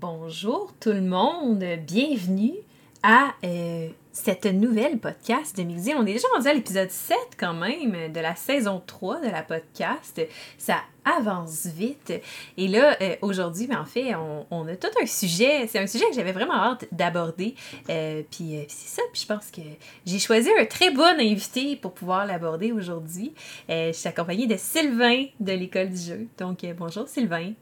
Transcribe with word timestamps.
bonjour 0.00 0.72
tout 0.78 0.92
le 0.92 1.00
monde, 1.00 1.64
bienvenue 1.84 2.54
à 3.02 3.34
euh, 3.44 3.88
cette 4.12 4.46
nouvelle 4.46 4.98
podcast 4.98 5.56
de 5.56 5.64
Mixi. 5.64 5.92
On 5.96 6.02
est 6.06 6.12
déjà 6.12 6.28
rendu 6.34 6.46
à 6.46 6.54
l'épisode 6.54 6.90
7 6.90 7.16
quand 7.38 7.54
même 7.54 8.12
de 8.12 8.20
la 8.20 8.36
saison 8.36 8.80
3 8.86 9.20
de 9.20 9.28
la 9.28 9.42
podcast. 9.42 10.20
Ça 10.56 10.76
avance 11.04 11.66
vite. 11.66 12.12
Et 12.56 12.68
là, 12.68 12.96
euh, 13.00 13.16
aujourd'hui, 13.22 13.66
ben, 13.66 13.80
en 13.80 13.84
fait, 13.84 14.14
on, 14.14 14.68
a 14.68 14.76
tout 14.76 14.88
un 15.02 15.06
sujet. 15.06 15.66
C'est 15.66 15.80
un 15.80 15.86
sujet 15.86 16.04
que 16.10 16.14
j'avais 16.14 16.32
vraiment 16.32 16.54
hâte 16.54 16.86
d'aborder. 16.92 17.56
Euh, 17.88 18.22
puis 18.30 18.66
c'est 18.68 19.00
ça. 19.00 19.02
Puis 19.12 19.22
je 19.22 19.26
pense 19.26 19.50
que 19.50 19.62
j'ai 20.06 20.18
choisi 20.20 20.48
un 20.60 20.66
très 20.66 20.92
bon 20.92 21.18
invité 21.18 21.74
pour 21.74 21.92
pouvoir 21.92 22.24
l'aborder 22.24 22.70
aujourd'hui. 22.70 23.34
je 23.68 23.92
suis 23.92 24.08
accompagnée 24.08 24.46
de 24.46 24.56
Sylvain 24.56 25.24
de 25.40 25.52
l'École 25.52 25.90
du 25.90 26.00
jeu. 26.00 26.28
Donc, 26.38 26.64
bonjour 26.78 27.08
Sylvain. 27.08 27.52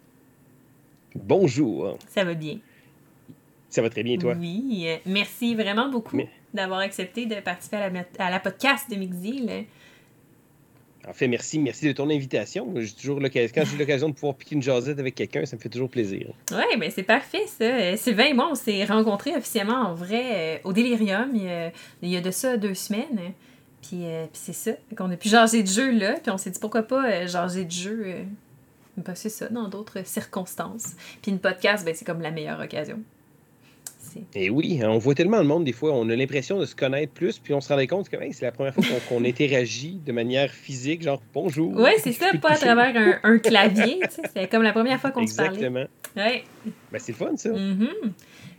Bonjour. 1.25 1.99
Ça 2.09 2.25
va 2.25 2.35
bien. 2.35 2.59
Ça 3.69 3.83
va 3.83 3.91
très 3.91 4.03
bien, 4.03 4.17
toi? 4.17 4.35
Oui. 4.39 4.87
Merci 5.07 5.55
vraiment 5.55 5.89
beaucoup 5.89 6.17
d'avoir 6.55 6.81
accepté 6.81 7.27
de 7.27 7.37
participer 7.41 7.77
à 7.77 7.91
la, 7.91 8.05
à 8.19 8.31
la 8.31 8.41
podcast 8.41 8.91
de 8.91 8.97
Mixil. 8.97 9.67
En 11.09 11.13
fait, 11.13 11.29
merci, 11.29 11.61
merci 11.61 11.87
de 11.87 11.93
ton 11.93 12.11
invitation. 12.11 12.73
J'ai 12.77 12.93
toujours 12.93 13.21
quand 13.21 13.65
j'ai 13.65 13.77
l'occasion 13.79 14.09
de 14.09 14.15
pouvoir 14.15 14.35
piquer 14.35 14.57
une 14.57 14.63
jasette 14.63 14.99
avec 14.99 15.15
quelqu'un, 15.15 15.47
ça 15.47 15.55
me 15.55 15.61
fait 15.61 15.69
toujours 15.69 15.89
plaisir. 15.89 16.33
Oui, 16.51 16.77
ben 16.79 16.91
c'est 16.91 17.05
parfait 17.05 17.47
ça. 17.47 17.65
Euh, 17.65 17.97
Sylvain 17.97 18.25
et 18.25 18.35
moi, 18.35 18.49
on 18.51 18.57
s'est 18.57 18.85
rencontrés 18.85 19.37
officiellement 19.37 19.77
en 19.77 19.95
vrai 19.95 20.57
euh, 20.57 20.59
au 20.65 20.73
Delirium 20.73 21.31
il 22.03 22.11
y, 22.11 22.17
a, 22.17 22.21
de 22.21 22.31
ça 22.33 22.57
deux 22.57 22.75
semaines. 22.75 23.21
Puis, 23.83 24.01
euh, 24.05 24.25
puis 24.25 24.41
c'est 24.43 24.53
ça. 24.53 24.73
qu'on 24.97 25.11
a 25.13 25.17
pu 25.17 25.29
jaser 25.29 25.63
de 25.63 25.69
jeu 25.69 25.93
là, 25.93 26.15
puis 26.15 26.33
on 26.33 26.39
s'est 26.39 26.51
dit 26.51 26.59
pourquoi 26.59 26.83
pas 26.83 27.25
jaser 27.27 27.65
de 27.65 27.71
jeu 27.71 28.07
ben, 28.97 29.15
c'est 29.15 29.29
ça, 29.29 29.49
dans 29.49 29.69
d'autres 29.69 30.07
circonstances. 30.07 30.95
Puis 31.23 31.31
une 31.31 31.41
podcast, 31.41 31.85
ben, 31.85 31.95
c'est 31.95 32.05
comme 32.05 32.21
la 32.21 32.31
meilleure 32.31 32.61
occasion. 32.61 33.01
Et 34.35 34.51
oui, 34.51 34.81
hein, 34.83 34.91
on 34.91 34.99
voit 34.99 35.15
tellement 35.15 35.39
le 35.39 35.45
monde 35.45 35.65
des 35.65 35.73
fois, 35.73 35.93
on 35.93 36.09
a 36.09 36.17
l'impression 36.17 36.59
de 36.59 36.67
se 36.67 36.75
connaître 36.75 37.13
plus, 37.13 37.39
puis 37.39 37.55
on 37.55 37.61
se 37.61 37.69
rendait 37.69 37.87
compte 37.87 38.09
que 38.09 38.17
c'est 38.33 38.45
la 38.45 38.53
première 38.53 38.75
fois 38.75 38.85
qu'on 39.09 39.25
interagit 39.25 40.01
de 40.05 40.13
manière 40.13 40.51
physique, 40.51 41.03
genre 41.03 41.23
bonjour. 41.33 41.73
Oui, 41.77 41.91
c'est 41.99 42.13
ça, 42.13 42.31
pas 42.41 42.53
à 42.53 42.57
travers 42.57 43.19
un, 43.23 43.39
clavier. 43.39 44.01
c'est 44.35 44.49
comme 44.49 44.63
la 44.63 44.73
première 44.73 45.01
fois 45.01 45.11
qu'on 45.11 45.27
se 45.27 45.35
parlait. 45.35 45.57
Exactement. 45.57 45.87
Ouais. 46.17 46.45
Ben, 46.93 46.99
c'est 46.99 47.13
fun, 47.13 47.37
ça. 47.37 47.51
Mm-hmm. 47.51 48.13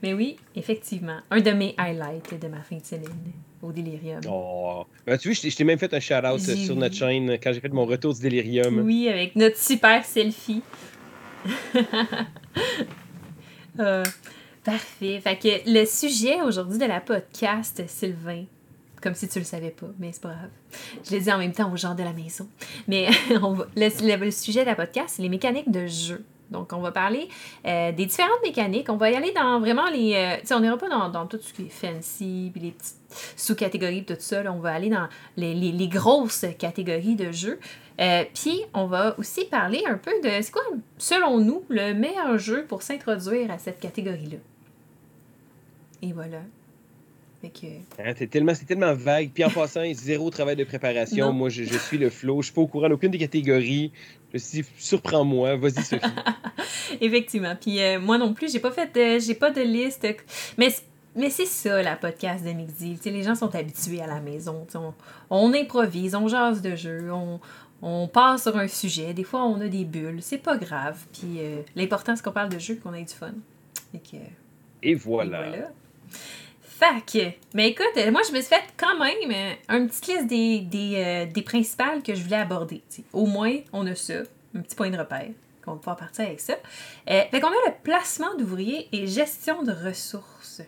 Mais 0.03 0.13
oui, 0.13 0.37
effectivement. 0.55 1.19
Un 1.31 1.41
de 1.41 1.51
mes 1.51 1.73
highlights 1.77 2.39
de 2.39 2.47
ma 2.47 2.61
fin 2.61 2.77
de 2.77 2.85
semaine 2.85 3.31
au 3.61 3.71
Délirium. 3.71 4.21
Oh. 4.29 4.85
Ben, 5.05 5.17
tu 5.17 5.29
vois, 5.29 5.49
je 5.49 5.55
t'ai 5.55 5.63
même 5.63 5.79
fait 5.79 5.93
un 5.93 5.99
shout-out 5.99 6.39
sur 6.39 6.75
notre 6.75 6.95
chaîne 6.95 7.37
quand 7.41 7.51
j'ai 7.53 7.59
fait 7.59 7.73
mon 7.73 7.85
retour 7.85 8.13
du 8.13 8.21
Délirium. 8.21 8.79
Oui, 8.79 9.09
avec 9.09 9.35
notre 9.35 9.57
super 9.57 10.05
selfie. 10.05 10.61
Euh, 13.79 14.03
parfait. 14.67 15.21
Fait 15.21 15.37
que 15.37 15.71
le 15.71 15.85
sujet 15.85 16.41
aujourd'hui 16.41 16.77
de 16.77 16.85
la 16.85 16.99
podcast, 16.99 17.81
Sylvain, 17.87 18.43
comme 19.01 19.15
si 19.15 19.29
tu 19.29 19.39
le 19.39 19.45
savais 19.45 19.69
pas, 19.69 19.87
mais 19.97 20.11
c'est 20.11 20.21
pas 20.21 20.33
grave. 20.33 20.49
Je 21.05 21.11
l'ai 21.11 21.21
dit 21.21 21.31
en 21.31 21.37
même 21.37 21.53
temps 21.53 21.71
aux 21.71 21.77
gens 21.77 21.95
de 21.95 22.03
la 22.03 22.11
maison. 22.11 22.49
Mais 22.87 23.07
le, 23.77 24.31
sujet 24.31 24.61
de 24.61 24.65
la 24.65 24.75
podcast, 24.75 25.13
c'est 25.15 25.21
les 25.21 25.29
mécaniques 25.29 25.71
de 25.71 25.87
jeu. 25.87 26.25
Donc, 26.51 26.73
on 26.73 26.79
va 26.79 26.91
parler 26.91 27.29
euh, 27.65 27.93
des 27.93 28.05
différentes 28.05 28.41
mécaniques. 28.43 28.89
On 28.89 28.97
va 28.97 29.09
y 29.09 29.15
aller 29.15 29.31
dans 29.33 29.59
vraiment 29.61 29.89
les. 29.89 30.15
Euh, 30.15 30.55
on 30.55 30.59
n'ira 30.59 30.77
pas 30.77 30.89
dans, 30.89 31.27
tout 31.27 31.39
ce 31.41 31.53
qui 31.53 31.63
est 31.63 31.69
fancy, 31.69 32.51
puis 32.53 32.61
les 32.61 32.75
sous-catégories, 33.37 34.03
tout 34.03 34.15
ça. 34.19 34.43
on 34.51 34.59
va 34.59 34.73
aller 34.73 34.89
dans 34.89 35.07
les, 35.37 35.53
les, 35.53 35.71
les 35.71 35.87
grosses 35.87 36.45
catégories 36.57 37.15
de 37.15 37.31
jeux. 37.31 37.59
Euh, 37.99 38.23
puis, 38.33 38.61
on 38.73 38.85
va 38.85 39.17
aussi 39.17 39.45
parler 39.45 39.83
un 39.87 39.97
peu 39.97 40.11
de. 40.21 40.29
C'est 40.41 40.51
quoi, 40.51 40.63
selon 40.97 41.39
nous, 41.39 41.63
le 41.69 41.93
meilleur 41.93 42.37
jeu 42.37 42.65
pour 42.65 42.81
s'introduire 42.81 43.49
à 43.51 43.57
cette 43.57 43.79
catégorie-là? 43.79 44.37
Et 46.01 46.13
voilà. 46.13 46.41
Hein, 47.43 48.13
c'est 48.17 48.27
tellement, 48.27 48.53
tellement 48.67 48.93
vague. 48.93 49.31
Puis 49.33 49.43
en 49.43 49.49
passant, 49.49 49.81
zéro 49.93 50.29
travail 50.29 50.55
de 50.55 50.63
préparation. 50.63 51.31
Moi, 51.31 51.49
je, 51.49 51.63
suis 51.63 51.97
le 51.97 52.09
flow. 52.09 52.41
Je 52.41 52.47
suis 52.47 52.53
pas 52.53 52.61
au 52.61 52.67
courant 52.67 52.89
d'aucune 52.89 53.11
des 53.11 53.17
catégories. 53.17 53.91
Je 54.33 54.39
suis 54.39 54.65
surprends-moi. 54.77 55.55
Vas-y, 55.55 55.83
Sophie. 55.83 56.05
Effectivement. 57.01 57.55
Puis 57.59 57.81
euh, 57.81 57.99
moi 57.99 58.17
non 58.17 58.33
plus, 58.33 58.51
j'ai 58.51 58.59
pas 58.59 58.71
fait 58.71 58.93
de, 58.93 59.19
j'ai 59.19 59.35
pas 59.35 59.51
de 59.51 59.61
liste. 59.61 60.07
Mais 60.57 60.69
mais 61.15 61.31
c'est 61.31 61.47
ça, 61.47 61.81
la 61.81 61.95
podcast 61.95 62.45
de 62.45 62.51
Mixi. 62.51 62.99
les 63.05 63.23
gens 63.23 63.33
sont 63.33 63.53
habitués 63.55 64.01
à 64.01 64.07
la 64.07 64.19
maison. 64.19 64.67
On, 64.75 64.93
on, 65.31 65.53
improvise, 65.53 66.13
on 66.13 66.27
jase 66.27 66.61
de 66.61 66.75
jeu, 66.75 67.11
on, 67.11 67.39
on 67.81 68.07
passe 68.07 68.43
sur 68.43 68.55
un 68.55 68.67
sujet. 68.67 69.15
Des 69.15 69.23
fois, 69.23 69.43
on 69.43 69.59
a 69.59 69.67
des 69.67 69.83
bulles. 69.83 70.19
C'est 70.21 70.37
pas 70.37 70.57
grave. 70.57 71.05
Puis 71.11 71.39
euh, 71.39 71.61
l'important, 71.75 72.15
c'est 72.15 72.23
qu'on 72.23 72.31
parle 72.31 72.49
de 72.49 72.59
jeu 72.59 72.75
qu'on 72.75 72.93
ait 72.93 73.03
du 73.03 73.13
fun. 73.13 73.31
Et, 73.95 73.99
voilà. 74.93 75.47
Et 75.47 75.49
voilà. 75.49 75.69
Fac. 76.61 77.17
Mais 77.55 77.69
écoute, 77.69 77.87
euh, 77.97 78.11
moi, 78.11 78.21
je 78.27 78.31
me 78.31 78.39
suis 78.39 78.49
fait 78.49 78.63
quand 78.77 78.99
même 78.99 79.31
euh, 79.31 79.75
une 79.75 79.87
petite 79.87 80.07
liste 80.07 80.27
des, 80.27 80.59
des, 80.59 80.93
euh, 80.95 81.25
des 81.25 81.41
principales 81.41 82.03
que 82.03 82.13
je 82.13 82.21
voulais 82.21 82.37
aborder. 82.37 82.83
Au 83.13 83.25
moins, 83.25 83.55
on 83.73 83.87
a 83.87 83.95
ça, 83.95 84.19
un 84.55 84.61
petit 84.61 84.75
point 84.75 84.91
de 84.91 84.97
repère, 84.97 85.29
qu'on 85.65 85.71
va 85.71 85.77
pouvoir 85.77 85.97
partir 85.97 86.25
avec 86.25 86.39
ça. 86.39 86.53
fait 87.07 87.39
qu'on 87.39 87.47
a 87.47 87.67
le 87.67 87.73
placement 87.81 88.35
d'ouvriers 88.37 88.89
et 88.91 89.07
gestion 89.07 89.63
de 89.63 89.71
ressources. 89.71 90.61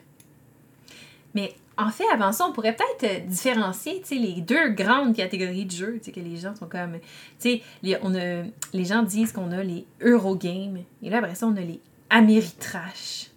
Mais 1.35 1.53
en 1.77 1.91
fait, 1.91 2.05
avant 2.11 2.31
ça, 2.31 2.47
on 2.47 2.53
pourrait 2.53 2.75
peut-être 2.75 3.27
différencier 3.27 4.01
les 4.09 4.41
deux 4.41 4.69
grandes 4.69 5.15
catégories 5.15 5.65
de 5.65 5.71
jeux, 5.71 6.01
que 6.03 6.19
les 6.19 6.37
gens 6.37 6.55
sont 6.55 6.67
comme... 6.67 6.97
Les, 7.43 7.97
on 8.01 8.15
a, 8.15 8.43
les 8.73 8.85
gens 8.85 9.03
disent 9.03 9.31
qu'on 9.31 9.51
a 9.51 9.61
les 9.61 9.85
Eurogames, 10.01 10.83
et 11.03 11.09
là, 11.11 11.19
après 11.19 11.35
ça, 11.35 11.45
on 11.45 11.55
a 11.55 11.61
les 11.61 11.79
Ameritrash. 12.09 13.27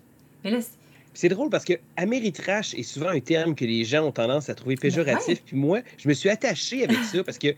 Mais 0.42 0.50
là, 0.50 0.58
c'est 1.14 1.28
drôle 1.28 1.50
parce 1.50 1.64
que 1.64 1.74
Ameritrash 1.96 2.74
est 2.74 2.82
souvent 2.82 3.08
un 3.08 3.20
terme 3.20 3.54
que 3.54 3.64
les 3.64 3.84
gens 3.84 4.06
ont 4.06 4.12
tendance 4.12 4.48
à 4.48 4.54
trouver 4.54 4.76
péjoratif. 4.76 5.42
Puis 5.44 5.56
moi, 5.56 5.80
je 5.98 6.08
me 6.08 6.14
suis 6.14 6.28
attaché 6.28 6.84
avec 6.84 6.98
ça 6.98 7.22
parce 7.24 7.38
que 7.38 7.54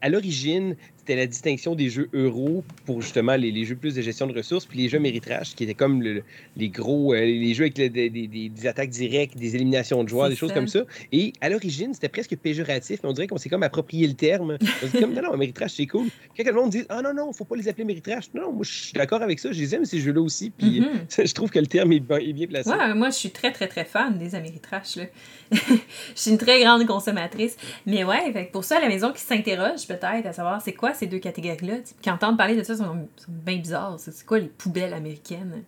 à 0.00 0.08
l'origine, 0.08 0.76
c'était 1.06 1.20
la 1.20 1.28
distinction 1.28 1.76
des 1.76 1.88
jeux 1.88 2.08
euro 2.14 2.64
pour 2.84 3.00
justement 3.00 3.36
les, 3.36 3.52
les, 3.52 3.64
jeux 3.64 3.76
plus 3.76 3.94
de 3.94 4.02
gestion 4.02 4.26
de 4.26 4.36
ressources, 4.36 4.66
puis 4.66 4.80
les 4.80 4.88
jeux 4.88 4.98
méritrage, 4.98 5.54
qui 5.54 5.62
étaient 5.62 5.74
comme 5.74 6.02
les 6.02 6.68
gros, 6.68 7.14
euh, 7.14 7.20
les 7.20 7.54
jeux 7.54 7.62
avec 7.62 7.74
des, 7.74 8.66
attaques 8.66 8.90
directes, 8.90 9.38
des 9.38 9.54
éliminations 9.54 10.02
de 10.02 10.08
joueurs, 10.08 10.28
des 10.28 10.34
choses 10.34 10.52
comme 10.52 10.66
ça. 10.66 10.80
Et 11.12 11.32
à 11.40 11.48
l'origine, 11.48 11.94
c'était 11.94 12.08
presque 12.08 12.36
péjoratif, 12.36 12.98
mais 13.04 13.08
on 13.08 13.12
dirait 13.12 13.28
qu'on 13.28 13.36
s'est 13.36 13.48
comme 13.48 13.62
approprié 13.62 14.08
le 14.08 14.14
terme. 14.14 14.58
On 14.82 14.86
dit 14.86 15.00
comme, 15.00 15.12
non, 15.14 15.22
non, 15.22 15.36
méritrage, 15.36 15.74
c'est 15.74 15.86
cool. 15.86 16.08
Quand 16.36 16.44
le 16.44 16.52
monde 16.52 16.70
dit, 16.70 16.82
ah 16.88 17.02
non, 17.02 17.14
non, 17.14 17.32
faut 17.32 17.44
pas 17.44 17.54
les 17.54 17.68
appeler 17.68 17.84
méritrage. 17.84 18.24
Non, 18.34 18.50
moi, 18.52 18.64
je 18.64 18.72
suis 18.72 18.92
d'accord 18.92 19.22
avec 19.22 19.38
ça. 19.38 19.52
Je 19.52 19.60
les 19.60 19.76
aime, 19.76 19.84
ces 19.84 20.00
jeux-là 20.00 20.20
aussi. 20.20 20.50
Puis 20.50 20.80
mm-hmm. 20.80 21.26
je 21.28 21.34
trouve 21.34 21.50
que 21.50 21.60
le 21.60 21.68
terme 21.68 21.92
est, 21.92 22.00
bien 22.00 22.48
placé. 22.48 22.68
Ouais, 22.68 22.94
moi, 22.94 23.10
je 23.10 23.16
suis 23.16 23.30
très, 23.30 23.52
très, 23.52 23.68
très 23.68 23.84
fan 23.84 24.18
des 24.18 24.34
Ameritrash. 24.34 24.98
je 25.52 25.78
suis 26.14 26.30
une 26.30 26.38
très 26.38 26.62
grande 26.62 26.86
consommatrice. 26.86 27.56
Mais 27.86 28.04
ouais, 28.04 28.50
pour 28.52 28.64
ça, 28.64 28.80
la 28.80 28.88
maison 28.88 29.12
qui 29.12 29.20
s'interroge 29.20 29.86
peut-être 29.86 30.26
à 30.26 30.32
savoir 30.32 30.60
c'est 30.60 30.72
quoi 30.72 30.94
ces 30.94 31.06
deux 31.06 31.18
catégories-là, 31.18 31.76
qui 32.00 32.10
entendent 32.10 32.36
parler 32.36 32.56
de 32.56 32.62
ça 32.62 32.76
sont, 32.76 33.08
bien 33.28 33.56
bizarres. 33.56 33.96
C'est 33.98 34.24
quoi 34.24 34.38
les 34.38 34.48
poubelles 34.48 34.94
américaines? 34.94 35.62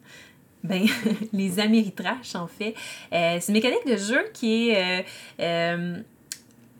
Ben, 0.64 0.86
les 1.32 1.60
Ameritrash, 1.60 2.34
en 2.34 2.46
fait. 2.46 2.74
Euh, 3.12 3.38
c'est 3.40 3.48
une 3.48 3.54
mécanique 3.54 3.86
de 3.86 3.96
jeu 3.96 4.24
qui 4.32 4.70
est. 4.70 5.00
Euh, 5.00 5.02
euh, 5.40 6.02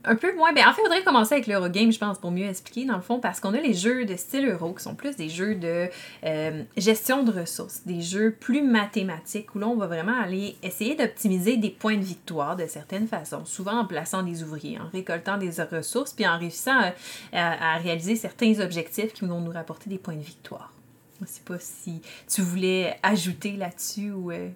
un 0.09 0.17
peu 0.17 0.35
moins. 0.35 0.53
Ben, 0.53 0.67
en 0.67 0.73
fait, 0.73 0.81
il 0.81 0.85
faudrait 0.85 1.03
commencer 1.03 1.35
avec 1.35 1.47
l'Eurogame, 1.47 1.93
je 1.93 1.99
pense, 1.99 2.19
pour 2.19 2.31
mieux 2.31 2.47
expliquer, 2.47 2.85
dans 2.87 2.97
le 2.97 3.03
fond, 3.03 3.21
parce 3.21 3.41
qu'on 3.41 3.55
a 3.55 3.61
les 3.61 3.75
jeux 3.75 4.05
de 4.05 4.17
style 4.17 4.49
euro 4.49 4.73
qui 4.73 4.83
sont 4.83 4.95
plus 4.95 5.17
des 5.17 5.29
jeux 5.29 5.55
de 5.55 5.89
euh, 6.25 6.63
gestion 6.77 7.23
de 7.23 7.31
ressources, 7.31 7.83
des 7.85 8.01
jeux 8.01 8.33
plus 8.33 8.63
mathématiques 8.63 9.55
où 9.55 9.59
là, 9.59 9.69
on 9.69 9.77
va 9.77 9.87
vraiment 9.87 10.19
aller 10.19 10.57
essayer 10.63 10.95
d'optimiser 10.95 11.57
des 11.57 11.71
points 11.71 11.97
de 11.97 12.05
victoire 12.05 12.57
de 12.57 12.67
certaines 12.67 13.07
façons, 13.07 13.45
souvent 13.45 13.81
en 13.81 13.85
plaçant 13.85 14.23
des 14.23 14.43
ouvriers, 14.43 14.79
en 14.79 14.89
récoltant 14.89 15.37
des 15.37 15.51
ressources, 15.71 16.13
puis 16.13 16.27
en 16.27 16.39
réussissant 16.39 16.93
à, 17.33 17.77
réaliser 17.79 18.17
certains 18.17 18.61
objectifs 18.61 19.13
qui 19.13 19.25
vont 19.25 19.41
nous 19.41 19.53
rapporter 19.53 19.91
des 19.91 19.99
points 19.99 20.17
de 20.17 20.23
victoire. 20.23 20.73
Je 21.19 21.25
ne 21.25 21.29
sais 21.29 21.43
pas 21.45 21.59
si 21.59 22.01
tu 22.29 22.43
voulais 22.43 22.99
ajouter 23.03 23.53
là-dessus 23.53 24.13
ou. 24.13 24.31
Euh, 24.31 24.49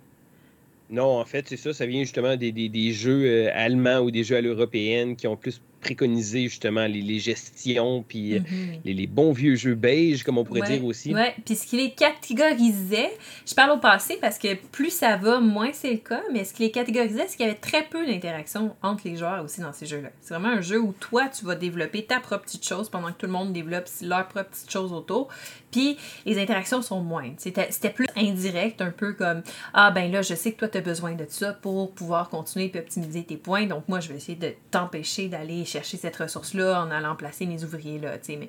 non, 0.93 1.19
en 1.19 1.25
fait, 1.25 1.49
c'est 1.49 1.57
ça. 1.57 1.73
Ça 1.73 1.87
vient 1.87 2.03
justement 2.03 2.37
des, 2.37 2.93
jeux 2.93 3.25
euh, 3.25 3.51
allemands 3.55 4.01
ou 4.01 4.11
des 4.11 4.25
jeux 4.25 4.37
à 4.37 4.43
l'européenne 4.43 5.17
qui 5.17 5.27
ont 5.27 5.37
plus 5.39 5.63
préconiser 5.83 6.45
justement 6.45 6.87
les, 6.87 7.03
les 7.03 7.19
gestions, 7.19 8.05
puis 8.07 8.35
euh, 8.35 8.39
mhm. 8.39 8.81
les, 8.85 8.95
les, 8.95 9.07
bons 9.07 9.33
vieux 9.33 9.57
jeux 9.57 9.75
beige, 9.75 10.23
comme 10.23 10.39
on 10.39 10.45
pourrait 10.45 10.63
dire 10.63 10.85
aussi. 10.85 11.15
Oui, 11.15 11.23
puis 11.45 11.57
ce 11.57 11.67
qui 11.67 11.77
les 11.77 11.91
catégorisait, 11.91 13.11
je 13.47 13.55
parle 13.55 13.73
au 13.73 13.79
passé 13.79 14.17
parce 14.21 14.39
que 14.39 14.55
plus 14.55 14.91
ça 14.91 15.17
va, 15.17 15.41
moins 15.41 15.71
c'est 15.73 15.91
le 15.91 15.99
cas, 15.99 16.23
mais 16.33 16.45
ce 16.45 16.55
qui 16.55 16.63
les 16.63 16.71
catégorisait, 16.71 17.27
c'est 17.27 17.37
qu'il 17.37 17.47
y 17.47 17.49
avait 17.49 17.59
très 17.59 17.83
peu 17.83 18.07
d'interaction 18.07 18.75
entre 18.83 19.03
les 19.07 19.17
joueurs 19.17 19.45
aussi 19.45 19.61
dans 19.61 19.73
ces 19.73 19.87
jeux-là. 19.87 20.11
C'est 20.21 20.35
vraiment 20.35 20.57
un 20.57 20.61
jeu 20.61 20.81
où 20.81 20.93
toi, 20.93 21.29
tu 21.29 21.45
vas 21.45 21.57
développer 21.57 22.05
ta 22.05 22.21
propre 22.21 22.45
petite 22.45 22.67
chose 22.67 22.89
pendant 22.89 23.09
que 23.09 23.19
tout 23.19 23.27
le 23.27 23.33
monde 23.33 23.53
développe 23.53 23.87
leur 24.01 24.29
propre 24.29 24.51
petite 24.51 24.71
chose 24.71 24.93
autour, 24.93 25.29
puis 25.71 25.97
les 26.25 26.41
interactions 26.41 26.81
sont 26.81 27.01
moindres. 27.01 27.35
C'était 27.39 27.91
plus 27.91 28.07
indirect, 28.17 28.81
un 28.81 28.91
peu 28.91 29.13
comme 29.15 29.43
Ah, 29.75 29.91
ben 29.91 30.11
là, 30.13 30.23
je 30.23 30.35
sais 30.35 30.53
que 30.53 30.59
toi, 30.61 30.69
tu 30.69 30.79
as 30.79 30.83
besoin 30.83 31.15
de 31.15 31.27
ça 31.29 31.53
pour 31.53 31.93
pouvoir 31.93 32.29
continuer 32.29 32.71
et 32.73 32.79
optimiser 32.79 33.25
tes 33.25 33.37
points, 33.37 33.67
donc 33.67 33.89
moi, 33.89 34.01
je 34.01 34.09
vais 34.09 34.17
essayer 34.17 34.39
de 34.39 34.53
t'empêcher 34.71 35.29
d'aller 35.29 35.65
chercher 35.73 35.97
cette 35.97 36.17
ressource-là 36.17 36.83
en 36.83 36.91
allant 36.91 37.17
placer 37.17 37.47
mes 37.47 37.65
ouvriers 37.65 37.99
là, 37.99 38.19
tu 38.19 38.33
sais, 38.33 38.37
mais 38.37 38.49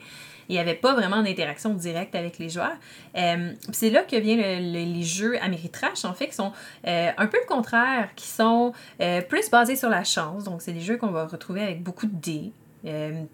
il 0.50 0.54
n'y 0.54 0.60
avait 0.60 0.75
pas 0.75 0.94
vraiment 0.94 1.22
d'interaction 1.22 1.74
directe 1.74 2.16
avec 2.16 2.38
les 2.40 2.50
joueurs. 2.50 2.75
Euh, 3.18 3.54
c'est 3.72 3.90
là 3.90 4.04
que 4.04 4.16
viennent 4.16 4.72
les 4.72 5.04
jeux 5.04 5.42
Ameritrash, 5.42 6.06
en 6.06 6.14
fait, 6.14 6.28
qui 6.28 6.36
sont 6.36 6.52
euh, 6.88 7.12
un 7.18 7.28
peu 7.28 7.38
le 7.40 7.48
contraire, 7.48 8.10
qui 8.16 8.28
sont 8.28 8.74
euh, 9.02 9.22
plus 9.22 9.50
basés 9.50 9.75
sur 9.75 9.90
la 9.90 10.04
chance. 10.04 10.44
Donc, 10.44 10.62
c'est 10.62 10.74
des 10.74 10.81
jeux 10.81 10.98
qu'on 10.98 11.12
va 11.12 11.25
retrouver 11.25 11.62
avec 11.62 11.84
beaucoup 11.84 12.08
de 12.08 12.16
dés. 12.16 12.52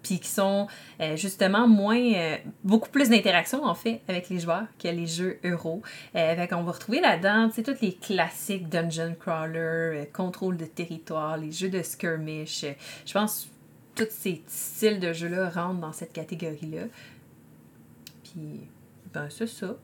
puis 0.02 0.20
qui 0.20 0.28
sont 0.28 0.68
justement 1.16 1.66
moins 1.66 2.36
beaucoup 2.62 2.88
plus 2.88 3.08
d'interaction 3.08 3.64
en 3.64 3.74
fait 3.74 4.00
avec 4.06 4.28
les 4.28 4.38
joueurs 4.38 4.68
que 4.78 4.86
les 4.86 5.08
jeux 5.08 5.40
euro. 5.42 5.82
fait 6.12 6.48
qu'on 6.48 6.62
va 6.62 6.70
retrouver 6.70 7.00
là-dedans 7.00 7.50
tu 7.52 7.64
tous 7.64 7.80
les 7.82 7.94
classiques 7.94 8.68
dungeon 8.68 9.16
crawler, 9.18 10.08
contrôle 10.12 10.56
de 10.56 10.66
territoire, 10.66 11.36
les 11.36 11.50
jeux 11.50 11.68
de 11.68 11.82
skirmish. 11.82 12.64
je 13.04 13.12
pense 13.12 13.50
tous 14.00 14.10
ces 14.10 14.42
styles 14.46 14.98
de 14.98 15.12
jeux-là 15.12 15.50
rentrent 15.50 15.80
dans 15.80 15.92
cette 15.92 16.12
catégorie-là. 16.14 16.84
Puis, 18.24 18.60
ben, 19.12 19.28
c'est 19.28 19.46
ça. 19.46 19.76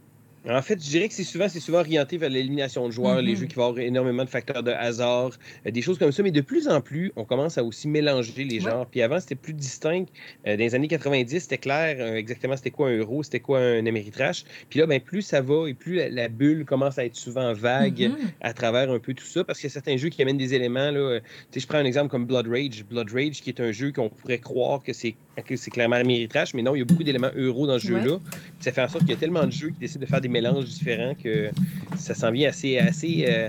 En 0.48 0.62
fait, 0.62 0.82
je 0.82 0.88
dirais 0.88 1.08
que 1.08 1.14
c'est 1.14 1.24
souvent, 1.24 1.48
c'est 1.48 1.60
souvent 1.60 1.80
orienté 1.80 2.18
vers 2.18 2.30
l'élimination 2.30 2.86
de 2.86 2.92
joueurs, 2.92 3.20
les 3.20 3.32
mhm. 3.32 3.38
jeux 3.38 3.46
qui 3.46 3.56
vont 3.56 3.66
avoir 3.66 3.84
énormément 3.84 4.24
de 4.24 4.28
facteurs 4.28 4.62
de 4.62 4.70
hasard, 4.70 5.30
euh, 5.66 5.70
des 5.70 5.82
choses 5.82 5.98
comme 5.98 6.12
ça. 6.12 6.22
Mais 6.22 6.30
de 6.30 6.40
plus 6.40 6.68
en 6.68 6.80
plus, 6.80 7.12
on 7.16 7.24
commence 7.24 7.58
à 7.58 7.64
aussi 7.64 7.88
mélanger 7.88 8.44
les 8.44 8.60
genres. 8.60 8.86
Puis 8.86 9.02
avant, 9.02 9.18
c'était 9.18 9.34
plus 9.34 9.54
distinct. 9.54 10.06
Euh, 10.46 10.56
dans 10.56 10.62
les 10.62 10.74
années 10.74 10.88
90, 10.88 11.40
c'était 11.40 11.58
clair 11.58 11.96
euh, 11.98 12.14
exactement 12.14 12.56
c'était 12.56 12.70
quoi 12.70 12.88
un 12.88 12.98
euro, 12.98 13.22
c'était 13.22 13.40
quoi 13.40 13.58
un 13.58 13.84
Ameritrash. 13.86 14.44
Puis 14.70 14.78
là, 14.78 14.86
ben, 14.86 15.00
plus 15.00 15.22
ça 15.22 15.40
va 15.40 15.68
et 15.68 15.74
plus 15.74 15.96
la, 16.10 16.28
bulle 16.28 16.64
commence 16.64 16.98
à 16.98 17.04
être 17.04 17.16
souvent 17.16 17.52
vague 17.52 18.10
mhm. 18.10 18.16
à 18.40 18.52
travers 18.52 18.90
un 18.90 18.98
peu 18.98 19.14
tout 19.14 19.24
ça. 19.24 19.42
Parce 19.42 19.58
qu'il 19.58 19.68
y 19.68 19.72
a 19.72 19.74
certains 19.74 19.96
jeux 19.96 20.10
qui 20.10 20.22
amènent 20.22 20.38
des 20.38 20.54
éléments. 20.54 20.90
Là, 20.90 21.20
je 21.54 21.66
prends 21.66 21.78
un 21.78 21.84
exemple 21.84 22.10
comme 22.10 22.26
Blood 22.26 22.46
Rage. 22.48 22.84
Blood 22.88 23.10
Rage, 23.12 23.42
qui 23.42 23.50
est 23.50 23.60
un 23.60 23.72
jeu 23.72 23.90
qu'on 23.90 24.08
pourrait 24.08 24.38
croire 24.38 24.82
que 24.82 24.92
c'est, 24.92 25.16
que 25.44 25.56
c'est 25.56 25.70
clairement 25.70 25.96
Ameritrash, 25.96 26.54
mais 26.54 26.62
non, 26.62 26.74
il 26.74 26.80
y 26.80 26.82
a 26.82 26.84
beaucoup 26.84 27.04
d'éléments 27.04 27.30
euro 27.36 27.66
dans 27.66 27.78
ce 27.78 27.88
jeu-là. 27.88 28.18
Ça 28.60 28.72
fait 28.72 28.82
en 28.82 28.88
sorte 28.88 29.04
qu'il 29.04 29.14
y 29.14 29.16
a 29.16 29.20
tellement 29.20 29.44
de 29.44 29.52
jeux 29.52 29.70
qui 29.70 29.80
décident 29.80 30.04
de 30.04 30.06
faire 30.06 30.20
des 30.20 30.28
mélanges 30.36 30.66
différents 30.66 31.14
que 31.14 31.50
ça 31.96 32.14
s'en 32.14 32.30
vient 32.30 32.50
assez, 32.50 32.78
assez, 32.78 33.24
euh, 33.28 33.48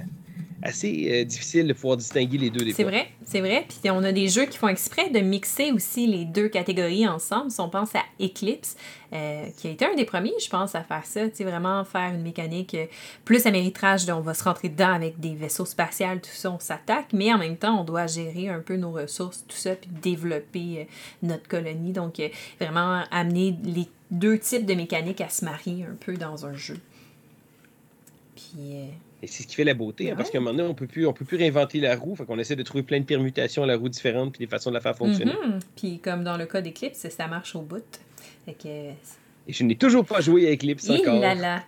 assez 0.68 1.10
euh, 1.12 1.24
difficile 1.24 1.68
de 1.68 1.74
pouvoir 1.74 1.98
distinguer 1.98 2.38
les 2.38 2.50
deux. 2.50 2.70
C'est 2.72 2.84
vrai, 2.84 3.08
c'est 3.26 3.40
vrai. 3.40 3.66
Puis 3.68 3.90
on 3.90 4.04
a 4.04 4.12
des 4.12 4.28
jeux 4.28 4.46
qui 4.46 4.58
font 4.58 4.68
exprès 4.68 5.10
de 5.10 5.20
mixer 5.20 5.72
aussi 5.72 6.08
les 6.08 6.26
deux 6.26 6.50
catégories 6.50 7.08
ensemble. 7.08 7.52
Si 7.52 7.60
on 7.60 7.70
pense 7.70 7.96
à 7.96 8.04
Eclipse, 8.22 8.76
euh, 9.14 9.46
qui 9.58 9.68
a 9.68 9.72
été 9.72 9.86
un 9.86 9.96
des 9.96 10.06
premiers, 10.06 10.34
je 10.44 10.50
pense, 10.50 10.76
à 10.76 10.84
faire 10.84 11.06
ça. 11.06 11.30
Tu 11.30 11.44
vraiment 11.44 11.84
faire 11.86 12.14
une 12.14 12.22
mécanique 12.22 12.76
plus 13.24 13.46
améritrage, 13.46 14.10
on 14.10 14.22
va 14.22 14.34
se 14.34 14.44
rentrer 14.44 14.70
dedans 14.70 14.94
avec 14.94 15.20
des 15.20 15.36
vaisseaux 15.36 15.66
spatials, 15.66 16.20
tout 16.20 16.30
ça, 16.32 16.52
on 16.52 16.60
s'attaque, 16.60 17.14
mais 17.14 17.34
en 17.34 17.38
même 17.38 17.58
temps, 17.58 17.80
on 17.80 17.84
doit 17.84 18.08
gérer 18.08 18.50
un 18.50 18.60
peu 18.60 18.76
nos 18.76 18.92
ressources, 18.92 19.46
tout 19.48 19.56
ça, 19.56 19.76
puis 19.76 19.90
développer 20.02 20.88
notre 21.24 21.48
colonie. 21.48 21.94
Donc, 21.94 22.22
vraiment 22.60 23.04
amener 23.12 23.56
les 23.64 23.88
deux 24.12 24.38
types 24.38 24.66
de 24.66 24.74
mécaniques 24.74 25.22
à 25.22 25.30
se 25.30 25.46
marier 25.46 25.86
un 25.86 25.96
peu 25.96 26.18
dans 26.18 26.46
un 26.46 26.54
jeu. 26.54 26.78
Euh, 28.58 28.88
et 29.22 29.28
c'est 29.28 29.44
ce 29.44 29.48
qui 29.48 29.56
fait 29.56 29.64
la 29.64 29.74
beauté, 29.74 30.12
hein, 30.12 30.16
parce 30.16 30.30
qu'à 30.30 30.38
un 30.38 30.42
moment 30.42 30.56
donné, 30.56 30.70
on 30.70 30.76
peut 30.76 30.88
plus, 30.88 31.08
on 31.08 31.14
peut 31.14 31.26
plus 31.26 31.38
réinventer 31.38 31.80
la 31.80 31.96
roue, 31.96 32.16
fait 32.16 32.26
qu'on 32.26 32.38
essaie 32.38 32.56
de 32.56 32.64
trouver 32.64 32.84
plein 32.84 33.00
de 33.00 33.06
permutations 33.06 33.64
à 33.64 33.66
la 33.66 33.76
roue 33.76 33.90
différentes, 33.90 34.34
puis 34.34 34.46
des 34.46 34.50
façons 34.50 34.70
de 34.70 34.76
la 34.76 34.82
faire 34.82 34.96
fonctionner. 34.96 35.32
Mm-hmm. 35.32 35.60
Puis 35.76 36.00
comme 36.00 36.24
dans 36.24 36.38
le 36.38 36.46
cas 36.46 36.62
d'Eclipse, 36.62 37.08
ça 37.10 37.28
marche 37.28 37.56
au 37.56 37.62
bout. 37.62 37.84
Fait 38.46 38.54
que 38.54 38.92
et 39.48 39.54
je 39.54 39.64
n'ai 39.64 39.76
toujours 39.76 40.06
pas 40.06 40.20
joué 40.20 40.48
à 40.48 40.54
Eclipse 40.54 40.90
encore. 40.90 41.20
Là 41.20 41.64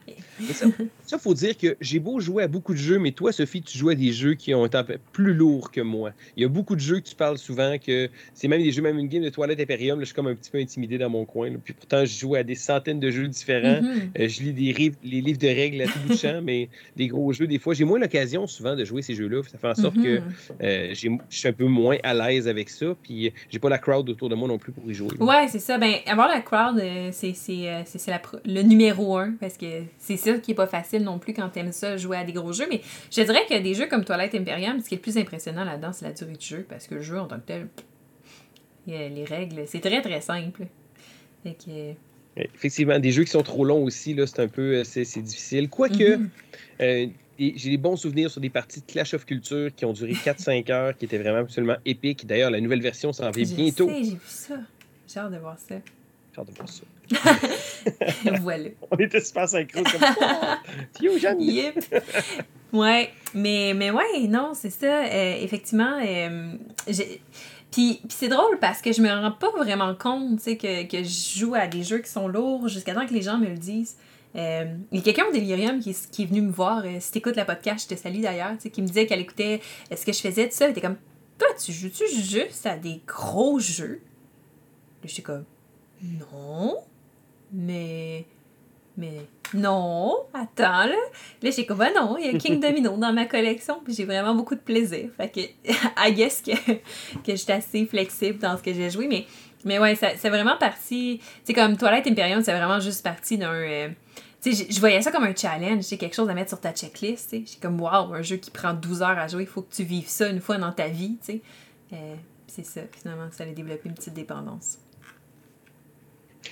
Ça, 0.52 0.66
il 1.14 1.20
faut 1.20 1.34
dire 1.34 1.58
que 1.58 1.78
j'ai 1.80 2.00
beau 2.00 2.20
jouer 2.20 2.44
à 2.44 2.48
beaucoup 2.48 2.74
de 2.74 2.80
jeux, 2.80 3.00
mais 3.00 3.12
toi, 3.12 3.32
Sophie, 3.32 3.62
tu 3.62 3.78
joues 3.78 3.90
à 3.90 3.96
des 3.96 4.12
jeux 4.12 4.34
qui 4.34 4.54
ont 4.54 4.66
été 4.66 4.80
plus 5.14 5.34
lourds 5.34 5.72
que 5.72 5.82
moi. 5.82 6.12
Il 6.36 6.44
y 6.44 6.46
a 6.46 6.50
beaucoup 6.50 6.76
de 6.76 6.82
jeux 6.82 7.00
que 7.00 7.08
tu 7.08 7.16
parles 7.16 7.38
souvent, 7.38 7.78
que 7.78 8.10
c'est 8.34 8.48
même 8.48 8.62
des 8.62 8.72
jeux, 8.72 8.82
même 8.82 9.00
une 9.00 9.08
game 9.08 9.24
de 9.24 9.30
Toilette 9.30 9.60
Imperium, 9.60 10.00
là, 10.00 10.04
je 10.04 10.08
suis 10.08 10.16
comme 10.16 10.28
un 10.28 10.36
petit 10.36 10.52
peu 10.52 10.58
intimidé 10.58 10.98
dans 10.98 11.10
mon 11.10 11.26
coin. 11.26 11.52
Puis 11.64 11.74
pourtant, 11.74 12.06
je 12.06 12.18
joue 12.18 12.36
à 12.36 12.44
des 12.44 12.56
centaines 12.56 13.00
de 13.00 13.12
jeux 13.12 13.28
différents. 13.28 13.82
Mm-hmm. 13.82 14.20
Euh, 14.20 14.28
je 14.28 14.44
lis 14.44 14.54
des 14.54 14.94
les 15.04 15.22
livres 15.22 15.40
de 15.40 15.48
règles 15.48 15.82
à 15.82 15.86
tout 15.88 16.00
bout 16.06 16.14
de 16.14 16.18
champ, 16.18 16.42
mais 16.44 16.70
des 16.96 17.08
gros 17.08 17.32
jeux, 17.34 17.48
des 17.48 17.60
fois, 17.60 17.74
j'ai 17.74 17.86
moins 17.86 18.00
l'occasion 18.00 18.46
souvent 18.48 18.76
de 18.76 18.84
jouer 18.86 19.02
ces 19.02 19.16
jeux-là. 19.16 19.42
Ça 19.50 19.58
fait 19.58 19.68
en 19.68 19.76
sorte 19.76 19.96
que 19.96 20.18
mm-hmm. 20.18 20.22
euh, 20.64 20.94
je 20.94 21.10
suis 21.30 21.48
un 21.48 21.54
peu 21.54 21.66
moins 21.66 21.98
à 22.04 22.14
l'aise 22.14 22.48
avec 22.48 22.70
ça. 22.70 22.88
Puis 23.04 23.32
j'ai 23.50 23.60
pas 23.60 23.70
la 23.70 23.78
crowd 23.78 24.10
autour 24.10 24.30
de 24.30 24.36
moi 24.36 24.48
non 24.48 24.58
plus 24.58 24.72
pour 24.72 24.90
y 24.90 24.94
jouer. 24.94 25.10
Ouais, 25.20 25.48
c'est 25.48 25.60
ça. 25.60 25.78
Ben, 25.78 25.96
avoir 26.08 26.28
la 26.28 26.42
crowd, 26.42 26.80
euh, 26.80 27.10
c'est 27.12 27.34
euh, 27.50 27.69
c'est 27.86 28.12
le 28.46 28.62
numéro 28.62 29.18
un, 29.18 29.34
parce 29.40 29.58
que 29.58 29.84
c'est 29.98 30.18
ça 30.18 30.38
qui 30.38 30.52
est 30.52 30.56
pas 30.56 30.68
facile 30.68 31.04
non 31.04 31.20
plus 31.20 31.34
quand 31.34 31.50
t'aimes 31.50 31.72
ça, 31.72 31.98
jouer 31.98 32.18
à 32.18 32.24
des 32.24 32.34
gros 32.34 32.54
jeux. 32.54 32.68
Mais 32.70 32.82
je 33.12 33.22
dirais 33.22 33.46
que 33.50 33.60
des 33.60 33.74
jeux 33.74 33.88
comme 33.88 34.06
Toilette 34.06 34.36
Imperium, 34.36 34.80
ce 34.80 34.90
qui 34.90 34.96
est 34.96 34.98
le 34.98 35.02
plus 35.02 35.18
impressionnant 35.18 35.64
là-dedans, 35.64 35.92
c'est 35.94 36.06
la 36.06 36.14
durée 36.14 36.34
du 36.34 36.46
jeu, 36.46 36.66
parce 36.68 36.88
que 36.88 36.96
le 36.96 37.02
jeu 37.02 37.20
en 37.20 37.28
tant 37.28 37.38
que 37.38 37.46
tel, 37.46 37.68
les 38.88 39.26
règles, 39.26 39.64
c'est 39.68 39.82
très 39.82 40.02
très 40.02 40.22
simple. 40.22 40.66
Effectivement, 42.36 43.00
des 43.00 43.12
jeux 43.12 43.24
qui 43.24 43.32
sont 43.32 43.44
trop 43.44 43.66
longs 43.66 43.84
aussi, 43.84 44.14
là, 44.14 44.26
c'est 44.28 44.42
un 44.42 44.48
peu 44.48 44.78
euh, 44.78 44.84
c'est, 44.84 45.04
difficile. 45.22 45.70
Quoique, 45.70 46.18
mm 46.18 46.30
j'ai 47.40 47.70
des 47.70 47.78
bons 47.78 47.96
souvenirs 47.96 48.30
sur 48.30 48.42
des 48.42 48.50
parties 48.50 48.82
de 48.82 48.86
Clash 48.86 49.14
of 49.14 49.26
Culture 49.26 49.74
qui 49.76 49.86
ont 49.86 49.94
duré 49.94 50.12
4-5 50.26 50.72
heures, 50.72 50.98
qui 50.98 51.06
étaient 51.06 51.18
vraiment 51.18 51.40
absolument 51.40 51.78
épiques. 51.86 52.26
D'ailleurs, 52.28 52.52
la 52.52 52.60
nouvelle 52.62 52.82
version 52.82 53.14
s'en 53.14 53.32
vient 53.32 53.46
bientôt. 53.46 53.90
J'ai 53.90 54.12
vu 54.12 54.20
ça. 54.26 54.60
J'ai 55.08 55.20
hâte 55.20 55.32
de 55.32 55.38
voir 55.38 55.58
ça. 55.58 55.76
J'ai 56.46 56.52
de 56.52 56.58
voir 56.58 56.70
ça. 56.70 58.38
voilà. 58.42 58.70
On 58.92 58.98
était 58.98 59.22
super 59.22 59.48
synchro 59.48 59.84
comme 59.84 60.02
Yo, 61.02 61.14
yep. 61.40 61.84
Ouais, 62.72 63.10
mais, 63.34 63.74
mais 63.76 63.92
ouais, 63.92 64.28
non, 64.28 64.52
c'est 64.54 64.70
ça. 64.70 65.06
Euh, 65.06 65.38
effectivement, 65.42 66.00
euh, 66.06 66.54
puis, 67.72 68.02
c'est 68.10 68.28
drôle 68.28 68.60
parce 68.60 68.82
que 68.82 68.92
je 68.92 69.02
me 69.02 69.10
rends 69.10 69.32
pas 69.32 69.52
vraiment 69.52 69.94
compte 69.96 70.44
que, 70.44 70.88
que 70.88 71.04
je 71.04 71.40
joue 71.40 71.56
à 71.56 71.68
des 71.68 71.84
jeux 71.84 72.00
qui 72.00 72.10
sont 72.10 72.28
lourds 72.28 72.68
jusqu'à 72.68 72.94
temps 72.94 73.06
que 73.06 73.14
les 73.14 73.22
gens 73.22 73.38
me 73.38 73.48
le 73.48 73.58
disent. 73.58 73.96
Euh, 74.36 74.66
il 74.92 74.98
y 74.98 75.02
a 75.02 75.04
quelqu'un 75.04 75.26
au 75.26 75.32
Delirium 75.32 75.80
qui, 75.80 75.96
qui, 76.12 76.24
est 76.24 76.26
venu 76.26 76.42
me 76.42 76.52
voir. 76.52 76.84
Euh, 76.86 76.98
si 77.00 77.12
t'écoutes 77.12 77.36
la 77.36 77.46
podcast, 77.46 77.90
je 77.90 77.96
te 77.96 78.00
salue 78.00 78.22
d'ailleurs, 78.22 78.58
qui 78.58 78.82
me 78.82 78.88
disait 78.88 79.08
qu'elle 79.08 79.22
écoutait 79.22 79.62
ce 79.96 80.06
que 80.06 80.14
je 80.14 80.20
faisais, 80.20 80.48
tout 80.48 80.56
ça. 80.56 80.66
Elle 80.66 80.72
était 80.72 80.82
comme 80.82 80.98
Toi, 81.38 81.48
tu 81.64 81.72
joues-tu 81.72 82.04
juste 82.08 82.66
à 82.66 82.78
des 82.78 83.02
gros 83.08 83.60
jeux? 83.60 84.02
Je 85.04 85.10
suis 85.10 85.24
comme 85.24 85.46
Non. 86.04 86.78
Mais. 87.52 88.26
Mais 88.98 89.28
non, 89.54 90.26
attends 90.34 90.86
là. 90.86 90.96
Là, 91.42 91.52
j'ai 91.52 91.66
comme, 91.66 91.78
bah 91.78 91.90
non, 91.96 92.18
il 92.18 92.26
y 92.26 92.36
a 92.36 92.38
King 92.38 92.60
Domino 92.62 92.98
dans 92.98 93.14
ma 93.14 93.26
collection, 93.26 93.80
puis 93.84 93.94
j'ai 93.94 94.04
vraiment 94.04 94.36
beaucoup 94.36 94.56
de 94.56 94.60
plaisir. 94.60 95.10
Fait 95.16 95.30
que, 95.30 95.40
I 96.08 96.14
guess 96.14 96.42
que, 96.42 96.52
que 97.24 97.36
j'étais 97.36 97.54
assez 97.54 97.86
flexible 97.86 98.40
dans 98.40 98.58
ce 98.58 98.64
que 98.64 98.74
j'ai 98.74 98.90
joué, 98.90 99.08
mais, 99.08 99.26
mais 99.64 99.80
ouais, 99.80 99.96
c'est 99.96 100.30
vraiment 100.30 100.58
parti. 100.58 101.22
C'est 101.46 101.54
comme 101.54 101.78
Toilette 101.78 102.08
Imperium, 102.08 102.44
c'est 102.44 102.52
vraiment 102.52 102.80
juste 102.80 103.04
parti 103.04 103.38
d'un. 103.38 103.54
Euh, 103.54 103.90
tu 104.42 104.54
sais, 104.54 104.68
je 104.70 104.80
voyais 104.80 105.02
ça 105.02 105.12
comme 105.12 105.24
un 105.24 105.36
challenge, 105.36 105.84
c'est 105.84 105.98
quelque 105.98 106.16
chose 106.16 106.30
à 106.30 106.34
mettre 106.34 106.50
sur 106.50 106.60
ta 106.60 106.72
checklist. 106.72 107.32
J'ai 107.32 107.60
comme, 107.62 107.80
waouh, 107.80 108.14
un 108.14 108.22
jeu 108.22 108.38
qui 108.38 108.52
prend 108.52 108.74
12 108.74 109.02
heures 109.02 109.18
à 109.18 109.28
jouer, 109.28 109.44
il 109.44 109.50
faut 109.50 109.62
que 109.62 109.74
tu 109.74 109.84
vives 109.84 110.08
ça 110.08 110.28
une 110.28 110.42
fois 110.42 110.58
dans 110.58 110.72
ta 110.72 110.88
vie, 110.88 111.18
tu 111.24 111.34
sais. 111.34 111.42
Euh, 111.94 112.16
c'est 112.48 112.66
ça, 112.66 112.82
finalement, 112.92 113.28
ça 113.32 113.44
allait 113.44 113.54
développer 113.54 113.90
une 113.90 113.96
petite 113.96 114.14
dépendance. 114.14 114.80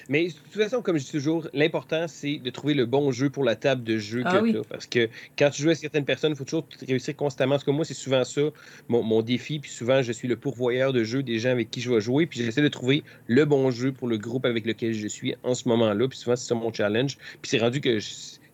Mais 0.10 0.27
de 0.27 0.34
toute 0.34 0.62
façon, 0.62 0.82
comme 0.82 0.98
je 0.98 1.06
dis 1.06 1.12
toujours, 1.12 1.48
l'important, 1.53 2.08
c'est 2.08 2.38
de 2.38 2.50
trouver 2.50 2.74
le 2.74 2.86
bon 2.86 3.12
jeu 3.12 3.29
pour 3.29 3.44
la 3.44 3.56
table 3.56 3.84
de 3.84 3.98
jeu 3.98 4.22
ah 4.25 4.39
que 4.39 4.51
tu 4.51 4.58
as. 4.58 4.63
Parce 4.63 4.86
que 4.86 5.10
quand 5.38 5.50
tu 5.50 5.62
joues 5.62 5.70
à 5.70 5.75
certaines 5.75 6.06
personnes, 6.06 6.32
il 6.32 6.38
faut 6.38 6.44
toujours 6.44 6.67
réussir 6.88 7.15
constamment. 7.15 7.56
Parce 7.56 7.63
que 7.63 7.72
moi, 7.72 7.86
c'est 7.86 7.94
souvent 7.94 8.24
ça, 8.24 8.41
mon, 8.88 9.03
mon, 9.03 9.22
défi. 9.22 9.60
Puis 9.60 9.72
souvent, 9.72 10.01
je 10.01 10.12
suis 10.12 10.27
le 10.27 10.36
pourvoyeur 10.36 10.94
de 10.94 11.03
jeux 11.03 11.24
des 11.24 11.39
gens 11.39 11.50
avec 11.50 11.72
qui 11.72 11.82
je 11.82 11.91
vais 11.91 12.01
jouer. 12.01 12.25
Puis 12.25 12.44
j'essaie 12.44 12.62
de 12.62 12.67
trouver 12.67 13.03
le 13.27 13.46
bon 13.46 13.72
jeu 13.72 13.91
pour 13.91 14.08
le 14.08 14.17
groupe 14.17 14.46
avec 14.46 14.65
lequel 14.65 14.94
je 14.94 15.08
suis 15.08 15.36
en 15.44 15.53
ce 15.53 15.67
moment-là. 15.70 16.08
Puis 16.08 16.17
souvent, 16.17 16.36
c'est 16.36 16.48
ça 16.48 16.56
mon 16.56 16.72
challenge. 16.72 17.17
Puis 17.41 17.50
c'est 17.50 17.60
rendu 17.60 17.82
que 17.82 18.00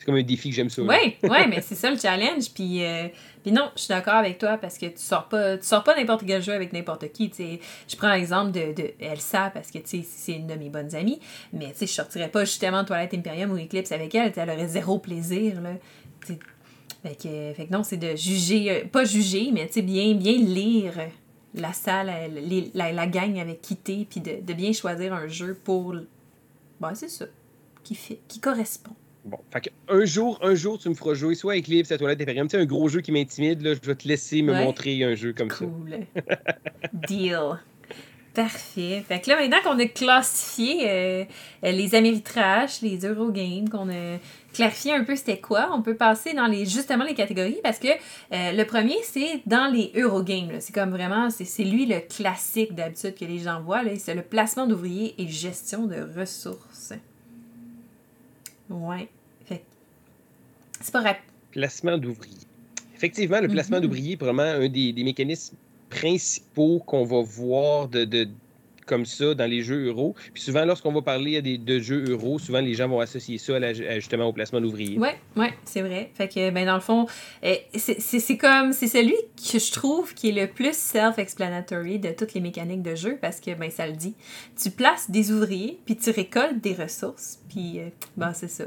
c'est 0.03 0.07
comme 0.07 0.15
un 0.15 0.23
défi 0.23 0.49
que 0.49 0.55
j'aime 0.55 0.69
ça. 0.69 0.81
Oui, 0.81 1.15
ouais, 1.23 1.47
mais 1.47 1.61
c'est 1.61 1.75
ça 1.75 1.89
le 1.89 1.97
challenge. 1.97 2.51
Puis, 2.53 2.83
euh, 2.83 3.07
puis 3.41 3.53
non, 3.53 3.71
je 3.73 3.83
suis 3.83 3.87
d'accord 3.87 4.15
avec 4.15 4.37
toi 4.37 4.57
parce 4.57 4.77
que 4.77 4.87
tu 4.87 4.97
sors 4.97 5.29
pas 5.29 5.57
tu 5.57 5.65
sors 5.65 5.81
pas 5.81 5.95
n'importe 5.95 6.25
quel 6.27 6.43
jeu 6.43 6.51
avec 6.51 6.73
n'importe 6.73 7.09
qui. 7.13 7.31
Je 7.87 7.95
prends 7.95 8.11
l'exemple 8.11 8.51
de, 8.51 8.73
de, 8.73 8.91
Elsa 8.99 9.49
parce 9.53 9.71
que 9.71 9.79
c'est 9.85 10.33
une 10.33 10.47
de 10.47 10.55
mes 10.55 10.67
bonnes 10.67 10.93
amies. 10.93 11.21
Mais 11.53 11.73
je 11.79 11.85
sortirais 11.85 12.27
pas 12.27 12.43
justement 12.43 12.83
Toilette 12.83 13.13
Imperium 13.13 13.51
ou 13.51 13.57
Eclipse 13.57 13.93
avec 13.93 14.13
elle. 14.13 14.33
Elle 14.35 14.49
aurait 14.49 14.67
zéro 14.67 14.99
plaisir. 14.99 15.61
Là. 15.61 15.69
Fait 16.19 17.15
que, 17.15 17.53
fait 17.53 17.67
que 17.67 17.71
non, 17.71 17.83
c'est 17.83 17.95
de 17.95 18.17
juger, 18.17 18.71
euh, 18.71 18.85
pas 18.85 19.05
juger, 19.05 19.51
mais 19.53 19.69
bien, 19.81 20.15
bien 20.15 20.33
lire 20.33 20.95
la 21.55 21.71
salle, 21.71 22.11
la, 22.73 22.91
la, 22.91 23.07
gang 23.07 23.39
avec 23.39 23.61
qui 23.61 23.75
puis 23.75 24.19
de, 24.19 24.41
de, 24.41 24.53
bien 24.53 24.73
choisir 24.73 25.13
un 25.13 25.27
jeu 25.27 25.57
pour. 25.63 25.95
Ben, 26.81 26.93
c'est 26.93 27.09
ça, 27.09 27.25
qui, 27.85 27.97
qui 28.27 28.39
correspond. 28.41 28.95
Bon, 29.25 29.37
fait 29.51 29.71
un 29.87 30.03
jour, 30.03 30.37
un 30.41 30.53
jour, 30.53 30.77
tu 30.77 30.89
me 30.89 30.93
feras 30.93 31.13
jouer 31.13 31.35
soit 31.35 31.57
Eclipse, 31.57 31.91
à 31.91 31.97
Toilette 31.97 32.21
Imperium. 32.21 32.47
Tu 32.47 32.57
sais, 32.57 32.61
un 32.61 32.65
gros 32.65 32.89
jeu 32.89 33.01
qui 33.01 33.11
m'intimide, 33.11 33.61
là, 33.61 33.73
je 33.73 33.87
vais 33.87 33.95
te 33.95 34.07
laisser 34.07 34.41
me 34.41 34.53
montrer 34.53 35.01
un 35.03 35.15
jeu 35.15 35.33
comme 35.33 35.49
ça. 35.49 35.65
Cool. 35.65 35.99
Deal. 37.07 37.59
Parfait. 38.33 39.03
Fait 39.07 39.21
que 39.21 39.29
là, 39.29 39.39
maintenant 39.39 39.59
qu'on 39.63 39.77
a 39.77 39.85
classifié 39.85 40.89
euh, 40.89 41.25
les 41.61 41.93
Ameritrash, 41.93 42.81
les 42.81 42.97
Eurogames, 43.05 43.69
qu'on 43.69 43.89
a 43.89 44.17
clarifier 44.53 44.93
un 44.93 45.03
peu 45.03 45.15
c'était 45.15 45.39
quoi, 45.39 45.69
on 45.71 45.83
peut 45.83 45.95
passer 45.95 46.33
dans 46.33 46.47
les 46.47 46.65
justement 46.65 47.03
les 47.03 47.13
catégories 47.13 47.59
parce 47.61 47.77
que 47.77 47.87
euh, 47.87 48.51
le 48.51 48.63
premier, 48.63 48.97
c'est 49.03 49.41
dans 49.45 49.71
les 49.71 49.91
Eurogames. 49.95 50.57
C'est 50.61 50.73
comme 50.73 50.89
vraiment, 50.89 51.29
c'est 51.29 51.63
lui 51.63 51.85
le 51.85 51.99
classique 51.99 52.73
d'habitude 52.73 53.13
que 53.13 53.25
les 53.25 53.37
gens 53.37 53.61
voient. 53.61 53.83
C'est 53.99 54.15
le 54.15 54.23
placement 54.23 54.65
d'ouvriers 54.65 55.13
et 55.19 55.27
gestion 55.27 55.85
de 55.85 55.97
ressources. 56.19 56.72
Ouais. 58.69 59.09
Fait 59.45 59.63
c'est 60.79 60.91
pas 60.91 61.01
rapide. 61.01 61.23
Placement 61.51 61.97
d'ouvriers. 61.97 62.47
Effectivement, 62.95 63.39
le 63.39 63.47
placement 63.47 63.77
mm-hmm. 63.77 63.81
d'ouvriers 63.81 64.13
est 64.13 64.17
probablement 64.17 64.63
un 64.63 64.69
des, 64.69 64.93
des 64.93 65.03
mécanismes 65.03 65.55
principaux 65.89 66.79
qu'on 66.79 67.03
va 67.03 67.21
voir 67.21 67.87
de, 67.87 68.05
de, 68.05 68.27
comme 68.93 69.05
ça 69.07 69.33
dans 69.33 69.49
les 69.49 69.63
jeux 69.63 69.87
euros. 69.87 70.13
Puis 70.35 70.43
souvent, 70.43 70.65
lorsqu'on 70.65 70.91
va 70.91 71.01
parler 71.01 71.41
des, 71.41 71.57
de 71.57 71.79
jeux 71.79 72.03
euros, 72.11 72.37
souvent 72.37 72.59
les 72.59 72.75
gens 72.75 72.87
vont 72.87 72.99
associer 72.99 73.39
ça 73.39 73.53
justement 73.95 74.25
au 74.25 74.33
placement 74.33 74.61
d'ouvriers. 74.61 74.99
Oui, 74.99 75.09
ouais, 75.35 75.51
c'est 75.65 75.81
vrai. 75.81 76.11
Fait 76.13 76.27
que, 76.27 76.51
ben, 76.51 76.67
dans 76.67 76.75
le 76.75 76.79
fond, 76.79 77.07
eh, 77.41 77.61
c'est 77.75 78.37
comme, 78.37 78.71
c'est 78.71 78.87
celui 78.87 79.15
que 79.35 79.57
je 79.57 79.71
trouve 79.71 80.13
qui 80.13 80.29
est 80.29 80.31
le 80.31 80.45
plus 80.45 80.75
self-explanatory 80.75 81.97
de 81.97 82.09
toutes 82.09 82.35
les 82.35 82.41
mécaniques 82.41 82.83
de 82.83 82.93
jeu 82.93 83.17
parce 83.19 83.39
que, 83.39 83.55
ben, 83.55 83.71
ça 83.71 83.87
le 83.87 83.93
dit. 83.93 84.13
Tu 84.61 84.69
places 84.69 85.09
des 85.09 85.31
ouvriers, 85.31 85.79
puis 85.85 85.95
tu 85.95 86.11
récoltes 86.11 86.61
des 86.61 86.75
ressources, 86.75 87.39
puis, 87.49 87.79
euh, 87.79 87.89
bon, 88.15 88.31
c'est 88.33 88.47
ça. 88.47 88.65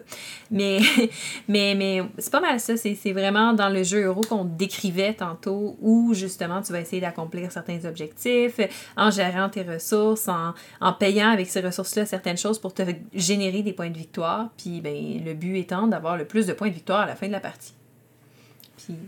Mais, 0.50 0.80
mais, 1.49 1.76
mais 1.76 2.02
c'est 2.18 2.33
pas 2.33 2.40
mal 2.40 2.59
ça. 2.59 2.76
C'est 2.76 3.12
vraiment 3.12 3.52
dans 3.52 3.68
le 3.68 3.85
jeu 3.85 4.04
euro 4.04 4.23
qu'on 4.23 4.45
décrivait 4.45 5.14
tantôt 5.14 5.76
où, 5.80 6.14
justement, 6.14 6.62
tu 6.62 6.73
vas 6.73 6.80
essayer 6.80 7.00
d'accomplir 7.00 7.52
certains 7.52 7.85
objectifs 7.85 8.59
en 8.97 9.11
gérant 9.11 9.49
tes 9.49 9.62
ressources 9.62 10.15
en, 10.28 10.92
payant 10.94 11.28
avec 11.28 11.49
ces 11.49 11.61
ressources-là 11.61 12.06
certaines 12.06 12.37
choses 12.37 12.58
pour 12.58 12.75
te 12.75 12.82
générer 13.14 13.62
des 13.62 13.73
points 13.73 13.90
de 13.90 13.99
victoire. 13.99 14.50
Puis 14.56 14.80
ben, 14.80 15.25
le 15.25 15.35
but 15.35 15.56
étant 15.56 15.87
d'avoir 15.87 16.16
le 16.16 16.25
plus 16.25 16.46
de 16.46 16.52
points 16.52 16.68
de 16.68 16.75
victoire 16.75 17.00
à 17.00 17.06
la 17.06 17.16
fin 17.16 17.26
de 17.26 17.32
la 17.32 17.40
partie. 17.40 17.75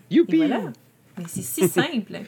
Puis, 0.08 0.24
voilà. 0.36 0.60
Mais 1.16 1.24
c'est 1.26 1.42
si 1.42 1.68
simple. 1.68 2.20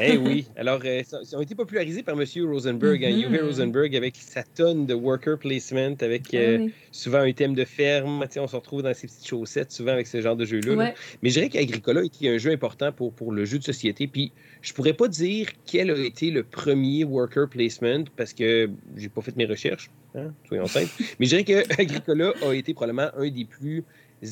Eh 0.00 0.16
oui. 0.16 0.46
Alors, 0.56 0.80
euh, 0.84 1.02
ça, 1.04 1.18
ont 1.36 1.40
été 1.40 1.54
popularisés 1.54 2.02
par 2.02 2.20
M. 2.20 2.26
Rosenberg, 2.46 3.00
mm 3.00 3.36
Rosenberg, 3.44 3.96
avec 3.96 4.16
sa 4.16 4.42
tonne 4.42 4.86
de 4.86 4.94
worker 4.94 5.38
placement, 5.38 5.94
avec 6.00 6.34
euh, 6.34 6.66
ah 6.66 6.72
souvent 6.92 7.18
un 7.18 7.32
thème 7.32 7.54
de 7.54 7.64
ferme. 7.64 8.24
On 8.36 8.46
se 8.46 8.56
retrouve 8.56 8.82
dans 8.82 8.94
ces 8.94 9.06
petites 9.06 9.26
chaussettes, 9.26 9.72
souvent 9.72 9.92
avec 9.92 10.06
ce 10.06 10.20
genre 10.20 10.36
de 10.36 10.44
jeu-là. 10.44 10.94
Mais 11.22 11.30
je 11.30 11.34
dirais 11.34 11.48
qu'Agricola 11.48 12.02
était 12.04 12.28
un 12.28 12.38
jeu 12.38 12.50
important 12.50 12.92
pour, 12.92 13.12
pour 13.12 13.32
le 13.32 13.44
jeu 13.44 13.58
de 13.58 13.64
société. 13.64 14.06
Puis, 14.06 14.32
je 14.62 14.72
pourrais 14.72 14.92
pas 14.92 15.08
dire 15.08 15.48
quel 15.66 15.90
a 15.90 15.98
été 15.98 16.30
le 16.30 16.42
premier 16.42 17.04
worker 17.04 17.48
placement 17.48 18.04
parce 18.16 18.32
que 18.32 18.70
j'ai 18.96 19.08
pas 19.08 19.22
fait 19.22 19.36
mes 19.36 19.46
recherches, 19.46 19.90
hein, 20.14 20.32
soyons 20.46 20.66
simples. 20.66 20.90
Mais 21.18 21.26
je 21.26 21.36
dirais 21.36 21.44
qu'Agricola 21.44 22.32
a 22.42 22.52
été 22.54 22.74
probablement 22.74 23.10
un 23.16 23.28
des 23.30 23.44
plus 23.44 23.84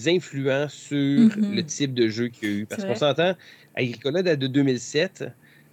influents 0.06 0.68
sur 0.68 0.96
mm-hmm. 0.96 1.54
le 1.54 1.62
type 1.64 1.94
de 1.94 2.08
jeu 2.08 2.28
qu'il 2.28 2.48
y 2.48 2.52
a 2.52 2.54
eu. 2.56 2.66
Parce 2.66 2.84
qu'on 2.84 2.94
s'entend, 2.94 3.34
Agricola 3.74 4.22
date 4.22 4.38
de 4.38 4.46
2007, 4.46 5.24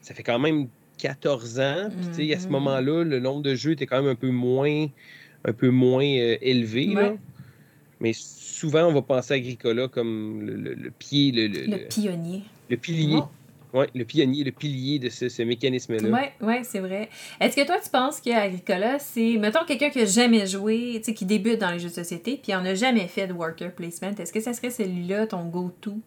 ça 0.02 0.14
fait 0.14 0.24
quand 0.24 0.40
même 0.40 0.68
14 0.98 1.60
ans. 1.60 1.90
Puis, 2.14 2.34
à 2.34 2.40
ce 2.40 2.48
mm-hmm. 2.48 2.50
moment-là, 2.52 3.04
le 3.04 3.20
nombre 3.20 3.42
de 3.42 3.56
jeux 3.56 3.72
était 3.72 3.86
quand 3.86 4.02
même 4.02 4.12
un 4.12 4.16
peu 4.16 4.30
moins, 4.30 4.88
un 5.46 5.54
peu 5.54 5.70
moins 5.70 6.06
euh, 6.06 6.38
élevé. 6.42 6.96
Mais 8.00 8.12
souvent, 8.14 8.88
on 8.88 8.94
va 8.94 9.02
penser 9.02 9.34
à 9.34 9.38
Agricola 9.38 9.88
comme 9.88 10.42
le, 10.42 10.92
pied. 10.92 11.32
Le, 11.32 11.48
le, 11.48 11.88
pionnier. 11.88 12.44
Le 12.70 12.78
pilier. 12.78 13.20
Oui, 13.74 13.86
le 13.96 14.06
pionnier, 14.06 14.44
le 14.44 14.52
pilier 14.52 15.00
de 15.00 15.10
ce, 15.10 15.42
mécanisme-là. 15.42 16.10
Oui, 16.10 16.48
ouais, 16.48 16.62
c'est 16.64 16.80
vrai. 16.80 17.10
Est-ce 17.40 17.56
que 17.56 17.66
toi, 17.66 17.78
tu 17.84 17.90
penses 17.90 18.22
qu'Agricola, 18.22 19.00
c'est, 19.00 19.38
mettons, 19.38 19.66
quelqu'un 19.66 19.90
qui 19.90 19.98
n'a 19.98 20.06
jamais 20.06 20.46
joué, 20.46 21.02
qui 21.02 21.26
débute 21.26 21.60
dans 21.60 21.72
les 21.72 21.80
jeux 21.80 21.90
de 21.90 21.94
société, 21.94 22.40
puis 22.42 22.56
on 22.56 22.62
n'a 22.62 22.76
jamais 22.76 23.08
fait 23.08 23.26
de 23.26 23.34
worker 23.34 23.74
placement, 23.74 24.12
est-ce 24.18 24.32
que 24.32 24.40
ça 24.40 24.54
serait 24.54 24.70
celui-là 24.70 25.26
ton 25.26 25.46
go-to? 25.46 26.00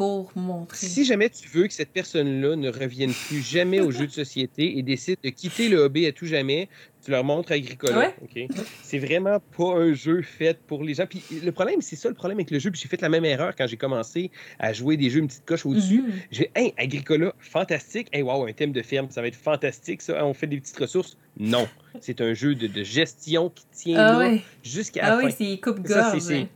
Pour 0.00 0.32
montrer. 0.34 0.78
Si 0.78 1.04
jamais 1.04 1.28
tu 1.28 1.46
veux 1.48 1.66
que 1.66 1.74
cette 1.74 1.90
personne-là 1.90 2.56
ne 2.56 2.70
revienne 2.70 3.12
plus 3.12 3.42
jamais 3.42 3.80
aux 3.80 3.90
jeux 3.90 4.06
de 4.06 4.12
société 4.12 4.78
et 4.78 4.82
décide 4.82 5.18
de 5.22 5.28
quitter 5.28 5.68
le 5.68 5.76
hobby 5.76 6.06
à 6.06 6.12
tout 6.12 6.24
jamais, 6.24 6.70
tu 7.04 7.10
leur 7.10 7.22
montres 7.22 7.52
Agricola. 7.52 8.14
Ouais. 8.34 8.48
C'est 8.82 8.98
vraiment 8.98 9.40
pas 9.58 9.74
un 9.74 9.92
jeu 9.92 10.22
fait 10.22 10.58
pour 10.66 10.84
les 10.84 10.94
gens. 10.94 11.04
Puis 11.04 11.22
le 11.44 11.52
problème, 11.52 11.82
c'est 11.82 11.96
ça 11.96 12.08
le 12.08 12.14
problème 12.14 12.38
avec 12.38 12.50
le 12.50 12.58
jeu. 12.58 12.70
Puis 12.70 12.80
j'ai 12.80 12.88
fait 12.88 13.02
la 13.02 13.10
même 13.10 13.26
erreur 13.26 13.54
quand 13.54 13.66
j'ai 13.66 13.76
commencé 13.76 14.30
à 14.58 14.72
jouer 14.72 14.96
des 14.96 15.10
jeux 15.10 15.18
une 15.18 15.26
petite 15.26 15.44
coche 15.44 15.66
au-dessus. 15.66 16.00
Mm-hmm. 16.00 16.26
J'ai 16.30 16.50
Hey, 16.54 16.72
Agricola, 16.78 17.34
fantastique. 17.38 18.08
Hey, 18.10 18.22
wow, 18.22 18.46
un 18.46 18.52
thème 18.54 18.72
de 18.72 18.80
ferme, 18.80 19.08
ça 19.10 19.20
va 19.20 19.28
être 19.28 19.36
fantastique, 19.36 20.00
ça. 20.00 20.24
On 20.24 20.32
fait 20.32 20.46
des 20.46 20.60
petites 20.60 20.78
ressources? 20.78 21.18
Non. 21.38 21.68
C'est 22.00 22.22
un 22.22 22.32
jeu 22.32 22.54
de, 22.54 22.82
gestion 22.82 23.50
qui 23.50 23.66
tient 23.70 23.98
ah 23.98 24.30
jusqu'à 24.62 25.00
ah 25.04 25.16
la 25.16 25.24
oui, 25.26 25.34
c'est 25.36 25.60
coupe-gorge 25.60 26.46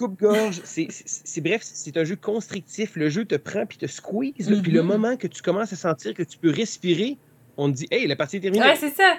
coupe-gorge. 0.00 0.60
C'est 0.64 1.40
bref, 1.40 1.60
c'est 1.62 1.96
un 1.96 2.04
jeu 2.04 2.16
constrictif. 2.16 2.96
Le 2.96 3.08
jeu 3.08 3.24
te 3.24 3.34
prend 3.34 3.66
puis 3.66 3.78
te 3.78 3.86
squeeze. 3.86 4.32
Puis 4.34 4.46
le 4.46 4.80
mm-hmm. 4.80 4.82
moment 4.82 5.16
que 5.16 5.26
tu 5.26 5.42
commences 5.42 5.72
à 5.72 5.76
sentir 5.76 6.14
que 6.14 6.22
tu 6.22 6.38
peux 6.38 6.50
respirer, 6.50 7.18
on 7.56 7.70
te 7.70 7.76
dit 7.76 7.86
Hey, 7.90 8.06
la 8.06 8.16
partie 8.16 8.36
est 8.36 8.40
terminée. 8.40 8.64
Ouais, 8.64 8.76
c'est 8.76 8.94
ça. 8.94 9.16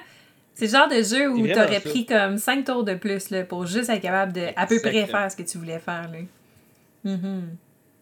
C'est 0.53 0.65
le 0.65 0.71
genre 0.71 0.89
de 0.89 1.01
jeu 1.01 1.29
où 1.29 1.47
tu 1.47 1.53
aurais 1.53 1.79
pris 1.79 2.05
comme 2.05 2.37
5 2.37 2.65
tours 2.65 2.83
de 2.83 2.95
plus 2.95 3.29
là, 3.29 3.43
pour 3.43 3.65
juste 3.65 3.89
être 3.89 4.01
capable 4.01 4.33
de 4.33 4.47
à 4.55 4.67
peu 4.67 4.79
près 4.79 5.05
faire 5.05 5.31
ce 5.31 5.37
que 5.37 5.43
tu 5.43 5.57
voulais 5.57 5.79
faire. 5.79 6.11
Là. 6.11 6.19
Mm-hmm. 7.11 7.41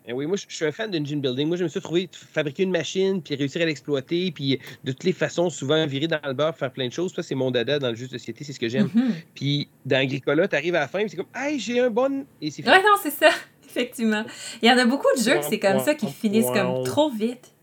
Eh 0.06 0.14
oui, 0.14 0.26
moi, 0.26 0.38
je 0.38 0.46
suis 0.48 0.66
un 0.66 0.72
fan 0.72 0.90
d'engine 0.90 1.22
building. 1.22 1.48
Moi, 1.48 1.58
je 1.58 1.64
me 1.64 1.70
suis 1.70 1.82
trouvé 1.82 2.10
fabriquer 2.12 2.64
une 2.64 2.72
machine, 2.72 3.22
puis 3.22 3.36
réussir 3.36 3.62
à 3.62 3.66
l'exploiter, 3.66 4.32
puis 4.32 4.60
de 4.84 4.92
toutes 4.92 5.04
les 5.04 5.14
façons, 5.14 5.50
souvent 5.50 5.86
virer 5.86 6.08
dans 6.08 6.20
le 6.26 6.34
beurre, 6.34 6.56
faire 6.56 6.72
plein 6.72 6.88
de 6.88 6.94
choses. 6.94 7.14
Ça, 7.14 7.22
c'est 7.22 7.36
mon 7.36 7.52
dada 7.52 7.80
dans 7.80 7.90
le 7.90 7.96
jeu 7.96 8.08
de 8.08 8.12
société, 8.12 8.44
c'est 8.44 8.54
ce 8.54 8.60
que 8.60 8.70
j'aime. 8.70 8.88
Mm-hmm. 8.88 9.12
Puis 9.36 9.70
dans 9.86 9.98
Agricola, 9.98 10.48
tu 10.48 10.56
arrives 10.56 10.76
à 10.76 10.80
la 10.80 10.88
fin, 10.88 11.06
c'est 11.08 11.18
comme, 11.18 11.28
hey, 11.36 11.60
j'ai 11.60 11.80
un 11.80 11.90
bon. 11.90 12.26
Et 12.42 12.50
c'est 12.50 12.66
Ouais, 12.68 12.82
non, 12.82 12.96
c'est 13.02 13.12
ça, 13.12 13.30
effectivement. 13.70 14.24
Il 14.62 14.70
y 14.70 14.72
en 14.72 14.78
a 14.78 14.86
beaucoup 14.86 15.08
de 15.18 15.22
jeux 15.22 15.38
que 15.38 15.46
c'est 15.46 15.60
comme 15.60 15.80
ça 15.80 15.94
qui 15.94 16.08
finissent 16.08 16.52
comme 16.52 16.84
trop 16.86 17.12
vite. 17.12 17.54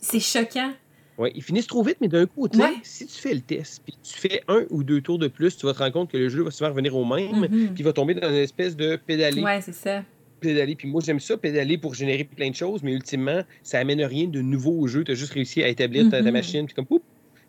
C'est 0.00 0.20
choquant. 0.20 0.72
Oui, 1.18 1.30
ils 1.34 1.42
finissent 1.42 1.66
trop 1.66 1.82
vite, 1.82 1.96
mais 2.00 2.08
d'un 2.08 2.24
coup, 2.24 2.48
si 2.82 3.06
tu 3.06 3.20
fais 3.20 3.34
le 3.34 3.40
test, 3.40 3.82
puis 3.84 3.94
tu 4.02 4.18
fais 4.18 4.42
un 4.48 4.64
ou 4.70 4.82
deux 4.82 5.02
tours 5.02 5.18
de 5.18 5.28
plus, 5.28 5.54
tu 5.56 5.66
vas 5.66 5.74
te 5.74 5.78
rendre 5.78 5.92
compte 5.92 6.10
que 6.10 6.16
le 6.16 6.30
jeu 6.30 6.42
va 6.42 6.50
souvent 6.50 6.70
revenir 6.70 6.96
au 6.96 7.04
même, 7.04 7.44
mm-hmm. 7.44 7.66
puis 7.66 7.80
il 7.80 7.84
va 7.84 7.92
tomber 7.92 8.14
dans 8.14 8.30
une 8.30 8.36
espèce 8.36 8.74
de 8.74 8.96
pédalé. 8.96 9.42
Ouais, 9.42 9.60
c'est 9.60 9.74
ça 9.74 10.02
pédaler. 10.40 10.74
Puis 10.74 10.88
moi, 10.88 11.00
j'aime 11.04 11.20
ça, 11.20 11.36
pédaler 11.36 11.78
pour 11.78 11.94
générer 11.94 12.24
plein 12.24 12.50
de 12.50 12.54
choses, 12.54 12.82
mais 12.82 12.92
ultimement, 12.92 13.42
ça 13.62 13.78
amène 13.78 14.02
rien 14.02 14.26
de 14.26 14.40
nouveau 14.40 14.72
au 14.72 14.86
jeu. 14.86 15.04
Tu 15.04 15.12
as 15.12 15.14
juste 15.14 15.32
réussi 15.32 15.62
à 15.62 15.68
établir 15.68 16.10
ta, 16.10 16.20
mm-hmm. 16.20 16.30
machine, 16.30 16.66
puis 16.66 16.74
comme, 16.74 16.86
poup! 16.86 17.02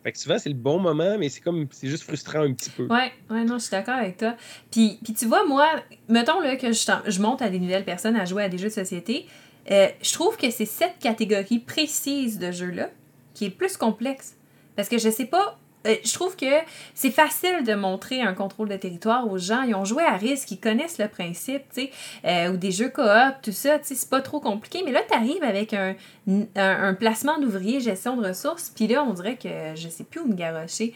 Fait 0.04 0.12
que 0.12 0.18
souvent, 0.18 0.40
c'est 0.40 0.50
le 0.50 0.56
bon 0.56 0.80
moment, 0.80 1.18
mais 1.20 1.30
c'est 1.30 1.42
comme, 1.42 1.68
c'est 1.70 1.88
juste 1.88 2.04
frustrant 2.04 2.42
un 2.42 2.54
petit 2.54 2.72
peu. 2.72 2.88
Ouais, 2.88 3.12
ouais, 3.30 3.44
non, 3.44 3.60
je 3.60 3.64
suis 3.64 3.72
d'accord 3.72 3.96
avec 3.96 4.18
toi. 4.18 4.36
Puis, 4.72 4.98
puis 5.04 5.14
tu 5.14 5.28
vois, 5.28 5.46
moi, 5.46 5.68
mettons 6.10 6.40
là, 6.40 6.56
que 6.56 6.72
je, 6.72 6.92
je 7.08 7.22
monte 7.22 7.42
à 7.44 7.50
des 7.50 7.60
nouvelles 7.60 7.86
personnes 7.86 8.16
à 8.16 8.26
jouer 8.26 8.44
à 8.44 8.50
des 8.50 8.58
jeux 8.58 8.70
de 8.70 8.74
société, 8.74 9.28
euh, 9.70 9.88
je 10.02 10.14
trouve 10.14 10.38
que 10.38 10.50
c'est 10.50 10.66
cette 10.66 10.98
catégorie 11.00 11.60
précise 11.60 12.40
de 12.40 12.52
jeu-là 12.52 12.90
qui 13.36 13.46
est 13.46 13.52
plus 13.52 13.78
complexe. 13.78 14.38
Parce 14.76 14.90
que 14.90 14.98
je 14.98 15.10
sais 15.10 15.26
pas 15.26 15.60
euh, 15.88 15.96
je 16.04 16.14
trouve 16.14 16.36
que 16.36 16.46
c'est 16.94 17.12
facile 17.12 17.64
de 17.66 17.74
montrer 17.74 18.22
un 18.22 18.34
contrôle 18.34 18.70
de 18.70 18.76
territoire 18.76 19.30
aux 19.30 19.38
gens. 19.38 19.64
Ils 19.64 19.76
ont 19.76 19.86
joué 19.86 20.04
à 20.04 20.16
risque, 20.16 20.52
ils 20.52 20.60
connaissent 20.60 21.00
le 21.00 21.08
principe, 21.08 21.64
tu 21.74 21.84
sais, 21.84 21.92
euh, 22.26 22.54
ou 22.54 22.58
des 22.58 22.72
jeux 22.72 22.90
coop, 22.90 23.42
tout 23.42 23.52
ça, 23.52 23.80
tu 23.80 23.88
sais, 23.88 23.96
c'est 23.96 24.10
pas 24.10 24.22
trop 24.22 24.40
compliqué. 24.40 24.82
Mais 24.86 24.92
là, 24.92 25.02
tu 25.10 25.18
avec 25.44 25.74
un, 25.74 26.94
placement 26.94 27.40
d'ouvriers, 27.40 27.80
gestion 27.80 28.16
de 28.16 28.28
ressources, 28.28 28.72
puis 28.76 28.88
là, 28.88 29.04
on 29.04 29.14
dirait 29.14 29.38
que 29.38 29.76
je 29.76 29.90
sais 29.90 30.04
plus 30.04 30.22
où 30.22 30.28
me 30.28 30.34
garrocher. 30.34 30.94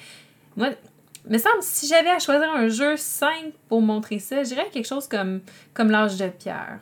Moi, 0.55 0.69
me 1.27 1.37
semble, 1.37 1.61
si 1.61 1.87
j'avais 1.87 2.09
à 2.09 2.19
choisir 2.19 2.49
un 2.51 2.67
jeu 2.67 2.97
simple 2.97 3.53
pour 3.67 3.81
montrer 3.81 4.19
ça, 4.19 4.43
je 4.43 4.49
dirais 4.49 4.69
quelque 4.71 4.87
chose 4.87 5.07
comme, 5.07 5.41
comme 5.73 5.89
l'âge 5.89 6.17
de 6.17 6.27
pierre, 6.27 6.79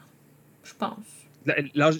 je 0.63 0.73
pense. 0.73 1.22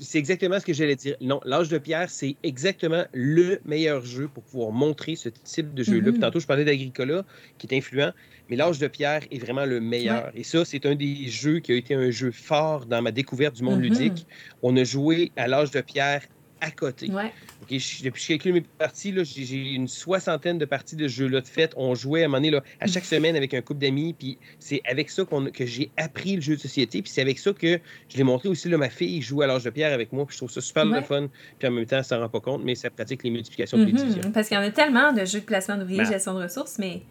C'est 0.01 0.19
exactement 0.19 0.59
ce 0.59 0.65
que 0.65 0.73
j'allais 0.73 0.95
dire. 0.95 1.15
Non, 1.21 1.39
l'âge 1.45 1.69
de 1.69 1.77
pierre, 1.77 2.09
c'est 2.09 2.35
exactement 2.43 3.03
le 3.13 3.59
meilleur 3.65 4.05
jeu 4.05 4.27
pour 4.27 4.43
pouvoir 4.43 4.71
montrer 4.71 5.15
ce 5.15 5.29
type 5.29 5.73
de 5.73 5.83
jeu-là. 5.83 6.11
Mm-hmm. 6.11 6.19
Tantôt, 6.19 6.39
je 6.39 6.47
parlais 6.47 6.65
d'Agricola, 6.65 7.23
qui 7.57 7.67
est 7.67 7.77
influent, 7.77 8.11
mais 8.49 8.55
l'âge 8.55 8.79
de 8.79 8.87
pierre 8.87 9.21
est 9.31 9.39
vraiment 9.39 9.65
le 9.65 9.79
meilleur. 9.79 10.31
Et 10.35 10.43
ça, 10.43 10.65
c'est 10.65 10.85
un 10.85 10.95
des 10.95 11.27
jeux 11.27 11.59
qui 11.59 11.71
a 11.71 11.75
été 11.75 11.93
un 11.93 12.11
jeu 12.11 12.31
fort 12.31 12.85
dans 12.85 13.01
ma 13.01 13.11
découverte 13.11 13.55
du 13.55 13.63
monde 13.63 13.79
mm-hmm. 13.79 13.99
ludique. 13.99 14.27
On 14.61 14.75
a 14.77 14.83
joué 14.83 15.31
à 15.35 15.47
l'âge 15.47 15.71
de 15.71 15.81
pierre 15.81 16.21
à 16.63 16.71
côté. 16.71 17.07
depuis 17.07 17.77
que 18.11 18.19
je 18.19 18.27
calcule 18.27 18.53
mes 18.53 18.61
parties, 18.61 19.13
j'ai 19.23 19.73
une 19.73 19.87
soixantaine 19.87 20.57
de 20.57 20.65
parties 20.65 20.95
de 20.95 21.07
jeux-là 21.07 21.41
de 21.41 21.47
fête. 21.47 21.73
On 21.75 21.93
jouait 21.93 22.21
à 22.21 22.25
un 22.25 22.27
moment 22.29 22.41
donné, 22.41 22.57
à 22.79 22.87
chaque 22.87 23.05
semaine 23.13 23.35
avec 23.35 23.53
un 23.53 23.61
couple 23.61 23.81
d'amis. 23.81 24.13
Puis 24.13 24.37
c'est 24.59 24.81
avec 24.85 25.09
ça 25.09 25.23
que 25.25 25.65
j'ai 25.65 25.91
appris 25.97 26.35
le 26.35 26.41
jeu 26.41 26.55
de 26.55 26.61
société. 26.61 27.01
Puis 27.01 27.11
c'est 27.11 27.21
avec 27.21 27.37
ça 27.37 27.51
que 27.51 27.79
je 28.07 28.17
l'ai 28.17 28.23
montré 28.23 28.47
aussi. 28.47 28.69
Là, 28.69 28.77
ma 28.77 28.89
fille 28.89 29.21
joue 29.21 29.41
à 29.41 29.47
l'âge 29.47 29.65
de 29.65 29.69
pierre 29.69 29.93
avec 29.93 30.13
moi. 30.13 30.25
Puis 30.25 30.33
je 30.33 30.39
trouve 30.39 30.51
ça 30.51 30.61
super 30.61 30.85
le 30.85 31.01
fun. 31.01 31.27
Puis 31.59 31.67
en 31.67 31.71
même 31.71 31.85
temps, 31.85 32.01
ça 32.01 32.15
ne 32.17 32.21
rend 32.21 32.29
pas 32.29 32.39
compte, 32.39 32.63
mais 32.63 32.75
ça 32.75 32.89
pratique 32.89 33.23
les 33.23 33.29
multiplications 33.29 33.77
de 33.77 33.85
mm 33.85 34.31
Parce 34.31 34.47
qu'il 34.47 34.55
y 34.55 34.59
en 34.59 34.63
a 34.63 34.71
tellement 34.71 35.11
de 35.11 35.25
jeux 35.25 35.41
de 35.41 35.45
placement 35.45 35.77
d'ouvriers, 35.77 36.03
ben. 36.03 36.11
gestion 36.11 36.33
de 36.33 36.43
ressources, 36.43 36.77
mais 36.79 37.01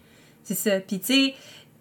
c'est 0.43 0.55
ça. 0.55 0.81
Puis 0.81 0.99
tu 0.99 1.07
sais, 1.07 1.35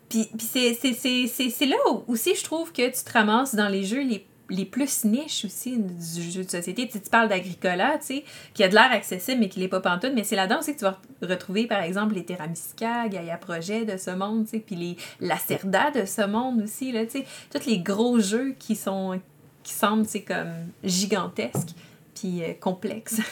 puis, 0.10 0.28
c'est 0.44 1.66
là 1.66 1.78
aussi, 2.08 2.36
je 2.36 2.44
trouve 2.44 2.74
que 2.74 2.86
tu 2.86 3.04
te 3.04 3.12
ramasses 3.14 3.56
dans 3.56 3.70
les 3.70 3.84
jeux 3.84 4.04
les 4.04 4.26
les 4.52 4.66
plus 4.66 5.06
niches 5.06 5.46
aussi 5.46 5.78
du 5.78 6.32
jeu 6.32 6.44
de 6.44 6.50
société. 6.50 6.88
Tu, 6.88 7.00
tu 7.00 7.10
parles 7.10 7.30
d'Agricola, 7.30 7.98
tu 8.00 8.08
sais, 8.08 8.24
qui 8.54 8.64
a 8.64 8.68
de 8.68 8.76
l'air 8.76 8.92
accessible, 8.92 9.40
mais 9.40 9.50
qui 9.50 9.60
l'est 9.60 9.68
pas 9.68 9.80
pantoute, 9.80 10.12
mais 10.14 10.24
c'est 10.24 10.36
là-dedans 10.36 10.60
aussi 10.60 10.74
que 10.74 10.80
tu 10.80 10.86
vas 10.86 11.00
retrouver, 11.22 11.68
par 11.68 11.82
exemple, 11.82 12.16
les 12.16 12.26
Terramisica, 12.26 13.08
Gaia 13.08 13.38
Projet 13.38 13.86
de 13.86 13.98
ce 13.98 14.12
monde, 14.12 14.46
tu 14.46 14.52
sais, 14.52 14.60
puis 14.60 14.76
les 14.76 14.98
Lacerda 15.20 15.92
de 15.92 16.06
ce 16.06 16.26
monde 16.26 16.62
aussi, 16.62 16.92
là, 16.92 17.06
tu 17.06 17.20
sais, 17.20 17.26
tous 17.52 17.66
les 17.66 17.80
gros 17.80 18.20
jeux 18.20 18.56
qui 18.60 18.76
sont 18.76 19.20
qui 19.64 19.74
semblent, 19.74 20.06
tu 20.06 20.12
sais, 20.12 20.22
comme 20.22 20.52
gigantesques, 20.84 21.76
puis 22.16 22.44
euh, 22.44 22.54
complexes. 22.60 23.22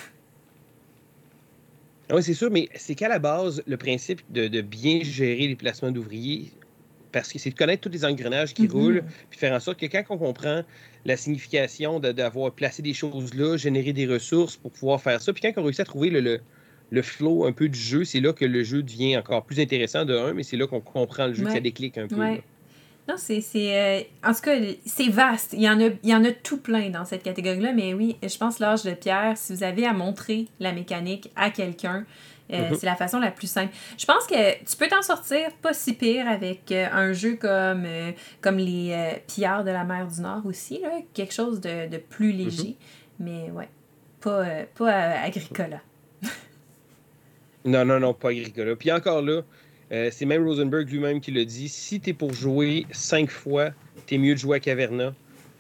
Ah 2.12 2.16
oui, 2.16 2.24
c'est 2.24 2.34
sûr, 2.34 2.50
mais 2.50 2.70
c'est 2.74 2.96
qu'à 2.96 3.08
la 3.08 3.20
base, 3.20 3.62
le 3.68 3.78
principe 3.78 4.22
de 4.32 4.62
bien 4.62 5.02
gérer 5.04 5.48
les 5.48 5.56
placements 5.56 5.92
d'ouvriers, 5.92 6.52
parce 7.12 7.32
que 7.32 7.40
c'est 7.40 7.50
de 7.50 7.56
connaître 7.56 7.82
tous 7.82 7.90
les 7.90 8.06
engrenages 8.06 8.54
qui 8.54 8.64
Mhm. 8.64 8.72
roulent, 8.72 9.04
puis 9.30 9.40
faire 9.40 9.54
en 9.54 9.60
sorte 9.60 9.80
que 9.80 9.86
quand 9.86 10.04
on 10.10 10.18
comprend 10.18 10.62
la 11.06 11.18
signification 11.18 12.00
de- 12.00 12.12
d'avoir 12.12 12.52
placé 12.52 12.82
des 12.82 12.94
choses 12.94 13.34
là, 13.34 13.58
générer 13.58 13.94
des 13.94 14.06
ressources 14.08 14.56
pour 14.58 14.72
pouvoir 14.72 15.02
faire 15.02 15.22
ça, 15.22 15.32
puis 15.34 15.42
quand 15.42 15.52
on 15.62 15.64
réussit 15.64 15.82
à 15.82 15.86
trouver 15.86 16.10
le, 16.10 16.20
le, 16.20 16.40
le 16.92 17.02
flow 17.02 17.46
un 17.46 17.52
peu 17.52 17.70
du 17.70 17.80
jeu, 17.80 18.04
c'est 18.04 18.20
là 18.20 18.34
que 18.34 18.46
le 18.46 18.64
jeu 18.64 18.82
devient 18.84 19.18
encore 19.18 19.46
plus 19.46 19.60
intéressant 19.60 20.06
de 20.06 20.16
un, 20.18 20.34
mais 20.34 20.44
c'est 20.44 20.58
là 20.58 20.68
qu'on 20.68 20.82
comprend 20.82 21.28
le 21.28 21.34
jeu, 21.34 21.44
que 21.44 21.48
Ouais. 21.50 21.56
ça 21.56 21.60
déclique 21.62 21.98
un 21.98 22.08
peu. 22.08 22.16
Ouais. 22.16 22.42
Non, 23.08 23.16
c'est. 23.18 23.42
c'est, 23.42 23.76
euh, 23.76 24.02
en 24.24 24.34
tout 24.36 24.42
cas, 24.42 24.56
c'est 24.86 25.10
vaste. 25.10 25.54
Il 25.54 25.64
y, 25.64 25.70
en 25.70 25.80
a, 25.82 25.86
il 26.04 26.10
y 26.10 26.14
en 26.14 26.24
a 26.24 26.32
tout 26.32 26.58
plein 26.60 26.92
dans 26.92 27.06
cette 27.06 27.24
catégorie-là, 27.24 27.74
mais 27.74 27.96
oui, 27.96 28.18
je 28.22 28.38
pense 28.38 28.60
l'âge 28.60 28.84
de 28.84 28.92
pierre, 28.92 29.36
si 29.36 29.52
vous 29.54 29.64
avez 29.64 29.86
à 29.88 29.94
montrer 29.94 30.46
la 30.60 30.74
mécanique 30.74 31.32
à 31.36 31.50
quelqu'un, 31.50 32.06
euh, 32.52 32.70
Mhm. 32.70 32.76
c'est 32.80 32.86
la 32.86 32.96
façon 32.96 33.20
la 33.20 33.32
plus 33.32 33.48
simple. 33.50 33.74
Je 33.98 34.06
pense 34.06 34.26
que 34.28 34.64
tu 34.64 34.76
peux 34.78 34.88
t'en 34.88 35.02
sortir 35.02 35.52
pas 35.62 35.74
si 35.74 35.94
pire 35.94 36.28
avec 36.28 36.72
euh, 36.72 36.88
un 36.92 37.14
jeu 37.14 37.36
comme, 37.36 37.84
euh, 37.86 38.12
comme 38.42 38.58
les 38.58 38.92
euh, 38.92 39.18
Pillards 39.28 39.64
de 39.64 39.72
la 39.72 39.84
mer 39.84 40.08
du 40.08 40.22
Nord 40.22 40.46
aussi, 40.46 40.80
là, 40.82 40.90
quelque 41.14 41.34
chose 41.34 41.62
de, 41.62 41.88
de 41.90 41.98
plus 41.98 42.32
léger. 42.32 42.76
Mais 43.20 43.50
ouais, 43.52 43.70
pas, 44.22 44.46
pas 44.76 44.92
Agricola. 45.22 45.82
Non, 47.66 47.84
non, 47.86 48.00
non, 48.00 48.14
pas 48.14 48.30
Agricola. 48.30 48.76
Puis 48.76 48.92
encore 48.92 49.22
là, 49.22 49.42
c'est 50.12 50.26
même 50.26 50.46
Rosenberg 50.46 50.90
lui-même 50.90 51.20
qui 51.20 51.32
le 51.32 51.46
dit, 51.46 51.68
si 51.68 52.00
t'es 52.00 52.14
pour 52.14 52.34
jouer 52.34 52.86
cinq 52.92 53.30
fois, 53.30 53.72
t'es 54.08 54.18
mieux 54.18 54.34
de 54.34 54.40
jouer 54.40 54.58
à 54.58 54.60
Caverna. 54.60 55.14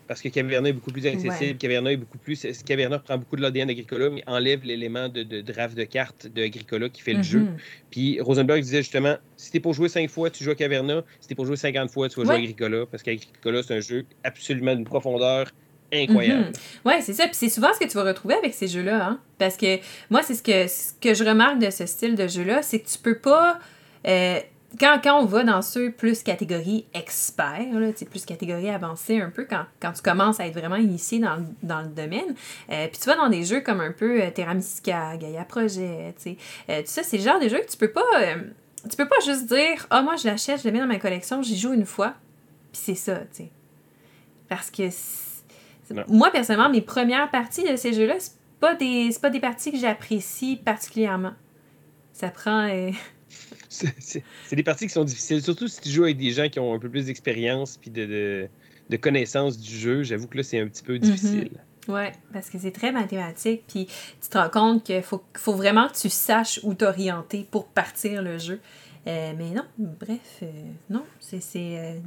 Parce 0.10 0.22
que 0.24 0.28
Caverna 0.30 0.68
est 0.70 0.74
beaucoup 0.74 0.92
plus 0.92 1.06
accessible, 1.06 1.52
Ouais. 1.52 1.56
Caverna 1.58 1.92
est 1.94 1.98
beaucoup 1.98 2.18
plus. 2.18 2.46
Caverna 2.66 2.98
prend 2.98 3.18
beaucoup 3.20 3.36
de 3.36 3.42
l'ADN 3.44 3.68
d'Agricola, 3.68 4.10
mais 4.10 4.24
enlève 4.26 4.66
l'élément 4.66 5.08
de, 5.08 5.22
de 5.22 5.40
draft 5.42 5.78
de 5.78 5.84
cartes 5.84 6.26
d'Agricola 6.26 6.90
qui 6.90 7.02
fait 7.04 7.14
le 7.14 7.22
jeu? 7.22 7.42
Mhm. 7.42 7.58
Puis 7.92 8.20
Rosenberg 8.20 8.60
disait 8.62 8.80
justement, 8.82 9.16
si 9.38 9.52
t'es 9.52 9.60
pour 9.60 9.74
jouer 9.76 9.88
cinq 9.88 10.10
fois, 10.10 10.32
tu 10.32 10.44
joues 10.44 10.50
à 10.50 10.56
Caverna. 10.56 11.04
Si 11.22 11.28
t'es 11.28 11.36
pour 11.36 11.46
jouer 11.46 11.56
50 11.58 11.92
fois, 11.92 12.10
tu 12.10 12.20
vas 12.20 12.26
jouer 12.26 12.34
à. 12.36 12.38
Agricola. 12.40 12.86
Parce 12.90 13.04
qu'Agricola, 13.04 13.62
c'est 13.62 13.76
un 13.78 13.82
jeu 13.82 14.04
absolument 14.24 14.76
d'une 14.76 14.84
profondeur 14.84 15.52
incroyable. 15.94 16.46
Mhm. 16.46 16.52
Ouais, 16.86 17.02
c'est 17.02 17.14
ça. 17.14 17.26
Puis 17.26 17.36
c'est 17.36 17.50
souvent 17.50 17.70
ce 17.74 17.80
que 17.80 17.88
tu 17.90 17.96
vas 17.96 18.04
retrouver 18.04 18.34
avec 18.34 18.56
ces 18.56 18.68
jeux-là. 18.68 19.06
Hein? 19.10 19.20
Parce 19.38 19.58
que 19.58 19.78
moi, 20.10 20.24
c'est 20.24 20.34
ce 20.34 20.42
que, 20.44 20.68
ce 20.68 20.94
que 21.00 21.14
je 21.14 21.24
remarque 21.24 21.60
de 21.60 21.70
ce 21.70 21.86
style 21.86 22.16
de 22.16 22.28
jeu-là, 22.28 22.64
c'est 22.64 22.80
que 22.80 22.90
tu 22.90 22.98
peux 22.98 23.20
pas. 23.20 23.60
euh, 24.08 24.40
quand, 24.80 25.00
quand 25.02 25.22
on 25.22 25.26
va 25.26 25.44
dans 25.44 25.62
ceux 25.62 25.92
plus 25.92 26.22
catégorie 26.22 26.86
expert, 26.94 27.66
là, 27.74 27.94
tu 27.94 28.06
plus 28.06 28.26
catégorie 28.26 28.70
avancée 28.70 29.22
un 29.22 29.30
peu, 29.30 29.46
quand, 29.50 29.64
quand 29.80 29.94
tu 29.94 30.02
commences 30.02 30.40
à 30.40 30.48
être 30.48 30.54
vraiment 30.54 30.76
initié 30.76 31.20
dans, 31.20 31.38
le- 31.38 31.46
dans 31.64 31.82
le 31.82 31.88
domaine, 31.88 32.36
euh, 32.70 32.88
puis 32.88 33.00
tu 33.00 33.06
vas 33.10 33.16
dans 33.16 33.30
des 33.30 33.44
jeux 33.46 33.62
comme 33.62 33.82
un 33.82 33.92
peu 33.92 34.22
euh, 34.22 34.30
Terra 34.32 34.54
Mystica, 34.54 35.18
Gaia 35.18 35.44
Projet, 35.46 36.14
tu 36.18 36.22
sais, 36.24 36.38
euh, 36.70 36.82
ça, 36.86 37.04
c'est 37.04 37.18
le 37.18 37.24
genre 37.24 37.40
de 37.40 37.48
jeux 37.50 37.60
que 37.60 37.72
tu 37.72 37.78
peux 37.78 37.92
pas. 37.92 38.04
euh, 38.22 38.36
tu 38.90 38.96
peux 38.96 39.08
pas 39.08 39.20
juste 39.26 39.48
dire, 39.48 39.88
ah, 39.90 40.02
moi, 40.02 40.16
je 40.18 40.28
l'achète, 40.28 40.62
je 40.62 40.68
le 40.68 40.72
mets 40.74 40.80
dans 40.80 40.88
ma 40.88 41.00
collection, 41.00 41.42
j'y 41.42 41.58
joue 41.58 41.74
une 41.74 41.86
fois, 41.86 42.14
puis 42.72 42.82
c'est 42.84 42.96
ça, 42.96 43.16
tu 43.18 43.26
sais. 43.44 43.50
Parce 44.48 44.70
que 44.72 44.84
moi, 46.08 46.30
personnellement, 46.32 46.70
mes 46.70 46.82
premières 46.82 47.30
parties 47.32 47.64
de 47.70 47.76
ces 47.76 47.94
jeux-là, 47.94 48.16
c'est 48.20 48.34
pas 48.60 48.76
des, 48.76 49.10
pas 49.22 49.30
des 49.30 49.40
parties 49.40 49.72
que 49.72 49.78
j'apprécie 49.78 50.56
particulièrement. 50.64 51.34
Ça 52.14 52.30
prend. 52.30 52.68
C'est- 53.70 54.24
des 54.52 54.64
parties 54.64 54.88
qui 54.88 54.94
sont 54.94 55.04
difficiles, 55.04 55.42
surtout 55.44 55.68
si 55.68 55.80
tu 55.82 55.90
joues 55.90 56.04
avec 56.04 56.18
des 56.18 56.32
gens 56.32 56.50
qui 56.50 56.60
ont 56.60 56.74
un 56.74 56.80
peu 56.80 56.90
plus 56.90 57.06
d'expérience 57.06 57.78
puis 57.78 57.92
de, 57.92 58.06
de, 58.06 58.48
de 58.90 58.98
connaissance 58.98 59.58
du 59.60 59.74
jeu. 59.76 60.04
J'avoue 60.04 60.28
que 60.28 60.38
là, 60.38 60.44
c'est 60.44 60.60
un 60.60 60.68
petit 60.68 60.84
peu 60.84 60.98
difficile. 61.00 61.52
Ouais, 61.88 62.12
parce 62.34 62.50
que 62.50 62.58
c'est 62.60 62.72
très 62.72 62.92
mathématique, 62.92 63.64
puis 63.68 63.88
tu 64.22 64.30
te 64.30 64.38
rends 64.38 64.50
compte 64.50 64.84
qu'il 64.84 65.02
faut, 65.02 65.24
faut 65.36 65.54
vraiment 65.56 65.88
que 65.88 65.96
tu 65.98 66.10
saches 66.10 66.60
où 66.64 66.74
t'orienter 66.74 67.48
pour 67.50 67.68
partir 67.68 68.22
le 68.22 68.38
jeu. 68.38 68.60
Euh, 69.08 69.34
mais 69.38 69.52
non, 69.52 69.64
bref, 69.78 70.40
euh, 70.44 70.46
non, 70.90 71.04
c'est 71.20 71.40
euh, 71.56 72.00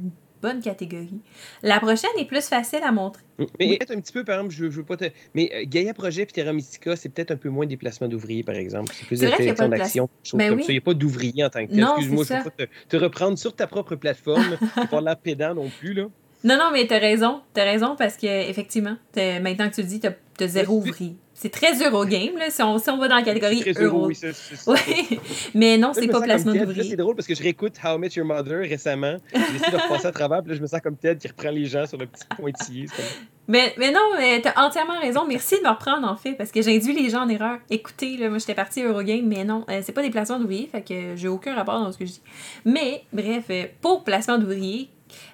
bonne 0.43 0.61
catégorie. 0.61 1.19
La 1.63 1.79
prochaine 1.79 2.11
est 2.19 2.25
plus 2.25 2.47
facile 2.47 2.81
à 2.83 2.91
montrer. 2.91 3.23
Mais 3.39 3.45
Oui. 3.61 3.77
peut-être 3.77 3.91
un 3.97 3.99
petit 4.01 4.13
peu, 4.13 4.23
par 4.23 4.35
exemple, 4.35 4.53
je, 4.53 4.65
je 4.69 4.77
veux 4.77 4.83
pas 4.83 4.97
te... 4.97 5.05
Mais 5.33 5.49
euh, 5.55 5.63
Gaia 5.65 5.93
Projet 5.95 6.25
puis 6.25 6.33
Terra 6.33 6.53
Mystica, 6.53 6.95
c'est 6.95 7.09
peut-être 7.09 7.31
un 7.31 7.37
peu 7.37 7.49
moins 7.49 7.65
des 7.65 7.77
placements 7.77 8.07
d'ouvriers, 8.07 8.43
par 8.43 8.55
exemple. 8.55 8.93
C'est 8.93 9.07
plus 9.07 9.17
C'est 9.17 9.25
de 9.25 9.31
vrai 9.31 9.37
qu'il 9.37 9.45
y 9.47 9.49
a 9.49 9.55
sélection 9.55 9.69
pas 9.69 9.75
de 9.75 9.81
d'action, 9.81 10.09
des 10.33 10.37
Ben 10.37 10.49
comme 10.49 10.57
oui. 10.57 10.63
ça. 10.65 10.71
Il 10.71 10.75
n'y 10.75 10.77
a 10.77 10.81
pas 10.81 10.93
d'ouvriers 10.93 11.43
en 11.45 11.49
tant 11.49 11.65
que 11.65 11.71
tel. 11.71 11.79
Non, 11.79 11.95
Excuse-moi, 11.95 12.23
je 12.23 12.27
c'est 12.27 12.39
ne 12.39 12.43
veux 12.43 12.49
pas 12.51 12.65
te, 12.65 12.71
te 12.89 12.97
reprendre 12.97 13.37
sur 13.39 13.55
ta 13.55 13.65
propre 13.65 13.95
plateforme. 13.95 14.57
Pas 14.91 14.99
de 14.99 15.05
l'air 15.05 15.17
pédant 15.17 15.55
non 15.55 15.69
plus, 15.79 15.93
là. 15.93 16.03
Non, 16.43 16.57
non, 16.57 16.69
mais 16.73 16.85
t'as 16.85 16.99
raison. 16.99 17.41
T'as 17.53 17.63
raison 17.63 17.95
parce 17.97 18.17
que, 18.17 18.27
effectivement, 18.49 18.97
maintenant 19.15 19.69
que 19.69 19.75
tu 19.75 19.81
le 19.81 19.87
dis, 19.87 19.99
t'as 20.01 20.47
zéro 20.47 20.75
ouvrier. 20.77 21.15
C'est 21.43 21.49
très 21.49 21.73
Eurogame, 21.85 22.37
là, 22.37 22.49
si 22.49 22.61
on, 22.63 22.77
si 22.77 22.89
on 22.89 22.97
va 22.97 23.09
dans 23.09 23.17
la 23.17 23.21
catégorie 23.21 23.59
très 23.59 23.73
Euro. 23.83 24.07
oui, 24.07 24.15
ça, 24.15 24.27
c'est 24.31 24.55
ça. 24.55 24.73
Mais 25.53 25.77
non, 25.77 25.91
c'est 25.93 26.07
pas 26.07 26.21
placement 26.21 26.53
d'ouvrier. 26.53 26.91
C'est 26.91 26.95
drôle 26.95 27.15
parce 27.17 27.27
que 27.27 27.35
je 27.35 27.43
réécoute 27.43 27.73
How 27.83 27.97
I 27.97 27.99
Met 27.99 28.07
Your 28.15 28.25
Mother 28.25 28.59
récemment. 28.61 29.17
J'ai 29.33 29.39
essayé 29.57 29.71
de 29.73 29.75
repasser 29.75 30.07
à 30.07 30.13
travers, 30.13 30.41
puis 30.41 30.51
là, 30.51 30.55
je 30.55 30.61
me 30.61 30.67
sens 30.67 30.79
comme 30.79 30.95
Ted 30.95 31.17
qui 31.19 31.27
reprend 31.27 31.49
les 31.49 31.65
gens 31.65 31.85
sur 31.85 31.97
le 31.97 32.05
petit 32.05 32.23
pointillé. 32.37 32.85
Comme- 32.85 33.03
Mais, 33.49 33.73
mais 33.77 33.91
non, 33.91 33.99
mais 34.17 34.39
t'as 34.39 34.53
entièrement 34.65 35.01
raison. 35.01 35.25
Merci 35.27 35.57
de 35.57 35.63
me 35.65 35.69
reprendre, 35.69 36.07
en 36.07 36.15
fait, 36.15 36.31
parce 36.35 36.49
que 36.49 36.61
j'ai 36.61 36.77
induit 36.77 36.93
les 36.93 37.09
gens 37.09 37.23
en 37.23 37.27
erreur. 37.27 37.57
Écoutez, 37.69 38.15
là, 38.15 38.29
moi, 38.29 38.37
j'étais 38.37 38.55
partie 38.55 38.81
Eurogame, 38.81 39.25
mais 39.27 39.43
non, 39.43 39.65
euh, 39.69 39.81
c'est 39.83 39.91
pas 39.91 40.01
des 40.01 40.11
placements 40.11 40.39
d'ouvriers, 40.39 40.69
fait 40.71 40.81
que 40.81 41.17
j'ai 41.17 41.27
aucun 41.27 41.55
rapport 41.55 41.77
dans 41.77 41.91
ce 41.91 41.97
que 41.97 42.05
je 42.05 42.11
dis. 42.11 42.21
Mais, 42.63 43.03
bref, 43.11 43.43
euh, 43.49 43.65
pour 43.81 44.05
placement 44.05 44.37
d'ouvriers, 44.37 44.87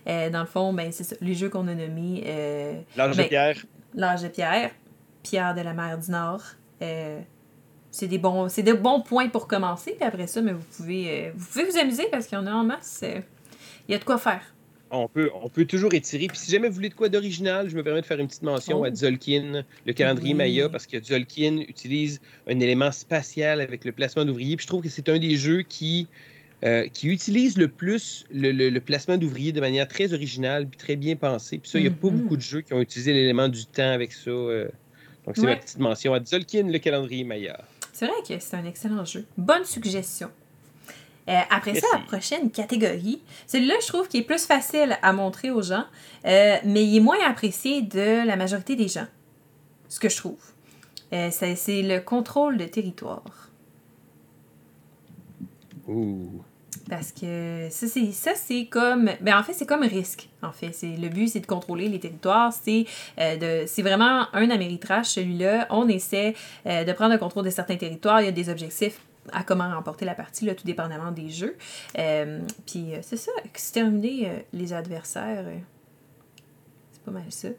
euh, 0.07 0.31
dans 0.31 0.39
le 0.41 0.47
fond, 0.47 0.73
ben, 0.73 0.91
c'est 0.91 1.03
ça, 1.03 1.15
les 1.21 1.35
jeux 1.35 1.49
qu'on 1.49 1.67
a 1.67 1.75
nommés, 1.75 2.23
euh, 2.25 2.73
L'âge 2.97 3.15
Ben, 3.15 3.23
de 3.23 3.27
pierre. 3.27 3.55
L'âge 3.93 4.23
de 4.23 4.27
pierre, 4.29 4.71
Pierre 5.23 5.53
de 5.55 5.61
la 5.61 5.73
mer 5.73 5.97
du 5.97 6.11
Nord. 6.11 6.43
euh, 6.81 7.19
c'est 7.91 8.07
des 8.07 8.19
bons 8.19 8.49
c'est 8.49 8.61
des 8.63 8.73
bons 8.73 9.01
points 9.01 9.29
pour 9.29 9.47
commencer. 9.47 9.93
Puis 9.97 10.03
après 10.07 10.27
ça, 10.27 10.41
mais 10.41 10.53
vous 10.53 10.63
pouvez 10.77 11.27
euh, 11.27 11.31
vous 11.35 11.45
pouvez 11.47 11.65
vous 11.65 11.77
amuser 11.77 12.03
parce 12.11 12.27
qu'il 12.27 12.37
y 12.37 12.41
en 12.41 12.45
a 12.47 12.51
en 12.51 12.63
masse. 12.63 13.01
euh, 13.03 13.19
Il 13.87 13.91
y 13.91 13.95
a 13.95 13.97
de 13.97 14.03
quoi 14.03 14.17
faire. 14.19 14.41
On 14.91 15.07
peut, 15.07 15.29
on 15.43 15.49
peut 15.49 15.65
toujours 15.65 15.93
étirer. 15.93 16.27
Puis 16.27 16.37
si 16.37 16.51
jamais 16.51 16.67
vous 16.67 16.73
voulez 16.75 16.89
de 16.89 16.95
quoi 16.95 17.09
d'original, 17.09 17.69
je 17.69 17.75
me 17.75 17.83
permets 17.83 18.01
de 18.01 18.05
faire 18.07 18.19
une 18.19 18.27
petite 18.27 18.41
mention 18.43 18.81
Oh. 18.81 18.85
à 18.85 18.93
Zolkin, 18.93 19.63
le 19.85 19.93
calendrier 19.93 20.31
Oui. 20.33 20.37
Maya, 20.37 20.67
parce 20.69 20.87
que 20.87 21.03
Zolkin 21.03 21.57
utilise 21.67 22.19
un 22.47 22.59
élément 22.59 22.91
spatial 22.91 23.61
avec 23.61 23.85
le 23.85 23.91
placement 23.91 24.25
d'ouvriers. 24.25 24.55
Puis 24.55 24.63
je 24.63 24.67
trouve 24.67 24.81
que 24.81 24.89
c'est 24.89 25.07
un 25.09 25.19
des 25.19 25.35
jeux 25.37 25.61
qui, 25.61 26.07
euh, 26.63 26.87
qui 26.87 27.07
utilise 27.07 27.55
le 27.57 27.67
plus 27.67 28.25
le, 28.31 28.51
le- 28.51 28.69
le 28.71 28.79
placement 28.81 29.17
d'ouvriers 29.17 29.51
de 29.51 29.61
manière 29.61 29.87
très 29.87 30.11
originale 30.13 30.67
puis 30.67 30.77
très 30.77 30.95
bien 30.95 31.15
pensée. 31.15 31.59
Puis 31.59 31.69
ça, 31.69 31.77
il 31.77 31.83
n'y 31.83 31.87
a 31.87 31.91
pas 31.91 32.07
Mhm. 32.09 32.21
beaucoup 32.21 32.37
de 32.37 32.41
jeux 32.41 32.61
qui 32.61 32.73
ont 32.73 32.81
utilisé 32.81 33.13
l'élément 33.13 33.47
du 33.47 33.65
temps 33.67 33.91
avec 33.91 34.11
ça. 34.11 34.31
Donc 35.29 35.35
c'est 35.35 35.45
ma 35.45 35.55
petite 35.57 35.77
mention 35.77 36.15
à 36.15 36.25
Zolkin, 36.25 36.63
le 36.63 36.79
calendrier 36.79 37.23
Maya. 37.23 37.61
C'est 37.93 38.07
vrai 38.07 38.15
que 38.27 38.39
c'est 38.39 38.55
un 38.55 38.65
excellent 38.65 39.05
jeu. 39.05 39.27
Bonne 39.37 39.63
suggestion. 39.63 40.31
Euh, 41.27 41.39
après 41.51 41.79
ça, 41.79 41.85
la 41.93 41.99
prochaine 41.99 42.49
catégorie, 42.49 43.21
celui-là, 43.45 43.75
je 43.79 43.87
trouve 43.89 44.07
qu'il 44.07 44.21
est 44.21 44.23
plus 44.23 44.43
facile 44.43 44.97
à 45.03 45.13
montrer 45.13 45.51
aux 45.51 45.61
gens, 45.61 45.85
euh, 46.25 46.55
mais 46.65 46.83
il 46.83 46.97
est 46.97 46.99
moins 46.99 47.19
apprécié 47.27 47.83
de 47.83 48.25
la 48.25 48.35
majorité 48.37 48.75
des 48.75 48.87
gens. 48.87 49.05
Ce 49.87 49.99
que 49.99 50.09
je 50.09 50.17
trouve. 50.17 50.41
Euh, 51.13 51.29
c'est 51.31 51.55
c'est 51.55 51.83
le 51.83 51.99
contrôle 51.99 52.57
de 52.57 52.65
territoire. 52.65 53.51
Ouh. 55.87 56.41
Parce 56.89 57.11
que 57.11 57.67
ça, 57.69 57.87
c'est, 57.87 58.11
ça, 58.11 58.31
c'est 58.35 58.65
comme. 58.65 59.09
Ben, 59.21 59.37
en 59.37 59.43
fait, 59.43 59.53
c'est 59.53 59.65
comme 59.65 59.83
risque. 59.83 60.29
En 60.41 60.51
fait, 60.51 60.71
c'est, 60.73 60.95
le 60.95 61.09
but, 61.09 61.27
c'est 61.27 61.39
de 61.39 61.45
contrôler 61.45 61.87
les 61.87 61.99
territoires. 61.99 62.51
C'est, 62.53 62.85
euh, 63.19 63.37
de, 63.37 63.67
c'est 63.67 63.81
vraiment 63.81 64.27
un 64.33 64.49
Améritrage, 64.49 65.07
celui-là. 65.07 65.67
On 65.69 65.87
essaie 65.87 66.35
euh, 66.65 66.83
de 66.83 66.93
prendre 66.93 67.13
le 67.13 67.19
contrôle 67.19 67.45
de 67.45 67.49
certains 67.49 67.77
territoires. 67.77 68.21
Il 68.21 68.25
y 68.25 68.29
a 68.29 68.31
des 68.31 68.49
objectifs 68.49 68.99
à 69.31 69.43
comment 69.43 69.69
remporter 69.69 70.05
la 70.05 70.15
partie, 70.15 70.45
là, 70.45 70.55
tout 70.55 70.65
dépendamment 70.65 71.11
des 71.11 71.29
jeux. 71.29 71.55
Euh, 71.97 72.39
puis, 72.65 72.93
c'est 73.01 73.17
ça, 73.17 73.31
exterminer 73.45 74.45
les 74.53 74.73
adversaires. 74.73 75.45
c'est 76.91 77.03
pas 77.03 77.11
mal 77.11 77.25
ça. 77.29 77.49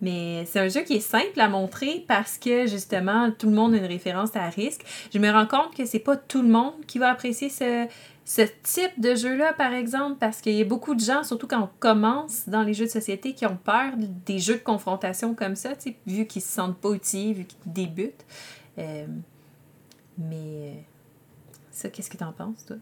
Mais 0.00 0.44
c'est 0.46 0.60
un 0.60 0.68
jeu 0.68 0.82
qui 0.82 0.94
est 0.94 1.00
simple 1.00 1.40
à 1.40 1.48
montrer 1.48 2.04
parce 2.06 2.38
que 2.38 2.66
justement, 2.66 3.30
tout 3.30 3.48
le 3.48 3.54
monde 3.54 3.74
a 3.74 3.78
une 3.78 3.86
référence 3.86 4.36
à 4.36 4.48
risque. 4.48 4.82
Je 5.12 5.18
me 5.18 5.30
rends 5.30 5.46
compte 5.46 5.74
que 5.74 5.86
c'est 5.86 5.98
pas 5.98 6.16
tout 6.16 6.42
le 6.42 6.48
monde 6.48 6.74
qui 6.86 6.98
va 6.98 7.10
apprécier 7.10 7.48
ce, 7.48 7.86
ce 8.26 8.42
type 8.64 9.00
de 9.00 9.14
jeu-là, 9.14 9.52
par 9.52 9.72
exemple, 9.72 10.16
parce 10.18 10.40
qu'il 10.40 10.54
y 10.54 10.60
a 10.60 10.64
beaucoup 10.64 10.96
de 10.96 11.00
gens, 11.00 11.22
surtout 11.22 11.46
quand 11.46 11.62
on 11.62 11.70
commence 11.78 12.48
dans 12.48 12.64
les 12.64 12.74
jeux 12.74 12.86
de 12.86 12.90
société, 12.90 13.34
qui 13.34 13.46
ont 13.46 13.56
peur 13.56 13.92
des 13.96 14.40
jeux 14.40 14.54
de 14.54 14.62
confrontation 14.64 15.32
comme 15.32 15.54
ça, 15.54 15.76
tu 15.76 15.94
vu 16.08 16.26
qu'ils 16.26 16.42
se 16.42 16.48
sentent 16.48 16.76
pas 16.76 16.88
outillés, 16.88 17.32
vu 17.32 17.44
qu'ils 17.44 17.72
débutent. 17.72 18.26
Euh, 18.78 19.06
mais 20.18 20.34
euh, 20.34 20.74
ça, 21.70 21.88
qu'est-ce 21.88 22.10
que 22.10 22.16
t'en 22.16 22.32
penses, 22.32 22.66
toi? 22.66 22.76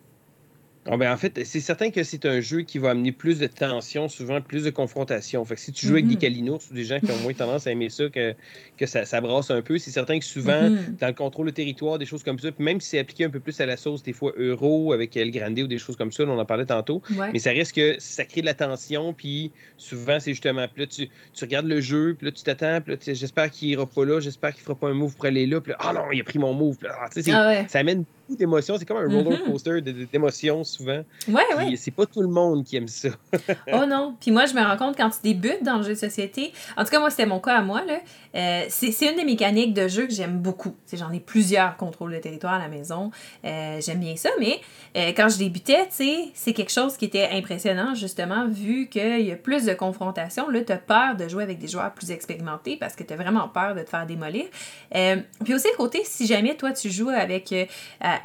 Ah, 0.86 0.98
ben, 0.98 1.10
en 1.10 1.16
fait, 1.16 1.44
c'est 1.44 1.60
certain 1.60 1.90
que 1.90 2.02
c'est 2.02 2.26
un 2.26 2.40
jeu 2.40 2.60
qui 2.60 2.78
va 2.78 2.90
amener 2.90 3.10
plus 3.10 3.38
de 3.38 3.46
tension, 3.46 4.08
souvent 4.08 4.42
plus 4.42 4.64
de 4.64 4.70
confrontation. 4.70 5.42
Fait 5.46 5.54
que 5.54 5.60
si 5.60 5.72
tu 5.72 5.86
joues 5.86 5.94
avec 5.94 6.06
des 6.06 6.16
calinours 6.16 6.58
mm-hmm. 6.58 6.70
ou 6.70 6.74
des 6.74 6.84
gens 6.84 7.00
qui 7.00 7.10
ont 7.10 7.16
moins 7.22 7.32
tendance 7.32 7.66
à 7.66 7.70
aimer 7.70 7.88
ça, 7.88 8.10
que, 8.10 8.34
que 8.76 8.84
ça, 8.84 9.06
ça 9.06 9.22
brasse 9.22 9.50
un 9.50 9.62
peu, 9.62 9.78
c'est 9.78 9.90
certain 9.90 10.18
que 10.18 10.24
souvent, 10.26 10.68
mm-hmm. 10.68 10.98
dans 11.00 11.06
le 11.06 11.14
contrôle 11.14 11.46
de 11.46 11.52
territoire, 11.52 11.98
des 11.98 12.04
choses 12.04 12.22
comme 12.22 12.38
ça, 12.38 12.48
même 12.58 12.82
si 12.82 12.90
c'est 12.90 12.98
appliqué 12.98 13.24
un 13.24 13.30
peu 13.30 13.40
plus 13.40 13.58
à 13.60 13.66
la 13.66 13.78
sauce, 13.78 14.02
des 14.02 14.12
fois 14.12 14.32
euro 14.36 14.92
avec 14.92 15.16
El 15.16 15.30
Grande 15.30 15.58
ou 15.58 15.66
des 15.66 15.78
choses 15.78 15.96
comme 15.96 16.12
ça, 16.12 16.24
on 16.24 16.38
en 16.38 16.44
parlait 16.44 16.66
tantôt, 16.66 17.00
mais 17.32 17.38
ça 17.38 17.50
reste 17.50 17.74
que 17.74 17.96
ça 17.98 18.26
crée 18.26 18.42
de 18.42 18.46
la 18.46 18.54
tension, 18.54 19.14
puis 19.14 19.52
souvent, 19.78 20.20
c'est 20.20 20.32
justement, 20.32 20.66
puis 20.68 20.82
là, 20.82 20.86
tu, 20.86 21.08
tu, 21.32 21.44
regardes 21.44 21.66
le 21.66 21.80
jeu, 21.80 22.14
puis 22.18 22.26
là, 22.26 22.32
tu 22.32 22.42
t'attends, 22.42 22.80
puis 22.82 22.94
là, 22.94 23.14
j'espère 23.14 23.50
qu'il 23.50 23.68
ira 23.68 23.86
pas 23.86 24.04
là, 24.04 24.20
j'espère 24.20 24.52
qu'il 24.52 24.62
fera 24.62 24.74
pas 24.74 24.88
un 24.88 24.94
move 24.94 25.14
pour 25.14 25.24
aller 25.24 25.46
là, 25.46 25.62
puis 25.62 25.72
là, 25.72 25.78
ah 25.80 25.92
non, 25.94 26.12
il 26.12 26.20
a 26.20 26.24
pris 26.24 26.38
mon 26.38 26.52
move, 26.52 26.76
ah, 26.86 27.06
ah 27.06 27.64
ça 27.68 27.78
amène 27.78 28.04
d'émotions. 28.28 28.76
C'est 28.78 28.84
comme 28.84 28.96
un 28.96 29.08
roller 29.08 29.38
mm-hmm. 29.38 29.50
coaster 29.50 29.80
d'émotions 29.80 30.64
souvent. 30.64 31.02
Ouais, 31.28 31.42
ouais. 31.56 31.76
C'est 31.76 31.90
pas 31.90 32.06
tout 32.06 32.22
le 32.22 32.28
monde 32.28 32.64
qui 32.64 32.76
aime 32.76 32.88
ça. 32.88 33.10
oh 33.72 33.87
non. 33.87 34.16
Puis 34.20 34.30
moi, 34.30 34.46
je 34.46 34.54
me 34.54 34.62
rends 34.62 34.76
compte 34.76 34.96
quand 34.96 35.10
tu 35.10 35.18
débutes 35.22 35.62
dans 35.62 35.78
le 35.78 35.82
jeu 35.82 35.90
de 35.90 35.98
société, 35.98 36.52
en 36.76 36.84
tout 36.84 36.90
cas, 36.90 37.00
moi, 37.00 37.10
c'était 37.10 37.26
mon 37.26 37.40
cas 37.40 37.56
à 37.56 37.62
moi, 37.62 37.84
là. 37.84 37.98
Euh, 38.34 38.64
c'est 38.68 38.90
une 39.08 39.16
des 39.16 39.24
mécaniques 39.24 39.74
de 39.74 39.87
jeu 39.87 40.06
que 40.06 40.12
j'aime 40.12 40.38
beaucoup. 40.38 40.74
J'en 40.92 41.12
ai 41.12 41.20
plusieurs 41.20 41.76
contrôles 41.76 42.12
de 42.12 42.18
territoire 42.18 42.54
à 42.54 42.58
la 42.58 42.68
maison. 42.68 43.10
Euh, 43.44 43.80
j'aime 43.80 44.00
bien 44.00 44.16
ça, 44.16 44.30
mais 44.40 44.60
euh, 44.96 45.12
quand 45.16 45.28
je 45.28 45.38
débutais, 45.38 45.87
c'est 45.90 46.52
quelque 46.52 46.72
chose 46.72 46.96
qui 46.96 47.04
était 47.04 47.28
impressionnant, 47.32 47.94
justement, 47.94 48.48
vu 48.48 48.88
qu'il 48.88 49.20
y 49.20 49.32
a 49.32 49.37
plus 49.37 49.64
de 49.64 49.74
confrontation. 49.74 50.48
Là, 50.48 50.62
tu 50.62 50.72
as 50.72 50.78
peur 50.78 51.16
de 51.16 51.28
jouer 51.28 51.44
avec 51.44 51.58
des 51.58 51.68
joueurs 51.68 51.92
plus 51.92 52.10
expérimentés 52.10 52.76
parce 52.76 52.96
que 52.96 53.04
tu 53.04 53.12
as 53.12 53.16
vraiment 53.16 53.48
peur 53.48 53.74
de 53.74 53.82
te 53.82 53.90
faire 53.90 54.06
démolir. 54.06 54.46
puis 54.90 55.54
aussi, 55.54 55.68
le 55.70 55.76
côté, 55.76 56.02
si 56.04 56.26
jamais 56.26 56.56
toi, 56.56 56.72
tu 56.72 56.90
joues 56.90 57.10
avec 57.10 57.54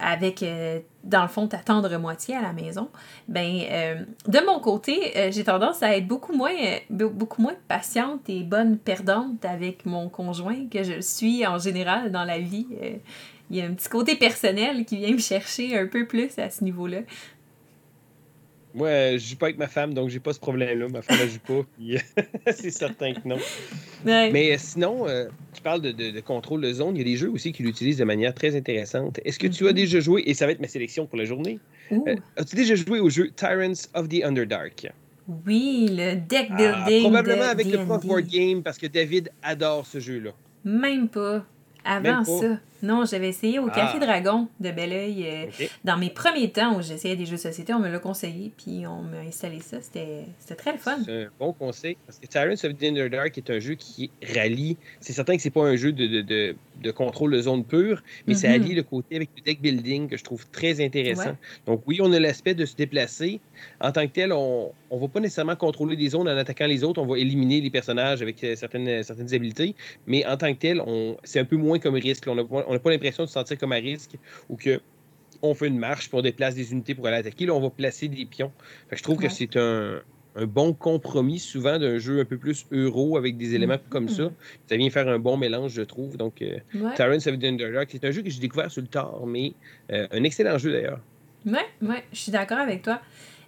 avec, 0.02 0.44
euh, 0.44 0.80
dans 1.04 1.22
le 1.22 1.28
fond, 1.28 1.48
ta 1.48 1.58
tendre 1.58 1.96
moitié 1.98 2.36
à 2.36 2.42
la 2.42 2.54
maison, 2.54 2.90
ben, 3.28 3.62
euh, 3.70 4.04
de 4.28 4.40
mon 4.46 4.60
côté, 4.60 5.18
euh, 5.18 5.32
j'ai 5.32 5.44
tendance 5.44 5.82
à 5.84 5.96
être 5.96 6.08
beaucoup 6.08 6.34
moins, 6.34 6.52
beaucoup 6.90 7.42
moins 7.42 7.56
patiente 7.68 8.30
et 8.30 8.44
bonne 8.44 8.78
perdante 8.78 9.44
avec 9.46 9.86
mon 9.86 10.10
conjoint 10.10 10.68
que 10.70 10.84
je 10.84 11.02
suis 11.02 11.46
en 11.46 11.58
général 11.58 12.12
dans 12.12 12.24
la 12.24 12.40
vie. 12.40 12.68
Il 13.50 13.58
y 13.58 13.62
a 13.62 13.66
un 13.66 13.74
petit 13.74 13.90
côté 13.90 14.16
personnel 14.16 14.86
qui 14.86 14.98
vient 14.98 15.14
me 15.14 15.20
chercher 15.20 15.78
un 15.78 15.88
peu 15.88 16.06
plus 16.06 16.38
à 16.38 16.50
ce 16.50 16.64
niveau-là. 16.64 17.00
Moi, 18.76 19.18
je 19.18 19.30
joue 19.30 19.36
pas 19.36 19.48
avec 19.48 19.58
ma 19.58 19.68
femme, 19.68 19.94
donc 19.94 20.10
j'ai 20.10 20.20
pas 20.20 20.34
ce 20.34 20.40
problème-là. 20.40 20.88
Ma 20.90 21.02
femme, 21.02 21.18
elle 21.22 21.30
joue 21.30 21.40
pas, 21.40 22.52
c'est 22.54 22.70
certain 22.70 23.14
que 23.14 23.28
non. 23.28 23.38
Mais 24.06 24.54
euh, 24.54 24.56
sinon, 24.60 25.08
euh, 25.08 25.28
tu 25.54 25.62
parles 25.62 25.82
de, 25.82 26.20
contrôle 26.20 26.62
de 26.62 26.72
zone. 26.72 26.96
Il 26.96 27.00
y 27.00 27.02
a 27.02 27.06
des 27.06 27.18
jeux 27.18 27.32
aussi 27.32 27.52
qui 27.52 27.64
l'utilisent 27.64 27.98
de 27.98 28.04
manière 28.04 28.34
très 28.34 28.56
intéressante. 28.56 29.20
Est-ce 29.26 29.40
que 29.40 29.48
tu 29.48 29.68
as 29.68 29.72
mm-hmm. 29.72 29.74
déjà 29.74 30.00
joué, 30.00 30.24
et 30.26 30.34
ça 30.34 30.46
va 30.46 30.52
être 30.52 30.60
ma 30.60 30.68
sélection 30.68 31.08
pour 31.08 31.18
la 31.18 31.26
journée, 31.26 31.60
euh, 31.92 32.16
as-tu 32.38 32.56
déjà 32.56 32.76
joué 32.76 33.00
au 33.00 33.10
jeu 33.10 33.32
Tyrants 33.36 33.88
of 33.96 34.08
the 34.08 34.24
Underdark? 34.24 34.88
Oui, 35.46 35.88
le 35.90 36.16
deck 36.16 36.48
ah, 36.52 36.56
building. 36.56 37.02
probablement 37.02 37.46
avec 37.46 37.68
le 37.68 37.86
Prof 37.86 38.06
Board 38.06 38.28
Game, 38.28 38.62
parce 38.62 38.78
que 38.78 38.88
David 38.88 39.32
adore 39.42 39.86
ce 39.86 40.00
jeu-là. 40.00 40.32
Même 40.64 41.08
pas. 41.08 41.44
Avant 41.84 42.24
ça. 42.24 42.60
Non, 42.82 43.04
j'avais 43.06 43.30
essayé 43.30 43.60
au 43.60 43.68
Café 43.68 43.98
ah. 44.02 44.06
Dragon 44.06 44.48
de 44.60 44.72
Belleuil. 44.72 45.26
Euh, 45.28 45.66
dans 45.84 45.98
mes 45.98 46.10
premiers 46.10 46.52
temps 46.52 46.78
où 46.78 46.82
j'essayais 46.82 47.16
des 47.16 47.26
jeux 47.26 47.36
de 47.36 47.42
société, 47.42 47.74
on 47.74 47.80
me 47.80 47.90
l'a 47.90 48.00
conseillé, 48.00 48.52
puis 48.56 48.86
on 48.88 49.02
m'a 49.02 49.20
installé 49.28 49.60
ça. 49.60 49.78
C'était 49.82 50.26
très 50.56 50.72
le 50.72 50.78
fun. 50.78 50.98
C'est 51.06 51.24
un 51.24 51.30
bon 51.40 51.54
conseil. 51.54 51.98
Parce 52.06 52.20
que 52.20 52.28
Tyrants 52.28 52.54
of 52.54 52.78
the 52.78 53.12
Dark 53.12 53.38
est 53.38 53.50
un 53.50 53.60
jeu 53.60 53.76
qui 53.76 54.12
rallie. 54.36 54.78
C'est 55.00 55.14
certain 55.14 55.36
que 55.36 55.42
c'est 55.42 55.50
pas 55.50 55.64
un 55.64 55.76
jeu 55.76 55.92
de, 55.92 56.22
de, 56.22 56.56
de, 56.82 56.92
contrôle 56.92 57.32
de 57.32 57.42
zone 57.42 57.66
pure, 57.66 58.02
mais 58.28 58.34
ça 58.34 58.48
mm-hmm. 58.48 58.54
allie 58.54 58.76
le 58.76 58.84
côté 58.84 59.18
avec 59.18 59.30
le 59.38 59.44
deck 59.44 59.62
building 59.62 60.08
que 60.08 60.18
je 60.18 60.24
trouve 60.24 60.48
très 60.50 60.84
intéressant. 60.84 61.36
Donc, 61.66 61.84
oui, 61.86 62.00
on 62.02 62.12
a 62.14 62.20
l'aspect 62.20 62.54
de 62.54 62.66
se 62.66 62.76
déplacer. 62.76 63.42
En 63.82 63.92
tant 63.92 64.08
que 64.08 64.14
tel, 64.14 64.32
on 64.32 64.72
ne 64.92 65.00
va 65.00 65.08
pas 65.08 65.20
nécessairement 65.20 65.56
contrôler 65.56 65.98
des 65.98 66.10
zones 66.10 66.30
en 66.30 66.38
attaquant 66.38 66.68
les 66.68 66.84
autres. 66.84 67.02
On 67.02 67.06
va 67.06 67.18
éliminer 67.18 67.60
les 67.62 67.70
personnages 67.70 68.22
avec 68.22 68.42
euh, 68.44 68.56
certaines, 68.56 69.04
certaines 69.04 69.34
habilités. 69.34 69.76
Mais 70.08 70.26
en 70.26 70.38
tant 70.38 70.54
que 70.54 70.60
tel, 70.60 70.82
c'est 71.24 71.40
un 71.40 71.46
peu 71.46 71.58
moins 71.58 71.80
comme 71.80 71.96
risque. 71.96 72.26
On 72.28 72.38
a 72.38 72.44
on 72.69 72.69
n'a 72.74 72.80
pas 72.80 72.90
l'impression 72.90 73.24
de 73.24 73.28
se 73.28 73.34
sentir 73.34 73.58
comme 73.58 73.72
à 73.72 73.76
risque 73.76 74.16
ou 74.50 74.56
que 74.56 74.80
on 75.42 75.54
fait 75.54 75.68
une 75.68 75.78
marche 75.78 76.10
pour 76.10 76.22
déplacer 76.22 76.58
des 76.58 76.72
unités 76.72 76.96
pour 76.96 77.08
aller 77.08 77.18
attaquer. 77.18 77.46
Là, 77.46 77.54
on 77.54 77.62
va 77.62 77.70
placer 77.70 78.08
des 78.08 78.26
pions. 78.26 78.52
je 78.92 79.02
trouve 79.02 79.18
que 79.18 79.30
c'est 79.30 79.56
un, 79.58 80.02
bon 80.48 80.74
compromis 80.74 81.40
souvent 81.40 81.80
d'un 81.80 81.98
jeu 81.98 82.22
un 82.22 82.26
peu 82.26 82.38
plus 82.38 82.66
euro 82.72 83.18
avec 83.18 83.38
des 83.38 83.56
éléments 83.56 83.78
comme 83.90 84.10
ça. 84.10 84.32
Ça 84.68 84.78
vient 84.78 84.90
faire 84.90 85.08
un 85.08 85.20
bon 85.20 85.38
mélange, 85.38 85.72
je 85.74 85.82
trouve. 85.82 86.18
Donc, 86.18 86.42
euh, 86.42 86.60
Tyrants 86.96 87.16
of 87.16 87.40
the 87.40 87.44
Underdark, 87.44 87.90
c'est 87.92 88.06
un 88.06 88.12
jeu 88.12 88.22
que 88.22 88.30
j'ai 88.30 88.40
découvert 88.40 88.72
sur 88.72 88.82
le 88.82 88.88
tard, 88.88 89.26
mais 89.26 89.54
euh, 89.92 90.08
un 90.12 90.24
excellent 90.24 90.58
jeu 90.58 90.72
d'ailleurs. 90.72 91.00
Ouais, 91.46 91.66
ouais, 91.82 92.04
je 92.12 92.20
suis 92.20 92.32
d'accord 92.32 92.58
avec 92.58 92.82
toi. 92.82 93.02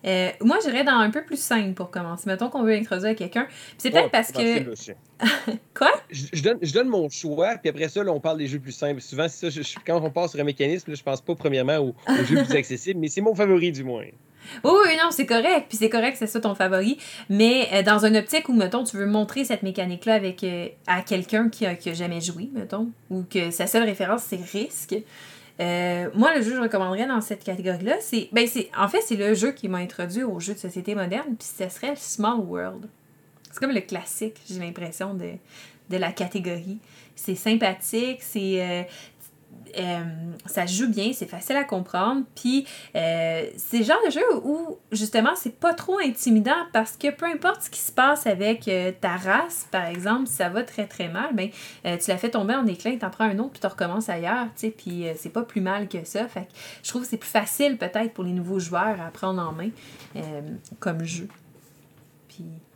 Euh, 0.06 0.30
moi, 0.42 0.58
j'irais 0.64 0.84
dans 0.84 0.98
un 0.98 1.10
peu 1.12 1.24
plus 1.24 1.40
simple 1.40 1.74
pour 1.74 1.92
commencer. 1.92 2.24
Mettons 2.28 2.50
qu'on 2.50 2.64
veut 2.64 2.74
introduire 2.74 3.16
quelqu'un. 3.16 3.48
C'est 3.78 3.92
peut-être 3.92 4.12
parce 4.12 4.32
que. 4.32 4.74
Quoi? 5.76 5.92
Je, 6.10 6.42
donne, 6.42 6.58
je 6.62 6.74
donne 6.74 6.88
mon 6.88 7.10
choix, 7.10 7.56
puis 7.58 7.70
après 7.70 7.90
ça, 7.90 8.04
là, 8.04 8.12
on 8.12 8.20
parle 8.20 8.38
des 8.38 8.48
jeux 8.48 8.60
plus 8.60 8.72
simples. 8.72 9.02
Souvent, 9.02 9.28
ça, 9.28 9.48
quand 9.86 10.02
on 10.02 10.10
passe 10.10 10.32
sur 10.32 10.40
un 10.40 10.44
mécanisme, 10.44 10.90
là, 10.90 10.96
je 10.96 11.04
pense 11.04 11.22
pas 11.22 11.36
premièrement 11.36 11.78
aux, 11.78 11.96
jeux 12.26 12.44
plus 12.44 12.56
accessibles, 12.58 13.00
mais 13.00 13.08
c'est 13.08 13.22
mon 13.22 13.36
favori 13.36 13.72
du 13.72 13.84
moins. 13.84 14.06
Oui, 14.64 14.72
oui, 14.86 14.98
non, 14.98 15.12
c'est 15.12 15.26
correct. 15.26 15.68
Puis 15.70 15.78
c'est 15.78 15.90
correct 15.90 16.14
que 16.14 16.18
c'est 16.18 16.28
ça 16.28 16.40
ton 16.40 16.56
favori. 16.56 16.98
Mais 17.30 17.70
euh, 17.74 17.84
dans 17.84 18.06
une 18.06 18.18
optique 18.18 18.50
où, 18.50 18.54
mettons, 18.54 18.84
tu 18.84 18.98
veux 18.98 19.06
montrer 19.06 19.46
cette 19.46 19.64
mécanique-là 19.64 20.16
avec 20.16 20.44
euh, 20.44 20.68
à 20.88 21.02
quelqu'un 21.02 21.50
qui 21.50 21.66
a, 21.66 21.76
qui 21.76 21.90
a 21.90 21.94
jamais 21.94 22.22
joué, 22.22 22.50
mettons, 22.54 22.90
ou 23.10 23.24
que 23.24 23.52
sa 23.52 23.68
seule 23.68 23.84
référence, 23.84 24.24
c'est 24.24 24.42
risque, 24.52 24.96
euh, 25.62 26.10
moi, 26.16 26.36
le 26.36 26.42
jeu 26.42 26.52
que 26.52 26.58
je 26.58 26.62
recommanderais 26.62 27.08
dans 27.08 27.22
cette 27.22 27.44
catégorie-là, 27.44 27.98
c'est. 28.00 28.30
Ben, 28.32 28.48
c'est. 28.48 28.70
En 28.78 28.88
fait, 28.88 29.02
c'est 29.02 29.16
le 29.16 29.34
jeu 29.34 29.52
qui 29.52 29.68
m'a 29.68 29.78
introduit 29.78 30.24
au 30.24 30.40
jeu 30.40 30.54
de 30.54 30.60
société 30.60 30.96
moderne, 30.96 31.36
puis 31.38 31.48
ce 31.48 31.70
serait 31.70 31.96
Small 31.96 32.40
World. 32.40 32.88
C'est 33.52 33.60
comme 33.60 33.72
le 33.72 33.82
classique, 33.82 34.38
j'ai 34.50 34.60
l'impression, 34.60 35.14
de, 35.14 35.34
de 35.90 35.98
la 35.98 36.12
catégorie. 36.12 36.80
C'est 37.16 37.36
sympathique, 37.36 38.20
c'est 38.22 38.62
euh, 38.62 38.84
euh, 39.78 40.04
ça 40.46 40.66
joue 40.66 40.90
bien, 40.90 41.12
c'est 41.14 41.28
facile 41.28 41.56
à 41.56 41.64
comprendre. 41.64 42.24
Puis 42.36 42.66
euh, 42.96 43.46
c'est 43.58 43.80
le 43.80 43.84
genre 43.84 44.02
de 44.06 44.12
jeu 44.12 44.24
où 44.44 44.78
justement 44.92 45.36
c'est 45.36 45.58
pas 45.58 45.74
trop 45.74 46.00
intimidant 46.00 46.66
parce 46.74 46.98
que 46.98 47.12
peu 47.12 47.26
importe 47.26 47.64
ce 47.64 47.70
qui 47.70 47.80
se 47.80 47.92
passe 47.92 48.28
avec 48.28 48.68
euh, 48.68 48.92
ta 49.00 49.16
race, 49.16 49.68
par 49.72 49.86
exemple, 49.86 50.28
si 50.28 50.34
ça 50.34 50.50
va 50.50 50.64
très 50.64 50.88
très 50.88 51.08
mal, 51.08 51.34
ben 51.34 51.50
tu 51.84 52.10
la 52.10 52.18
fais 52.18 52.30
tomber 52.30 52.56
en 52.56 52.66
éclat, 52.66 52.92
t'en 52.98 53.10
prends 53.10 53.26
un 53.26 53.40
autre 53.40 53.52
puis 53.52 53.62
tu 53.62 53.68
recommences 53.68 54.10
ailleurs, 54.10 54.48
tu 54.56 54.72
puis 54.72 55.06
c'est 55.16 55.30
pas 55.32 55.44
plus 55.44 55.62
mal 55.62 55.88
que 55.88 56.04
ça. 56.04 56.28
Fait 56.28 56.42
que 56.42 56.52
je 56.84 56.90
trouve 56.90 57.04
que 57.04 57.08
c'est 57.08 57.18
plus 57.18 57.30
facile 57.30 57.78
peut-être 57.78 58.14
pour 58.14 58.24
les 58.24 58.32
nouveaux 58.32 58.60
joueurs 58.60 59.00
à 59.02 59.12
prendre 59.12 59.42
en 59.42 59.52
main 59.52 59.70
comme 60.80 61.04
jeu. 61.04 61.28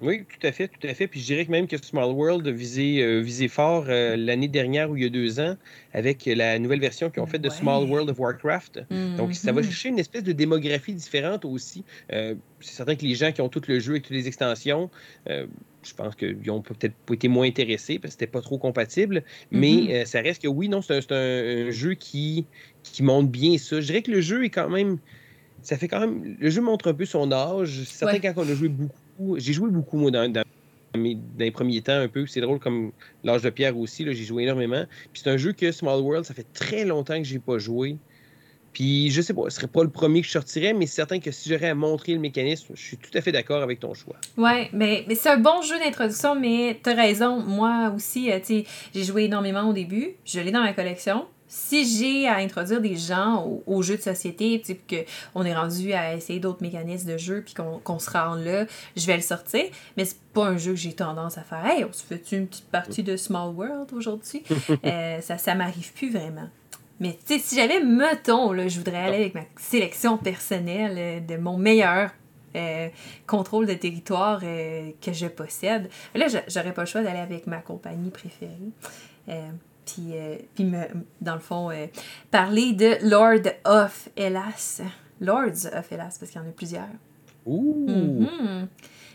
Oui, 0.01 0.23
tout 0.25 0.45
à 0.45 0.51
fait, 0.51 0.67
tout 0.67 0.85
à 0.85 0.93
fait. 0.93 1.07
Puis 1.07 1.21
je 1.21 1.25
dirais 1.25 1.45
que 1.45 1.51
même 1.51 1.67
que 1.67 1.77
Small 1.77 2.11
World 2.11 2.45
a 2.47 2.51
visé, 2.51 3.01
euh, 3.01 3.47
fort 3.47 3.85
euh, 3.87 4.17
l'année 4.17 4.49
dernière 4.49 4.91
ou 4.91 4.97
il 4.97 5.03
y 5.03 5.05
a 5.05 5.09
deux 5.09 5.39
ans 5.39 5.55
avec 5.93 6.25
la 6.25 6.59
nouvelle 6.59 6.81
version 6.81 7.09
qu'ils 7.09 7.23
ont 7.23 7.27
faite 7.27 7.41
de 7.41 7.49
Small 7.49 7.85
World 7.85 8.09
of 8.09 8.19
Warcraft. 8.19 8.81
Donc 9.17 9.33
ça 9.35 9.51
va 9.51 9.63
chercher 9.63 9.89
une 9.89 9.99
espèce 9.99 10.23
de 10.23 10.33
démographie 10.33 10.93
différente 10.93 11.45
aussi. 11.45 11.83
Euh, 12.11 12.35
c'est 12.59 12.75
certain 12.75 12.95
que 12.95 13.03
les 13.03 13.15
gens 13.15 13.31
qui 13.31 13.41
ont 13.41 13.49
tout 13.49 13.61
le 13.67 13.79
jeu 13.79 13.93
avec 13.93 14.03
toutes 14.03 14.15
les 14.15 14.27
extensions, 14.27 14.89
je 15.27 15.93
pense 15.95 16.15
qu'ils 16.15 16.51
ont 16.51 16.61
peut-être 16.61 16.95
été 17.11 17.27
moins 17.27 17.47
intéressés 17.47 17.99
parce 17.99 18.15
que 18.15 18.19
c'était 18.21 18.31
pas 18.31 18.41
trop 18.41 18.57
compatible. 18.57 19.23
Mais 19.51 19.69
mm-hmm. 19.69 20.05
ça 20.05 20.21
reste 20.21 20.41
que 20.41 20.47
oui, 20.47 20.67
non, 20.67 20.81
c'est 20.81 21.11
un, 21.11 21.71
jeu 21.71 21.93
qui, 21.93 22.45
qui 22.83 23.01
montre 23.01 23.29
bien 23.29 23.57
ça. 23.57 23.79
Je 23.79 23.85
dirais 23.85 24.01
que 24.01 24.11
le 24.11 24.21
jeu 24.21 24.43
est 24.43 24.49
quand 24.49 24.69
même 24.69 24.97
ça 25.61 25.77
fait 25.77 25.87
quand 25.87 25.99
même. 25.99 26.37
Le 26.39 26.49
jeu 26.51 26.61
montre 26.61 26.89
un 26.89 26.93
peu 26.93 27.05
son 27.05 27.31
âge. 27.31 27.81
C'est 27.85 28.05
certain 28.05 28.19
quand 28.19 28.33
on 28.43 28.47
a 28.47 28.53
joué 28.53 28.67
beaucoup 28.67 28.93
j'ai 29.37 29.53
joué 29.53 29.69
beaucoup, 29.69 29.97
moi, 29.97 30.11
dans, 30.11 30.43
les 30.95 31.51
premiers 31.51 31.81
temps, 31.81 31.99
un 31.99 32.07
peu. 32.07 32.25
C'est 32.27 32.41
drôle 32.41 32.59
comme 32.59 32.91
l'âge 33.23 33.41
de 33.41 33.49
pierre 33.49 33.77
aussi, 33.77 34.05
j'ai 34.05 34.23
joué 34.23 34.43
énormément. 34.43 34.85
Puis 35.13 35.21
c'est 35.23 35.29
un 35.29 35.37
jeu 35.37 35.53
que 35.53 35.71
Small 35.71 36.01
World, 36.01 36.25
ça 36.25 36.33
fait 36.33 36.47
très 36.53 36.85
longtemps 36.85 37.17
que 37.17 37.23
j'ai 37.23 37.39
pas 37.39 37.57
joué. 37.57 37.97
Puis 38.73 39.09
je 39.09 39.21
sais 39.21 39.33
pas, 39.33 39.43
ce 39.45 39.55
serait 39.55 39.67
pas 39.67 39.83
le 39.83 39.89
premier 39.89 40.19
que 40.19 40.27
je 40.27 40.33
sortirais, 40.33 40.73
mais 40.73 40.85
c'est 40.85 40.95
certain 40.95 41.19
que 41.19 41.31
si 41.31 41.47
j'aurais 41.47 41.69
à 41.69 41.75
montrer 41.75 42.13
le 42.13 42.19
mécanisme, 42.19 42.73
je 42.75 42.81
suis 42.81 42.97
tout 42.97 43.09
à 43.17 43.21
fait 43.21 43.31
d'accord 43.31 43.63
avec 43.63 43.79
ton 43.79 43.93
choix. 43.93 44.17
Ouais, 44.35 44.69
mais, 44.73 45.05
c'est 45.15 45.29
un 45.29 45.37
bon 45.37 45.61
jeu 45.61 45.79
d'introduction, 45.79 46.35
mais 46.35 46.77
tu 46.83 46.89
as 46.89 46.93
raison. 46.93 47.39
Moi 47.39 47.93
aussi, 47.95 48.29
euh, 48.29 48.39
j'ai 48.93 49.03
joué 49.03 49.23
énormément 49.23 49.69
au 49.69 49.71
début. 49.71 50.09
Je 50.25 50.41
l'ai 50.41 50.51
dans 50.51 50.61
ma 50.61 50.73
collection 50.73 51.25
si 51.55 51.87
j'ai 51.87 52.27
à 52.27 52.35
introduire 52.35 52.81
des 52.81 52.97
gens 52.97 53.61
aux, 53.65 53.81
jeux 53.81 53.95
de 53.95 54.01
société, 54.01 54.59
type 54.59 54.93
qu'on 55.33 55.43
est 55.45 55.55
rendu 55.55 55.93
à 55.93 56.13
essayer 56.13 56.41
d'autres 56.41 56.61
mécanismes 56.61 57.13
de 57.13 57.17
jeu, 57.17 57.43
puis 57.45 57.53
qu'on 57.53 57.99
se 57.99 58.09
rend 58.09 58.35
là, 58.35 58.65
je 58.97 59.07
vais 59.07 59.15
le 59.15 59.21
sortir. 59.21 59.63
Mais 59.95 60.03
c'est 60.03 60.19
pas 60.33 60.47
un 60.47 60.57
jeu 60.57 60.71
que 60.71 60.79
j'ai 60.79 60.91
tendance 60.91 61.37
à 61.37 61.43
faire. 61.43 61.65
Hey, 61.65 61.85
on 61.85 61.93
se 61.93 62.03
fait 62.03 62.21
une 62.33 62.47
petite 62.47 62.69
partie 62.69 63.03
de 63.03 63.15
Small 63.15 63.53
World 63.55 63.93
aujourd'hui? 63.93 64.43
Euh, 64.83 65.21
ça, 65.21 65.37
ça 65.37 65.55
m'arrive 65.55 65.93
plus 65.93 66.11
vraiment. 66.11 66.49
Mais 66.99 67.17
si 67.25 67.55
j'avais, 67.55 67.81
mettons, 67.81 68.51
là, 68.51 68.67
je 68.67 68.77
voudrais 68.77 68.97
aller 68.97 69.15
avec 69.17 69.35
ma 69.35 69.43
sélection 69.57 70.17
personnelle 70.17 70.95
euh, 70.97 71.19
de 71.19 71.37
mon 71.37 71.57
meilleur 71.57 72.11
euh, 72.55 72.89
contrôle 73.25 73.65
de 73.65 73.73
territoire 73.73 74.41
que 74.41 75.13
je 75.13 75.27
possède. 75.27 75.89
Là, 76.13 76.27
j'aurais 76.47 76.73
pas 76.73 76.81
le 76.81 76.87
choix 76.87 77.03
d'aller 77.03 77.19
avec 77.19 77.47
ma 77.47 77.59
compagnie 77.59 78.09
préférée 78.09 78.71
puis, 79.85 80.13
euh, 80.13 80.37
puis 80.53 80.65
me, 80.65 80.83
dans 81.21 81.35
le 81.35 81.39
fond, 81.39 81.69
euh, 81.71 81.87
parler 82.31 82.73
de 82.73 82.97
Lord 83.07 83.51
of, 83.65 84.09
hélas. 84.15 84.81
Lords 85.21 85.65
of 85.73 85.91
Hellas, 85.91 86.17
parce 86.19 86.31
qu'il 86.31 86.41
y 86.41 86.43
en 86.43 86.47
a 86.47 86.51
plusieurs. 86.51 86.87
Ouh! 87.45 87.85
Mhm. 87.87 88.67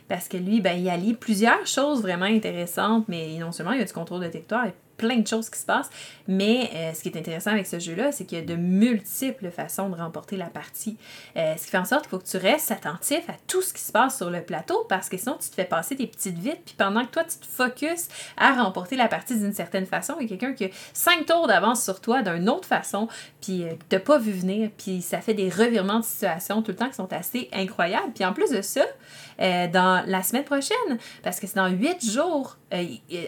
Parce 0.09 0.29
que 0.29 0.37
lui, 0.37 0.61
ben, 0.61 0.73
il 0.73 0.89
allie 0.89 1.15
plusieurs 1.15 1.67
choses 1.67 2.03
vraiment 2.03 2.25
intéressantes, 2.25 3.05
mais 3.09 3.39
non 3.39 3.53
seulement 3.53 3.73
il 3.73 3.79
y 3.79 3.83
a 3.83 3.85
du 3.85 3.93
contrôle 3.93 4.23
de 4.23 4.29
territoire, 4.29 4.69
plein 5.01 5.17
de 5.17 5.27
choses 5.27 5.49
qui 5.49 5.59
se 5.59 5.65
passent, 5.65 5.89
mais 6.29 6.71
euh, 6.75 6.93
ce 6.93 7.03
qui 7.03 7.09
est 7.09 7.19
intéressant 7.19 7.53
avec 7.53 7.67
ce 7.67 7.79
jeu-là, 7.79 8.13
c'est 8.13 8.27
qu'il 8.27 8.39
y 8.39 8.43
a 8.43 8.45
de 8.45 8.55
multiples 8.55 9.51
façons 9.51 9.89
de 9.89 9.97
remporter 9.97 10.37
la 10.37 10.47
partie. 10.47 10.99
Euh, 11.39 11.55
ce 11.57 11.65
qui 11.65 11.71
fait 11.71 11.79
en 11.79 11.87
sorte 11.87 12.03
qu'il 12.03 12.11
faut 12.11 12.19
que 12.19 12.29
tu 12.29 12.37
restes 12.37 12.71
attentif 12.71 13.29
à 13.29 13.35
tout 13.47 13.63
ce 13.63 13.73
qui 13.73 13.81
se 13.81 13.93
passe 13.93 14.19
sur 14.19 14.29
le 14.29 14.43
plateau, 14.43 14.85
parce 14.91 15.09
que 15.09 15.17
sinon 15.17 15.39
tu 15.41 15.49
te 15.49 15.55
fais 15.55 15.65
passer 15.65 15.95
des 15.95 16.07
petites 16.07 16.39
vites, 16.39 16.63
puis 16.67 16.75
pendant 16.77 17.05
que 17.07 17.11
toi 17.11 17.25
tu 17.25 17.39
te 17.39 17.47
focuses 17.47 18.09
à 18.37 18.53
remporter 18.63 18.97
la 18.97 19.09
partie 19.09 19.39
d'une 19.39 19.55
certaine 19.55 19.87
façon, 19.87 20.17
il 20.21 20.25
y 20.25 20.27
a 20.27 20.37
quelqu'un 20.37 20.53
qui 20.53 20.67
a 20.67 20.69
cinq 20.93 21.25
tours 21.25 21.47
d'avance 21.47 21.83
sur 21.83 22.01
toi 22.01 22.21
d'une 22.21 22.51
autre 22.51 22.69
façon, 22.69 23.09
puis 23.41 23.65
euh, 23.65 23.73
t'as 23.89 24.01
pas 24.01 24.19
vu 24.19 24.33
venir, 24.33 24.71
puis 24.77 25.01
ça 25.01 25.23
fait 25.23 25.35
des 25.35 25.49
revirements 25.49 26.01
de 26.01 26.05
situation 26.05 26.61
tout 26.61 26.73
le 26.73 26.77
temps 26.77 26.89
qui 26.89 26.97
sont 26.97 27.13
assez 27.13 27.49
incroyables. 27.53 28.13
Puis 28.15 28.25
en 28.25 28.35
plus 28.35 28.51
de 28.51 28.61
ça, 28.61 28.85
euh, 29.41 29.69
dans 29.69 30.05
la 30.07 30.23
semaine 30.23 30.45
prochaine, 30.45 30.99
parce 31.23 31.41
que 31.41 31.47
c'est 31.47 31.57
dans 31.57 31.69
huit 31.69 32.05
jours, 32.05 32.57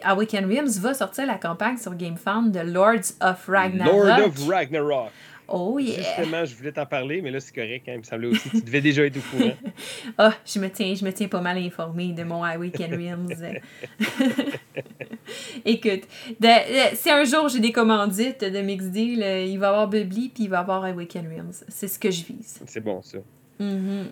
Awaken 0.05 0.47
Realms 0.47 0.79
va 0.81 0.95
sortir 0.95 1.27
la 1.27 1.35
campagne 1.37 1.77
sur 1.77 1.95
GameFound 1.95 2.53
de 2.53 2.61
Lords 2.61 3.13
of 3.21 3.45
Ragnarok. 3.49 3.93
Lord 4.07 4.21
of 4.29 4.49
Ragnarok. 4.49 5.11
Oh 5.55 5.79
yeah! 5.79 5.97
Justement, 5.99 6.45
je 6.47 6.55
voulais 6.55 6.73
t'en 6.73 6.87
parler, 6.87 7.21
mais 7.21 7.31
là, 7.31 7.39
c'est 7.41 7.53
correct. 7.55 7.87
Hein, 7.89 7.95
il 7.95 7.99
me 7.99 8.03
semblait 8.05 8.29
aussi 8.29 8.49
que 8.49 8.57
tu 8.57 8.63
devais 8.63 8.81
déjà 8.81 9.05
être 9.05 9.17
au 9.19 9.37
courant. 9.37 9.53
Ah, 10.17 10.33
je 10.47 10.59
me 10.61 10.71
tiens, 10.71 10.95
je 10.95 11.05
me 11.05 11.13
tiens 11.13 11.29
pas 11.29 11.41
mal 11.41 11.59
informé 11.59 12.13
de 12.13 12.23
mon 12.23 12.43
Awaken 12.43 12.95
Realms. 12.95 13.29
Écoute, 15.65 16.03
de- 16.41 16.93
de- 16.93 16.97
si 16.97 17.11
un 17.11 17.25
jour 17.25 17.49
j'ai 17.49 17.61
des 17.61 17.73
commandites 17.73 18.45
de 18.45 18.61
Mix 18.61 18.87
Deal, 18.87 19.23
euh, 19.23 19.45
il 19.45 19.59
va 19.59 19.67
y 19.67 19.69
avoir 19.71 19.89
Bubbly 19.89 20.29
puis 20.31 20.45
il 20.45 20.49
va 20.51 20.59
y 20.59 20.61
avoir 20.61 20.85
Awaken 20.85 21.27
Realms. 21.29 21.53
C'est 21.69 21.89
ce 21.89 21.99
que 21.99 22.11
je 22.11 22.25
vise. 22.25 22.61
c'est 22.67 22.81
bon, 22.83 23.03
ça. 23.03 23.19
Mhm. 23.59 24.07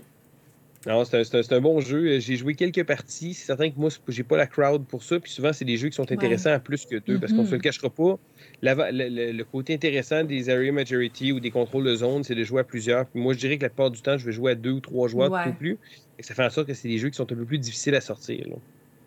Non, 0.86 1.04
c'est 1.04 1.52
un, 1.52 1.60
bon 1.60 1.80
jeu. 1.80 2.20
J'ai 2.20 2.36
joué 2.36 2.54
quelques 2.54 2.84
parties. 2.84 3.34
C'est 3.34 3.44
certain 3.44 3.68
que 3.70 3.78
moi, 3.78 3.90
j'ai 4.08 4.22
pas 4.22 4.38
la 4.38 4.46
crowd 4.46 4.86
pour 4.86 5.02
ça. 5.02 5.20
Puis 5.20 5.30
souvent, 5.30 5.52
c'est 5.52 5.66
des 5.66 5.76
jeux 5.76 5.90
qui 5.90 5.96
sont 5.96 6.10
intéressants 6.10 6.52
à 6.52 6.58
plus 6.58 6.86
que 6.86 6.96
deux. 6.96 7.18
Parce 7.20 7.34
qu'on 7.34 7.44
se 7.44 7.52
le 7.52 7.58
cachera 7.58 7.90
pas. 7.90 8.18
Le, 8.62 8.90
le- 8.90 9.32
le 9.32 9.44
côté 9.44 9.74
intéressant 9.74 10.24
des 10.24 10.48
area 10.48 10.72
majority 10.72 11.32
ou 11.32 11.40
des 11.40 11.50
contrôles 11.50 11.84
de 11.84 11.94
zone, 11.96 12.24
c'est 12.24 12.34
de 12.34 12.44
jouer 12.44 12.62
à 12.62 12.64
plusieurs. 12.64 13.04
Puis 13.06 13.20
moi, 13.20 13.34
je 13.34 13.38
dirais 13.38 13.58
que 13.58 13.62
la 13.64 13.68
plupart 13.68 13.90
du 13.90 14.00
temps, 14.00 14.16
je 14.16 14.24
vais 14.24 14.32
jouer 14.32 14.52
à 14.52 14.54
deux 14.54 14.70
ou 14.72 14.80
trois 14.80 15.06
joueurs 15.06 15.30
Ouais. 15.30 15.44
tout 15.44 15.52
plus. 15.52 15.76
Et 16.18 16.22
ça 16.22 16.34
fait 16.34 16.44
en 16.44 16.50
sorte 16.50 16.66
que 16.68 16.74
c'est 16.74 16.88
des 16.88 16.96
jeux 16.98 17.10
qui 17.10 17.16
sont 17.16 17.30
un 17.30 17.36
peu 17.36 17.44
plus 17.44 17.58
difficiles 17.58 17.94
à 17.94 18.00
sortir. 18.00 18.46
là. 18.48 18.56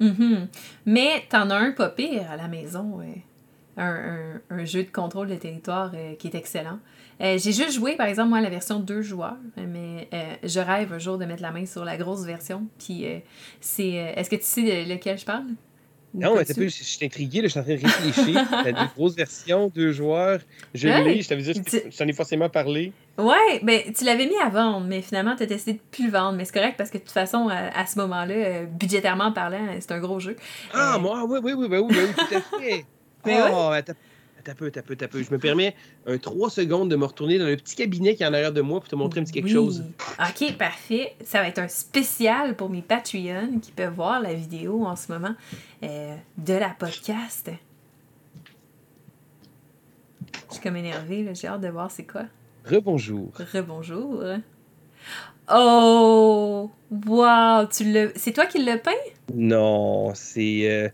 Mhm. 0.07 0.47
Mais 0.86 1.23
t'en 1.29 1.49
as 1.49 1.55
un 1.55 1.71
pas 1.71 1.89
pire 1.89 2.29
à 2.29 2.38
la 2.38 2.47
maison. 2.47 2.99
euh, 3.79 4.36
un 4.51 4.65
jeu 4.65 4.83
de 4.83 4.91
contrôle 4.91 5.27
de 5.29 5.36
territoire 5.36 5.91
euh, 5.95 6.13
qui 6.15 6.27
est 6.27 6.36
excellent. 6.36 6.77
Euh, 7.21 7.38
j'ai 7.38 7.52
juste 7.52 7.71
joué, 7.73 7.95
par 7.95 8.08
exemple, 8.08 8.30
moi, 8.30 8.41
la 8.41 8.49
version 8.49 8.80
deux 8.80 9.02
joueurs, 9.02 9.38
mais 9.58 10.08
euh, 10.13 10.36
je 10.43 10.60
rêve 10.60 10.91
un 10.93 10.99
jour 10.99 11.17
de 11.17 11.26
mettre 11.26 11.41
la 11.41 11.52
main 11.52 11.65
sur 11.65 11.86
la 11.86 11.97
grosse 11.97 12.26
version. 12.26 12.63
Puis 12.80 13.06
euh, 13.06 13.19
c'est. 13.62 13.89
Est-ce 13.89 14.30
que 14.30 14.36
tu 14.36 14.43
sais 14.43 14.62
de 14.86 14.89
lequel 14.91 15.17
je 15.17 15.26
parle? 15.26 15.45
Non, 16.15 16.36
mais 16.36 16.45
tout? 16.45 16.54
je 16.62 16.65
je 16.67 16.84
suis 16.84 17.04
intrigué, 17.04 17.41
là, 17.41 17.47
je 17.47 17.52
suis 17.54 17.60
en 17.60 17.63
train 17.63 17.73
de 17.76 17.82
réfléchir. 17.82 18.47
T'as 18.52 18.71
des 18.71 18.88
grosses 18.95 19.15
versions, 19.15 19.71
deux 19.73 19.91
joueurs. 19.91 20.39
Je 20.76 20.88
l'ai, 20.88 21.21
je 21.23 21.28
t'avais 21.28 21.41
dit, 21.41 21.54
je 21.54 21.62
tu- 21.80 21.91
je 21.91 21.97
t'en 21.97 22.08
ai 22.08 22.13
forcément 22.13 22.49
parlé. 22.49 22.93
Ouais, 23.17 23.60
ben 23.63 23.82
tu 23.97 24.04
l'avais 24.06 24.28
mis 24.28 24.38
à 24.38 24.49
vendre, 24.49 24.86
mais 24.88 25.02
finalement 25.02 25.36
t'as 25.36 25.47
décidé 25.47 25.73
de 25.73 25.80
plus 25.91 26.06
le 26.06 26.12
vendre. 26.12 26.38
Mais 26.38 26.45
c'est 26.45 26.54
correct 26.54 26.76
parce 26.78 26.91
que 26.91 26.97
de 26.99 27.04
toute 27.04 27.12
façon, 27.12 27.47
à, 27.49 27.76
à 27.80 27.86
ce 27.88 27.97
moment-là, 27.97 28.65
budgétairement 28.65 29.32
parlant, 29.32 29.65
c'est 29.80 29.91
un 29.91 29.99
gros 29.99 30.19
jeu. 30.19 30.36
Ah, 30.71 30.99
moi, 30.99 31.23
oui, 31.28 31.39
oui, 31.41 31.54
oui, 31.54 31.67
oui, 31.67 31.78
oui, 31.80 31.95
oui, 31.97 32.13
tout 32.15 32.36
à 32.36 32.60
fait. 32.60 32.86
Mais 33.26 33.39
oh, 33.52 33.69
attends, 33.73 33.93
un 34.49 34.53
peu, 34.56 34.67
un 34.75 34.82
peu, 34.82 34.95
un 35.01 35.08
peu. 35.08 35.23
Je 35.23 35.32
me 35.32 35.38
permets 35.38 35.75
un 36.08 36.17
3 36.17 36.49
secondes 36.49 36.89
de 36.89 36.95
me 36.95 37.06
retourner 37.06 37.38
dans 37.39 37.45
le 37.45 37.56
petit 37.58 37.75
cabinet 37.75 38.15
qui 38.15 38.23
est 38.23 38.25
en 38.27 38.34
arrière 38.34 38.51
de 38.53 38.62
moi 38.62 38.79
pour 38.79 38.89
te 38.89 38.95
montrer 38.95 39.19
un 39.21 39.23
petit 39.23 39.34
quelque 39.34 39.45
Oui. 39.45 39.51
chose. 39.51 39.84
Ok, 40.19 40.58
parfait. 40.58 41.15
Ça 41.23 41.41
va 41.41 41.47
être 41.47 41.60
un 41.60 41.67
spécial 41.67 42.56
pour 42.56 42.69
mes 42.69 42.82
Patreons 42.82 43.60
qui 43.62 43.71
peuvent 43.71 43.93
voir 43.93 44.21
la 44.21 44.34
vidéo 44.34 44.86
en 44.86 44.95
ce 44.95 45.12
moment 45.12 45.36
euh, 45.84 46.15
de 46.38 46.53
la 46.53 46.69
podcast. 46.69 47.51
Je 50.49 50.53
suis 50.56 50.63
comme 50.63 50.75
énervée, 50.77 51.27
j'ai 51.34 51.47
hâte 51.47 51.62
de 51.62 51.67
voir 51.69 51.89
c'est 51.91 52.03
quoi. 52.06 52.23
Rebonjour. 52.65 53.32
Rebonjour. 53.53 54.23
Oh! 55.53 56.71
Wow! 57.08 57.65
Tu. 57.67 57.93
C'est 58.15 58.32
toi 58.32 58.45
qui 58.45 58.63
l'as 58.63 58.77
peint? 58.77 58.91
Non, 59.34 60.13
c'est 60.15 60.69
euh, 60.71 60.89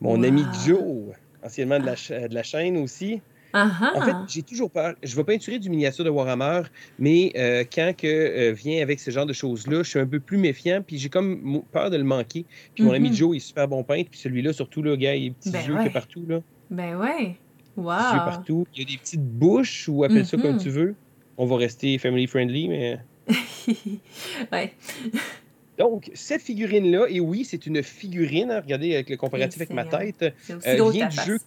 mon 0.00 0.18
Wow. 0.18 0.24
ami 0.24 0.44
Joe, 0.66 1.14
anciennement 1.46 1.78
de 1.80 1.86
la, 1.86 2.28
de 2.28 2.34
la 2.34 2.42
chaîne 2.42 2.76
aussi. 2.76 3.20
En 3.54 4.02
fait, 4.02 4.12
j'ai 4.28 4.42
toujours 4.42 4.70
peur. 4.70 4.94
Je 5.02 5.16
vais 5.16 5.24
peinturer 5.24 5.58
du 5.58 5.70
miniature 5.70 6.04
de 6.04 6.10
Warhammer, 6.10 6.62
mais 6.98 7.32
euh, 7.36 7.64
quand 7.72 7.94
que 7.96 8.06
euh, 8.06 8.52
vient 8.52 8.82
avec 8.82 9.00
ce 9.00 9.10
genre 9.10 9.24
de 9.24 9.32
choses-là, 9.32 9.82
je 9.82 9.88
suis 9.88 9.98
un 9.98 10.06
peu 10.06 10.20
plus 10.20 10.36
méfiant, 10.36 10.82
puis 10.86 10.98
j'ai 10.98 11.08
comme 11.08 11.62
peur 11.72 11.88
de 11.88 11.96
le 11.96 12.04
manquer. 12.04 12.44
Puis 12.74 12.84
mon 12.84 12.92
ami 12.92 13.08
Mhm. 13.08 13.14
Joe 13.14 13.36
est 13.36 13.40
super 13.40 13.66
bon 13.66 13.82
peintre, 13.82 14.10
puis 14.10 14.20
celui-là, 14.20 14.52
surtout, 14.52 14.82
le 14.82 14.96
gars, 14.96 15.14
il 15.14 15.26
a 15.26 15.28
des 15.30 15.34
petits 15.34 15.50
Ben 15.52 15.66
yeux 15.66 15.74
ouais. 15.76 15.86
a 15.86 15.90
partout, 15.90 16.26
là. 16.28 16.40
Ben 16.68 16.96
ouais! 16.96 17.22
Yeux 17.28 17.34
Wow! 17.76 17.94
partout. 17.94 18.66
Il 18.74 18.80
y 18.80 18.82
a 18.82 18.88
des 18.92 18.98
petites 18.98 19.24
bouches, 19.24 19.88
ou 19.88 20.04
appelle 20.04 20.26
ça 20.26 20.36
comme 20.36 20.52
Mhm. 20.56 20.60
tu 20.60 20.68
veux. 20.68 20.94
On 21.38 21.46
va 21.46 21.56
rester 21.56 21.96
family 21.98 22.26
friendly, 22.26 22.68
mais. 22.68 22.98
ouais. 24.52 24.72
Donc, 25.78 26.10
cette 26.14 26.42
figurine-là, 26.42 27.06
et 27.08 27.20
oui, 27.20 27.44
c'est 27.44 27.66
une 27.66 27.82
figurine, 27.82 28.50
hein, 28.50 28.60
regardez 28.60 28.94
avec 28.94 29.10
le 29.10 29.16
comparatif 29.16 29.60
avec 29.60 29.70
ma 29.70 29.84
tête, 29.84 30.34
C'est 30.42 30.54
aussi 30.54 30.68
euh, 30.68 30.90
vient 30.90 31.08
du 31.08 31.16
jeu 31.16 31.38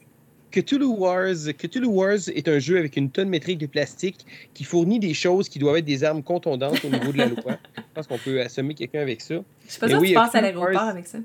Cthulhu 0.52 0.86
Wars. 0.86 1.54
Cthulhu 1.58 1.88
Wars 1.88 2.30
est 2.34 2.48
un 2.48 2.60
jeu 2.60 2.78
avec 2.78 2.98
une 2.98 3.10
tonne 3.10 3.30
métrique 3.30 3.60
de 3.60 3.68
plastique 3.68 4.26
qui 4.54 4.64
fournit 4.64 5.00
des 5.00 5.14
choses 5.14 5.48
qui 5.50 5.60
doivent 5.60 5.78
être 5.78 5.86
des 5.86 6.04
armes 6.04 6.24
contondantes 6.24 6.84
au 6.84 6.90
niveau 6.90 7.12
de 7.12 7.18
la 7.18 7.28
loi. 7.28 7.58
Je 7.78 7.82
pense 7.94 8.08
qu'on 8.08 8.18
peut 8.18 8.42
assommer 8.42 8.74
quelqu'un 8.74 9.02
avec 9.02 9.22
ça. 9.22 9.36
Je 9.68 9.80
pas 9.80 9.88
sûre 9.88 10.00
oui, 10.00 10.08
que 10.08 10.14
tu 10.14 10.16
passes 10.16 10.36
à 10.36 10.42
l'aéroport 10.42 10.82
avec 10.82 11.08
ça. 11.08 11.20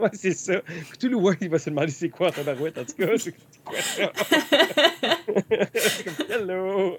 Ouais, 0.00 0.08
c'est 0.14 0.32
ça. 0.32 0.62
Cthulhu 0.92 1.16
Wars, 1.16 1.34
il 1.40 1.50
va 1.50 1.58
se 1.58 1.68
demander 1.68 1.90
c'est 1.92 2.08
quoi 2.08 2.28
en 2.28 2.30
tabarouette, 2.30 2.78
en 2.78 2.84
tout 2.84 2.94
cas. 2.94 3.18
C'est 3.18 3.34
quoi 3.64 3.80
ça? 3.80 4.12
Comme, 5.26 6.26
hello! 6.30 6.96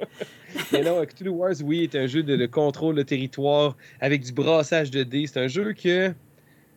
Mais 0.71 0.83
non, 0.83 1.03
Cthulhu 1.05 1.29
Wars, 1.29 1.55
oui, 1.63 1.83
est 1.83 1.95
un 1.95 2.05
jeu 2.05 2.21
de, 2.21 2.35
de 2.35 2.45
contrôle 2.45 2.95
de 2.95 3.01
territoire 3.01 3.75
avec 3.99 4.21
du 4.21 4.31
brassage 4.31 4.91
de 4.91 5.03
dés. 5.03 5.25
C'est 5.25 5.39
un 5.39 5.47
jeu 5.47 5.73
que 5.73 6.13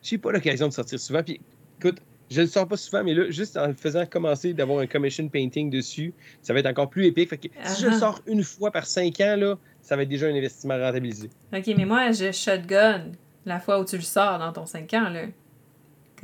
j'ai 0.02 0.18
pas 0.18 0.32
l'occasion 0.32 0.68
de 0.68 0.72
sortir 0.72 0.98
souvent. 0.98 1.22
Puis, 1.22 1.40
écoute, 1.78 1.98
je 2.30 2.40
le 2.40 2.46
sors 2.46 2.66
pas 2.66 2.78
souvent, 2.78 3.04
mais 3.04 3.12
là, 3.12 3.30
juste 3.30 3.58
en 3.58 3.66
le 3.66 3.74
faisant 3.74 4.06
commencer 4.06 4.54
d'avoir 4.54 4.78
un 4.78 4.87
commission 4.87 5.28
painting 5.28 5.68
dessus, 5.68 6.14
ça 6.40 6.54
va 6.54 6.60
être 6.60 6.66
encore 6.66 6.88
plus 6.88 7.06
épique. 7.06 7.28
Fait 7.28 7.37
que 7.37 7.48
si 7.64 7.82
je 7.82 7.88
le 7.88 7.98
sors 7.98 8.22
une 8.26 8.42
fois 8.42 8.70
par 8.70 8.87
cinq 8.87 9.20
ans, 9.20 9.37
là, 9.37 9.58
ça 9.82 9.94
va 9.94 10.02
être 10.02 10.08
déjà 10.08 10.26
un 10.26 10.34
investissement 10.34 10.78
rentabilisé. 10.78 11.28
Ok, 11.52 11.66
mais 11.76 11.84
moi, 11.84 12.12
je 12.12 12.32
shotgun 12.32 13.12
la 13.46 13.60
fois 13.60 13.78
où 13.78 13.84
tu 13.84 13.96
le 13.96 14.02
sors 14.02 14.38
dans 14.38 14.52
ton 14.52 14.66
5 14.66 14.92
ans, 14.94 15.08
là. 15.10 15.26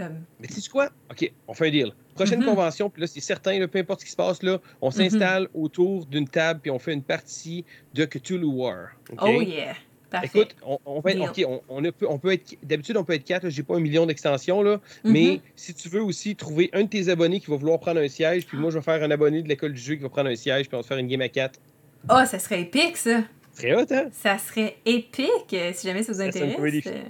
Comme. 0.00 0.22
Mais 0.40 0.46
tu 0.48 0.60
sais 0.60 0.70
quoi? 0.70 0.88
OK, 1.10 1.30
on 1.46 1.52
fait 1.54 1.68
un 1.68 1.70
deal. 1.70 1.92
Prochaine 2.14 2.40
Mhm. 2.40 2.46
convention, 2.46 2.88
puis 2.90 3.02
là, 3.02 3.06
c'est 3.06 3.20
certain, 3.20 3.58
là, 3.58 3.68
peu 3.68 3.78
importe 3.78 4.00
ce 4.00 4.04
qui 4.06 4.10
se 4.10 4.16
passe, 4.16 4.42
là, 4.42 4.58
on 4.80 4.90
s'installe 4.90 5.48
autour 5.54 6.06
d'une 6.06 6.26
table, 6.28 6.60
puis 6.62 6.70
on 6.70 6.78
fait 6.78 6.92
une 6.92 7.02
partie 7.02 7.64
de 7.94 8.04
Cthulhu 8.06 8.44
War. 8.46 8.88
Oh 9.20 9.40
yeah! 9.42 9.74
Parfait. 10.10 10.26
Écoute, 10.26 10.56
on, 10.66 10.78
on 10.86 11.00
va 11.00 11.12
être, 11.12 11.32
Deal. 11.34 11.46
OK, 11.46 11.62
on, 11.68 11.76
on 11.82 11.84
a- 11.84 11.92
on 12.08 12.18
peut 12.18 12.32
être. 12.32 12.56
D'habitude, 12.64 12.96
on 12.96 13.04
peut 13.04 13.12
être 13.12 13.24
quatre. 13.24 13.48
J'ai 13.48 13.62
pas 13.62 13.76
un 13.76 13.80
million 13.80 14.06
d'extensions, 14.06 14.60
là. 14.62 14.80
Mhm. 15.04 15.12
Mais 15.12 15.40
si 15.54 15.72
tu 15.74 15.88
veux 15.88 16.02
aussi 16.02 16.34
trouver 16.34 16.68
un 16.72 16.82
de 16.82 16.88
tes 16.88 17.08
abonnés 17.10 17.38
qui 17.40 17.48
va 17.50 17.56
vouloir 17.56 17.78
prendre 17.78 18.00
un 18.00 18.08
siège, 18.08 18.44
puis 18.46 18.56
moi, 18.58 18.70
je 18.70 18.78
vais 18.78 18.82
faire 18.84 19.02
un 19.02 19.10
abonné 19.12 19.42
de 19.42 19.48
l'école 19.48 19.72
du 19.74 19.80
jeu 19.80 19.94
qui 19.94 20.02
va 20.02 20.08
prendre 20.08 20.28
un 20.30 20.34
siège, 20.34 20.66
puis 20.66 20.74
on 20.74 20.78
va 20.78 20.82
se 20.82 20.88
faire 20.88 20.98
une 20.98 21.06
game 21.06 21.20
à 21.20 21.28
quatre. 21.28 21.60
Oh, 22.08 22.24
ça 22.26 22.38
serait 22.40 22.62
épique, 22.62 22.96
ça! 22.96 23.22
Très 23.54 23.74
hot, 23.74 23.86
hein? 23.90 24.08
Ça 24.12 24.36
serait 24.38 24.78
épique, 24.86 25.28
euh, 25.52 25.70
si 25.74 25.86
jamais 25.86 26.02
ça 26.02 26.12
vous 26.12 26.20
intéresse. 26.20 26.56
euh, 26.86 27.02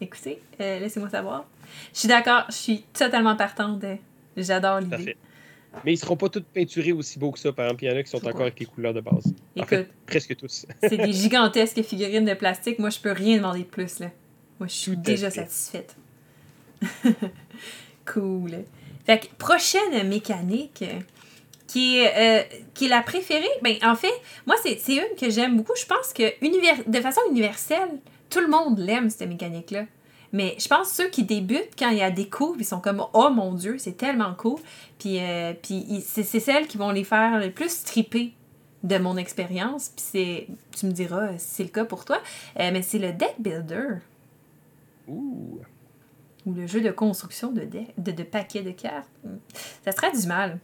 écoutez, 0.00 0.40
euh, 0.60 0.78
laissez-moi 0.78 1.10
savoir. 1.10 1.46
Je 1.94 1.98
suis 2.00 2.08
d'accord, 2.08 2.44
je 2.48 2.54
suis 2.54 2.82
totalement 2.92 3.36
partante. 3.36 3.84
J'adore 4.36 4.80
l'idée. 4.80 5.16
Mais 5.84 5.92
ils 5.92 5.96
seront 5.98 6.16
pas 6.16 6.28
tous 6.28 6.42
peinturés 6.52 6.90
aussi 6.92 7.18
beaux 7.18 7.30
que 7.30 7.38
ça. 7.38 7.52
Par 7.52 7.66
exemple, 7.66 7.84
il 7.84 7.90
y 7.90 7.92
en 7.92 7.96
a 7.96 8.02
qui 8.02 8.10
sont 8.10 8.18
Pourquoi? 8.18 8.30
encore 8.32 8.42
avec 8.42 8.58
les 8.58 8.66
couleurs 8.66 8.92
de 8.94 9.00
base. 9.00 9.32
En 9.58 9.64
fait, 9.64 9.82
Écoute, 9.82 9.88
presque 10.06 10.36
tous. 10.36 10.66
c'est 10.82 10.96
des 10.96 11.12
gigantesques 11.12 11.82
figurines 11.82 12.24
de 12.24 12.34
plastique. 12.34 12.78
Moi, 12.80 12.90
je 12.90 12.98
peux 12.98 13.12
rien 13.12 13.36
demander 13.36 13.60
de 13.60 13.64
plus, 13.64 14.00
là. 14.00 14.10
Moi, 14.58 14.66
je 14.66 14.72
suis 14.74 14.96
Tout 14.96 15.02
déjà 15.02 15.30
fait. 15.30 15.46
satisfaite. 15.48 15.96
cool. 18.12 18.64
Fait 19.04 19.20
que, 19.20 19.26
prochaine 19.38 20.08
mécanique 20.08 20.84
qui 21.66 21.98
est, 21.98 22.12
euh, 22.16 22.42
qui 22.74 22.86
est 22.86 22.88
la 22.88 23.02
préférée, 23.02 23.44
ben, 23.62 23.76
en 23.84 23.94
fait, 23.94 24.12
moi, 24.46 24.56
c'est 24.62 24.78
c'est 24.80 24.94
une 24.96 25.16
que 25.16 25.30
j'aime 25.30 25.56
beaucoup. 25.56 25.74
Je 25.80 25.86
pense 25.86 26.12
que 26.12 26.24
univers- 26.44 26.82
de 26.86 27.00
façon 27.00 27.20
universelle, 27.30 28.00
tout 28.28 28.40
le 28.40 28.48
monde 28.48 28.78
l'aime, 28.78 29.08
cette 29.10 29.28
mécanique-là. 29.28 29.84
Mais 30.32 30.54
je 30.58 30.68
pense 30.68 30.90
que 30.90 30.94
ceux 30.94 31.08
qui 31.08 31.24
débutent, 31.24 31.74
quand 31.78 31.88
il 31.90 31.98
y 31.98 32.02
a 32.02 32.10
des 32.10 32.28
coups, 32.28 32.58
ils 32.60 32.64
sont 32.64 32.80
comme 32.80 33.04
Oh 33.14 33.30
mon 33.30 33.52
Dieu, 33.54 33.78
c'est 33.78 33.96
tellement 33.96 34.34
cool. 34.34 34.60
Puis, 34.98 35.18
euh, 35.20 35.52
puis 35.60 36.02
c'est 36.06 36.22
c'est 36.22 36.38
celles 36.40 36.66
qui 36.68 36.76
vont 36.78 36.90
les 36.90 37.02
faire 37.04 37.38
le 37.40 37.50
plus 37.50 37.82
triper 37.82 38.32
de 38.84 38.96
mon 38.98 39.16
expérience. 39.16 39.88
Puis 39.88 40.04
c'est. 40.12 40.46
Tu 40.78 40.86
me 40.86 40.92
diras 40.92 41.36
si 41.38 41.46
c'est 41.56 41.62
le 41.64 41.68
cas 41.70 41.84
pour 41.84 42.04
toi. 42.04 42.18
Euh, 42.58 42.70
mais 42.72 42.82
c'est 42.82 42.98
le 43.00 43.12
deck 43.12 43.34
builder 43.40 43.94
Ouh. 45.08 45.58
ou 46.46 46.54
le 46.54 46.66
jeu 46.66 46.80
de 46.80 46.90
construction 46.90 47.50
de, 47.50 47.62
deck- 47.62 47.92
de, 47.98 48.12
de 48.12 48.22
paquets 48.22 48.62
de 48.62 48.70
cartes. 48.70 49.08
Ça 49.84 49.90
se 49.92 49.96
traduit 49.96 50.26
mal. 50.26 50.58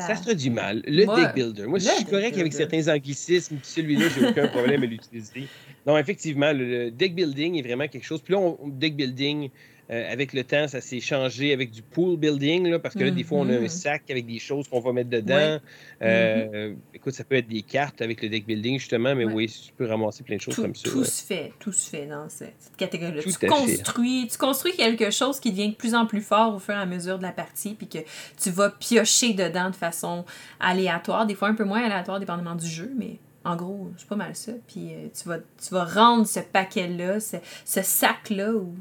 Ça, 0.00 0.16
se 0.16 0.22
traduit 0.22 0.50
mal. 0.50 0.82
Le 0.86 1.04
deck 1.04 1.34
builder. 1.34 1.66
Moi, 1.66 1.78
je 1.78 1.84
suis 1.88 2.04
correct 2.04 2.34
avec 2.34 2.52
builder. 2.52 2.56
certains 2.56 2.88
anglicismes. 2.92 3.58
Celui-là, 3.62 4.08
j'ai 4.08 4.26
aucun 4.26 4.48
problème 4.48 4.82
à 4.82 4.86
l'utiliser. 4.86 5.48
Non, 5.86 5.96
effectivement, 5.98 6.52
le, 6.52 6.64
le 6.64 6.90
deck 6.90 7.14
building 7.14 7.58
est 7.58 7.62
vraiment 7.62 7.86
quelque 7.88 8.04
chose. 8.04 8.20
Puis 8.20 8.34
là, 8.34 8.40
on, 8.40 8.68
deck 8.68 8.96
building, 8.96 9.50
euh, 9.90 10.12
avec 10.12 10.32
le 10.32 10.44
temps, 10.44 10.66
ça 10.66 10.80
s'est 10.80 11.00
changé 11.00 11.52
avec 11.52 11.70
du 11.70 11.82
pool 11.82 12.16
building, 12.16 12.68
là, 12.68 12.78
parce 12.78 12.94
que 12.94 13.04
là, 13.04 13.10
des 13.10 13.22
fois, 13.22 13.38
on 13.38 13.48
a 13.50 13.58
un 13.58 13.68
sac 13.68 14.10
avec 14.10 14.26
des 14.26 14.38
choses 14.38 14.68
qu'on 14.68 14.80
va 14.80 14.92
mettre 14.92 15.10
dedans. 15.10 15.58
Euh, 16.02 16.74
Écoute, 16.94 17.14
ça 17.14 17.24
peut 17.24 17.36
être 17.36 17.48
des 17.48 17.62
cartes 17.62 18.00
avec 18.00 18.22
le 18.22 18.28
deck 18.28 18.46
building, 18.46 18.78
justement, 18.78 19.14
mais 19.14 19.24
oui, 19.24 19.46
tu 19.46 19.72
peux 19.72 19.86
ramasser 19.86 20.24
plein 20.24 20.36
de 20.36 20.40
choses 20.40 20.54
Tout, 20.54 20.62
comme 20.62 20.74
ça. 20.74 20.88
tout 20.88 21.00
ouais. 21.00 21.04
se 21.04 21.24
fait, 21.24 21.52
tout 21.58 21.72
se 21.72 21.90
fait 21.90 22.06
dans 22.06 22.28
cette, 22.28 22.72
catégorie-là. 22.76 23.22
Tu 23.22 23.32
fait. 23.32 23.46
construis, 23.46 24.28
tu 24.30 24.38
construis 24.38 24.72
quelque 24.74 25.10
chose 25.10 25.38
qui 25.38 25.50
devient 25.50 25.70
de 25.70 25.74
plus 25.74 25.94
en 25.94 26.06
plus 26.06 26.22
fort 26.22 26.54
au 26.54 26.58
fur 26.58 26.74
et 26.74 26.78
à 26.78 26.86
mesure 26.86 27.18
de 27.18 27.22
la 27.22 27.32
partie, 27.32 27.74
puis 27.74 27.88
que 27.88 27.98
tu 28.42 28.50
vas 28.50 28.70
piocher 28.70 29.34
dedans 29.34 29.70
de 29.70 29.76
façon 29.76 30.24
aléatoire, 30.60 31.26
des 31.26 31.34
fois 31.34 31.48
un 31.48 31.54
peu 31.54 31.64
moins 31.64 31.84
aléatoire 31.84 32.20
dépendamment 32.20 32.54
du 32.54 32.66
jeu, 32.66 32.90
mais 32.96 33.18
en 33.44 33.56
gros, 33.56 33.90
c'est 33.98 34.08
pas 34.08 34.16
mal 34.16 34.34
ça. 34.34 34.52
Puis 34.66 34.94
euh, 34.94 35.08
tu, 35.14 35.28
vas, 35.28 35.38
tu 35.38 35.72
vas 35.72 35.84
rendre 35.84 36.26
ce 36.26 36.40
paquet-là, 36.40 37.20
ce, 37.20 37.36
ce 37.64 37.82
sac-là, 37.82 38.52
ou 38.52 38.74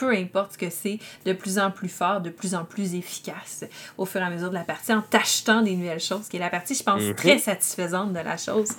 peu 0.00 0.10
importe 0.16 0.54
ce 0.54 0.58
que 0.58 0.70
c'est, 0.70 0.98
de 1.26 1.32
plus 1.34 1.58
en 1.58 1.70
plus 1.70 1.88
fort, 1.90 2.22
de 2.22 2.30
plus 2.30 2.54
en 2.54 2.64
plus 2.64 2.94
efficace 2.94 3.64
au 3.98 4.06
fur 4.06 4.20
et 4.22 4.24
à 4.24 4.30
mesure 4.30 4.48
de 4.48 4.54
la 4.54 4.64
partie, 4.64 4.92
en 4.94 5.02
t'achetant 5.02 5.60
des 5.62 5.76
nouvelles 5.76 6.00
choses, 6.00 6.26
qui 6.28 6.38
est 6.38 6.40
la 6.40 6.48
partie, 6.50 6.74
je 6.74 6.82
pense, 6.82 7.02
Mhm. 7.02 7.14
très 7.14 7.38
satisfaisante 7.38 8.12
de 8.12 8.18
la 8.20 8.36
chose, 8.38 8.70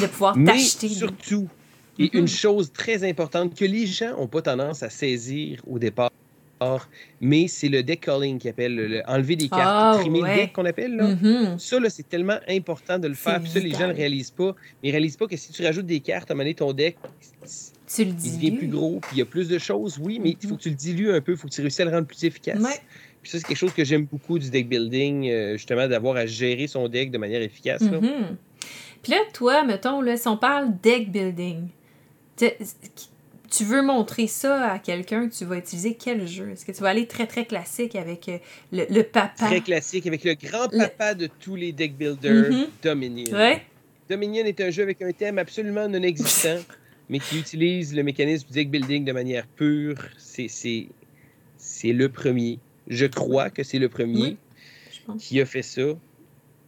de 0.00 0.06
pouvoir 0.06 0.36
t'acheter. 0.46 0.88
surtout, 0.88 1.48
et 1.98 2.04
Mhm. 2.04 2.20
une 2.20 2.28
chose 2.28 2.72
très 2.72 3.02
importante 3.08 3.54
que 3.56 3.64
les 3.64 3.86
gens 3.86 4.16
n'ont 4.16 4.28
pas 4.28 4.42
tendance 4.42 4.82
à 4.84 4.90
saisir 4.90 5.60
au 5.66 5.78
départ, 5.80 6.10
mais 7.20 7.46
c'est 7.48 7.68
le 7.68 7.82
deck 7.82 8.00
calling 8.00 8.38
qui 8.38 8.48
appelle 8.48 8.74
le, 8.74 8.86
le- 8.86 9.02
enlever 9.08 9.34
des 9.36 9.48
cartes, 9.48 9.62
Ah, 9.64 9.96
trimer 9.98 10.22
ouais. 10.22 10.30
le 10.30 10.40
deck 10.42 10.52
qu'on 10.52 10.64
appelle. 10.66 10.94
Là. 10.96 11.08
Mhm. 11.08 11.58
Ça, 11.58 11.78
là, 11.80 11.88
c'est 11.90 12.08
tellement 12.08 12.38
important 12.48 12.98
de 12.98 13.08
le 13.08 13.14
faire. 13.14 13.40
Puis 13.40 13.50
ça, 13.50 13.60
les 13.60 13.70
gens 13.72 13.86
ne 13.86 13.92
le 13.92 13.94
réalisent 13.96 14.30
pas. 14.32 14.54
Mais 14.82 14.88
ils 14.88 14.92
réalisent 14.92 15.16
pas 15.16 15.26
que 15.26 15.36
si 15.36 15.52
tu 15.52 15.64
rajoutes 15.64 15.86
des 15.86 16.00
cartes, 16.00 16.30
à 16.30 16.34
un 16.34 16.36
moment 16.36 16.44
donné, 16.44 16.54
ton 16.54 16.72
deck, 16.72 16.96
Tu 17.94 18.04
le 18.04 18.10
il 18.10 18.16
dis. 18.16 18.36
devient 18.36 18.50
plus 18.52 18.68
gros, 18.68 18.98
puis 19.00 19.10
il 19.12 19.18
y 19.18 19.22
a 19.22 19.26
plus 19.26 19.48
de 19.48 19.58
choses, 19.58 19.98
oui, 20.00 20.18
mais 20.22 20.30
il 20.30 20.36
Mhm. 20.42 20.50
faut 20.50 20.56
que 20.56 20.62
tu 20.62 20.68
le 20.70 20.74
dilues 20.74 21.12
un 21.12 21.20
peu, 21.20 21.32
il 21.32 21.38
faut 21.38 21.48
que 21.48 21.52
tu 21.54 21.60
réussisses 21.62 21.80
à 21.80 21.84
le 21.86 21.90
rendre 21.90 22.06
plus 22.06 22.22
efficace. 22.24 22.60
Ouais. 22.60 22.78
Puis 23.22 23.30
ça, 23.32 23.38
c'est 23.38 23.46
quelque 23.46 23.56
chose 23.56 23.72
que 23.72 23.84
j'aime 23.84 24.04
beaucoup 24.04 24.38
du 24.38 24.50
deck 24.50 24.68
building, 24.68 25.28
euh, 25.28 25.52
justement, 25.56 25.88
d'avoir 25.88 26.16
à 26.16 26.26
gérer 26.26 26.66
son 26.66 26.88
deck 26.88 27.10
de 27.10 27.18
manière 27.18 27.42
efficace. 27.42 27.80
là. 27.82 28.00
Mhm. 28.00 28.36
Puis 29.02 29.12
là, 29.12 29.18
toi, 29.32 29.64
mettons, 29.64 30.00
là, 30.02 30.16
si 30.16 30.28
on 30.28 30.36
parle 30.36 30.72
deck 30.82 31.10
building, 31.10 31.68
tu, 32.36 33.64
veux 33.64 33.82
montrer 33.82 34.26
ça 34.26 34.72
à 34.72 34.78
quelqu'un, 34.78 35.28
tu 35.28 35.44
vas 35.44 35.56
utiliser 35.56 35.94
quel 35.94 36.26
jeu? 36.28 36.50
Est-ce 36.50 36.64
que 36.66 36.72
tu 36.72 36.82
vas 36.82 36.90
aller 36.90 37.06
très, 37.06 37.26
très 37.26 37.44
classique 37.46 37.96
avec 37.96 38.28
euh, 38.28 38.38
le, 38.72 38.84
le 38.90 39.02
papa? 39.02 39.46
Très 39.46 39.60
classique, 39.60 40.06
avec 40.06 40.24
le 40.24 40.34
grand 40.34 40.70
Le- 40.72 40.78
papa 40.78 41.14
de 41.14 41.28
tous 41.40 41.56
les 41.56 41.72
deck 41.72 41.96
builders, 41.96 42.50
Mhm. 42.52 42.66
Dominion. 42.82 43.32
Ouais? 43.36 43.62
Dominion 44.10 44.44
est 44.44 44.60
un 44.60 44.70
jeu 44.70 44.82
avec 44.82 45.00
un 45.02 45.12
thème 45.12 45.38
absolument 45.38 45.88
non 45.88 46.02
existant, 46.02 46.58
mais 47.08 47.18
qui 47.18 47.38
utilise 47.38 47.94
le 47.94 48.02
mécanisme 48.02 48.46
du 48.48 48.54
deck 48.54 48.70
building 48.70 49.04
de 49.04 49.12
manière 49.12 49.46
pure. 49.46 49.96
C'est- 50.16 50.48
le 51.92 52.08
premier. 52.08 52.58
Je 52.88 53.06
crois 53.06 53.50
que 53.50 53.62
c'est 53.62 53.78
le 53.78 53.88
premier 53.88 54.36
Oui. 55.08 55.16
Qui 55.18 55.40
a 55.40 55.46
fait 55.46 55.62
ça. 55.62 55.82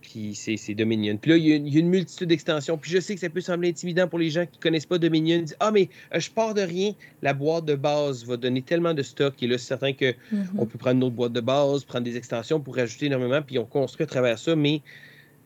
Puis 0.00 0.34
c'est 0.34 0.56
c'est 0.56 0.74
Dominion. 0.74 1.16
Puis 1.18 1.30
là, 1.30 1.36
il 1.36 1.46
y, 1.46 1.52
a 1.52 1.56
une, 1.56 1.66
il 1.66 1.74
y 1.74 1.76
a 1.76 1.80
une 1.80 1.88
multitude 1.88 2.28
d'extensions. 2.28 2.76
Puis 2.78 2.90
je 2.90 2.98
sais 3.00 3.14
que 3.14 3.20
ça 3.20 3.28
peut 3.28 3.40
sembler 3.42 3.68
intimidant 3.68 4.08
pour 4.08 4.18
les 4.18 4.30
gens 4.30 4.44
qui 4.46 4.58
ne 4.58 4.62
connaissent 4.62 4.86
pas 4.86 4.98
Dominion. 4.98 5.36
Ils 5.36 5.44
disent 5.44 5.56
Ah, 5.60 5.70
mais 5.70 5.88
euh, 6.14 6.18
je 6.20 6.30
pars 6.30 6.54
de 6.54 6.62
rien. 6.62 6.94
La 7.22 7.32
boîte 7.34 7.66
de 7.66 7.74
base 7.76 8.24
va 8.24 8.36
donner 8.36 8.62
tellement 8.62 8.94
de 8.94 9.02
stock. 9.02 9.34
Et 9.42 9.46
là, 9.46 9.56
c'est 9.58 9.66
certain 9.68 9.92
que 9.92 10.14
Mhm. 10.32 10.46
on 10.58 10.66
peut 10.66 10.78
prendre 10.78 10.96
une 10.96 11.04
autre 11.04 11.14
boîte 11.14 11.32
de 11.34 11.40
base, 11.40 11.84
prendre 11.84 12.04
des 12.04 12.16
extensions 12.16 12.60
pour 12.60 12.76
rajouter 12.76 13.06
énormément, 13.06 13.40
puis 13.42 13.58
on 13.58 13.66
construit 13.66 14.04
à 14.04 14.06
travers 14.06 14.38
ça. 14.38 14.56
Mais 14.56 14.80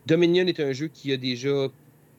Dominion 0.07 0.47
est 0.47 0.61
un 0.61 0.73
jeu 0.73 0.89
qui 0.89 1.13
a 1.13 1.17
déjà 1.17 1.67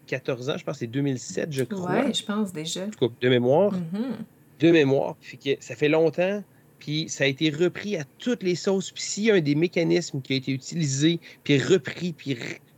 14 0.06 0.50
ans, 0.50 0.58
je 0.58 0.63
pense 0.63 0.76
que 0.76 0.80
c'est 0.80 0.88
2007, 0.88 1.52
je 1.52 1.63
crois. 1.63 2.06
Ouais, 2.06 2.13
je 2.13 2.24
pense 2.24 2.54
déjà. 2.54 2.86
En 2.86 2.89
tout 2.89 3.10
cas, 3.10 3.15
de 3.22 3.30
mémoire. 3.30 3.74
Mhm. 3.74 4.15
De 4.60 4.72
mémoire. 4.72 5.15
Fait 5.22 5.38
que 5.38 5.63
ça 5.63 5.76
fait 5.76 5.89
longtemps, 5.89 6.44
puis 6.80 7.10
ça 7.10 7.26
a 7.26 7.28
été 7.28 7.50
repris 7.50 7.98
à 7.98 8.04
toutes 8.20 8.44
les 8.44 8.56
sauces. 8.56 8.91
Puis 8.91 9.04
s'il 9.04 9.24
y 9.26 9.32
a 9.32 9.36
un 9.36 9.41
des 9.41 9.56
mécanismes 9.56 10.22
qui 10.22 10.34
a 10.34 10.36
été 10.38 10.52
utilisé, 10.52 11.20
puis 11.44 11.58
repris, 11.62 12.13
puis 12.13 12.38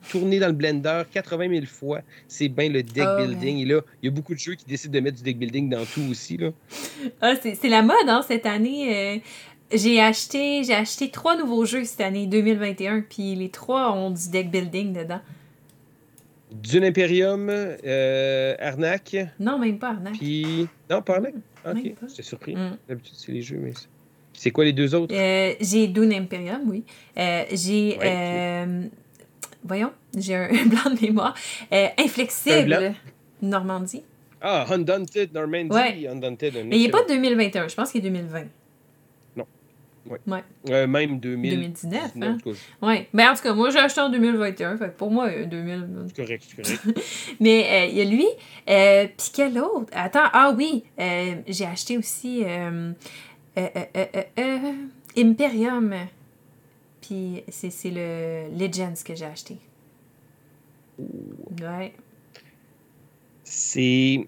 tourné 0.10 0.40
dans 0.40 0.48
le 0.48 0.54
blender 0.54 1.04
80 1.12 1.50
000 1.50 1.66
fois, 1.66 2.02
c'est 2.28 2.48
bien 2.48 2.70
le 2.70 2.82
deck 2.82 3.06
ouais. 3.06 3.28
building. 3.28 3.58
Et 3.60 3.66
là, 3.66 3.82
il 4.02 4.06
y 4.06 4.10
a 4.10 4.12
beaucoup 4.12 4.34
de 4.34 4.40
jeux 4.40 4.56
qui 4.56 4.66
décident 4.66 4.94
de 4.94 5.00
mettre 5.02 5.18
du 5.18 5.24
deck 5.24 5.38
building 5.38 5.70
dans 5.70 5.86
tout 5.86 6.04
aussi. 6.10 6.38
Là. 6.38 6.52
Ah, 7.22 7.34
c'est 7.42 7.70
la 7.70 7.82
mode, 7.82 8.08
hein, 8.08 8.22
cette 8.28 8.46
année. 8.46 9.16
euh, 9.16 9.20
j'ai 9.72 10.00
acheté, 10.00 10.63
j'ai 10.63 10.74
acheté 10.74 11.10
trois 11.10 11.38
nouveaux 11.38 11.66
jeux 11.66 11.84
cette 11.84 12.02
année 12.02 12.26
2021, 12.26 13.02
puis 13.02 13.36
les 13.36 13.50
trois 13.50 13.92
ont 13.92 14.12
du 14.12 14.30
deck 14.30 14.50
building 14.50 14.94
dedans. 14.94 15.20
Dune 16.52 16.86
Imperium, 16.86 17.48
euh, 17.50 18.56
Arnaque, 18.60 19.18
Non, 19.40 19.60
même 19.60 19.78
pas, 19.80 19.90
Arnaque. 19.90 20.14
puis... 20.18 20.68
Non, 20.90 21.02
pas 21.02 21.16
Arnaque? 21.16 21.34
Ok, 21.68 21.78
j'étais 22.08 22.24
surpris. 22.24 22.56
Mm. 22.56 22.78
D'habitude, 22.88 23.16
c'est 23.18 23.32
les 23.34 23.42
jeux, 23.42 23.60
mais... 23.62 23.74
c'est- 24.34 24.52
quoi 24.52 24.64
les 24.64 24.72
deux 24.74 24.96
autres? 24.96 25.14
Euh, 25.14 25.54
j'ai 25.60 25.88
Dune 25.88 26.14
Imperium, 26.14 26.62
oui. 26.68 26.84
Euh, 27.18 27.44
j'ai. 27.52 27.98
Ouais, 27.98 28.06
euh, 28.06 28.84
voyons, 29.66 29.92
j'ai 30.18 30.36
un 30.36 30.48
blanc 30.66 30.90
de 30.96 31.02
mémoire. 31.06 31.34
Inflexible? 32.00 32.94
Normandie. 33.42 34.04
Ah, 34.40 34.66
Undaunted, 34.70 35.34
Normandy, 35.34 35.70
Ouais. 35.76 36.08
Undaunted. 36.08 36.56
un 36.56 36.64
Mais 36.64 36.78
il 36.78 36.84
n'est 36.84 36.90
pas 36.90 37.02
excellent. 37.02 37.22
2021, 37.22 37.68
je 37.68 37.76
pense 37.76 37.92
qu'il 37.92 38.06
est 38.06 38.10
2020. 38.10 38.44
Euh, 40.70 40.88
même 40.88 41.20
2000. 41.20 41.52
2019, 41.52 42.02
hein? 42.22 42.34
en 42.34 42.38
tout 42.38 42.52
cas, 42.52 42.58
Ouais. 42.88 43.08
Mais 43.13 43.28
en 43.28 43.34
tout 43.36 43.43
cas, 43.43 43.54
moi, 43.54 43.70
j'ai 43.70 43.80
acheté 43.80 44.02
en 44.02 44.10
2021. 44.10 44.78
Fait 44.78 44.86
que 44.89 44.98
pour 44.98 45.12
moi, 45.12 45.28
euh, 45.28 45.46
2000. 45.46 45.88
C'est 46.08 46.15
correct, 46.15 46.43
c'est 46.48 46.62
correct. 46.62 47.00
Mais 47.39 47.65
euh, 47.70 47.86
il 47.91 47.98
y 47.98 48.02
a 48.02 48.06
lui. 48.06 48.26
Euh, 48.70 49.08
Puis 49.17 49.32
quel 49.34 49.60
autre? 49.60 49.91
Attends, 49.93 50.30
ah 50.34 50.54
oui, 50.58 50.84
euh, 51.00 51.36
j'ai 51.48 51.65
acheté 51.65 51.98
aussi 51.98 52.43
euh, 52.43 52.91
euh, 53.58 53.67
euh, 53.76 53.86
euh, 53.96 54.06
euh, 54.15 54.24
euh, 54.39 54.74
Imperium. 55.17 55.93
Puis 57.02 57.43
c'est 57.50 57.70
c'est 57.70 57.91
le 57.91 58.50
Legends 58.58 58.93
que 59.06 59.15
j'ai 59.15 59.26
acheté. 59.26 59.58
Ouais. 61.00 61.93
c'est. 63.43 64.28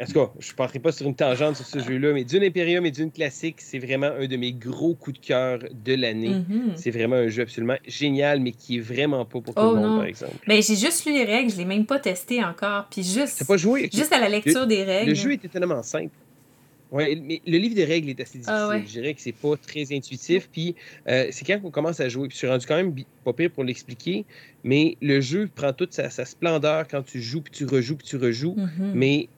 En 0.00 0.04
tout 0.06 0.12
cas, 0.12 0.30
je 0.38 0.50
ne 0.50 0.56
passerai 0.56 0.78
pas 0.78 0.92
sur 0.92 1.06
une 1.06 1.14
tangente 1.14 1.56
sur 1.56 1.66
ce 1.66 1.78
jeu-là, 1.78 2.12
mais 2.12 2.24
Dune 2.24 2.42
Imperium 2.42 2.84
et 2.86 2.90
Dune 2.90 3.10
Classique, 3.10 3.56
c'est 3.60 3.78
vraiment 3.78 4.06
un 4.18 4.26
de 4.26 4.36
mes 4.36 4.52
gros 4.52 4.94
coups 4.94 5.20
de 5.20 5.26
cœur 5.26 5.58
de 5.72 5.94
l'année. 5.94 6.30
Mhm. 6.48 6.72
C'est 6.76 6.90
vraiment 6.90 7.16
un 7.16 7.28
jeu 7.28 7.42
absolument 7.42 7.76
génial, 7.86 8.40
mais 8.40 8.52
qui 8.52 8.78
est 8.78 8.80
vraiment 8.80 9.24
pas 9.24 9.40
pour 9.40 9.54
tout 9.54 9.62
Oh 9.62 9.74
le 9.74 9.80
monde, 9.80 9.90
non. 9.90 9.96
par 9.98 10.06
exemple. 10.06 10.34
Ben, 10.46 10.62
j'ai 10.62 10.76
juste 10.76 11.06
lu 11.06 11.12
les 11.12 11.24
règles, 11.24 11.50
je 11.50 11.56
l'ai 11.56 11.64
même 11.64 11.86
pas 11.86 11.98
testé 11.98 12.42
encore. 12.42 12.86
Puis 12.90 13.02
juste, 13.02 13.46
pas 13.46 13.56
joué? 13.56 13.88
Juste 13.92 14.12
à 14.12 14.18
la 14.20 14.28
lecture 14.28 14.66
des 14.66 14.82
règles. 14.84 15.10
Le 15.10 15.14
jeu 15.14 15.32
est 15.32 15.44
étonnamment 15.44 15.82
simple. 15.82 16.14
Ouais, 16.90 17.18
mais 17.22 17.40
le 17.46 17.56
livre 17.56 17.74
des 17.74 17.86
règles 17.86 18.10
est 18.10 18.20
assez 18.20 18.36
difficile. 18.36 18.54
Ah 18.54 18.68
ouais. 18.68 18.82
Je 18.86 18.90
dirais 18.92 19.14
que 19.14 19.20
c'est 19.22 19.32
pas 19.32 19.56
très 19.56 19.94
intuitif. 19.96 20.50
Puis 20.52 20.74
euh, 21.08 21.28
c'est 21.30 21.46
quand 21.46 21.58
on 21.64 21.70
commence 21.70 22.00
à 22.00 22.08
jouer. 22.10 22.28
Puis 22.28 22.34
je 22.34 22.38
suis 22.40 22.46
rendu 22.46 22.66
quand 22.66 22.76
même 22.76 22.94
pas 23.24 23.32
pire 23.32 23.50
pour 23.50 23.64
l'expliquer. 23.64 24.26
Mais 24.62 24.98
le 25.00 25.22
jeu 25.22 25.48
prend 25.54 25.72
toute 25.72 25.94
sa, 25.94 26.10
sa 26.10 26.26
splendeur 26.26 26.86
quand 26.86 27.02
tu 27.02 27.22
joues, 27.22 27.40
puis 27.40 27.50
tu 27.50 27.64
rejoues, 27.64 27.96
puis 27.96 28.06
tu 28.06 28.16
rejoues. 28.18 28.56
Mhm. 28.58 28.92
Mais 28.94 29.28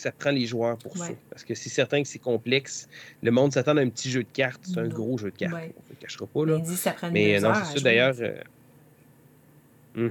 ça 0.00 0.12
prend 0.12 0.30
les 0.30 0.46
joueurs 0.46 0.76
pour 0.78 0.96
ça. 0.96 1.06
Ouais. 1.08 1.16
Parce 1.30 1.44
que 1.44 1.54
c'est 1.54 1.68
certain 1.70 2.02
que 2.02 2.08
c'est 2.08 2.18
complexe. 2.18 2.88
Le 3.22 3.30
monde 3.30 3.52
s'attend 3.52 3.76
à 3.76 3.80
un 3.80 3.88
petit 3.88 4.10
jeu 4.10 4.22
de 4.22 4.28
cartes. 4.32 4.60
C'est 4.64 4.78
un 4.78 4.84
Non. 4.84 4.94
gros 4.94 5.18
jeu 5.18 5.30
de 5.30 5.36
cartes. 5.36 5.54
Ouais. 5.54 5.72
On 5.76 5.82
ne 5.88 5.90
le 5.90 5.96
cachera 6.00 6.26
pas. 6.26 6.46
Là. 6.46 6.56
il 6.58 6.62
dit 6.62 6.74
que 6.74 6.78
ça 6.80 6.92
prend 6.92 7.10
Mais 7.10 7.38
non, 7.40 7.52
c'est 7.54 7.78
ça 7.78 7.84
d'ailleurs. 7.84 8.14
euh. 8.20 8.34
Mm. 9.94 10.08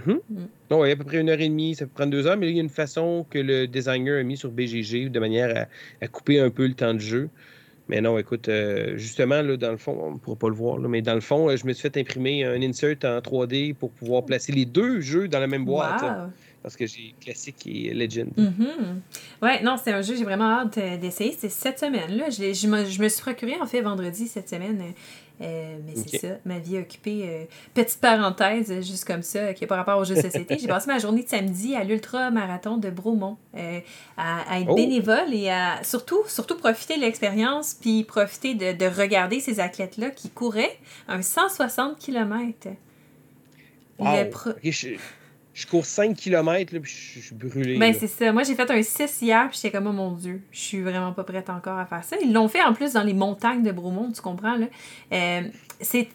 Non, 0.70 0.86
il 0.86 0.90
y 0.90 0.92
a 0.92 0.94
à 0.94 0.96
peu 0.98 1.04
près 1.04 1.20
une 1.20 1.30
heure 1.30 1.40
et 1.42 1.50
demie, 1.50 1.74
ça 1.74 1.86
peut 1.86 1.92
prendre 1.96 2.12
deux 2.12 2.28
heures, 2.28 2.38
mais 2.38 2.46
là, 2.46 2.52
il 2.52 2.56
y 2.58 2.60
a 2.60 2.64
une 2.64 2.70
façon 2.70 3.26
que 3.30 3.40
le 3.40 3.68
designer 3.68 4.20
a 4.20 4.24
mis 4.24 4.38
sur 4.38 4.52
BGG 4.52 5.10
de 5.10 5.20
manière 5.20 5.68
à, 6.02 6.06
à 6.06 6.08
couper 6.08 6.40
un 6.40 6.52
peu 6.52 6.68
le 6.68 6.76
temps 6.76 6.94
de 6.94 7.00
jeu. 7.00 7.30
Mais 7.88 8.00
non, 8.00 8.18
écoute, 8.20 8.48
euh, 8.48 8.96
justement, 8.96 9.42
là, 9.42 9.58
dans 9.58 9.72
le 9.72 9.78
fond, 9.78 9.98
on 10.00 10.12
ne 10.14 10.18
pourra 10.20 10.38
pas 10.38 10.50
le 10.50 10.56
voir, 10.56 10.78
là, 10.78 10.88
mais 10.88 11.02
dans 11.02 11.16
le 11.16 11.20
fond, 11.20 11.50
euh, 11.50 11.58
je 11.58 11.66
me 11.66 11.74
suis 11.74 11.82
fait 11.82 11.98
imprimer 12.00 12.46
un 12.46 12.62
insert 12.62 12.96
en 13.04 13.18
3D 13.20 13.74
pour 13.74 13.90
pouvoir 13.92 14.24
placer 14.24 14.52
les 14.52 14.66
deux 14.66 15.02
jeux 15.02 15.28
dans 15.28 15.40
la 15.40 15.48
même 15.48 15.66
boîte. 15.66 16.02
Wow. 16.04 16.30
Parce 16.64 16.76
que 16.76 16.86
j'ai 16.86 17.16
classique 17.20 17.66
et 17.68 17.94
Legend. 17.94 18.30
Mhm. 18.38 19.02
Ouais, 19.42 19.62
non, 19.64 19.78
c'est 19.84 19.92
un 19.92 20.02
jeu, 20.02 20.16
j'ai 20.16 20.24
vraiment 20.24 20.60
hâte 20.60 20.78
euh, 20.78 20.98
d'essayer. 20.98 21.36
C'est 21.38 21.50
cette 21.50 21.80
semaine-là. 21.80 22.30
Je, 22.30 22.68
me, 22.68 22.86
je 22.86 23.02
me 23.02 23.10
suis 23.10 23.22
procuré 23.22 23.56
en 23.60 23.66
fait 23.66 23.82
vendredi 23.82 24.28
cette 24.28 24.48
semaine. 24.50 24.80
euh, 25.42 25.78
mais 25.86 25.94
c'est 25.96 26.18
ça, 26.20 26.28
ma 26.46 26.60
vie 26.60 26.78
occupée. 26.78 27.22
euh, 27.26 27.46
petite 27.74 28.00
parenthèse, 28.00 28.72
juste 28.86 29.06
comme 29.06 29.24
ça, 29.24 29.56
qui 29.56 29.64
est 29.64 29.68
par 29.68 29.78
rapport 29.80 29.98
au 30.00 30.04
jeu 30.04 30.14
de 30.14 30.22
société. 30.22 30.58
J'ai 30.60 30.68
passé 30.68 30.86
ma 30.88 31.00
journée 31.00 31.24
de 31.24 31.30
samedi 31.30 31.76
à 31.76 31.84
l'ultra-marathon 31.84 32.78
de 32.78 32.92
Bromont 32.92 33.38
euh, 33.58 33.80
à, 34.18 34.42
à 34.54 34.60
être 34.60 34.68
Oh. 34.70 34.76
bénévole 34.76 35.34
et 35.34 35.50
à 35.50 35.84
surtout, 35.84 36.20
surtout 36.28 36.58
profiter 36.58 36.96
de 36.98 37.02
l'expérience 37.02 37.74
puis 37.74 38.04
profiter 38.04 38.54
de, 38.54 38.72
de 38.74 38.86
regarder 38.86 39.40
ces 39.40 39.60
athlètes-là 39.60 40.12
qui 40.12 40.30
couraient 40.30 40.78
un 41.08 41.24
160 41.24 41.98
km. 41.98 42.68
Wow! 43.98 44.18
Le 44.24 44.30
pro- 44.30 44.50
Ok, 44.52 44.60
je- 44.64 44.90
je 45.54 45.68
cours 45.68 45.86
5 45.86 46.16
km, 46.16 46.74
là, 46.74 46.80
puis 46.80 46.92
je 46.92 47.20
je 47.20 47.26
suis 47.26 47.36
brûlé. 47.36 47.78
Ben, 47.78 47.92
là. 47.92 47.98
c'est 48.00 48.08
ça. 48.08 48.32
Moi, 48.32 48.44
j'ai 48.44 48.56
fait 48.56 48.70
un 48.70 48.82
6 48.82 49.22
hier, 49.22 49.50
puis 49.50 49.60
j'étais 49.62 49.76
comme, 49.76 49.88
oh 49.88 49.92
mon 49.92 50.12
Dieu, 50.12 50.42
je 50.52 50.60
suis 50.60 50.82
vraiment 50.82 51.12
pas 51.12 51.24
prête 51.24 51.50
encore 51.50 51.78
à 51.78 51.86
faire 51.86 52.04
ça. 52.04 52.16
Ils 52.24 52.32
l'ont 52.32 52.48
fait 52.48 52.62
en 52.64 52.74
plus 52.74 52.94
dans 52.94 53.04
les 53.04 53.14
montagnes 53.14 53.64
de 53.64 53.72
Bromont, 53.72 54.12
tu 54.12 54.22
comprends, 54.22 54.56
là. 54.56 54.68
Euh, 55.12 55.42
c'est... 55.80 56.08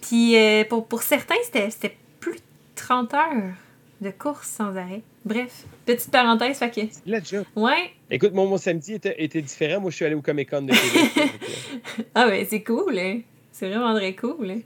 puis- 0.00 0.36
euh, 0.36 0.64
pour, 0.64 0.86
pour 0.86 1.02
certains, 1.02 1.34
c'était 1.44 1.96
plus 2.18 2.36
de 2.36 2.42
30 2.76 3.14
heures 3.14 3.54
de 4.00 4.10
course 4.10 4.48
sans 4.48 4.74
arrêt. 4.76 5.02
Bref, 5.24 5.64
petite 5.84 6.10
parenthèse, 6.10 6.58
fait 6.58 6.70
que... 6.70 6.80
La 7.04 7.22
job. 7.22 7.44
Ouais. 7.54 7.90
Écoute, 8.10 8.32
mon, 8.32 8.46
mon 8.46 8.56
samedi 8.56 8.94
était, 8.94 9.22
était 9.22 9.42
différent. 9.42 9.80
Moi, 9.82 9.90
je 9.90 9.96
suis 9.96 10.04
allé 10.06 10.14
au 10.14 10.22
Comic 10.22 10.48
Con 10.48 10.62
de 10.62 10.72
Québec. 10.72 11.30
Ah 12.14 12.26
ben, 12.26 12.46
c'est 12.48 12.62
cool, 12.62 12.98
hein. 12.98 13.20
C'est 13.52 13.68
vraiment 13.68 13.94
très 13.94 14.14
cool, 14.14 14.50
hein. 14.50 14.60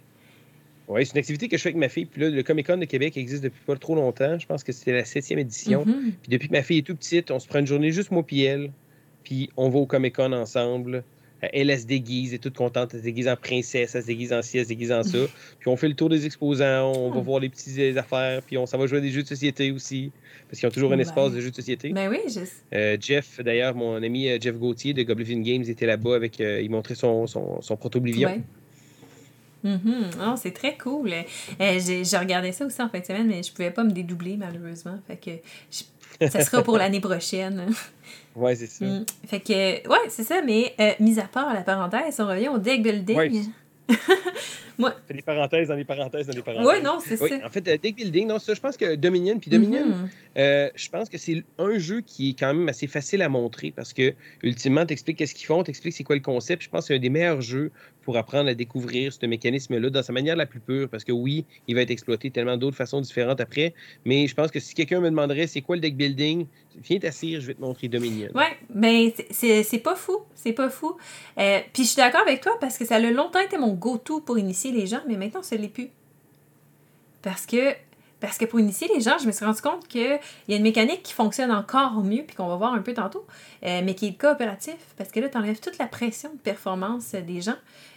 Oui, 0.89 1.07
c'est 1.07 1.13
une 1.13 1.19
activité 1.19 1.49
que 1.49 1.57
je 1.57 1.63
fais 1.63 1.71
avec 1.71 1.79
ma 1.79 1.89
fille. 1.89 2.05
Puis 2.05 2.21
là, 2.21 2.29
le 2.31 2.43
Comic 2.43 2.67
Con 2.67 2.77
de 2.77 2.85
Québec 2.85 3.17
existe 3.17 3.43
depuis 3.43 3.61
pas 3.67 3.77
trop 3.77 3.95
longtemps. 3.95 4.39
Je 4.39 4.47
pense 4.47 4.63
que 4.63 4.73
c'était 4.73 4.93
la 4.93 5.05
septième 5.05 5.39
édition. 5.39 5.85
Mhm. 5.87 6.13
Puis 6.23 6.29
depuis 6.31 6.49
que 6.49 6.53
ma 6.53 6.63
fille 6.63 6.79
est 6.79 6.83
toute 6.83 6.99
petite, 6.99 7.31
on 7.31 7.39
se 7.39 7.47
prend 7.49 7.59
une 7.61 7.67
journée 7.67 7.91
juste 7.91 8.11
moi 8.11 8.23
puis 8.23 8.43
elle. 8.43 8.71
Puis 9.23 9.49
on 9.57 9.71
va 9.71 9.79
au 9.79 9.87
Comic 9.87 10.15
Con 10.17 10.33
ensemble. 10.33 10.97
Euh, 11.43 11.49
Elle, 11.53 11.69
elle 11.71 11.81
se 11.81 11.87
déguise, 11.87 12.31
elle 12.31 12.37
est 12.37 12.39
toute 12.39 12.55
contente. 12.57 12.91
Elle 12.93 13.01
se 13.01 13.05
déguise 13.05 13.29
en 13.29 13.37
princesse, 13.37 13.95
elle 13.95 14.03
se 14.03 14.07
déguise 14.07 14.33
en 14.33 14.43
ci, 14.43 14.59
elle 14.59 14.65
se 14.65 14.69
déguise 14.69 14.93
en 14.93 15.03
ça. 15.03 15.19
Puis 15.59 15.69
on 15.71 15.77
fait 15.77 15.89
le 15.89 15.95
tour 15.95 16.09
des 16.11 16.27
exposants, 16.27 16.93
on 16.95 17.11
va 17.11 17.17
Ah. 17.19 17.23
voir 17.23 17.41
les 17.41 17.49
petites 17.49 17.97
affaires. 17.97 18.43
Puis 18.43 18.59
on 18.59 18.67
s'en 18.67 18.77
va 18.79 18.87
jouer 18.87 18.99
à 18.99 19.01
des 19.01 19.11
jeux 19.11 19.23
de 19.23 19.29
société 19.29 19.71
aussi. 19.71 20.13
Parce 20.49 20.61
qu'ils 20.61 20.69
ont 20.69 20.73
toujours 20.73 20.93
un 20.93 20.97
Ben. 20.97 21.01
espace 21.03 21.33
de 21.33 21.41
jeux 21.41 21.51
de 21.51 21.55
société. 21.57 21.89
Ben 21.95 22.09
oui, 22.11 22.19
je... 22.29 22.41
Euh, 22.77 22.97
Jeff, 23.01 23.41
d'ailleurs, 23.43 23.75
mon 23.75 23.97
ami 24.03 24.29
euh, 24.29 24.39
Jeff 24.41 24.57
Gauthier 24.59 24.93
de 24.93 25.03
Goblin 25.03 25.41
Games 25.41 25.65
était 25.67 25.87
là-bas 25.87 26.15
avec. 26.15 26.41
euh, 26.41 26.61
il 26.63 26.71
montrait 26.71 26.95
son, 26.95 27.27
son, 27.27 27.61
son 27.63 27.77
proto-Oblivion. 27.77 28.29
Ouais. 28.29 28.41
Mhm. 29.65 30.11
Ah, 30.21 30.35
c'est 30.41 30.53
très 30.53 30.77
cool. 30.77 31.11
Euh, 31.13 31.25
j'ai 31.85 32.05
j'ai 32.05 32.19
regardé 32.19 32.53
ça 32.53 32.67
aussi 32.67 32.81
en 32.83 32.89
fin 32.89 33.01
de 33.01 33.05
semaine, 33.05 33.27
mais 33.27 33.43
je 33.43 33.51
pouvais 33.53 33.71
pas 33.71 33.83
me 33.83 33.91
dédoubler 33.91 34.37
malheureusement. 34.37 34.99
Fait 35.07 35.17
que 35.17 35.31
je- 35.71 35.85
ça 36.29 36.41
sera 36.45 36.63
pour 36.63 36.77
l'année 36.79 37.01
prochaine. 37.01 37.67
Ouais, 38.37 38.55
c'est 38.57 38.67
ça. 38.67 38.85
Mm. 38.85 39.05
Fait 39.29 39.39
que, 39.41 39.89
ouais, 39.89 40.09
c'est 40.09 40.25
ça, 40.25 40.43
mais 40.45 40.75
euh, 40.81 40.91
mis 40.99 41.19
à 41.21 41.23
part 41.25 41.55
la 41.55 41.61
parenthèse, 41.63 42.19
on 42.19 42.27
revient 42.27 42.49
au 42.49 42.59
deck 42.59 42.83
building. 42.83 43.17
Ouais. 43.17 43.31
Ouais, 44.77 44.91
Fait 45.07 45.15
des 45.15 45.23
parenthèses 45.23 45.69
dans 45.69 45.77
les 45.77 45.85
parenthèses 45.85 46.27
dans 46.27 46.33
les 46.35 46.43
parenthèses. 46.43 46.67
ouais 46.67 46.83
non, 46.83 46.99
c'est 46.99 47.21
Oui, 47.23 47.29
ça. 47.29 47.47
en 47.47 47.49
fait, 47.49 47.69
euh, 47.69 47.79
deck 47.81 47.95
building, 47.95 48.27
non, 48.27 48.41
ça, 48.41 48.55
je 48.55 48.61
pense 48.61 48.77
que 48.77 48.97
Dominion, 48.97 49.39
puis 49.39 49.49
Dominion, 49.49 49.87
Mhm. 49.87 50.09
euh, 50.37 50.69
je 50.75 50.89
pense 50.89 51.09
que 51.09 51.17
c'est 51.17 51.45
un 51.59 51.79
jeu 51.79 52.01
qui 52.01 52.31
est 52.31 52.37
quand 52.37 52.53
même 52.53 52.69
assez 52.69 52.89
facile 52.89 53.23
à 53.23 53.29
montrer 53.29 53.71
parce 53.71 53.93
que, 53.93 54.15
ultimement, 54.43 54.85
t'expliques 54.85 55.19
qu'est-ce 55.19 55.35
qu'ils 55.37 55.47
font, 55.47 55.63
t'expliques 55.63 55.95
c'est 55.95 56.03
quoi 56.03 56.17
le 56.17 56.23
concept. 56.23 56.63
Je 56.65 56.69
pense 56.71 56.81
que 56.81 56.87
c'est 56.89 56.95
un 56.97 56.99
des 56.99 57.09
meilleurs 57.09 57.41
jeux 57.41 57.71
pour 58.03 58.17
apprendre 58.17 58.51
à 58.51 58.55
découvrir 58.55 59.13
ce 59.13 59.25
mécanisme-là 59.27 59.91
dans 59.91 60.03
sa 60.03 60.13
manière 60.13 60.35
la 60.35 60.45
plus 60.45 60.59
pure 60.61 60.89
parce 60.89 61.05
que, 61.05 61.13
oui, 61.13 61.45
il 61.69 61.77
va 61.77 61.83
être 61.83 61.93
exploité 61.93 62.31
tellement 62.33 62.57
d'autres 62.57 62.77
façons 62.77 63.01
différentes 63.01 63.41
après, 63.41 63.75
mais 64.05 64.27
je 64.27 64.35
pense 64.35 64.51
que 64.51 64.59
si 64.59 64.75
quelqu'un 64.75 64.99
me 65.01 65.09
demanderait 65.09 65.47
c'est 65.47 65.61
quoi 65.63 65.77
le 65.77 65.83
deck 65.83 65.97
building, 65.97 66.47
viens 66.83 66.99
t'asseoir, 66.99 67.41
je 67.41 67.47
vais 67.47 67.55
te 67.55 67.61
montrer 67.61 67.87
Dominion. 67.87 68.29
Ouais, 68.35 68.57
ben 68.71 69.11
c'est- 69.15 69.29
c'est 69.31 69.63
c'est 69.63 69.79
pas 69.79 69.95
fou, 69.95 70.19
c'est 70.35 70.53
pas 70.53 70.69
fou. 70.69 70.97
Euh, 71.39 71.61
Puis 71.73 71.85
je 71.85 71.89
suis 71.91 71.97
d'accord 71.97 72.23
avec 72.23 72.41
toi 72.41 72.59
parce 72.61 72.77
que 72.77 72.85
ça 72.85 72.97
a 72.97 72.99
longtemps 72.99 73.39
été 73.41 73.57
mon 73.57 73.74
go-to 73.75 74.21
pour 74.21 74.39
initier 74.39 74.73
les 74.73 74.87
gens, 74.87 75.01
mais 75.07 75.17
maintenant 75.17 75.43
ça 75.43 75.57
l'est 75.57 75.69
plus. 75.69 75.91
Parce 77.23 77.47
que 77.47 77.75
parce 78.25 78.39
que 78.39 78.47
pour 78.47 78.59
initier 78.59 78.89
les 78.95 79.03
gens, 79.03 79.19
je 79.21 79.27
me 79.27 79.33
suis 79.33 79.45
rendu 79.45 79.61
compte 79.61 79.87
qu'il 79.87 80.19
y 80.49 80.55
a 80.55 80.57
une 80.57 80.63
mécanique 80.63 81.03
qui 81.03 81.13
fonctionne 81.13 81.51
encore 81.51 82.03
mieux, 82.03 82.23
puis 82.27 82.35
qu'on 82.35 82.49
va 82.49 82.57
voir 82.57 82.73
un 82.73 82.81
peu 82.81 82.95
tantôt, 82.95 83.27
euh, 83.65 83.83
mais 83.85 83.95
qui 83.95 84.07
est 84.07 84.15
coopératif, 84.15 84.79
parce 84.97 85.11
que 85.11 85.21
là, 85.21 85.29
tu 85.29 85.37
enlèves 85.37 85.61
toute 85.61 85.77
la 85.77 85.87
pression 85.87 86.31
de 86.31 86.39
performance 86.39 87.13
des 87.13 87.43
gens. 87.43 87.57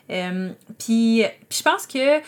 Euh, 0.09 0.49
puis, 0.79 1.23
puis 1.47 1.59
je 1.59 1.63
pense 1.63 1.87
que 1.87 2.19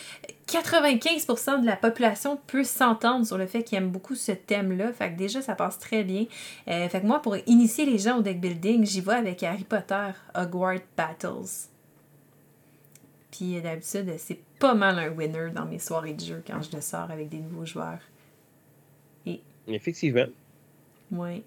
95% 0.47 1.61
de 1.61 1.65
la 1.65 1.75
population 1.75 2.39
peut 2.47 2.63
s'entendre 2.63 3.25
sur 3.25 3.37
le 3.37 3.47
fait 3.47 3.63
qu'ils 3.63 3.77
aiment 3.77 3.91
beaucoup 3.91 4.15
ce 4.15 4.31
thème-là. 4.31 4.93
Fait 4.93 5.11
que 5.11 5.17
déjà, 5.17 5.41
ça 5.41 5.55
passe 5.55 5.77
très 5.77 6.03
bien. 6.03 6.25
Euh, 6.69 6.87
fait 6.87 7.01
que 7.01 7.05
moi, 7.05 7.21
pour 7.21 7.35
initier 7.47 7.85
les 7.85 7.97
gens 7.97 8.19
au 8.19 8.21
deck 8.21 8.39
building, 8.39 8.85
j'y 8.85 9.01
vais 9.01 9.15
avec 9.15 9.43
Harry 9.43 9.65
Potter 9.65 10.11
Hogwarts 10.35 10.85
Battles. 10.95 11.69
Puis 13.31 13.57
euh, 13.57 13.61
d'habitude, 13.61 14.13
c'est 14.17 14.39
pas 14.59 14.73
mal 14.73 14.97
un 14.99 15.09
winner 15.09 15.49
dans 15.53 15.65
mes 15.65 15.79
soirées 15.79 16.13
de 16.13 16.23
jeu 16.23 16.43
quand 16.45 16.61
je 16.61 16.75
le 16.75 16.81
sors 16.81 17.09
avec 17.11 17.29
des 17.29 17.37
nouveaux 17.37 17.65
joueurs. 17.65 17.99
Effectivement. 19.67 20.25
Ouais. 21.11 21.43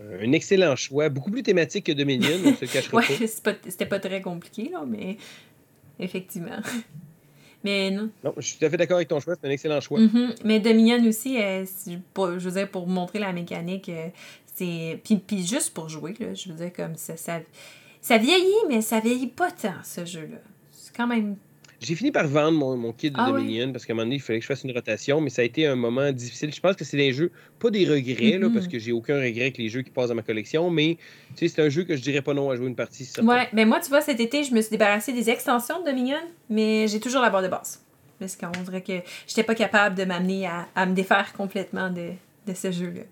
Euh, 0.00 0.22
Un 0.24 0.32
excellent 0.32 0.74
choix, 0.76 1.08
beaucoup 1.10 1.30
plus 1.30 1.42
thématique 1.42 1.84
que 1.86 1.92
Dominion, 1.92 2.30
on 2.44 2.54
se 2.54 2.62
le 2.62 2.66
cachera 2.70 2.96
Ouais, 2.98 3.04
pas. 3.44 3.52
c'était 3.68 3.86
pas 3.86 4.00
très 4.00 4.22
compliqué, 4.22 4.70
là, 4.70 4.84
mais 4.86 5.16
effectivement. 5.98 6.58
Mais 7.64 7.90
non. 7.90 8.10
Non, 8.22 8.32
je 8.36 8.42
suis 8.42 8.58
tout 8.58 8.64
à 8.64 8.70
fait 8.70 8.76
d'accord 8.76 8.96
avec 8.96 9.08
ton 9.08 9.18
choix, 9.18 9.34
c'est 9.34 9.46
un 9.48 9.50
excellent 9.50 9.80
choix. 9.80 9.98
Mhm. 9.98 10.34
Mais 10.44 10.60
Dominion 10.60 11.04
aussi, 11.06 11.40
euh, 11.42 11.64
pour- 12.14 12.38
je 12.38 12.48
veux 12.48 12.52
dire, 12.60 12.70
pour 12.70 12.86
montrer 12.86 13.18
la 13.18 13.32
mécanique, 13.32 13.88
euh, 13.88 14.08
c'est. 14.54 15.00
Puis, 15.02 15.16
puis 15.16 15.44
juste 15.44 15.74
pour 15.74 15.88
jouer, 15.88 16.14
là, 16.20 16.32
je 16.32 16.48
veux 16.50 16.54
dire, 16.54 16.72
comme 16.72 16.94
ça, 16.96 17.16
ça. 17.16 17.40
Ça 18.00 18.18
vieillit, 18.18 18.54
mais 18.68 18.82
ça 18.82 19.00
vieillit 19.00 19.26
pas 19.26 19.50
tant, 19.50 19.74
ce 19.82 20.04
jeu-là. 20.04 20.38
C'est 20.96 21.02
quand 21.02 21.06
même. 21.08 21.36
J'ai 21.78 21.94
fini 21.94 22.10
par 22.10 22.26
vendre 22.26 22.56
mon, 22.56 22.74
mon 22.74 22.92
kit 22.92 23.10
de 23.10 23.16
Ah 23.18 23.30
ouais? 23.30 23.32
Dominion 23.42 23.70
parce 23.70 23.84
qu'à 23.84 23.92
un 23.92 23.96
moment 23.96 24.06
donné, 24.06 24.16
il 24.16 24.20
fallait 24.22 24.38
que 24.38 24.44
je 24.44 24.46
fasse 24.48 24.64
une 24.64 24.72
rotation, 24.72 25.20
mais 25.20 25.28
ça 25.28 25.42
a 25.42 25.44
été 25.44 25.66
un 25.66 25.76
moment 25.76 26.10
difficile. 26.10 26.50
Je 26.54 26.58
pense 26.60 26.74
que 26.74 26.84
c'est 26.86 26.96
des 26.96 27.12
jeux, 27.12 27.30
pas 27.58 27.68
des 27.70 27.84
regrets, 27.86 28.38
là, 28.38 28.48
Mhm. 28.48 28.54
parce 28.54 28.66
que 28.66 28.78
j'ai 28.78 28.92
aucun 28.92 29.16
regret 29.16 29.42
avec 29.42 29.58
les 29.58 29.68
jeux 29.68 29.82
qui 29.82 29.90
passent 29.90 30.08
dans 30.08 30.14
ma 30.14 30.22
collection, 30.22 30.70
mais 30.70 30.96
tu 31.36 31.46
sais, 31.46 31.54
c'est 31.54 31.60
un 31.62 31.68
jeu 31.68 31.84
que 31.84 31.94
je 31.94 32.00
dirais 32.00 32.22
pas 32.22 32.32
non 32.32 32.50
à 32.50 32.56
jouer 32.56 32.66
une 32.68 32.74
partie. 32.76 33.04
si. 33.04 33.20
Ouais, 33.20 33.46
mais 33.52 33.66
moi, 33.66 33.78
tu 33.80 33.90
vois, 33.90 34.00
cet 34.00 34.20
été, 34.20 34.42
je 34.42 34.54
me 34.54 34.60
suis 34.62 34.70
débarrassée 34.70 35.12
des 35.12 35.28
extensions 35.28 35.80
de 35.80 35.84
Dominion, 35.84 36.16
mais 36.48 36.88
j'ai 36.88 36.98
toujours 36.98 37.20
la 37.20 37.28
barre 37.28 37.42
de 37.42 37.48
base. 37.48 37.82
Parce 38.18 38.36
qu'on 38.36 38.50
dirait 38.64 38.80
que 38.82 38.94
j'étais 39.26 39.42
pas 39.42 39.54
capable 39.54 39.96
de 39.96 40.04
m'amener 40.06 40.46
à, 40.46 40.66
à 40.74 40.86
me 40.86 40.94
défaire 40.94 41.34
complètement 41.34 41.90
de, 41.90 42.12
de 42.46 42.54
ce 42.54 42.72
jeu-là. 42.72 43.02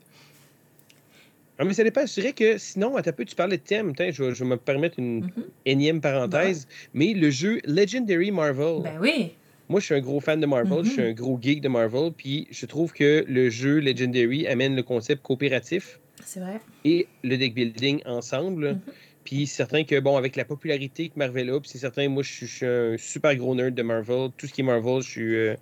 Ah, 1.59 1.65
mais 1.65 1.73
ça 1.75 1.85
dépend. 1.85 2.05
Je 2.07 2.15
dirais 2.21 2.33
que 2.33 2.59
sinon, 2.59 2.97
à 2.97 3.03
ta 3.03 3.13
peu, 3.13 3.25
tu 3.25 3.35
parlais 3.37 3.57
de 3.59 3.63
thème. 3.63 3.93
Je, 3.97 4.23
vais, 4.25 4.35
je 4.35 4.43
vais 4.45 4.51
me 4.51 4.57
permettre 4.57 4.99
une 4.99 5.21
Mhm. 5.21 5.31
énième 5.67 6.01
parenthèse, 6.01 6.67
mais 6.95 7.15
le 7.15 7.31
jeu 7.31 7.61
Legendary 7.65 8.31
Marvel. 8.31 8.83
Ben 8.83 8.99
oui. 9.01 9.33
Moi, 9.69 9.81
je 9.81 9.87
suis 9.87 9.95
un 9.95 10.01
gros 10.01 10.21
fan 10.21 10.41
de 10.41 10.47
Marvel, 10.47 10.85
je 10.85 10.91
suis 10.91 11.01
Mhm. 11.03 11.09
un 11.09 11.13
gros 11.13 11.39
geek 11.41 11.61
de 11.63 11.69
Marvel, 11.69 12.11
puis 12.17 12.47
je 12.51 12.67
trouve 12.67 12.93
que 12.93 13.25
le 13.27 13.49
jeu 13.51 13.79
Legendary 13.79 14.47
amène 14.47 14.77
le 14.77 14.83
concept 14.83 15.23
coopératif 15.23 16.01
C'est 16.25 16.41
vrai. 16.41 16.61
et 16.85 17.07
le 17.23 17.39
deck 17.39 17.55
building 17.55 18.03
ensemble. 18.05 18.73
Mhm. 18.73 18.81
Puis 19.25 19.47
c'est 19.47 19.57
certain 19.57 19.85
que, 19.85 19.99
bon, 20.01 20.19
avec 20.19 20.37
la 20.37 20.45
popularité 20.45 21.09
que 21.09 21.15
Marvel 21.19 21.49
a, 21.49 21.59
puis 21.61 21.71
c'est 21.71 21.79
certain, 21.79 22.07
moi, 22.11 22.23
je 22.23 22.31
suis, 22.31 22.47
je 22.47 22.55
suis 22.57 22.67
un 22.67 22.97
super 22.99 23.35
gros 23.37 23.55
nerd 23.55 23.75
de 23.75 23.83
Marvel. 23.83 24.29
Tout 24.37 24.47
ce 24.47 24.53
qui 24.53 24.61
est 24.61 24.65
Marvel, 24.65 25.01
je 25.03 25.09
suis, 25.09 25.35
euh, 25.35 25.55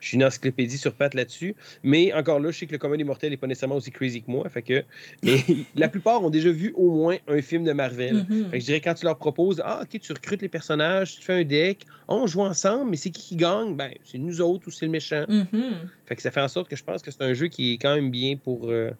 je 0.00 0.08
suis 0.08 0.16
une 0.16 0.24
encyclopédie 0.24 0.78
sur 0.78 0.92
pattes 0.94 1.14
là-dessus. 1.14 1.54
Mais 1.82 2.12
encore 2.12 2.40
là, 2.40 2.50
je 2.50 2.58
sais 2.58 2.66
que 2.66 2.72
le 2.72 2.78
commun 2.78 2.96
des 2.96 3.04
mortels 3.04 3.30
n'est 3.30 3.36
pas 3.36 3.46
nécessairement 3.46 3.76
aussi 3.76 3.90
crazy 3.90 4.22
que 4.22 4.30
moi. 4.30 4.48
Fait 4.48 4.62
que, 4.62 4.82
mais 5.22 5.38
la 5.76 5.88
plupart 5.88 6.22
ont 6.24 6.30
déjà 6.30 6.50
vu 6.50 6.72
au 6.76 6.90
moins 6.90 7.16
un 7.28 7.40
film 7.42 7.64
de 7.64 7.72
Marvel. 7.72 8.26
Mhm. 8.28 8.44
Fait 8.50 8.58
que 8.58 8.60
je 8.60 8.66
dirais 8.66 8.80
quand 8.80 8.94
tu 8.94 9.04
leur 9.04 9.16
proposes, 9.18 9.60
ah, 9.64 9.80
ok, 9.82 10.00
tu 10.00 10.12
recrutes 10.12 10.42
les 10.42 10.48
personnages, 10.48 11.16
tu 11.16 11.22
fais 11.22 11.34
un 11.34 11.44
deck, 11.44 11.86
on 12.08 12.26
joue 12.26 12.40
ensemble, 12.40 12.90
mais 12.90 12.96
c'est 12.96 13.10
qui 13.10 13.20
qui 13.22 13.36
gagne? 13.36 13.76
Ben, 13.76 13.92
c'est 14.04 14.18
nous 14.18 14.40
autres 14.40 14.66
ou 14.68 14.70
c'est 14.70 14.86
le 14.86 14.90
méchant. 14.92 15.24
Mhm. 15.28 15.88
Fait 16.06 16.16
que 16.16 16.22
ça 16.22 16.30
fait 16.30 16.40
en 16.40 16.48
sorte 16.48 16.68
que 16.68 16.76
je 16.76 16.82
pense 16.82 17.02
que 17.02 17.10
c'est 17.10 17.22
un 17.22 17.34
jeu 17.34 17.46
qui 17.48 17.74
est 17.74 17.76
quand 17.78 17.94
même 17.94 18.10
bien 18.10 18.36
pour, 18.36 18.68
euh, 18.70 18.90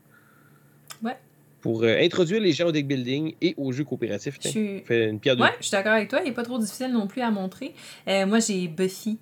Ouais. 1.02 1.16
pour 1.62 1.82
euh, 1.82 1.96
introduire 2.00 2.40
les 2.40 2.52
gens 2.52 2.66
au 2.66 2.72
deck 2.72 2.86
building 2.86 3.34
et 3.40 3.54
au 3.56 3.72
jeu 3.72 3.84
coopératif. 3.84 4.38
Je 4.42 4.48
suis. 4.48 4.80
fait 4.80 5.08
une 5.08 5.18
pierre 5.18 5.36
de 5.36 5.42
Ouais, 5.42 5.48
je 5.58 5.64
suis 5.64 5.72
d'accord 5.72 5.92
avec 5.94 6.08
toi. 6.08 6.20
Il 6.22 6.26
n'est 6.28 6.34
pas 6.34 6.42
trop 6.42 6.58
difficile 6.58 6.92
non 6.92 7.06
plus 7.06 7.22
à 7.22 7.30
montrer. 7.30 7.74
Euh, 8.08 8.26
moi, 8.26 8.38
j'ai 8.40 8.68
Buffy 8.68 9.18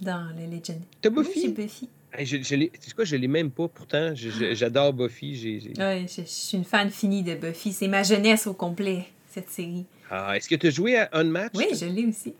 dans 0.00 0.28
le 0.36 0.46
Legend. 0.54 0.80
T'as 1.00 1.10
Buffy? 1.10 1.48
Buffy. 1.48 1.88
Hey, 2.12 2.26
je, 2.26 2.36
je 2.38 2.44
sais 2.44 2.70
quoi, 2.94 3.04
je 3.04 3.16
l'ai 3.16 3.26
même 3.28 3.50
pas 3.50 3.66
pourtant. 3.68 4.14
Je- 4.14 4.54
J'adore 4.54 4.92
Buffy. 4.92 5.34
j'ai- 5.36 5.60
j'ai- 5.60 5.72
Ouais, 5.82 6.06
je, 6.08 6.22
je 6.22 6.26
suis 6.28 6.56
une 6.56 6.64
fan 6.64 6.90
finie 6.90 7.22
de 7.22 7.34
Buffy. 7.34 7.72
C'est 7.72 7.88
ma 7.88 8.02
jeunesse 8.02 8.46
au 8.46 8.54
complet, 8.54 9.06
cette 9.30 9.50
série. 9.50 9.84
Ah, 10.10 10.36
Est-ce 10.36 10.48
que 10.48 10.54
tu 10.54 10.68
as 10.68 10.70
joué 10.70 10.96
à 10.96 11.08
Unmatched? 11.12 11.56
Oui, 11.56 11.66
je 11.76 11.86
l'ai 11.86 12.06
aussi. 12.06 12.34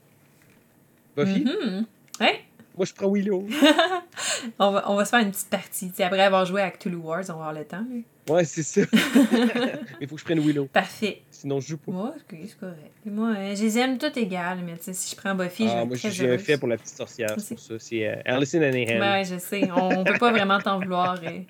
Buffy? 1.17 1.45
Mhm. 1.45 1.87
Ouais. 2.21 2.41
Moi, 2.77 2.87
je 2.87 2.93
prends 2.93 3.11
Willow. 3.11 3.47
On 4.59 4.71
va, 4.73 4.91
on 4.91 4.97
va 4.97 5.05
se 5.05 5.11
faire 5.11 5.21
une 5.21 5.31
petite 5.31 5.49
partie. 5.49 5.89
Tu 5.91 5.97
sais, 5.97 6.03
après 6.05 6.21
avoir 6.21 6.45
joué 6.45 6.61
à 6.61 6.71
Cthulhu 6.71 6.97
Wars, 6.97 7.23
on 7.29 7.33
va 7.35 7.47
avoir 7.47 7.53
le 7.53 7.65
temps. 7.65 7.79
là. 7.89 8.01
Ouais, 8.29 8.45
c'est 8.45 8.62
ça. 8.62 8.81
Mais 8.93 8.99
il 10.01 10.09
faut 10.09 10.14
que 10.14 10.20
je 10.20 10.25
prenne 10.25 10.41
Willow. 10.41 10.66
Parfait. 10.66 11.22
Sinon, 11.31 11.61
je 11.61 11.68
joue 11.68 11.77
pas. 11.79 11.93
Moi, 11.93 12.14
c'est 12.31 12.59
correct. 12.59 12.79
Et 13.07 13.11
Moi, 13.11 13.35
euh, 13.37 13.55
je 13.55 13.62
les 13.62 13.79
aime 13.79 13.99
toutes 13.99 14.16
égales, 14.16 14.61
mais 14.64 14.77
tu 14.77 14.85
sais, 14.85 14.93
si 14.95 15.11
je 15.14 15.20
prends 15.20 15.35
Buffy, 15.35 15.64
je 15.64 15.72
vais 15.72 15.79
Ah, 15.81 15.85
moi, 15.85 15.97
j'ai 15.97 16.31
un 16.31 16.39
fait 16.39 16.57
pour 16.59 16.68
la 16.68 16.77
petite 16.77 16.97
sorcière. 16.97 17.35
C'est 17.39 17.59
ça. 17.59 17.75
C'est 17.79 18.09
euh, 18.09 18.16
Alison 18.25 18.62
Anahan. 18.62 19.22
Je 19.25 19.39
sais. 19.39 19.68
On, 19.77 19.99
on 20.01 20.05
peut 20.05 20.18
pas 20.18 20.31
vraiment 20.33 20.59
t'en 20.61 20.79
vouloir. 20.79 21.18
euh. 21.25 21.41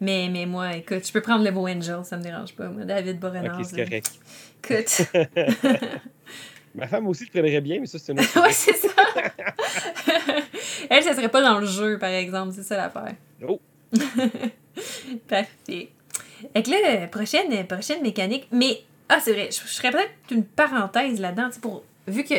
Mais, 0.00 0.28
mais 0.32 0.46
moi, 0.46 0.76
écoute, 0.76 1.06
je 1.06 1.12
peux 1.12 1.20
prendre 1.20 1.44
le 1.44 1.50
beau 1.50 1.68
Angel, 1.68 2.04
ça 2.04 2.16
me 2.16 2.22
dérange 2.22 2.54
pas. 2.54 2.68
Moi, 2.68 2.84
David 2.84 3.18
Boreanaz. 3.20 3.58
Ok, 3.58 3.64
c'est 3.66 3.84
correct. 3.84 4.10
Écoute. 4.64 5.06
Ma 6.74 6.88
femme 6.88 7.06
aussi 7.06 7.24
le 7.24 7.30
prendrait 7.30 7.60
bien, 7.60 7.78
mais 7.78 7.86
ça, 7.86 8.00
c'est 8.00 8.10
un 8.10 8.16
autre 8.18 8.42
ouais, 8.42 8.50
c'est 8.52 8.74
ça. 8.76 8.88
Elle, 10.90 11.04
ça 11.04 11.14
serait 11.14 11.28
pas 11.28 11.40
dans 11.40 11.60
le 11.60 11.66
jeu, 11.66 11.98
par 12.00 12.10
exemple. 12.10 12.52
C'est 12.52 12.64
ça 12.64 12.76
l'affaire. 12.76 13.14
Oh. 13.46 13.60
Parfait. 15.28 15.90
Fait 16.52 16.62
que 16.62 16.70
là, 16.70 17.06
prochaine, 17.08 17.66
prochaine 17.66 18.02
mécanique. 18.02 18.48
Mais, 18.52 18.82
ah, 19.08 19.20
c'est 19.20 19.32
vrai, 19.32 19.50
je, 19.50 19.60
je 19.60 19.74
ferais 19.74 19.90
peut-être 19.90 20.12
une 20.30 20.44
parenthèse 20.44 21.20
là-dedans, 21.20 21.50
pour 21.60 21.82
vu 22.06 22.24
que, 22.24 22.34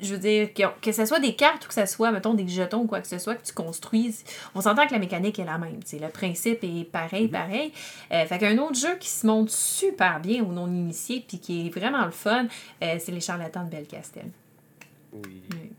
je 0.00 0.14
veux 0.14 0.18
dire, 0.20 0.52
que, 0.52 0.62
que 0.80 0.92
ce 0.92 1.06
soit 1.06 1.20
des 1.20 1.34
cartes 1.34 1.64
ou 1.64 1.68
que 1.68 1.74
ce 1.74 1.86
soit, 1.86 2.10
mettons, 2.12 2.34
des 2.34 2.46
jetons 2.46 2.82
ou 2.82 2.86
quoi 2.86 3.00
que 3.00 3.08
ce 3.08 3.18
soit 3.18 3.34
que 3.34 3.44
tu 3.44 3.52
construises, 3.52 4.24
on 4.54 4.60
s'entend 4.60 4.86
que 4.86 4.92
la 4.92 4.98
mécanique 4.98 5.38
est 5.38 5.44
la 5.44 5.58
même. 5.58 5.80
Le 5.92 6.08
principe 6.08 6.62
est 6.62 6.84
pareil, 6.84 7.26
mm-hmm. 7.26 7.30
pareil. 7.30 7.72
Euh, 8.12 8.26
fait 8.26 8.38
qu'un 8.38 8.58
autre 8.58 8.78
jeu 8.78 8.96
qui 8.98 9.08
se 9.08 9.26
monte 9.26 9.50
super 9.50 10.20
bien 10.20 10.42
aux 10.42 10.52
non-initiés 10.52 11.24
puis 11.26 11.38
qui 11.38 11.66
est 11.66 11.70
vraiment 11.70 12.04
le 12.04 12.10
fun, 12.10 12.46
euh, 12.82 12.96
c'est 12.98 13.12
les 13.12 13.20
charlatans 13.20 13.64
de 13.64 13.70
Belcastel. 13.70 14.26
Oui. 15.12 15.42
Il 15.50 15.70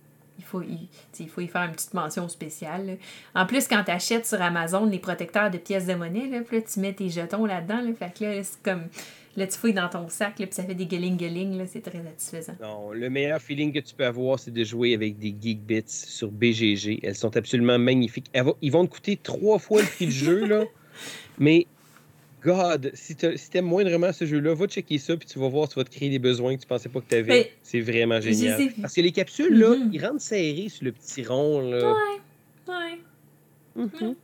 faut, 0.51 0.61
il, 0.61 1.29
faut 1.29 1.41
y 1.41 1.47
faire 1.47 1.63
une 1.63 1.71
petite 1.71 1.93
mention 1.93 2.27
spéciale. 2.27 2.97
En 3.35 3.45
plus, 3.45 3.67
quand 3.67 3.83
tu 3.83 3.91
achètes 3.91 4.25
sur 4.25 4.41
Amazon 4.41 4.85
les 4.85 4.99
protecteurs 4.99 5.49
de 5.49 5.57
pièces 5.57 5.85
de 5.85 5.93
monnaie, 5.93 6.27
là, 6.27 6.41
puis 6.41 6.57
là, 6.57 6.63
tu 6.63 6.79
mets 6.79 6.93
tes 6.93 7.09
jetons 7.09 7.45
là-dedans. 7.45 7.81
Là, 7.81 7.93
fait 7.93 8.13
que 8.17 8.23
là, 8.23 8.43
c'est 8.43 8.61
comme 8.61 8.83
Là, 9.37 9.47
tu 9.47 9.57
fouilles 9.57 9.73
dans 9.73 9.87
ton 9.87 10.09
sac, 10.09 10.39
là, 10.39 10.45
puis 10.45 10.55
ça 10.55 10.63
fait 10.63 10.75
des 10.75 10.85
gueling-gueling, 10.85 11.65
c'est 11.65 11.81
très 11.81 12.03
satisfaisant. 12.03 12.53
Non, 12.61 12.91
le 12.91 13.09
meilleur 13.09 13.41
feeling 13.41 13.71
que 13.71 13.79
tu 13.79 13.95
peux 13.95 14.05
avoir, 14.05 14.37
c'est 14.37 14.51
de 14.51 14.63
jouer 14.65 14.93
avec 14.93 15.17
des 15.19 15.33
Geekbits 15.39 15.83
sur 15.87 16.29
BGG. 16.29 16.99
Elles 17.01 17.15
sont 17.15 17.37
absolument 17.37 17.79
magnifiques. 17.79 18.29
ils 18.61 18.71
vont 18.71 18.85
te 18.85 18.91
coûter 18.91 19.15
trois 19.15 19.57
fois 19.57 19.81
le 19.81 19.87
prix 19.87 20.07
du 20.07 20.11
jeu, 20.11 20.45
là. 20.45 20.65
Mais, 21.39 21.65
God, 22.41 22.91
si 22.95 23.15
tu 23.15 23.27
aimes 23.53 23.65
moindrement 23.65 24.11
ce 24.11 24.25
jeu-là, 24.25 24.55
va 24.55 24.65
checker 24.65 24.97
ça, 24.97 25.15
puis 25.15 25.27
tu 25.27 25.37
vas 25.37 25.47
voir, 25.47 25.69
tu 25.69 25.75
vas 25.75 25.83
te 25.83 25.91
créer 25.91 26.09
des 26.09 26.19
besoins 26.19 26.55
que 26.55 26.61
tu 26.61 26.67
pensais 26.67 26.89
pas 26.89 26.99
que 26.99 27.07
tu 27.07 27.15
avais. 27.15 27.53
C'est 27.61 27.81
vraiment 27.81 28.19
génial. 28.19 28.71
Parce 28.81 28.93
que 28.93 29.01
les 29.01 29.11
capsules, 29.11 29.57
là, 29.57 29.75
mm-hmm. 29.75 29.89
ils 29.93 30.05
rentrent 30.05 30.21
serrés 30.21 30.69
sur 30.69 30.85
le 30.85 30.91
petit 30.91 31.23
rond, 31.23 31.61
là. 31.61 31.93
Ouais, 31.93 32.73
ouais. 32.73 33.85
Mm-hmm. 33.85 34.15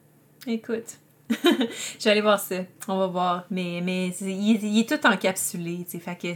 Écoute. 0.48 0.98
je 1.30 2.04
vais 2.04 2.10
aller 2.10 2.22
voir 2.22 2.40
ça. 2.40 2.66
On 2.88 2.98
va 2.98 3.08
voir. 3.08 3.46
Mais, 3.52 3.82
mais 3.84 4.10
il, 4.22 4.80
est 4.80 4.90
tout 4.90 5.06
encapsulé, 5.06 5.80
tu 5.86 5.92
sais. 5.92 6.00
Fait 6.00 6.18
que... 6.18 6.28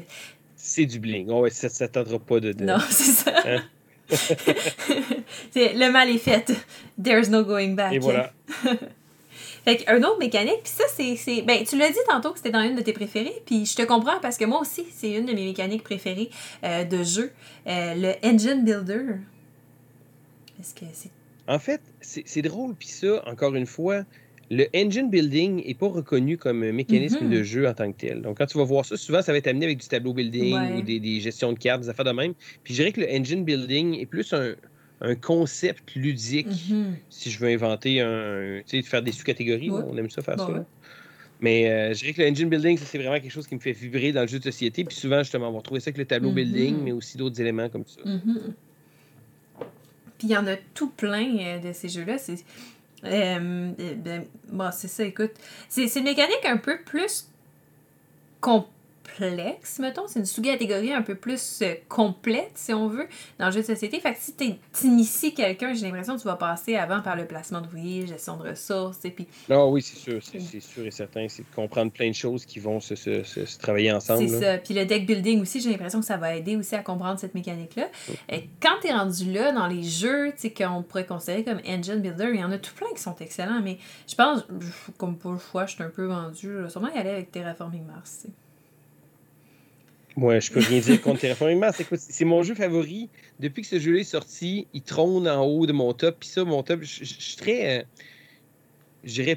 C'est 0.55 0.85
du 0.85 0.99
bling. 0.99 1.29
Oh, 1.29 1.41
ouais, 1.41 1.49
ça 1.49 1.67
ne 1.67 1.71
s'attendra 1.71 2.19
pas 2.19 2.39
de, 2.39 2.53
Non, 2.63 2.77
c'est 2.89 3.11
ça. 3.11 3.33
Hein? 3.45 3.63
le 5.55 5.91
mal 5.91 6.09
est 6.09 6.17
fait. 6.17 6.53
There's 7.01 7.29
no 7.29 7.43
going 7.43 7.73
back. 7.73 7.93
Et 7.93 7.99
voilà. 7.99 8.33
Fait 9.63 9.83
un 9.87 10.01
autre 10.03 10.19
mécanique, 10.19 10.61
puis 10.63 10.73
ça, 10.73 10.83
c'est. 10.87 11.41
Ben, 11.43 11.63
tu 11.63 11.77
l'as 11.77 11.89
dit 11.89 11.99
tantôt 12.07 12.31
que 12.31 12.37
c'était 12.37 12.51
dans 12.51 12.61
une 12.61 12.75
de 12.75 12.81
tes 12.81 12.93
préférées, 12.93 13.41
puis 13.45 13.65
je 13.65 13.75
te 13.75 13.83
comprends 13.83 14.19
parce 14.21 14.37
que 14.37 14.45
moi 14.45 14.59
aussi, 14.59 14.85
c'est 14.91 15.11
une 15.11 15.25
de 15.25 15.33
mes 15.33 15.45
mécaniques 15.45 15.83
préférées 15.83 16.29
euh, 16.63 16.83
de 16.83 17.03
jeu. 17.03 17.31
Euh, 17.67 17.93
le 17.95 18.27
Engine 18.27 18.63
Builder. 18.63 19.15
Est-ce 20.59 20.73
que 20.73 20.85
c'est. 20.93 21.11
En 21.47 21.59
fait, 21.59 21.81
c'est 22.01 22.41
drôle, 22.41 22.75
puis 22.75 22.87
ça, 22.87 23.23
encore 23.27 23.55
une 23.55 23.65
fois, 23.65 24.05
le 24.51 24.67
engine 24.75 25.09
building 25.09 25.65
n'est 25.65 25.73
pas 25.73 25.87
reconnu 25.87 26.37
comme 26.37 26.61
un 26.63 26.73
mécanisme 26.73 27.29
de 27.29 27.37
mm-hmm. 27.37 27.43
jeu 27.43 27.67
en 27.67 27.73
tant 27.73 27.91
que 27.91 27.97
tel. 27.97 28.21
Donc, 28.21 28.37
quand 28.37 28.45
tu 28.45 28.57
vas 28.57 28.65
voir 28.65 28.85
ça, 28.85 28.97
souvent, 28.97 29.21
ça 29.21 29.31
va 29.31 29.37
être 29.37 29.47
amené 29.47 29.65
avec 29.65 29.79
du 29.79 29.87
tableau 29.87 30.13
building 30.13 30.75
ou 30.75 30.81
des, 30.81 31.19
gestions 31.21 31.53
de 31.53 31.57
cartes, 31.57 31.81
des 31.81 31.89
affaires 31.89 32.05
de 32.05 32.11
même. 32.11 32.33
Puis, 32.63 32.73
je 32.73 32.81
dirais 32.81 32.91
que 32.91 32.99
le 32.99 33.09
engine 33.09 33.45
building 33.45 33.97
est 33.97 34.05
plus 34.05 34.33
un, 34.33 34.55
concept 35.21 35.95
ludique, 35.95 36.47
mm-hmm. 36.47 36.93
si 37.09 37.31
je 37.31 37.39
veux 37.39 37.49
inventer 37.49 38.01
un. 38.01 38.61
Tu 38.65 38.81
sais, 38.81 38.87
faire 38.87 39.01
des 39.01 39.11
sous-catégories. 39.11 39.71
On 39.71 39.97
aime 39.97 40.09
ça 40.09 40.21
faire 40.21 40.37
ça. 40.39 40.65
Mais 41.41 41.69
euh, 41.69 41.93
je 41.93 41.99
dirais 41.99 42.13
que 42.13 42.21
le 42.21 42.29
engine 42.29 42.49
building, 42.49 42.77
c'est 42.77 42.99
vraiment 42.99 43.19
quelque 43.19 43.31
chose 43.31 43.47
qui 43.47 43.55
me 43.55 43.59
fait 43.59 43.71
vibrer 43.71 44.11
dans 44.11 44.21
le 44.21 44.27
jeu 44.27 44.37
de 44.37 44.43
société. 44.43 44.83
Puis 44.83 44.95
souvent, 44.95 45.19
justement, 45.23 45.49
on 45.49 45.53
va 45.53 45.57
retrouver 45.57 45.79
ça 45.79 45.89
avec 45.89 45.97
le 45.97 46.05
tableau 46.05 46.29
mm-hmm. 46.29 46.35
building, 46.35 46.83
mais 46.83 46.91
aussi 46.91 47.17
d'autres 47.17 47.41
éléments 47.41 47.67
comme 47.67 47.85
ça. 47.85 47.99
Puis 50.19 50.27
il 50.27 50.29
y 50.29 50.37
en 50.37 50.45
a 50.45 50.55
tout 50.75 50.91
plein 50.91 51.35
euh, 51.39 51.59
de 51.59 51.73
ces 51.73 51.89
jeux-là. 51.89 52.19
C'est 52.19 52.35
euh, 53.05 53.71
ben, 53.95 54.25
bon, 54.49 54.69
c'est 54.71 54.87
ça, 54.87 55.03
écoute. 55.03 55.31
C'est 55.67 55.95
une 55.95 56.03
mécanique 56.03 56.45
un 56.45 56.57
peu 56.57 56.77
plus 56.85 57.27
complexe 58.39 58.69
complexe, 59.17 59.79
mettons. 59.79 60.07
C'est 60.07 60.19
une 60.19 60.25
sous-catégorie 60.25 60.93
un 60.93 61.01
peu 61.01 61.15
plus 61.15 61.61
euh, 61.61 61.73
complète, 61.89 62.51
si 62.55 62.73
on 62.73 62.87
veut, 62.87 63.07
dans 63.39 63.47
le 63.47 63.51
jeu 63.51 63.61
de 63.61 63.65
société. 63.65 63.99
Fait 63.99 64.13
que 64.13 64.19
si 64.19 64.35
tu 64.35 64.55
inities 64.83 65.33
quelqu'un, 65.33 65.73
j'ai 65.73 65.85
l'impression 65.85 66.15
que 66.15 66.21
tu 66.21 66.27
vas 66.27 66.35
passer 66.35 66.75
avant 66.75 67.01
par 67.01 67.15
le 67.15 67.25
placement 67.25 67.61
d'ouvriers, 67.61 68.07
gestion 68.07 68.37
de 68.37 68.49
ressources, 68.49 69.03
et 69.05 69.11
puis... 69.11 69.27
Non, 69.49 69.69
oui, 69.71 69.81
c'est 69.81 69.97
sûr. 69.97 70.19
C'est 70.23 70.59
sûr 70.59 70.85
et 70.85 70.91
certain. 70.91 71.27
C'est 71.29 71.43
de 71.43 71.55
comprendre 71.55 71.91
plein 71.91 72.09
de 72.09 72.15
choses 72.15 72.45
qui 72.45 72.59
vont 72.59 72.79
se, 72.79 72.95
se, 72.95 73.23
se, 73.23 73.57
travailler 73.57 73.91
ensemble. 73.91 74.27
C'est 74.27 74.39
ça. 74.39 74.57
Puis 74.57 74.73
le 74.73 74.85
deck 74.85 75.05
building 75.05 75.41
aussi, 75.41 75.61
j'ai 75.61 75.71
l'impression 75.71 75.99
que 75.99 76.05
ça 76.05 76.17
va 76.17 76.35
aider 76.35 76.55
aussi 76.55 76.75
à 76.75 76.83
comprendre 76.83 77.19
cette 77.19 77.35
mécanique-là. 77.35 77.89
Et 78.29 78.49
Quand 78.61 78.79
tu 78.81 78.87
es 78.87 78.93
rendu 78.93 79.31
là, 79.31 79.51
dans 79.51 79.67
les 79.67 79.83
jeux, 79.83 80.31
tu 80.31 80.41
sais, 80.41 80.53
qu'on 80.53 80.83
pourrait 80.83 81.05
considérer 81.05 81.43
comme 81.43 81.59
engine 81.67 81.99
builder, 81.99 82.31
il 82.33 82.39
y 82.39 82.43
en 82.43 82.51
a 82.51 82.57
tout 82.57 82.73
plein 82.73 82.87
qui 82.95 83.01
sont 83.01 83.15
excellents, 83.19 83.61
mais 83.61 83.77
je 84.07 84.15
pense, 84.15 84.45
comme 84.97 85.17
pas 85.17 85.31
le 85.31 85.37
choix, 85.37 85.65
je 85.65 85.75
suis 85.75 85.83
un 85.83 85.89
peu 85.89 86.05
vendu. 86.05 86.39
Je 86.41 86.63
vais 86.63 86.69
sûrement 86.69 86.89
y 86.93 86.97
aller 86.97 87.09
avec 87.09 87.31
Terraforming 87.31 87.85
Mars, 87.85 88.27
Ouais, 90.21 90.39
je 90.39 90.51
peux 90.51 90.59
rien 90.59 90.79
dire 90.79 91.01
contre 91.01 91.21
Terraforming 91.21 91.57
Mars. 91.57 91.81
C'est 91.97 92.25
mon 92.25 92.43
jeu 92.43 92.53
favori. 92.53 93.09
Depuis 93.39 93.63
que 93.63 93.67
ce 93.67 93.79
jeu-là 93.79 94.01
est 94.01 94.03
sorti, 94.03 94.67
il 94.71 94.83
trône 94.83 95.27
en 95.27 95.43
haut 95.43 95.65
de 95.65 95.73
mon 95.73 95.93
top. 95.93 96.17
Puis 96.19 96.29
ça, 96.29 96.43
mon 96.43 96.61
top, 96.61 96.81
je 96.83 97.03
suis 97.03 97.35
très. 97.37 97.79
Euh, 97.79 97.83
j'ai 99.03 99.35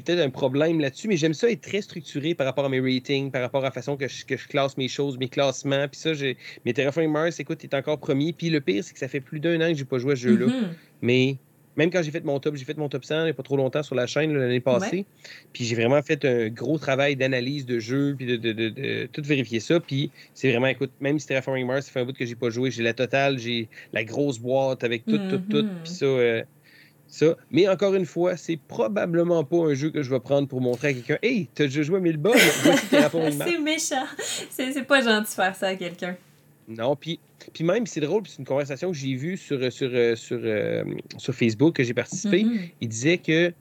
peut-être 0.00 0.20
un 0.20 0.28
problème 0.28 0.78
là-dessus, 0.78 1.08
mais 1.08 1.16
j'aime 1.16 1.32
ça 1.32 1.50
être 1.50 1.62
très 1.62 1.80
structuré 1.80 2.34
par 2.34 2.46
rapport 2.46 2.66
à 2.66 2.68
mes 2.68 2.80
ratings, 2.80 3.30
par 3.30 3.40
rapport 3.40 3.62
à 3.62 3.68
la 3.68 3.70
façon 3.70 3.96
que 3.96 4.08
je, 4.08 4.26
que 4.26 4.36
je 4.36 4.46
classe 4.46 4.76
mes 4.76 4.88
choses, 4.88 5.16
mes 5.16 5.28
classements. 5.28 5.88
Puis 5.88 5.98
ça, 5.98 6.12
j'ai. 6.12 6.36
Mais 6.66 6.74
Terraforming 6.74 7.12
Mars, 7.12 7.40
écoute, 7.40 7.64
est 7.64 7.72
encore 7.72 7.98
premier. 7.98 8.34
Puis 8.34 8.50
le 8.50 8.60
pire, 8.60 8.84
c'est 8.84 8.92
que 8.92 8.98
ça 8.98 9.08
fait 9.08 9.20
plus 9.20 9.40
d'un 9.40 9.58
an 9.62 9.68
que 9.68 9.78
j'ai 9.78 9.86
pas 9.86 9.98
joué 9.98 10.12
à 10.12 10.16
ce 10.16 10.20
jeu-là. 10.20 10.48
Mm-hmm. 10.48 10.68
Mais 11.00 11.38
même 11.80 11.90
quand 11.90 12.02
j'ai 12.02 12.10
fait 12.10 12.24
mon 12.24 12.38
top, 12.38 12.56
j'ai 12.56 12.66
fait 12.66 12.76
mon 12.76 12.90
top 12.90 13.06
100 13.06 13.20
il 13.20 13.24
n'y 13.24 13.30
a 13.30 13.32
pas 13.32 13.42
trop 13.42 13.56
longtemps 13.56 13.82
sur 13.82 13.94
la 13.94 14.06
chaîne 14.06 14.36
l'année 14.36 14.60
passée. 14.60 15.06
Puis 15.54 15.64
j'ai 15.64 15.74
vraiment 15.74 16.02
fait 16.02 16.22
un 16.26 16.48
gros 16.50 16.76
travail 16.76 17.16
d'analyse 17.16 17.64
de 17.64 17.78
jeu, 17.78 18.14
puis 18.18 18.38
de, 18.38 19.06
tout 19.06 19.22
vérifier 19.24 19.60
ça. 19.60 19.80
Puis 19.80 20.10
c'est 20.34 20.50
vraiment, 20.50 20.66
écoute, 20.66 20.90
même 21.00 21.18
si 21.18 21.26
Terraforming 21.26 21.66
Mars, 21.66 21.86
ça 21.86 21.92
fait 21.92 22.00
un 22.00 22.04
bout 22.04 22.12
que 22.12 22.26
j'ai 22.26 22.34
pas 22.34 22.50
joué, 22.50 22.70
j'ai 22.70 22.82
la 22.82 22.92
totale, 22.92 23.38
j'ai 23.38 23.68
la 23.94 24.04
grosse 24.04 24.38
boîte 24.38 24.84
avec 24.84 25.06
tout, 25.06 25.16
tout, 25.16 25.38
tout. 25.38 25.62
Mm-hmm. 25.62 25.82
Puis 25.82 25.92
ça, 25.92 26.04
euh, 26.04 26.42
ça. 27.06 27.34
Mais 27.50 27.66
encore 27.66 27.94
une 27.94 28.04
fois, 28.04 28.36
c'est 28.36 28.58
probablement 28.68 29.42
pas 29.44 29.64
un 29.64 29.72
jeu 29.72 29.88
que 29.88 30.02
je 30.02 30.10
vais 30.10 30.20
prendre 30.20 30.48
pour 30.48 30.60
montrer 30.60 30.88
à 30.88 30.92
quelqu'un 30.92 31.18
Hey, 31.22 31.48
t'as 31.54 31.64
déjà 31.64 31.80
joué 31.80 31.96
à 31.96 32.00
1000 32.00 32.20
c'est 32.90 33.58
méchant. 33.58 34.04
C'est 34.50 34.86
pas 34.86 35.00
gentil 35.00 35.30
de 35.30 35.34
faire 35.34 35.56
ça 35.56 35.68
à 35.68 35.76
quelqu'un. 35.76 36.14
Non, 36.68 36.96
puis, 36.96 37.18
puis 37.52 37.64
même, 37.64 37.86
c'est 37.86 38.00
drôle, 38.00 38.22
c'est 38.26 38.38
une 38.38 38.44
conversation 38.44 38.92
que 38.92 38.96
j'ai 38.96 39.14
vue 39.14 39.36
sur, 39.36 39.72
sur, 39.72 39.90
euh, 39.92 40.14
sur, 40.14 40.38
euh, 40.42 40.84
sur 41.18 41.34
Facebook, 41.34 41.76
que 41.76 41.82
j'ai 41.82 41.94
participé. 41.94 42.44
Mm-hmm. 42.44 42.70
Il 42.80 42.88
disait 42.88 43.18
que 43.18 43.52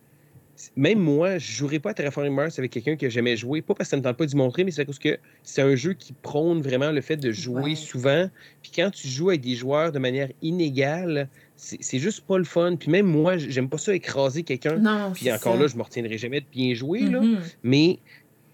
même 0.76 1.00
moi, 1.00 1.38
je 1.38 1.52
ne 1.52 1.58
jouerais 1.58 1.80
pas 1.80 1.92
à 1.92 1.94
Terraforming 1.94 2.34
Mars 2.34 2.60
avec 2.60 2.72
quelqu'un 2.72 2.96
que 2.96 3.10
j'aimais 3.10 3.38
jouer, 3.38 3.62
pas 3.62 3.74
parce 3.74 3.88
que 3.88 3.92
ça 3.92 3.98
ne 3.98 4.02
me 4.02 4.04
tente 4.04 4.18
pas 4.18 4.26
d'y 4.26 4.36
montrer, 4.36 4.64
mais 4.64 4.72
c'est 4.72 4.86
parce 4.86 5.00
que 5.00 5.18
c'est 5.44 5.62
un 5.62 5.76
jeu 5.76 5.94
qui 5.94 6.14
prône 6.14 6.62
vraiment 6.62 6.92
le 6.92 7.02
fait 7.02 7.18
de 7.18 7.32
jouer 7.32 7.76
souvent. 7.76 8.30
Puis 8.62 8.72
quand 8.76 8.92
tu 8.92 9.08
joues 9.08 9.30
avec 9.30 9.42
des 9.42 9.56
joueurs 9.56 9.92
de 9.92 10.00
manière 10.00 10.30
inégale, 10.42 11.30
c'est 11.56 12.00
juste 12.00 12.22
pas 12.22 12.38
le 12.38 12.44
fun. 12.44 12.76
Puis 12.78 12.90
même 12.90 13.06
moi, 13.06 13.38
j'aime 13.38 13.70
pas 13.70 13.78
ça 13.78 13.94
écraser 13.94 14.44
quelqu'un. 14.44 14.82
Puis 15.14 15.32
encore 15.32 15.58
là, 15.58 15.68
je 15.68 15.76
me 15.76 15.84
retiendrai 15.84 16.18
jamais 16.18 16.42
de 16.42 16.46
bien 16.52 16.74
jouer, 16.74 17.02
là. 17.02 17.20
Mm-hmm. 17.20 17.38
Mais 17.64 18.00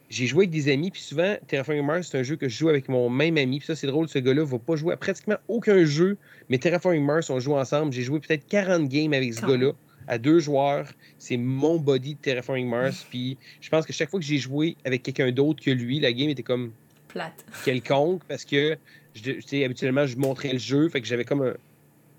j'ai 0.09 0.27
joué 0.27 0.43
avec 0.43 0.51
des 0.51 0.71
amis, 0.71 0.91
puis 0.91 1.01
souvent, 1.01 1.35
Terraforming 1.47 1.85
Mars, 1.85 2.09
c'est 2.11 2.17
un 2.17 2.23
jeu 2.23 2.35
que 2.35 2.47
je 2.47 2.57
joue 2.57 2.69
avec 2.69 2.89
mon 2.89 3.09
même 3.09 3.37
ami. 3.37 3.59
Puis 3.59 3.67
ça, 3.67 3.75
c'est 3.75 3.87
drôle, 3.87 4.07
ce 4.07 4.19
gars-là 4.19 4.43
va 4.43 4.59
pas 4.59 4.75
jouer 4.75 4.93
à 4.93 4.97
pratiquement 4.97 5.37
aucun 5.47 5.83
jeu, 5.83 6.17
mais 6.49 6.57
Terraforming 6.57 7.03
Mars, 7.03 7.29
on 7.29 7.39
joue 7.39 7.55
ensemble. 7.55 7.91
J'ai 7.91 8.03
joué 8.03 8.19
peut-être 8.19 8.45
40 8.47 8.87
games 8.87 9.13
avec 9.13 9.33
ce 9.33 9.45
gars-là, 9.45 9.71
à 10.07 10.17
deux 10.17 10.39
joueurs. 10.39 10.91
C'est 11.17 11.37
mon 11.37 11.77
body 11.77 12.15
de 12.15 12.19
Terraforming 12.19 12.69
Mars. 12.69 13.05
Puis 13.09 13.37
je 13.61 13.69
pense 13.69 13.85
que 13.85 13.93
chaque 13.93 14.09
fois 14.09 14.19
que 14.19 14.25
j'ai 14.25 14.37
joué 14.37 14.77
avec 14.85 15.03
quelqu'un 15.03 15.31
d'autre 15.31 15.63
que 15.63 15.71
lui, 15.71 15.99
la 15.99 16.13
game 16.13 16.29
était 16.29 16.43
comme. 16.43 16.71
Plate. 17.07 17.45
Quelconque, 17.63 18.23
parce 18.27 18.43
que, 18.43 18.77
je, 19.13 19.63
habituellement, 19.63 20.05
je 20.05 20.17
montrais 20.17 20.51
le 20.51 20.59
jeu, 20.59 20.89
fait 20.89 20.99
que 20.99 21.07
j'avais 21.07 21.23
comme 21.23 21.41
un 21.41 21.53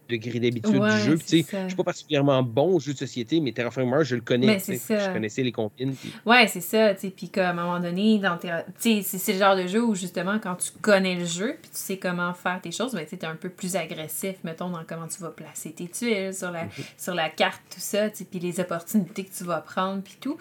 degré 0.09 0.41
d'habitude 0.41 0.73
du 0.73 0.91
jeu. 1.01 1.19
Je 1.27 1.57
ne 1.57 1.69
suis 1.69 1.77
pas 1.77 1.85
particulièrement 1.85 2.43
bon 2.43 2.75
au 2.75 2.81
jeu 2.81 2.93
de 2.93 2.99
société, 2.99 3.41
mais 3.41 3.53
Terraforming 3.53 3.91
Mars, 3.91 4.05
je 4.05 4.17
le 4.17 4.21
connais. 4.21 4.59
Je 4.59 5.13
connaissais 5.13 5.43
les 5.43 5.53
compines. 5.53 5.95
Puis... 5.95 6.13
Ouais, 6.25 6.47
c'est 6.47 6.61
ça. 6.61 6.95
Puis 6.95 7.31
à 7.37 7.51
un 7.51 7.53
moment 7.53 7.81
donné, 7.81 8.19
dans 8.19 8.39
c'est 8.79 9.33
le 9.33 9.39
genre 9.39 9.57
de 9.57 9.67
jeu 9.67 9.83
où 9.83 9.95
justement, 9.95 10.39
quand 10.39 10.57
tu 10.57 10.71
connais 10.81 11.17
le 11.17 11.25
jeu, 11.25 11.57
puis 11.61 11.71
tu 11.71 11.79
sais 11.79 11.97
comment 11.97 12.33
faire 12.35 12.61
tes 12.61 12.71
choses, 12.71 12.95
ben, 12.95 13.07
tu 13.07 13.15
es 13.15 13.25
un 13.25 13.37
peu 13.37 13.49
plus 13.49 13.77
agressif, 13.77 14.37
mettons, 14.45 14.71
dans 14.71 14.85
comment 14.87 15.09
tu 15.09 15.21
vas 15.21 15.31
placer 15.31 15.73
tes 15.73 15.89
tuiles 15.89 16.35
sur 16.35 16.51
la, 16.51 16.65
mhm. 16.65 16.71
sur 16.97 17.15
la 17.15 17.29
carte, 17.29 17.63
tout 17.71 17.81
ça, 17.81 18.09
puis 18.09 18.39
les 18.39 18.61
opportunités 18.61 19.25
que 19.25 19.35
tu 19.35 19.45
vas 19.45 19.61
prendre, 19.61 20.03
puis 20.03 20.17
tout. 20.21 20.37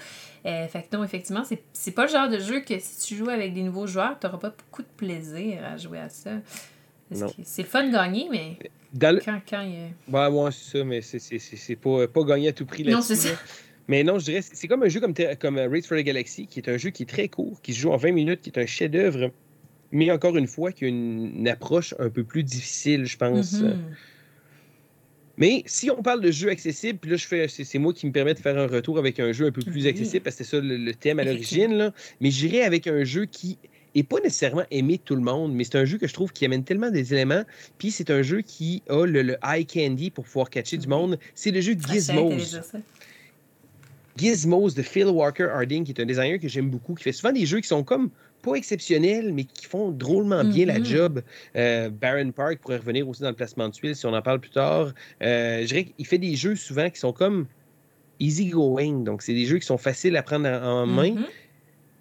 Euh, 0.45 0.67
fait 0.67 0.83
que 0.83 0.95
non, 0.95 1.03
effectivement, 1.03 1.43
c'est 1.73 1.91
pas 1.91 2.03
le 2.03 2.11
genre 2.11 2.29
de 2.29 2.39
jeu 2.39 2.59
que 2.59 2.77
si 2.79 3.07
tu 3.07 3.15
joues 3.15 3.29
avec 3.29 3.53
des 3.53 3.63
nouveaux 3.63 3.87
joueurs, 3.87 4.17
tu 4.19 4.27
n'auras 4.27 4.37
pas 4.39 4.49
beaucoup 4.49 4.83
de 4.83 4.87
plaisir 4.95 5.63
à 5.65 5.77
jouer 5.77 5.99
à 5.99 6.09
ça. 6.09 6.31
C'est 7.43 7.63
le 7.63 7.67
fun 7.67 7.83
de 7.85 7.91
gagner, 7.91 8.27
mais 8.31 8.57
quand, 8.99 9.41
quand 9.49 9.61
il 9.61 9.75
est... 9.75 10.11
Ouais, 10.11 10.27
ouais, 10.27 10.51
c'est 10.51 10.77
ça, 10.77 10.83
mais 10.83 11.01
c'est 11.01 11.75
pas, 11.75 12.07
pas 12.07 12.23
gagné 12.23 12.49
à 12.49 12.53
tout 12.53 12.65
prix 12.65 12.83
là-dessus. 12.83 12.95
Non, 12.95 13.01
c'est 13.01 13.29
ça. 13.29 13.35
Mais 13.87 14.03
non, 14.03 14.17
je 14.17 14.25
dirais, 14.25 14.41
c'est 14.41 14.67
comme 14.67 14.83
un 14.83 14.87
jeu 14.87 14.99
comme, 14.99 15.13
comme 15.39 15.57
euh, 15.57 15.69
Race 15.69 15.85
for 15.85 15.97
the 15.97 16.01
Galaxy, 16.01 16.47
qui 16.47 16.59
est 16.59 16.69
un 16.69 16.77
jeu 16.77 16.89
qui 16.89 17.03
est 17.03 17.07
très 17.07 17.27
court, 17.27 17.61
qui 17.61 17.73
se 17.73 17.79
joue 17.79 17.91
en 17.91 17.97
20 17.97 18.11
minutes, 18.13 18.41
qui 18.41 18.49
est 18.49 18.59
un 18.59 18.65
chef-d'œuvre, 18.65 19.31
mais 19.91 20.09
encore 20.11 20.35
une 20.37 20.47
fois, 20.47 20.71
qui 20.71 20.85
a 20.85 20.87
une, 20.87 21.47
approche 21.47 21.93
un 21.99 22.09
peu 22.09 22.23
plus 22.23 22.43
difficile, 22.43 23.05
je 23.05 23.17
pense. 23.17 23.53
Mm-hmm. 23.53 23.75
Mais 25.37 25.63
si 25.65 25.91
on 25.91 26.01
parle 26.01 26.21
de 26.21 26.31
jeu 26.31 26.49
accessible, 26.49 26.97
puis 26.99 27.11
là, 27.11 27.17
je 27.17 27.27
fais, 27.27 27.47
c'est, 27.47 27.77
moi 27.77 27.93
qui 27.93 28.07
me 28.07 28.11
permet 28.11 28.33
de 28.33 28.39
faire 28.39 28.57
un 28.57 28.67
retour 28.67 28.97
avec 28.97 29.19
un 29.19 29.31
jeu 29.33 29.47
un 29.47 29.51
peu 29.51 29.61
plus 29.61 29.85
accessible, 29.85 30.23
parce 30.23 30.37
que 30.37 30.43
c'est 30.43 30.49
ça 30.49 30.61
le, 30.61 30.93
thème 30.93 31.19
à 31.19 31.23
l'origine, 31.23 31.73
là. 31.73 31.93
Mais 32.21 32.31
j'irai 32.31 32.63
avec 32.63 32.87
un 32.87 33.03
jeu 33.03 33.25
qui 33.25 33.57
n'est 33.95 34.03
pas 34.03 34.19
nécessairement 34.19 34.65
aimé 34.71 34.97
de 34.97 35.01
tout 35.01 35.15
le 35.15 35.21
monde, 35.21 35.53
mais 35.53 35.63
c'est 35.63 35.77
un 35.77 35.85
jeu 35.85 35.97
que 35.97 36.07
je 36.07 36.13
trouve 36.13 36.31
qui 36.33 36.45
amène 36.45 36.63
tellement 36.63 36.91
des 36.91 37.13
éléments. 37.13 37.43
Puis 37.77 37.91
c'est 37.91 38.09
un 38.09 38.21
jeu 38.21 38.41
qui 38.41 38.83
a 38.89 39.05
le, 39.05 39.37
eye 39.43 39.65
candy 39.65 40.11
pour 40.11 40.25
pouvoir 40.25 40.49
catcher 40.49 40.77
du 40.77 40.87
monde. 40.87 41.17
C'est 41.33 41.51
le 41.51 41.61
jeu 41.61 41.73
Gizmos. 41.73 42.57
Gizmos 44.17 44.75
de 44.75 44.81
Phil 44.81 45.07
Walker 45.07 45.49
Harding, 45.51 45.83
qui 45.83 45.91
est 45.91 46.01
un 46.01 46.05
designer 46.05 46.39
que 46.39 46.47
j'aime 46.47 46.69
beaucoup, 46.69 46.95
qui 46.95 47.03
fait 47.03 47.11
souvent 47.11 47.33
des 47.33 47.45
jeux 47.45 47.59
qui 47.59 47.67
sont 47.67 47.83
comme 47.83 48.09
pas 48.41 48.55
exceptionnels, 48.55 49.33
mais 49.33 49.43
qui 49.43 49.65
font 49.65 49.91
drôlement 49.91 50.43
bien 50.43 50.67
la 50.67 50.79
mm-hmm. 50.79 50.85
job. 50.85 51.21
Euh, 51.55 51.89
Baron 51.89 52.31
Park 52.31 52.59
pourrait 52.61 52.77
revenir 52.77 53.07
aussi 53.09 53.23
dans 53.23 53.29
le 53.29 53.35
placement 53.35 53.67
de 53.67 53.73
tuiles 53.73 53.95
si 53.95 54.05
on 54.05 54.13
en 54.13 54.21
parle 54.21 54.39
plus 54.39 54.51
tard. 54.51 54.93
Euh, 55.21 55.61
je 55.61 55.65
dirais 55.65 55.85
qu'il 55.85 56.05
fait 56.05 56.17
des 56.17 56.35
jeux 56.35 56.55
souvent 56.55 56.89
qui 56.89 56.99
sont 56.99 57.11
comme 57.11 57.47
easy 58.19 58.47
going. 58.47 59.03
Donc, 59.03 59.21
c'est 59.21 59.33
des 59.33 59.45
jeux 59.45 59.57
qui 59.57 59.65
sont 59.65 59.77
faciles 59.77 60.15
à 60.15 60.23
prendre 60.23 60.47
en, 60.47 60.85
main. 60.85 61.09
Mm-hmm. 61.09 61.25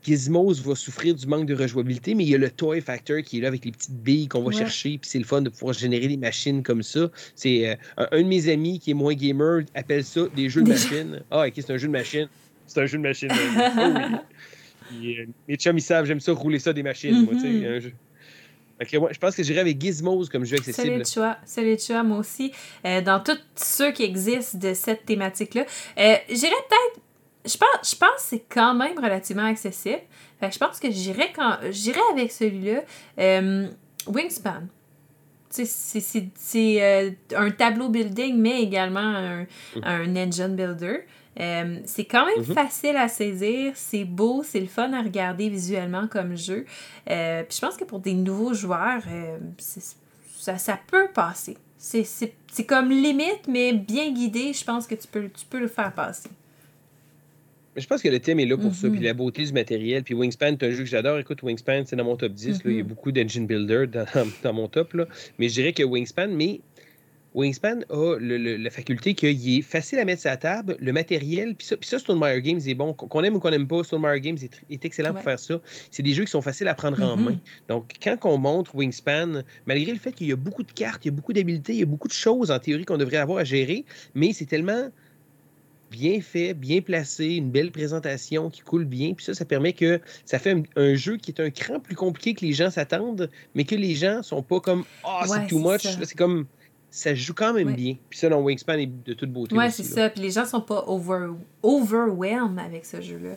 Gizmos 0.05 0.61
va 0.61 0.74
souffrir 0.74 1.14
du 1.14 1.26
manque 1.26 1.46
de 1.46 1.55
rejouabilité, 1.55 2.14
mais 2.14 2.24
il 2.24 2.30
y 2.30 2.34
a 2.34 2.38
le 2.38 2.50
Toy 2.50 2.80
Factor 2.80 3.22
qui 3.22 3.38
est 3.38 3.40
là 3.40 3.48
avec 3.48 3.64
les 3.64 3.72
petites 3.72 3.96
billes 3.96 4.28
qu'on 4.28 4.42
va 4.42 4.52
chercher, 4.52 4.98
puis 4.98 5.09
c'est 5.09 5.18
le 5.18 5.24
fun 5.24 5.42
de 5.42 5.48
pouvoir 5.48 5.72
générer 5.72 6.09
des 6.09 6.16
machines 6.16 6.62
comme 6.62 6.82
ça. 6.82 7.11
C'est 7.34 7.68
euh, 7.68 7.74
un, 7.96 8.22
de 8.22 8.26
mes 8.26 8.48
amis 8.48 8.78
qui 8.78 8.90
est 8.90 8.94
moins 8.94 9.14
gamer 9.14 9.62
appelle 9.74 10.05
ça 10.05 10.22
des 10.34 10.48
jeux 10.48 10.62
de 10.62 10.68
machines. 10.68 11.22
Ah, 11.30 11.46
ok, 11.46 11.52
c'est 11.57 11.70
un 11.70 11.76
jeu 11.76 11.88
de 11.88 11.92
machine. 11.92 12.28
C'est 12.66 12.80
un 12.80 12.86
jeu 12.86 12.98
de 12.98 13.02
machine. 13.02 13.28
oh, 13.32 14.18
oui. 14.92 15.18
Euh, 15.18 15.26
mes 15.48 15.57
chums, 15.57 15.76
ils 15.76 15.82
savent, 15.82 16.05
j'aime 16.07 16.20
ça 16.20 16.32
rouler 16.32 16.59
ça 16.59 16.72
des 16.72 16.82
machines. 16.82 17.24
moi, 17.24 17.34
mm-hmm. 17.34 17.92
je 18.80 19.18
pense 19.18 19.36
que 19.36 19.42
j'irai 19.42 19.61
avec 19.61 19.80
Gizmos 19.80 20.28
comme 20.28 20.44
jeu 20.44 20.57
accessible. 20.57 20.86
C'est 20.86 20.98
les 20.98 21.05
choix, 21.05 21.36
c'est 21.44 21.62
les 21.62 21.78
choix, 21.78 22.02
moi 22.02 22.18
aussi. 22.18 22.52
Euh, 22.84 23.00
dans 23.00 23.20
tous 23.20 23.38
ceux 23.57 23.92
qui 23.92 24.02
existent 24.05 24.59
de 24.59 24.74
cette 24.74 25.05
thématique-là, 25.05 25.62
euh, 25.62 26.16
j'irais 26.28 26.55
peut-être 26.68 27.00
je 27.45 27.57
pense, 27.59 27.90
je 27.90 27.97
pense 27.97 28.16
que 28.16 28.22
c'est 28.22 28.45
quand 28.49 28.74
même 28.74 28.99
relativement 28.99 29.45
accessible. 29.45 30.03
Fait 30.40 30.51
je 30.51 30.59
pense 30.59 30.80
que 30.80 30.90
j'irais 30.90 31.32
quand 31.34 31.59
j'irais 31.70 32.01
avec 32.12 32.32
celui-là. 32.32 32.82
Euh, 33.18 33.68
Wingspan. 34.07 34.62
C'est 35.51 36.82
euh, 36.82 37.11
un 37.36 37.51
tableau 37.53 37.88
building, 37.88 38.36
mais 38.36 38.62
également 38.62 39.01
un, 39.01 39.47
mm. 39.76 40.16
engine 40.16 40.57
builder. 40.57 41.07
Euh, 41.38 41.78
c'est 41.84 42.05
quand 42.05 42.26
même 42.26 42.45
mm-hmm. 42.45 42.55
facile 42.55 42.97
à 42.97 43.09
saisir, 43.09 43.72
c'est 43.74 44.05
beau, 44.05 44.42
c'est 44.45 44.61
le 44.61 44.66
fun 44.66 44.92
à 44.92 45.03
regarder 45.03 45.49
visuellement 45.49 46.09
comme 46.09 46.36
jeu. 46.36 46.64
puis 47.07 47.14
je 47.14 47.61
pense 47.61 47.76
que 47.76 47.84
pour 47.84 48.01
des 48.01 48.14
nouveaux 48.14 48.55
joueurs, 48.55 49.03
ça, 49.59 50.59
ça 50.59 50.78
peut 50.88 51.09
passer. 51.14 51.57
C'est 51.78 52.66
comme 52.66 52.90
limite, 52.90 53.47
mais 53.47 53.72
bien 53.72 54.11
guidé, 54.11 54.53
je 54.53 54.64
pense 54.64 54.86
que 54.86 54.95
tu 54.97 55.07
peux, 55.07 55.28
tu 55.28 55.47
peux 55.47 55.61
le 55.61 55.68
faire 55.68 55.92
passer 55.92 56.30
je 57.76 57.86
pense 57.86 58.02
que 58.02 58.08
le 58.08 58.20
thème 58.20 58.40
est 58.40 58.46
là 58.46 58.56
pour 58.56 58.74
ça, 58.74 58.88
puis 58.88 59.00
mm-hmm. 59.00 59.04
la 59.04 59.14
beauté 59.14 59.44
du 59.44 59.52
matériel. 59.52 60.02
Puis 60.02 60.14
Wingspan, 60.14 60.56
c'est 60.58 60.66
un 60.66 60.70
jeu 60.70 60.78
que 60.78 60.88
j'adore. 60.88 61.18
Écoute, 61.18 61.42
Wingspan, 61.42 61.84
c'est 61.86 61.96
dans 61.96 62.04
mon 62.04 62.16
top 62.16 62.32
10. 62.32 62.48
là. 62.48 62.58
Il 62.64 62.72
y 62.72 62.78
a 62.78 62.82
mm-hmm. 62.82 62.86
beaucoup 62.86 63.12
d'engine 63.12 63.46
builder 63.46 63.86
dans, 63.86 64.06
dans, 64.42 64.52
mon 64.52 64.68
top. 64.68 64.92
Là. 64.94 65.06
Mais 65.38 65.48
je 65.48 65.54
dirais 65.54 65.72
que 65.72 65.82
Wingspan, 65.82 66.28
mais 66.28 66.60
Wingspan 67.34 67.80
a 67.90 68.16
la 68.20 68.70
faculté 68.70 69.14
qu'il 69.14 69.58
est 69.58 69.62
facile 69.62 69.98
à 69.98 70.04
mettre 70.04 70.22
sur 70.22 70.30
la 70.30 70.36
table, 70.36 70.76
le 70.78 70.92
matériel, 70.92 71.56
puis 71.56 71.66
ça, 71.66 71.74
ça 71.80 71.98
Stonemaier 71.98 72.40
Games 72.40 72.60
est 72.64 72.74
bon. 72.74 72.92
Qu'on 72.94 73.24
aime 73.24 73.34
ou 73.34 73.40
qu'on 73.40 73.50
n'aime 73.50 73.66
pas, 73.66 73.82
Stonemaier 73.82 74.20
Games 74.20 74.38
est, 74.40 74.62
est 74.70 74.84
excellent 74.84 75.12
pour 75.12 75.22
faire 75.22 75.40
ça. 75.40 75.60
C'est 75.90 76.04
des 76.04 76.12
jeux 76.12 76.24
qui 76.24 76.30
sont 76.30 76.42
faciles 76.42 76.68
à 76.68 76.74
prendre 76.74 77.02
en 77.02 77.16
mm-hmm. 77.16 77.24
main. 77.24 77.40
Donc, 77.68 77.92
quand 78.00 78.16
on 78.22 78.38
montre 78.38 78.76
Wingspan, 78.76 79.42
malgré 79.66 79.92
le 79.92 79.98
fait 79.98 80.12
qu'il 80.12 80.28
y 80.28 80.32
a 80.32 80.36
beaucoup 80.36 80.62
de 80.62 80.70
cartes, 80.70 81.04
il 81.04 81.08
y 81.08 81.10
a 81.10 81.12
beaucoup 81.12 81.32
d'habiletés, 81.32 81.72
il 81.72 81.80
y 81.80 81.82
a 81.82 81.86
beaucoup 81.86 82.08
de 82.08 82.12
choses 82.12 82.52
en 82.52 82.58
théorie 82.60 82.84
qu'on 82.84 82.98
devrait 82.98 83.16
avoir 83.16 83.38
à 83.38 83.44
gérer, 83.44 83.84
mais 84.14 84.32
c'est 84.32 84.46
tellement 84.46 84.90
bien 85.91 86.20
fait, 86.20 86.55
bien 86.55 86.80
placé, 86.80 87.35
une 87.35 87.51
belle 87.51 87.70
présentation 87.70 88.51
qui 88.51 88.61
coule 88.61 88.85
bien. 88.85 89.14
Puis 89.14 89.24
ça, 89.24 89.35
ça 89.35 89.45
permet 89.45 89.72
que 89.72 90.01
ça 90.24 90.39
fait 90.39 90.57
un, 90.76 90.95
jeu 90.95 91.16
qui 91.16 91.30
est 91.30 91.41
un 91.41 91.51
cran 91.51 91.80
plus 91.80 91.95
compliqué 91.95 92.35
que 92.35 92.45
les 92.45 92.53
gens 92.53 92.70
s'attendent, 92.70 93.30
mais 93.55 93.64
que 93.64 93.74
les 93.74 93.95
gens 93.95 94.22
sont 94.22 94.43
pas 94.43 94.61
comme 94.61 94.85
Ah, 95.05 95.22
oh, 95.22 95.32
c'est 95.32 95.47
too 95.47 95.59
much. 95.59 95.82
C'est 95.82 96.16
comme 96.16 96.47
ça 96.95 97.12
joue 97.12 97.34
quand 97.34 97.53
même 97.53 97.74
bien. 97.74 97.97
Puis 98.09 98.20
ça, 98.20 98.28
dans 98.28 98.40
Wingspan 98.40 98.78
est 98.78 98.86
de 98.86 99.14
toute 99.14 99.32
beauté. 99.32 99.57
Ouais, 99.57 99.68
c'est 99.68 99.82
ça. 99.82 100.09
Puis 100.11 100.22
les 100.22 100.30
gens 100.30 100.45
sont 100.45 100.61
pas 100.61 100.84
over, 100.86 101.30
overwhelmed 101.64 102.57
avec 102.61 102.86
ce 102.86 103.01
jeu-là. 103.01 103.30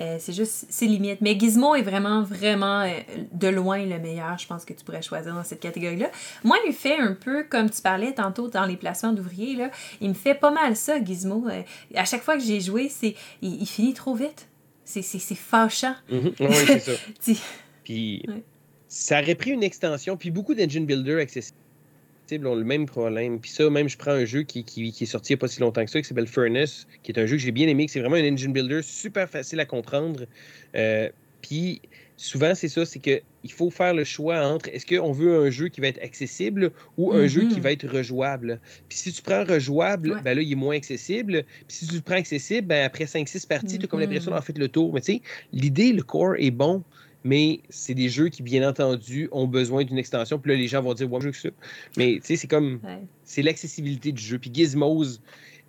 Euh, 0.00 0.16
c'est 0.18 0.32
juste, 0.32 0.64
c'est 0.70 0.86
limite. 0.86 1.20
Mais 1.20 1.38
Gizmo 1.38 1.74
est 1.74 1.82
vraiment, 1.82 2.22
vraiment 2.22 2.80
euh, 2.80 2.88
de 3.32 3.48
loin 3.48 3.84
le 3.84 3.98
meilleur, 3.98 4.38
je 4.38 4.46
pense, 4.46 4.64
que 4.64 4.72
tu 4.72 4.82
pourrais 4.82 5.02
choisir 5.02 5.34
dans 5.34 5.44
cette 5.44 5.60
catégorie-là. 5.60 6.10
Moi, 6.42 6.56
il 6.64 6.68
me 6.68 6.72
fait 6.72 6.98
un 6.98 7.12
peu, 7.12 7.44
comme 7.44 7.68
tu 7.68 7.82
parlais 7.82 8.14
tantôt 8.14 8.48
dans 8.48 8.64
les 8.64 8.78
placements 8.78 9.12
d'ouvriers, 9.12 9.56
là, 9.56 9.70
il 10.00 10.08
me 10.08 10.14
fait 10.14 10.34
pas 10.34 10.50
mal 10.50 10.74
ça, 10.74 10.98
Gizmo. 11.04 11.50
Euh, 11.50 11.60
à 11.94 12.06
chaque 12.06 12.22
fois 12.22 12.38
que 12.38 12.42
j'ai 12.42 12.62
joué, 12.62 12.88
c'est 12.88 13.14
il, 13.42 13.66
finit 13.66 13.92
trop 13.92 14.14
vite. 14.14 14.48
C'est 14.86 15.02
fâchant. 15.34 15.96
Mm-hmm. 16.10 16.32
Oui, 16.40 16.56
c'est 16.66 16.78
ça. 16.78 16.92
Puis 17.84 18.24
ça 18.88 19.20
aurait 19.20 19.34
pris 19.34 19.50
une 19.50 19.62
extension, 19.62 20.16
puis 20.16 20.30
beaucoup 20.30 20.54
d'engine 20.54 20.86
builder 20.86 21.20
accessibles 21.20 21.58
ont 22.44 22.54
le 22.54 22.64
même 22.64 22.86
problème. 22.86 23.40
Puis 23.40 23.50
ça, 23.50 23.68
même 23.70 23.88
je 23.88 23.96
prends 23.96 24.12
un 24.12 24.24
jeu 24.24 24.42
qui, 24.42 24.64
qui, 24.64 24.88
est 24.88 25.06
sorti 25.06 25.32
il 25.32 25.36
n'y 25.36 25.38
a 25.38 25.40
pas 25.40 25.48
si 25.48 25.60
longtemps 25.60 25.84
que 25.84 25.90
ça, 25.90 26.00
qui 26.00 26.08
s'appelle 26.08 26.26
Furnace, 26.26 26.86
qui 27.02 27.12
est 27.12 27.20
un 27.20 27.26
jeu 27.26 27.36
que 27.36 27.42
j'ai 27.42 27.52
bien 27.52 27.68
aimé, 27.68 27.86
que 27.86 27.92
c'est 27.92 28.00
vraiment 28.00 28.16
un 28.16 28.32
engine 28.32 28.52
builder 28.52 28.80
super 28.82 29.28
facile 29.28 29.60
à 29.60 29.66
comprendre. 29.66 30.24
Euh, 30.74 31.08
puis 31.42 31.82
souvent, 32.16 32.54
c'est 32.54 32.68
ça, 32.68 32.86
c'est 32.86 33.00
qu'il 33.00 33.52
faut 33.52 33.70
faire 33.70 33.94
le 33.94 34.04
choix 34.04 34.40
entre 34.46 34.68
est-ce 34.68 34.86
qu'on 34.86 35.12
veut 35.12 35.44
un 35.44 35.50
jeu 35.50 35.68
qui 35.68 35.80
va 35.80 35.88
être 35.88 36.02
accessible 36.02 36.70
ou 36.96 37.12
un 37.12 37.26
jeu 37.26 37.42
qui 37.42 37.56
mm-hmm. 37.56 37.60
va 37.60 37.72
être 37.72 37.88
rejouable. 37.88 38.60
Puis 38.88 38.98
si 38.98 39.12
tu 39.12 39.22
prends 39.22 39.44
rejouable, 39.44 40.20
ben 40.24 40.34
là, 40.34 40.42
il 40.42 40.52
est 40.52 40.56
moins 40.56 40.76
accessible. 40.76 41.44
Puis 41.66 41.76
si 41.76 41.86
tu 41.88 42.00
prends 42.00 42.16
accessible, 42.16 42.68
ben 42.68 42.84
après 42.84 43.04
5-6 43.04 43.46
parties, 43.46 43.78
tu 43.78 43.84
as 43.84 43.88
comme 43.88 44.00
l'impression 44.00 44.30
d'avoir 44.30 44.44
fait 44.44 44.56
le 44.56 44.68
tour. 44.68 44.94
Mais 44.94 45.00
tu 45.00 45.14
sais, 45.14 45.22
l'idée, 45.52 45.92
le 45.92 46.02
core 46.02 46.36
est 46.38 46.50
bon 46.50 46.84
mais 47.24 47.60
c'est 47.68 47.94
des 47.94 48.08
jeux 48.08 48.28
qui, 48.28 48.42
bien 48.42 48.68
entendu, 48.68 49.28
ont 49.32 49.46
besoin 49.46 49.84
d'une 49.84 49.98
extension. 49.98 50.38
Puis 50.38 50.52
là, 50.52 50.56
les 50.56 50.68
gens 50.68 50.82
vont 50.82 50.94
dire, 50.94 51.10
ouais, 51.10 51.20
je 51.20 51.26
veux 51.26 51.32
que 51.32 51.38
ça. 51.38 51.50
Mais 51.96 52.14
tu 52.14 52.26
sais, 52.26 52.36
c'est 52.36 52.48
comme. 52.48 52.80
C'est 53.24 53.42
l'accessibilité 53.42 54.12
du 54.12 54.22
jeu. 54.22 54.38
Puis 54.38 54.50
Gizmos. 54.52 55.20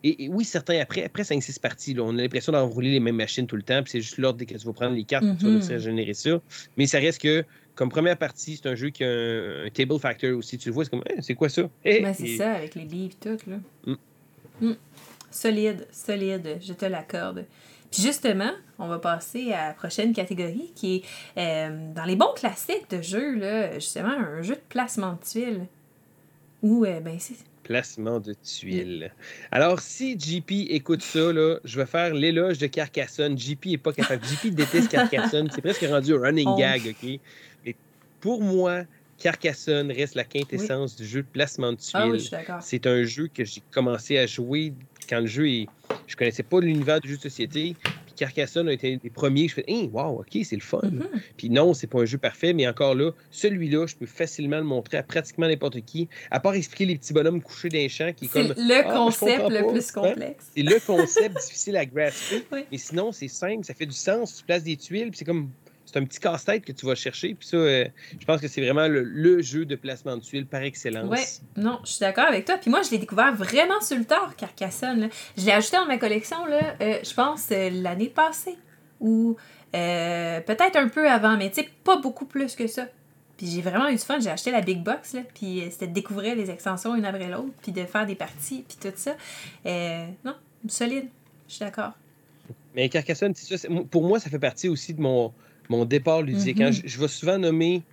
Et, 0.06 0.28
oui, 0.30 0.44
certains, 0.44 0.80
après, 0.80 1.06
après 1.06 1.24
5-6 1.24 1.62
parties, 1.62 1.94
là, 1.94 2.04
on 2.04 2.18
a 2.18 2.22
l'impression 2.22 2.52
d'enrouler 2.52 2.92
les 2.92 3.00
mêmes 3.00 3.16
machines 3.16 3.48
tout 3.48 3.56
le 3.56 3.62
temps. 3.62 3.82
Puis 3.84 3.92
c'est 3.92 4.02
juste 4.02 4.18
l'ordre 4.18 4.44
que 4.44 4.54
tu 4.54 4.66
vas 4.66 4.74
prendre 4.74 4.96
les 4.96 5.06
cartes, 5.06 5.24
mm 5.24 5.38
tu 5.38 5.60
vas 5.60 5.78
générer 5.78 6.14
ça. 6.14 6.42
Mais 6.76 6.88
ça 6.88 7.00
reste 7.00 7.22
que, 7.22 7.46
comme 7.76 7.88
première 7.88 8.18
partie, 8.18 8.58
c'est 8.58 8.68
un 8.68 8.76
jeu 8.76 8.90
qui 8.90 9.06
a 9.06 9.08
un, 9.08 9.70
table 9.70 9.98
factor 10.00 10.38
aussi. 10.38 10.58
Tu 10.58 10.68
le 10.68 10.74
vois, 10.74 10.84
c'est 10.84 10.90
comme, 10.90 11.04
c'est 11.22 11.36
quoi 11.36 11.48
ça? 11.48 11.70
Ben, 11.86 12.14
c'est 12.14 12.36
ça, 12.36 12.52
avec 12.52 12.76
les 12.76 12.84
livres, 12.84 13.16
tout. 13.22 13.38
Là. 13.48 13.60
Mm. 13.86 13.96
Mm. 14.68 14.76
Solide, 15.32 15.88
solide, 15.92 16.58
je 16.62 16.74
te 16.74 16.86
l'accorde. 16.86 17.46
Puis 17.94 18.02
justement, 18.02 18.50
on 18.80 18.88
va 18.88 18.98
passer 18.98 19.54
à 19.54 19.68
la 19.68 19.74
prochaine 19.76 20.14
catégorie 20.14 20.72
qui 20.76 20.96
est 20.96 21.04
euh, 21.40 21.94
dans 21.94 22.06
les 22.06 22.16
bons 22.16 22.34
classiques 22.36 22.90
de 22.90 23.04
jeux, 23.04 23.36
là, 23.36 23.76
justement, 23.76 24.10
un 24.10 24.42
jeu 24.42 24.56
de 24.56 24.62
placement 24.68 25.14
de 25.14 25.20
tuiles. 25.24 25.68
Ou, 26.64 26.86
euh, 26.86 27.00
ben, 27.02 27.18
c'est. 27.20 27.36
Placement 27.62 28.20
de 28.20 28.34
tuiles. 28.34 29.14
Alors, 29.52 29.80
si 29.80 30.20
JP 30.20 30.52
écoute 30.72 31.04
ça, 31.04 31.32
là, 31.32 31.60
je 31.64 31.80
vais 31.80 31.86
faire 31.86 32.16
l'éloge 32.16 32.58
de 32.58 32.66
Carcassonne. 32.66 33.38
JP 33.38 33.66
n'est 33.68 33.78
pas 33.78 33.94
capable. 33.94 34.26
JP 34.26 34.56
déteste 34.56 34.90
Carcassonne. 34.90 35.50
C'est 35.54 35.62
presque 35.62 35.86
rendu 35.88 36.16
un 36.16 36.20
running 36.20 36.58
gag, 36.58 36.96
OK? 37.00 37.20
Mais 37.64 37.76
pour 38.20 38.42
moi, 38.42 38.86
Carcassonne 39.20 39.92
reste 39.92 40.16
la 40.16 40.24
quintessence 40.24 40.96
du 40.96 41.06
jeu 41.06 41.22
de 41.22 41.28
placement 41.28 41.74
de 41.74 41.78
ah 41.94 42.10
tuiles. 42.10 42.30
c'est 42.60 42.88
un 42.88 43.04
jeu 43.04 43.30
que 43.32 43.46
j'ai 43.46 43.62
commencé 43.72 44.18
à 44.18 44.26
jouer 44.26 44.74
quand 45.10 45.20
le 45.20 45.28
jeu 45.28 45.50
est. 45.50 45.68
Je 46.08 46.16
connaissais 46.16 46.44
pas 46.44 46.60
l'univers 46.60 47.00
du 47.00 47.10
jeu 47.10 47.18
de 47.18 47.22
société. 47.22 47.76
Puis 48.06 48.14
Carcassonne 48.16 48.68
a 48.68 48.74
été 48.74 49.00
les 49.04 49.10
premiers. 49.10 49.48
Je 49.48 49.56
fais, 49.56 49.64
hey, 49.68 49.90
wow, 49.92 50.20
OK, 50.20 50.38
c'est 50.44 50.56
le 50.56 50.62
fun. 50.62 50.80
Mm-hmm. 50.84 51.22
Puis 51.38 51.50
non, 51.50 51.74
c'est 51.74 51.88
pas 51.88 52.02
un 52.02 52.06
jeu 52.06 52.18
parfait, 52.18 52.54
mais 52.54 52.68
encore 52.68 52.96
là, 52.96 53.12
celui-là, 53.32 53.88
je 53.88 53.96
peux 53.96 54.06
facilement 54.06 54.58
le 54.58 54.64
montrer 54.64 54.98
à 54.98 55.04
pratiquement 55.04 55.48
n'importe 55.48 55.82
qui, 55.82 56.10
à 56.32 56.40
part 56.40 56.56
expliquer 56.56 56.86
les 56.86 56.98
petits 56.98 57.14
bonhommes 57.14 57.42
couchés 57.42 57.70
d'un 57.70 57.88
champ 57.88 58.12
qui 58.16 58.26
est, 58.26 58.28
comme. 58.28 58.54
le 58.58 58.82
ah, 58.86 58.94
concept 58.94 59.50
le 59.50 59.68
plus 59.68 59.90
hein? 59.90 60.02
complexe. 60.02 60.52
C'est 60.56 60.64
le 60.64 60.80
concept 60.86 61.38
difficile 61.40 61.78
à 61.78 61.86
grasper. 61.86 62.44
Mais 62.52 62.78
sinon, 62.78 63.12
c'est 63.12 63.28
simple, 63.28 63.64
ça 63.66 63.74
fait 63.74 63.86
du 63.86 63.96
sens. 63.96 64.38
Tu 64.38 64.44
places 64.44 64.64
des 64.64 64.78
tuiles, 64.78 65.10
puis 65.10 65.18
c'est 65.18 65.26
comme 65.26 65.50
c'est 65.94 66.00
un 66.00 66.06
petit 66.06 66.20
casse-tête 66.20 66.66
que 66.66 66.72
tu 66.72 66.86
vas 66.86 66.96
chercher. 66.96 67.36
Puis 67.36 67.48
ça, 67.48 67.58
euh, 67.58 67.86
je 68.20 68.26
pense 68.26 68.42
que 68.42 68.48
c'est 68.48 68.62
vraiment 68.62 68.88
le, 68.88 69.42
jeu 69.42 69.66
de 69.66 69.76
placement 69.76 70.18
de 70.18 70.22
tuiles 70.22 70.48
par 70.48 70.62
excellence. 70.62 71.10
Oui, 71.10 71.20
non, 71.62 71.80
je 71.84 71.92
suis 71.92 72.00
d'accord 72.00 72.26
avec 72.26 72.46
toi. 72.46 72.58
Puis 72.58 72.72
moi, 72.72 72.82
je 72.82 72.92
l'ai 72.92 72.98
découvert 72.98 73.34
vraiment 73.36 73.80
sur 73.82 73.98
le 73.98 74.06
tard, 74.06 74.36
Carcassonne. 74.36 75.10
Je 75.38 75.46
l'ai 75.46 75.52
ajouté 75.52 75.78
dans 75.78 75.86
ma 75.86 75.98
collection, 75.98 76.46
là, 76.46 76.76
euh, 76.82 77.00
je 77.04 77.14
pense, 77.14 77.50
euh, 77.52 77.70
l'année 77.70 78.10
passée. 78.10 78.58
Ou 79.00 79.36
peut-être 79.72 80.76
un 80.76 80.88
peu 80.88 81.10
avant, 81.10 81.38
mais 81.38 81.50
tu 81.50 81.62
sais, 81.62 81.70
pas 81.84 81.98
beaucoup 81.98 82.26
plus 82.26 82.56
que 82.56 82.68
ça. 82.68 82.88
Puis 83.38 83.48
j'ai 83.48 83.62
vraiment 83.62 83.90
eu 83.90 83.94
du 83.94 84.00
fun. 84.00 84.20
J'ai 84.20 84.30
acheté 84.30 84.52
la 84.52 84.62
Big 84.62 84.82
Box, 84.82 85.14
là, 85.14 85.22
puis 85.34 85.64
c'était 85.72 85.88
de 85.88 85.94
découvrir 85.94 86.36
les 86.36 86.50
extensions 86.50 86.96
une 86.96 87.06
après 87.06 87.28
l'autre, 87.28 87.54
puis 87.62 87.72
de 87.72 87.84
faire 87.86 88.06
des 88.06 88.16
parties, 88.16 88.64
puis 88.68 88.78
tout 88.80 88.96
ça. 88.96 89.16
non, 89.66 90.36
solide. 90.68 91.08
Je 91.48 91.56
suis 91.56 91.66
d'accord. 91.66 91.92
Mais 92.76 92.88
Carcassonne, 92.90 93.34
pour 93.92 94.04
moi, 94.04 94.20
ça 94.20 94.30
fait 94.30 94.40
partie 94.40 94.70
aussi 94.70 94.94
de 94.94 95.02
mon, 95.02 95.34
mon 95.70 95.86
départ 95.86 96.22
ludique. 96.22 96.62
Hein. 96.62 96.70
Mm-hmm. 96.70 96.88
je, 96.88 97.00
vais 97.00 97.08
souvent 97.08 97.38
nommer 97.38 97.84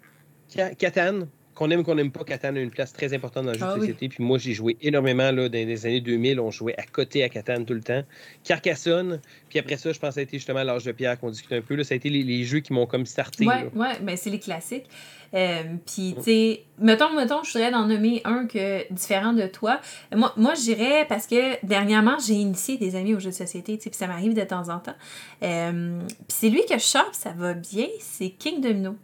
Catan, 0.78 1.28
qu'on 1.61 1.70
aime 1.70 1.80
ou 1.80 1.82
qu'on 1.82 1.94
n'aime 1.94 2.11
pas, 2.11 2.24
Catan 2.24 2.56
a 2.56 2.58
une 2.58 2.70
place 2.70 2.92
très 2.94 3.12
importante 3.12 3.44
dans 3.44 3.52
le 3.52 3.58
jeu 3.58 3.64
Ah 3.68 3.74
de 3.74 3.80
oui. 3.80 3.86
société. 3.88 4.08
Puis 4.08 4.24
moi, 4.24 4.38
j'ai 4.38 4.54
joué 4.54 4.78
énormément 4.80 5.30
là, 5.30 5.48
dans 5.50 5.52
les 5.58 5.84
années 5.86 6.00
2000. 6.00 6.40
On 6.40 6.50
jouait 6.50 6.74
à 6.78 6.84
côté 6.84 7.22
à 7.22 7.28
Catan 7.28 7.64
tout 7.64 7.74
le 7.74 7.82
temps. 7.82 8.02
Carcassonne. 8.44 9.20
Puis 9.50 9.58
après 9.58 9.76
ça, 9.76 9.92
je 9.92 9.98
pense 9.98 10.08
que 10.11 10.14
ça 10.14 10.20
a 10.20 10.22
été 10.22 10.38
justement 10.38 10.62
l'âge 10.62 10.84
de 10.84 10.92
pierre 10.92 11.20
qu'on 11.20 11.28
discute 11.30 11.52
un 11.52 11.61
peu. 11.61 11.74
Là. 11.74 11.84
Ça 11.84 11.92
a 11.92 11.96
été 11.96 12.08
les, 12.08 12.22
les 12.22 12.44
jeux 12.44 12.61
qui 12.61 12.72
m'ont 12.72 12.86
comme 12.86 13.04
starté. 13.04 13.44
Là. 13.44 13.64
ouais, 13.74 14.00
ben 14.00 14.16
c'est 14.16 14.30
les 14.30 14.38
classiques. 14.38 14.86
Euh, 15.34 15.62
Puis, 15.86 16.14
tu 16.16 16.22
sais, 16.24 16.64
mettons, 16.78 17.14
mettons, 17.14 17.44
je 17.44 17.52
voudrais 17.52 17.72
en 17.72 17.86
nommer 17.86 18.20
un 18.24 18.46
que 18.46 18.92
différent 18.92 19.32
de 19.32 19.46
toi. 19.46 19.80
Moi, 20.16 20.32
moi 20.36 20.54
je 20.54 20.62
dirais, 20.62 21.06
parce 21.08 21.26
que 21.28 21.64
dernièrement, 21.64 22.16
j'ai 22.26 22.34
initié 22.34 22.78
des 22.78 22.96
amis 22.96 23.14
aux 23.14 23.20
jeux 23.20 23.30
de 23.30 23.34
société, 23.34 23.76
tu 23.76 23.84
sais, 23.84 23.90
puis 23.90 23.98
ça 23.98 24.08
m'arrive 24.08 24.34
de 24.34 24.42
temps 24.42 24.68
en 24.70 24.80
temps. 24.80 24.96
Euh, 25.44 26.00
puis 26.08 26.16
c'est 26.26 26.48
lui 26.48 26.62
que 26.68 26.74
je 26.74 26.84
chope, 26.84 27.12
ça 27.12 27.30
va 27.36 27.54
bien, 27.54 27.86
c'est 28.00 28.30
King 28.30 28.61
Domino. 28.61 28.96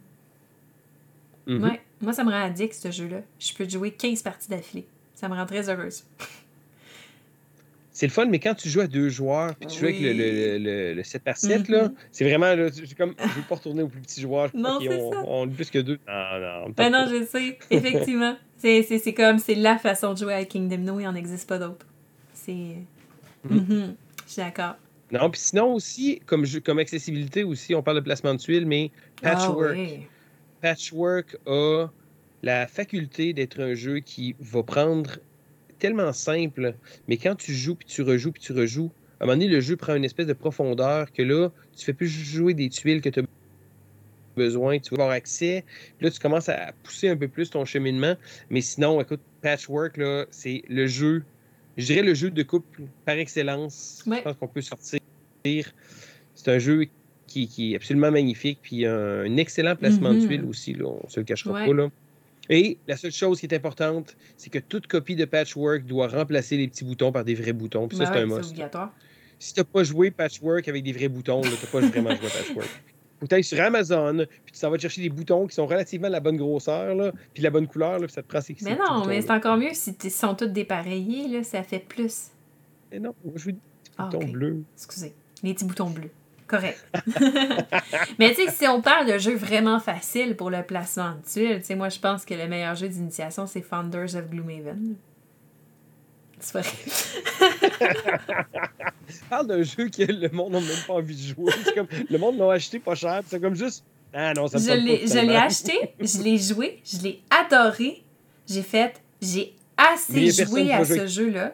Mhm. 1.47 1.63
Ouais, 1.63 1.81
moi, 2.01 2.13
ça 2.13 2.23
me 2.23 2.29
rend 2.31 2.43
addict, 2.43 2.73
ce 2.73 2.91
jeu-là. 2.91 3.21
Je 3.39 3.53
peux 3.53 3.67
jouer 3.67 3.91
15 3.91 4.21
parties 4.21 4.49
d'affilée. 4.49 4.85
Ça 5.15 5.27
me 5.29 5.33
rend 5.35 5.45
très 5.45 5.69
heureuse. 5.69 6.05
C'est 7.91 8.05
le 8.05 8.11
fun, 8.11 8.27
mais 8.27 8.37
quand 8.37 8.53
tu 8.53 8.69
joues 8.69 8.81
à 8.81 8.87
deux 8.87 9.09
joueurs, 9.09 9.55
puis 9.55 9.65
tu 9.67 9.79
joues 9.79 9.85
avec 9.85 9.99
le, 9.99 10.13
le, 10.13 10.57
le, 10.59 10.93
le 10.93 11.03
7 11.03 11.23
par 11.23 11.35
7, 11.35 11.67
là, 11.67 11.85
Mhm. 11.87 11.95
c'est 12.11 12.25
vraiment, 12.25 12.53
là, 12.53 12.69
c'est 12.71 12.95
comme, 12.95 13.15
je 13.17 13.23
veux 13.33 13.41
pas 13.49 13.55
retourner 13.55 13.81
aux 13.81 13.87
plus 13.87 14.01
petits 14.01 14.21
joueurs. 14.21 14.51
Non, 14.53 14.77
c'est 14.79 14.89
on, 14.89 15.11
ça. 15.11 15.23
on 15.25 15.47
plus 15.49 15.71
que 15.71 15.79
deux. 15.79 15.97
Non, 16.07 16.39
non, 16.39 16.65
on 16.65 16.69
Ben 16.69 16.91
non, 16.91 17.07
je 17.09 17.25
sais, 17.25 17.57
effectivement. 17.71 18.37
c'est 18.57 18.83
c'est- 18.83 18.99
c'est 18.99 19.13
comme, 19.15 19.39
c'est 19.39 19.55
la 19.55 19.79
façon 19.79 20.13
de 20.13 20.19
jouer 20.19 20.35
à 20.35 20.45
King 20.45 20.69
Domino, 20.69 20.99
il 20.99 21.05
n'en 21.05 21.15
existe 21.15 21.49
pas 21.49 21.57
d'autre. 21.57 21.87
C'est... 22.35 22.75
Mhm. 23.49 23.95
Je 24.27 24.31
suis 24.31 24.41
d'accord. 24.43 24.75
Non, 25.11 25.31
puis 25.31 25.39
sinon 25.41 25.73
aussi, 25.73 26.21
comme, 26.27 26.45
comme 26.63 26.77
accessibilité 26.79 27.43
aussi, 27.43 27.73
on 27.73 27.81
parle 27.81 27.97
de 27.97 28.01
placement 28.03 28.35
de 28.35 28.39
tuiles, 28.39 28.67
mais 28.67 28.91
Patchwork. 29.23 29.71
Ah 29.71 29.79
oui. 29.79 29.99
Patchwork 30.67 31.37
a 31.45 31.87
la 32.43 32.67
faculté 32.67 33.31
d'être 33.31 33.61
un 33.61 33.73
jeu 33.73 33.99
qui 33.99 34.35
va 34.41 34.63
prendre 34.63 35.11
tellement 35.79 36.11
simple, 36.11 36.75
mais 37.07 37.15
quand 37.15 37.35
tu 37.35 37.53
joues, 37.53 37.75
puis 37.75 37.87
tu 37.87 38.01
rejoues, 38.01 38.33
puis 38.33 38.43
tu 38.43 38.51
rejoues, 38.51 38.91
à 39.21 39.23
un 39.23 39.27
moment 39.27 39.37
donné, 39.37 39.47
le 39.47 39.61
jeu 39.61 39.77
prend 39.77 39.95
une 39.95 40.03
espèce 40.03 40.27
de 40.27 40.33
profondeur 40.33 41.13
que 41.13 41.21
là, 41.21 41.51
tu 41.73 41.85
fais 41.85 41.93
plus 41.93 42.09
jouer 42.09 42.53
des 42.53 42.67
tuiles 42.67 42.99
que 42.99 43.07
tu 43.07 43.21
as 43.21 43.23
besoin, 44.35 44.77
tu 44.79 44.89
vas 44.93 45.03
avoir 45.03 45.11
accès, 45.11 45.63
puis 45.97 46.05
là, 46.05 46.11
tu 46.11 46.19
commences 46.19 46.49
à 46.49 46.73
pousser 46.83 47.07
un 47.07 47.15
peu 47.15 47.29
plus 47.29 47.49
ton 47.49 47.63
cheminement, 47.63 48.17
mais 48.49 48.59
sinon, 48.59 48.99
écoute, 48.99 49.21
Patchwork, 49.41 49.95
là, 49.95 50.25
c'est 50.31 50.63
le 50.67 50.85
jeu, 50.85 51.23
je 51.77 51.85
dirais 51.85 52.03
le 52.03 52.13
jeu 52.13 52.29
de 52.29 52.43
couple 52.43 52.83
par 53.05 53.15
excellence, 53.15 54.03
Ouais. 54.05 54.17
je 54.17 54.21
pense 54.23 54.35
qu'on 54.35 54.49
peut 54.49 54.61
sortir. 54.61 54.99
C'est 55.45 56.51
un 56.51 56.59
jeu 56.59 56.87
qui, 57.27 57.47
qui 57.47 57.73
est 57.73 57.75
absolument 57.75 58.09
magnifique, 58.11 58.59
puis 58.61 58.85
un, 58.85 59.21
un 59.21 59.37
excellent 59.37 59.75
placement 59.75 60.13
Mhm. 60.13 60.21
de 60.21 60.25
tuiles 60.27 60.45
aussi, 60.45 60.73
là, 60.73 60.85
on 60.87 61.07
se 61.09 61.19
le 61.19 61.25
cachera 61.25 61.53
Ouais. 61.53 61.67
pas. 61.67 61.73
Là. 61.73 61.89
Et 62.49 62.77
la 62.87 62.95
seule 62.95 63.11
chose 63.11 63.39
qui 63.41 63.45
est 63.45 63.53
importante, 63.53 64.15
c'est 64.37 64.49
que 64.49 64.59
toute 64.59 64.87
copie 64.87 65.15
de 65.17 65.25
Patchwork 65.25 65.85
doit 65.85 66.07
remplacer 66.07 66.55
les 66.57 66.67
petits 66.69 66.85
boutons 66.85 67.11
par 67.11 67.25
des 67.25 67.35
vrais 67.35 67.51
boutons, 67.53 67.87
puis 67.89 67.97
ça, 67.97 68.05
Ben 68.05 68.11
c'est 68.13 68.17
ouais, 68.19 68.23
un 68.23 68.29
c'est 68.29 68.37
must. 68.37 68.49
obligatoire. 68.51 68.93
Si 69.39 69.53
t'as 69.53 69.63
pas 69.65 69.83
joué 69.83 70.09
Patchwork 70.11 70.67
avec 70.67 70.83
des 70.83 70.93
vrais 70.93 71.09
boutons, 71.09 71.41
là, 71.41 71.49
t'as 71.61 71.67
pas 71.67 71.79
vraiment 71.85 72.09
joué 72.15 72.27
Patchwork. 72.29 72.69
Que 73.19 73.25
t'ailles 73.25 73.43
sur 73.43 73.59
Amazon, 73.59 74.25
puis 74.45 74.53
tu 74.53 74.59
t'en 74.61 74.69
vas 74.69 74.77
chercher 74.77 75.01
des 75.01 75.09
boutons 75.09 75.47
qui 75.47 75.55
sont 75.55 75.65
relativement 75.65 76.07
de 76.07 76.13
la 76.13 76.19
bonne 76.19 76.37
grosseur, 76.37 76.93
là, 76.95 77.11
puis 77.33 77.41
la 77.43 77.49
bonne 77.49 77.67
couleur, 77.67 77.93
là, 77.99 78.05
puis 78.05 78.13
ça 78.13 78.21
te 78.21 78.27
prend 78.27 78.39
ces, 78.41 78.55
Mais 78.61 78.75
non, 78.77 79.05
mais 79.05 79.21
c'est 79.21 79.31
encore 79.31 79.57
mieux 79.57 79.73
si 79.73 79.95
ils 80.03 80.11
sont 80.11 80.35
tous 80.35 80.45
dépareillés, 80.47 81.27
là, 81.27 81.43
ça 81.43 81.63
fait 81.63 81.79
plus. 81.79 82.27
Mais 82.91 82.99
non, 82.99 83.13
moi, 83.25 83.33
je 83.35 83.45
veux 83.45 83.51
des 83.53 83.57
petits 83.83 83.91
Ah, 83.97 84.05
boutons 84.05 84.27
bleus. 84.27 84.63
Excusez, 84.75 85.13
les 85.43 85.53
petits 85.53 85.65
boutons 85.65 85.89
bleus. 85.89 86.11
Correct. 86.47 86.79
mais 88.19 88.33
tu 88.33 88.45
sais, 88.45 88.51
si 88.51 88.67
on 88.67 88.81
parle 88.81 89.11
de 89.11 89.17
jeux 89.17 89.35
vraiment 89.35 89.79
faciles 89.81 90.35
pour 90.35 90.49
le 90.49 90.63
placement 90.63 91.11
de 91.11 91.29
tuiles, 91.29 91.59
tu 91.59 91.65
sais, 91.65 91.75
moi 91.75 91.89
je 91.89 91.99
pense 91.99 92.23
que 92.23 92.33
le 92.33 92.47
meilleur 92.47 92.73
jeu 92.75 92.87
d'initiation, 92.87 93.45
c'est 93.47 93.61
Founders 93.61 94.15
of 94.15 94.29
Gloomhaven. 94.29 94.95
C'est 96.39 96.53
pas 96.53 96.61
vrai. 96.61 98.37
Parle 99.29 99.47
d'un 99.47 99.63
jeu 99.63 99.89
que 99.89 100.03
le 100.03 100.29
monde 100.29 100.53
n'a 100.53 100.59
même 100.59 100.69
pas 100.85 100.93
envie 100.93 101.15
de 101.15 101.33
jouer. 101.33 101.51
C'est 101.65 101.73
comme, 101.73 101.87
le 102.09 102.17
monde 102.17 102.37
l'a 102.37 102.51
acheté 102.51 102.79
pas 102.79 102.95
cher, 102.95 103.21
c'est 103.25 103.41
comme 103.41 103.55
juste. 103.55 103.83
Ah 104.13 104.33
non, 104.33 104.47
ça 104.47 104.59
me 104.59 104.63
Je 104.63 104.71
l'ai 104.71 104.97
je 104.97 105.01
l'ai 105.01 105.07
finalement. 105.07 105.39
acheté, 105.39 105.93
je 105.99 106.21
l'ai 106.21 106.37
joué, 106.37 106.81
je 106.85 107.01
l'ai 107.01 107.21
adoré. 107.29 108.03
J'ai 108.47 108.61
fait, 108.61 109.01
j'ai 109.21 109.53
assez 109.75 110.29
joué 110.31 110.71
à 110.71 110.85
ce 110.85 111.07
jeu-là. 111.07 111.53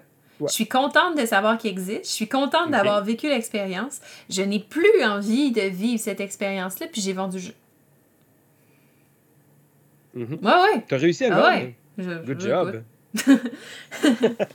Je 0.49 0.53
suis 0.53 0.67
contente 0.67 1.17
de 1.17 1.25
savoir 1.25 1.57
qu'il 1.57 1.71
existe. 1.71 2.05
Je 2.05 2.09
suis 2.11 2.27
contente 2.27 2.71
d'avoir 2.71 3.03
vécu 3.03 3.27
l'expérience. 3.27 3.99
Je 4.29 4.41
n'ai 4.41 4.59
plus 4.59 5.03
envie 5.03 5.51
de 5.51 5.61
vivre 5.61 5.99
cette 6.01 6.19
expérience-là, 6.21 6.87
puis 6.91 7.01
j'ai 7.01 7.13
vendu 7.13 7.37
le 7.37 7.43
jeu. 7.43 7.53
Mhm. 10.15 10.39
Ouais, 10.43 10.51
ouais. 10.75 10.83
T'as 10.87 10.97
réussi 10.97 11.25
à 11.25 11.29
le 11.29 11.35
Ah 11.35 11.39
vendre? 11.41 11.55
ouais. 11.55 11.75
Je- 11.97 12.25
Good 12.25 12.39
je- 12.41 12.47
job. 12.47 12.83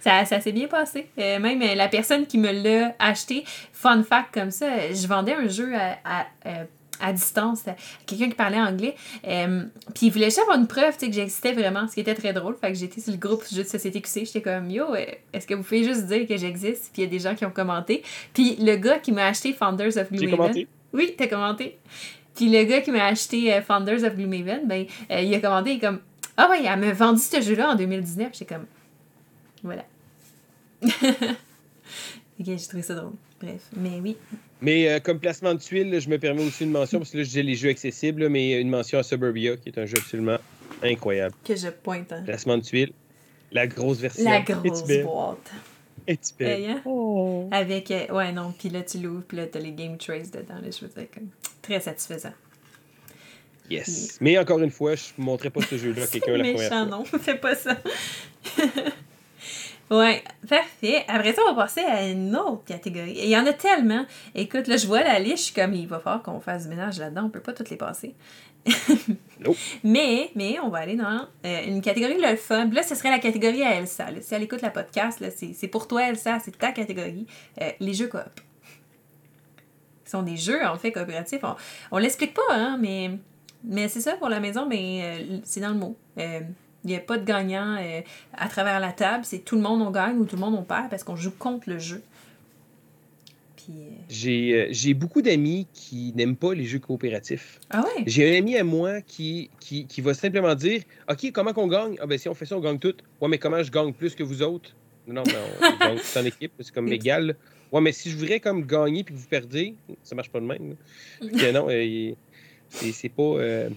Ça, 0.00 0.24
ça 0.24 0.40
s'est 0.40 0.50
bien 0.52 0.66
passé. 0.66 1.06
Euh, 1.18 1.38
même 1.38 1.62
euh, 1.62 1.74
la 1.76 1.86
personne 1.86 2.26
qui 2.26 2.38
me 2.38 2.50
l'a 2.50 2.94
acheté, 2.98 3.44
fun 3.72 4.02
fact 4.02 4.34
comme 4.34 4.50
ça, 4.50 4.92
je 4.92 5.06
vendais 5.06 5.32
un 5.34 5.46
jeu 5.46 5.72
à, 5.76 5.96
à, 6.04 6.26
euh, 6.46 6.64
à 7.00 7.12
distance 7.12 7.64
quelqu'un 8.06 8.28
qui 8.28 8.34
parlait 8.34 8.60
anglais. 8.60 8.94
Euh, 9.26 9.64
puis 9.94 10.06
il 10.06 10.10
voulait 10.10 10.26
juste 10.26 10.40
avoir 10.40 10.58
une 10.58 10.66
preuve 10.66 10.96
que 10.96 11.10
j'existais 11.10 11.52
vraiment, 11.52 11.88
ce 11.88 11.94
qui 11.94 12.00
était 12.00 12.14
très 12.14 12.32
drôle. 12.32 12.56
Fait 12.60 12.72
que 12.72 12.78
j'étais 12.78 13.00
sur 13.00 13.12
le 13.12 13.18
groupe 13.18 13.44
Jeux 13.50 13.62
de 13.62 13.68
Société 13.68 14.00
QC. 14.00 14.24
J'étais 14.24 14.42
comme 14.42 14.70
Yo, 14.70 14.94
euh, 14.94 15.04
est-ce 15.32 15.46
que 15.46 15.54
vous 15.54 15.62
pouvez 15.62 15.84
juste 15.84 16.06
dire 16.06 16.26
que 16.26 16.36
j'existe? 16.36 16.90
Puis 16.92 17.02
il 17.02 17.04
y 17.04 17.06
a 17.06 17.10
des 17.10 17.18
gens 17.18 17.34
qui 17.34 17.44
ont 17.44 17.50
commenté. 17.50 18.02
Puis 18.32 18.56
le 18.56 18.76
gars 18.76 18.98
qui 18.98 19.12
m'a 19.12 19.26
acheté 19.26 19.52
Founders 19.52 19.96
of 19.96 20.10
Gloomhaven. 20.10 20.36
commenté. 20.36 20.68
Oui, 20.92 21.14
t'as 21.16 21.28
commenté. 21.28 21.78
Puis 22.34 22.48
le 22.48 22.64
gars 22.64 22.80
qui 22.80 22.90
m'a 22.90 23.06
acheté 23.06 23.52
euh, 23.52 23.62
Founders 23.62 24.04
of 24.04 24.14
Gloomhaven, 24.16 24.66
ben, 24.66 24.86
euh, 25.10 25.20
il 25.20 25.34
a 25.34 25.40
commenté, 25.40 25.72
il 25.72 25.76
est 25.76 25.80
comme 25.80 26.00
Ah 26.36 26.48
ouais, 26.50 26.64
elle 26.64 26.80
m'a 26.80 26.92
vendu 26.92 27.20
ce 27.20 27.40
jeu-là 27.40 27.72
en 27.72 27.74
2019. 27.76 28.30
J'étais 28.32 28.54
comme 28.54 28.66
Voilà. 29.62 29.84
ok, 30.82 30.90
j'ai 32.38 32.56
trouvé 32.56 32.82
ça 32.82 32.94
drôle. 32.94 33.12
Bref, 33.40 33.62
mais 33.76 34.00
oui. 34.02 34.16
Mais 34.62 34.88
euh, 34.88 35.00
comme 35.00 35.18
placement 35.18 35.54
de 35.54 35.60
tuiles, 35.60 35.90
là, 35.90 36.00
je 36.00 36.08
me 36.08 36.18
permets 36.18 36.44
aussi 36.44 36.64
une 36.64 36.70
mention, 36.70 36.98
parce 36.98 37.10
que 37.10 37.16
là, 37.18 37.22
je 37.22 37.28
disais 37.28 37.42
les 37.42 37.54
jeux 37.54 37.70
accessibles, 37.70 38.22
là, 38.24 38.28
mais 38.28 38.60
une 38.60 38.68
mention 38.68 38.98
à 38.98 39.02
Suburbia, 39.02 39.56
qui 39.56 39.70
est 39.70 39.78
un 39.78 39.86
jeu 39.86 39.96
absolument 39.98 40.36
incroyable. 40.82 41.34
Que 41.44 41.56
je 41.56 41.68
pointe. 41.68 42.12
hein. 42.12 42.22
Placement 42.24 42.58
de 42.58 42.62
tuiles, 42.62 42.92
la 43.52 43.66
grosse 43.66 43.98
version. 43.98 44.24
La 44.30 44.40
grosse 44.40 44.84
boîte. 44.86 45.50
Hey, 46.40 46.66
hein? 46.66 46.80
Oh. 46.84 47.48
Avec. 47.52 47.90
euh, 47.90 48.06
ouais, 48.12 48.32
non, 48.32 48.52
puis 48.58 48.68
là, 48.68 48.82
tu 48.82 48.98
l'ouvres, 48.98 49.22
puis 49.28 49.36
là, 49.36 49.46
t'as 49.46 49.60
les 49.60 49.72
game 49.72 49.96
trace 49.96 50.30
dedans. 50.30 50.54
Là, 50.54 50.68
je 50.70 50.84
veux 50.84 50.90
dire, 50.92 51.06
comme, 51.14 51.28
très 51.62 51.78
satisfaisant. 51.80 52.32
Yes. 53.70 54.18
Mais 54.20 54.36
encore 54.36 54.58
une 54.58 54.70
fois, 54.72 54.96
je 54.96 55.04
ne 55.18 55.24
montrerai 55.24 55.50
pas 55.50 55.60
ce 55.62 55.76
jeu-là 55.78 56.02
à 56.02 56.06
quelqu'un 56.08 56.32
la 56.32 56.38
première 56.38 56.58
méchant, 56.58 56.88
fois. 56.88 56.98
non, 56.98 57.04
fais 57.20 57.36
pas 57.36 57.54
ça. 57.54 57.76
ouais, 59.90 60.22
parfait. 60.48 61.04
Après 61.08 61.32
ça, 61.32 61.42
on 61.48 61.54
va 61.54 61.64
passer 61.64 61.80
à 61.80 62.06
une 62.06 62.34
autre 62.36 62.64
catégorie. 62.64 63.16
Il 63.16 63.28
y 63.28 63.36
en 63.36 63.46
a 63.46 63.52
tellement. 63.52 64.04
Écoute, 64.34 64.66
là, 64.66 64.76
je 64.76 64.86
vois 64.86 65.02
la 65.02 65.18
liste, 65.18 65.38
je 65.38 65.42
suis 65.44 65.54
comme, 65.54 65.74
il 65.74 65.86
va 65.86 65.98
falloir 65.98 66.22
qu'on 66.22 66.40
fasse 66.40 66.64
du 66.64 66.68
ménage 66.70 66.98
là-dedans, 66.98 67.24
on 67.26 67.30
peut 67.30 67.40
pas 67.40 67.52
toutes 67.52 67.70
les 67.70 67.76
passer. 67.76 68.14
Nope. 69.40 69.56
Mais, 69.82 70.30
mais, 70.34 70.58
on 70.60 70.68
va 70.68 70.78
aller 70.80 70.96
dans 70.96 71.26
euh, 71.46 71.64
une 71.66 71.80
catégorie 71.80 72.20
le 72.20 72.36
fun. 72.36 72.66
Là, 72.66 72.82
ce 72.82 72.94
serait 72.94 73.08
la 73.10 73.18
catégorie 73.18 73.62
à 73.62 73.76
Elsa. 73.76 74.10
là. 74.10 74.20
Si 74.20 74.34
elle 74.34 74.42
écoute 74.42 74.60
la 74.60 74.68
podcast, 74.68 75.18
là, 75.20 75.30
c'est 75.34 75.54
c'est 75.54 75.68
pour 75.68 75.88
toi, 75.88 76.06
Elsa, 76.06 76.38
c'est 76.40 76.58
ta 76.58 76.70
catégorie. 76.72 77.26
Euh, 77.62 77.70
les 77.80 77.94
jeux 77.94 78.08
coop. 78.08 78.20
Ce 80.04 80.10
sont 80.10 80.22
des 80.22 80.36
jeux, 80.36 80.62
en 80.66 80.76
fait, 80.76 80.92
coopératifs. 80.92 81.40
On, 81.42 81.54
on 81.92 81.98
l'explique 81.98 82.34
pas, 82.34 82.42
hein, 82.50 82.76
mais, 82.78 83.12
mais 83.64 83.88
c'est 83.88 84.02
ça, 84.02 84.16
pour 84.16 84.28
la 84.28 84.40
maison, 84.40 84.66
mais 84.66 85.00
euh, 85.02 85.38
c'est 85.42 85.60
dans 85.60 85.70
le 85.70 85.76
mot. 85.76 85.96
Il 86.84 86.90
n'y 86.90 86.96
a 86.96 87.00
pas 87.00 87.18
de 87.18 87.24
gagnant 87.24 87.76
euh, 87.78 88.00
à 88.32 88.48
travers 88.48 88.80
la 88.80 88.92
table. 88.92 89.24
C'est 89.24 89.40
tout 89.44 89.56
le 89.56 89.62
monde 89.62 89.82
on 89.82 89.90
gagne 89.90 90.16
ou 90.18 90.24
tout 90.24 90.36
le 90.36 90.40
monde 90.40 90.54
on 90.54 90.62
perd 90.62 90.88
parce 90.88 91.04
qu'on 91.04 91.16
joue 91.16 91.30
contre 91.32 91.68
le 91.68 91.78
jeu. 91.78 92.02
Puis. 93.56 93.74
euh, 93.78 93.90
J'ai 94.08 94.52
euh, 94.54 94.68
j'ai 94.70 94.94
beaucoup 94.94 95.20
d'amis 95.20 95.66
qui 95.74 96.12
n'aiment 96.16 96.36
pas 96.36 96.54
les 96.54 96.64
jeux 96.64 96.78
coopératifs. 96.78 97.60
Ah 97.70 97.82
ouais? 97.82 98.04
J'ai 98.06 98.34
un 98.34 98.38
ami 98.38 98.56
à 98.56 98.64
moi 98.64 99.02
qui, 99.02 99.50
qui, 99.60 99.86
qui 99.86 100.00
va 100.00 100.14
simplement 100.14 100.54
dire 100.54 100.82
OK, 101.10 101.30
comment 101.32 101.52
qu'on 101.52 101.66
gagne? 101.68 101.96
Ah, 102.00 102.06
ben 102.06 102.16
si 102.18 102.28
on 102.28 102.34
fait 102.34 102.46
ça, 102.46 102.56
on 102.56 102.60
gagne 102.60 102.78
tout. 102.78 102.94
Ouais, 103.20 103.28
mais 103.28 103.38
comment 103.38 103.62
je 103.62 103.70
gagne 103.70 103.92
plus 103.92 104.14
que 104.14 104.22
vous 104.22 104.40
autres 104.42 104.70
Non, 105.06 105.14
non, 105.16 105.22
mais 105.26 105.34
on 105.60 105.76
gagne 105.86 105.98
tout 105.98 106.18
en 106.18 106.24
équipe, 106.24 106.52
c'est 106.60 106.72
comme 106.72 106.88
égal. 106.88 107.36
Ouais, 107.70 107.80
mais 107.82 107.92
si 107.92 108.10
je 108.10 108.16
voudrais 108.16 108.40
comme 108.40 108.64
gagner 108.66 109.04
puis 109.04 109.14
que 109.14 109.20
vous 109.20 109.28
perdez, 109.28 109.74
ça 110.02 110.14
marche 110.14 110.30
pas 110.30 110.40
de 110.40 110.46
même. 110.46 110.74
non, 111.52 111.66
euh, 111.68 112.12
c'est 112.70 112.92
c'est 112.92 113.08
pas. 113.10 113.22
euh, 113.22 113.68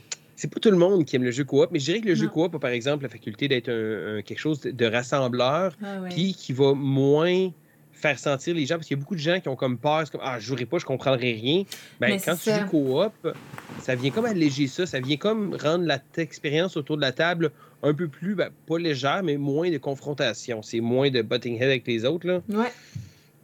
c'est 0.44 0.52
pas 0.54 0.60
tout 0.60 0.72
le 0.72 0.78
monde 0.78 1.06
qui 1.06 1.16
aime 1.16 1.24
le 1.24 1.32
jeu 1.32 1.46
coop, 1.46 1.70
mais 1.72 1.80
je 1.80 1.86
dirais 1.86 2.02
que 2.02 2.08
le 2.08 2.16
jeu 2.16 2.28
coop 2.28 2.54
a 2.54 2.60
par 2.60 2.72
exemple 2.72 3.04
la 3.04 3.08
faculté 3.10 3.48
d'être 3.48 3.70
un, 3.70 4.18
un- 4.18 4.22
quelque 4.22 4.40
chose 4.40 4.60
de, 4.60 4.86
rassembleur, 4.86 5.74
Ah 5.82 6.02
ouais. 6.02 6.10
puis 6.10 6.34
qui 6.34 6.52
va 6.52 6.74
moins 6.74 7.50
faire 7.94 8.20
sentir 8.20 8.54
les 8.54 8.66
gens, 8.66 8.76
parce 8.76 8.88
qu'il 8.88 8.98
y 8.98 9.00
a 9.00 9.02
beaucoup 9.02 9.16
de 9.16 9.22
gens 9.22 9.40
qui 9.40 9.48
ont 9.48 9.56
comme 9.56 9.78
peur, 9.78 10.02
c'est 10.04 10.12
comme 10.12 10.20
Ah, 10.22 10.38
je 10.38 10.46
jouerai 10.46 10.66
pas, 10.66 10.80
je 10.80 10.86
comprendrai 10.86 11.32
rien. 11.32 11.64
Ben, 12.02 12.10
Mais 12.10 12.20
quand 12.20 12.36
tu 12.36 12.50
ça. 12.50 12.60
joues 12.60 12.68
coop, 12.68 13.34
ça 13.80 13.96
vient 13.96 14.12
comme 14.12 14.26
alléger 14.26 14.68
ça, 14.68 14.86
ça 14.86 15.00
vient 15.00 15.16
comme 15.16 15.56
rendre 15.56 15.86
la 15.86 16.00
expérience 16.18 16.76
autour 16.76 16.98
de 16.98 17.02
la 17.02 17.14
table 17.14 17.52
un 17.82 17.94
peu 17.94 18.10
plus, 18.10 18.36
ben, 18.36 18.50
pas 18.68 18.78
légère, 18.78 19.24
mais 19.24 19.38
moins 19.38 19.72
de 19.72 19.78
confrontation. 19.78 20.62
C'est 20.62 20.82
moins 20.82 21.10
de 21.10 21.22
butting 21.22 21.56
head 21.56 21.64
avec 21.70 21.88
les 21.88 22.04
autres. 22.04 22.28
Là. 22.28 22.42
Ouais. 22.50 22.72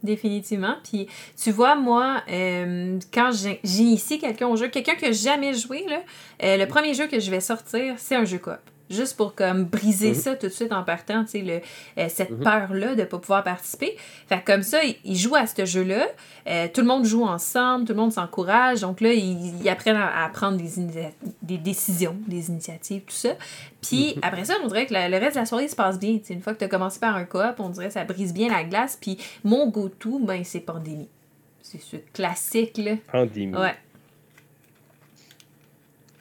Définitivement. 0.02 0.76
Puis, 0.82 1.08
tu 1.40 1.50
vois, 1.50 1.74
moi, 1.74 2.22
euh, 2.30 2.98
quand 3.12 3.30
j'initie 3.62 4.18
quelqu'un 4.18 4.48
au 4.48 4.56
jeu, 4.56 4.68
quelqu'un 4.68 4.94
qui 4.94 5.04
n'a 5.04 5.12
jamais 5.12 5.52
joué, 5.52 5.84
là, 5.88 6.00
euh, 6.42 6.56
le 6.56 6.66
premier 6.66 6.94
jeu 6.94 7.06
que 7.06 7.20
je 7.20 7.30
vais 7.30 7.40
sortir, 7.40 7.94
c'est 7.98 8.16
un 8.16 8.24
jeu 8.24 8.38
coop 8.38 8.60
juste 8.90 9.16
pour 9.16 9.34
comme 9.34 9.64
briser 9.64 10.10
mhm. 10.10 10.14
ça 10.14 10.36
tout 10.36 10.48
de 10.48 10.52
suite 10.52 10.72
en 10.72 10.82
partant, 10.82 11.24
tu 11.24 11.44
sais, 11.44 11.62
euh, 11.96 12.06
cette 12.08 12.30
mhm. 12.30 12.40
peur-là 12.40 12.94
de 12.94 13.00
ne 13.00 13.06
pas 13.06 13.18
pouvoir 13.18 13.44
participer. 13.44 13.96
Fait 14.28 14.42
comme 14.44 14.62
ça, 14.62 14.80
ils 15.04 15.16
jouent 15.16 15.36
à 15.36 15.46
ce 15.46 15.64
jeu-là, 15.64 16.06
euh, 16.48 16.66
tout 16.72 16.80
le 16.80 16.86
monde 16.86 17.04
joue 17.04 17.24
ensemble, 17.24 17.84
tout 17.84 17.92
le 17.92 17.98
monde 17.98 18.12
s'encourage, 18.12 18.80
donc 18.80 19.00
là, 19.00 19.12
ils, 19.12 19.68
apprennent 19.68 19.96
à, 19.96 20.28
prendre 20.32 20.56
des, 20.58 20.70
des, 21.42 21.58
décisions, 21.58 22.16
des 22.26 22.48
initiatives, 22.48 23.02
tout 23.02 23.14
ça. 23.14 23.30
Puis 23.80 24.14
mhm. 24.16 24.22
après 24.22 24.44
ça, 24.44 24.54
on 24.62 24.66
dirait 24.66 24.86
que 24.86 24.94
le 24.94 25.18
reste 25.18 25.36
de 25.36 25.40
la 25.40 25.46
soirée 25.46 25.68
se 25.68 25.76
passe 25.76 25.98
bien. 25.98 26.18
sais, 26.22 26.34
une 26.34 26.42
fois 26.42 26.52
que 26.52 26.58
tu 26.58 26.64
as 26.64 26.68
commencé 26.68 26.98
par 26.98 27.14
un 27.14 27.24
coop, 27.24 27.54
on 27.58 27.68
dirait 27.68 27.86
que 27.86 27.94
ça 27.94 28.04
brise 28.04 28.34
bien 28.34 28.48
la 28.48 28.64
glace, 28.64 28.98
puis 29.00 29.18
mon 29.44 29.68
go-to, 29.68 30.18
ben, 30.18 30.42
c'est 30.44 30.60
Pandémie. 30.60 31.08
C'est 31.62 31.80
ce 31.80 31.96
classique, 32.12 32.78
là. 32.78 32.96
Pandémie. 33.12 33.56
Ouais. 33.56 33.74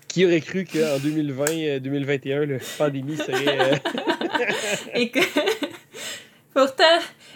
Qui 0.09 0.25
aurait 0.25 0.41
cru 0.41 0.65
qu'en 0.65 0.97
2020-2021, 0.97 2.27
euh, 2.31 2.45
la 2.45 2.57
pandémie 2.77 3.15
serait. 3.15 3.59
Euh, 3.59 3.75
Et 4.95 5.09
que... 5.09 5.19
Pourtant, 6.53 6.83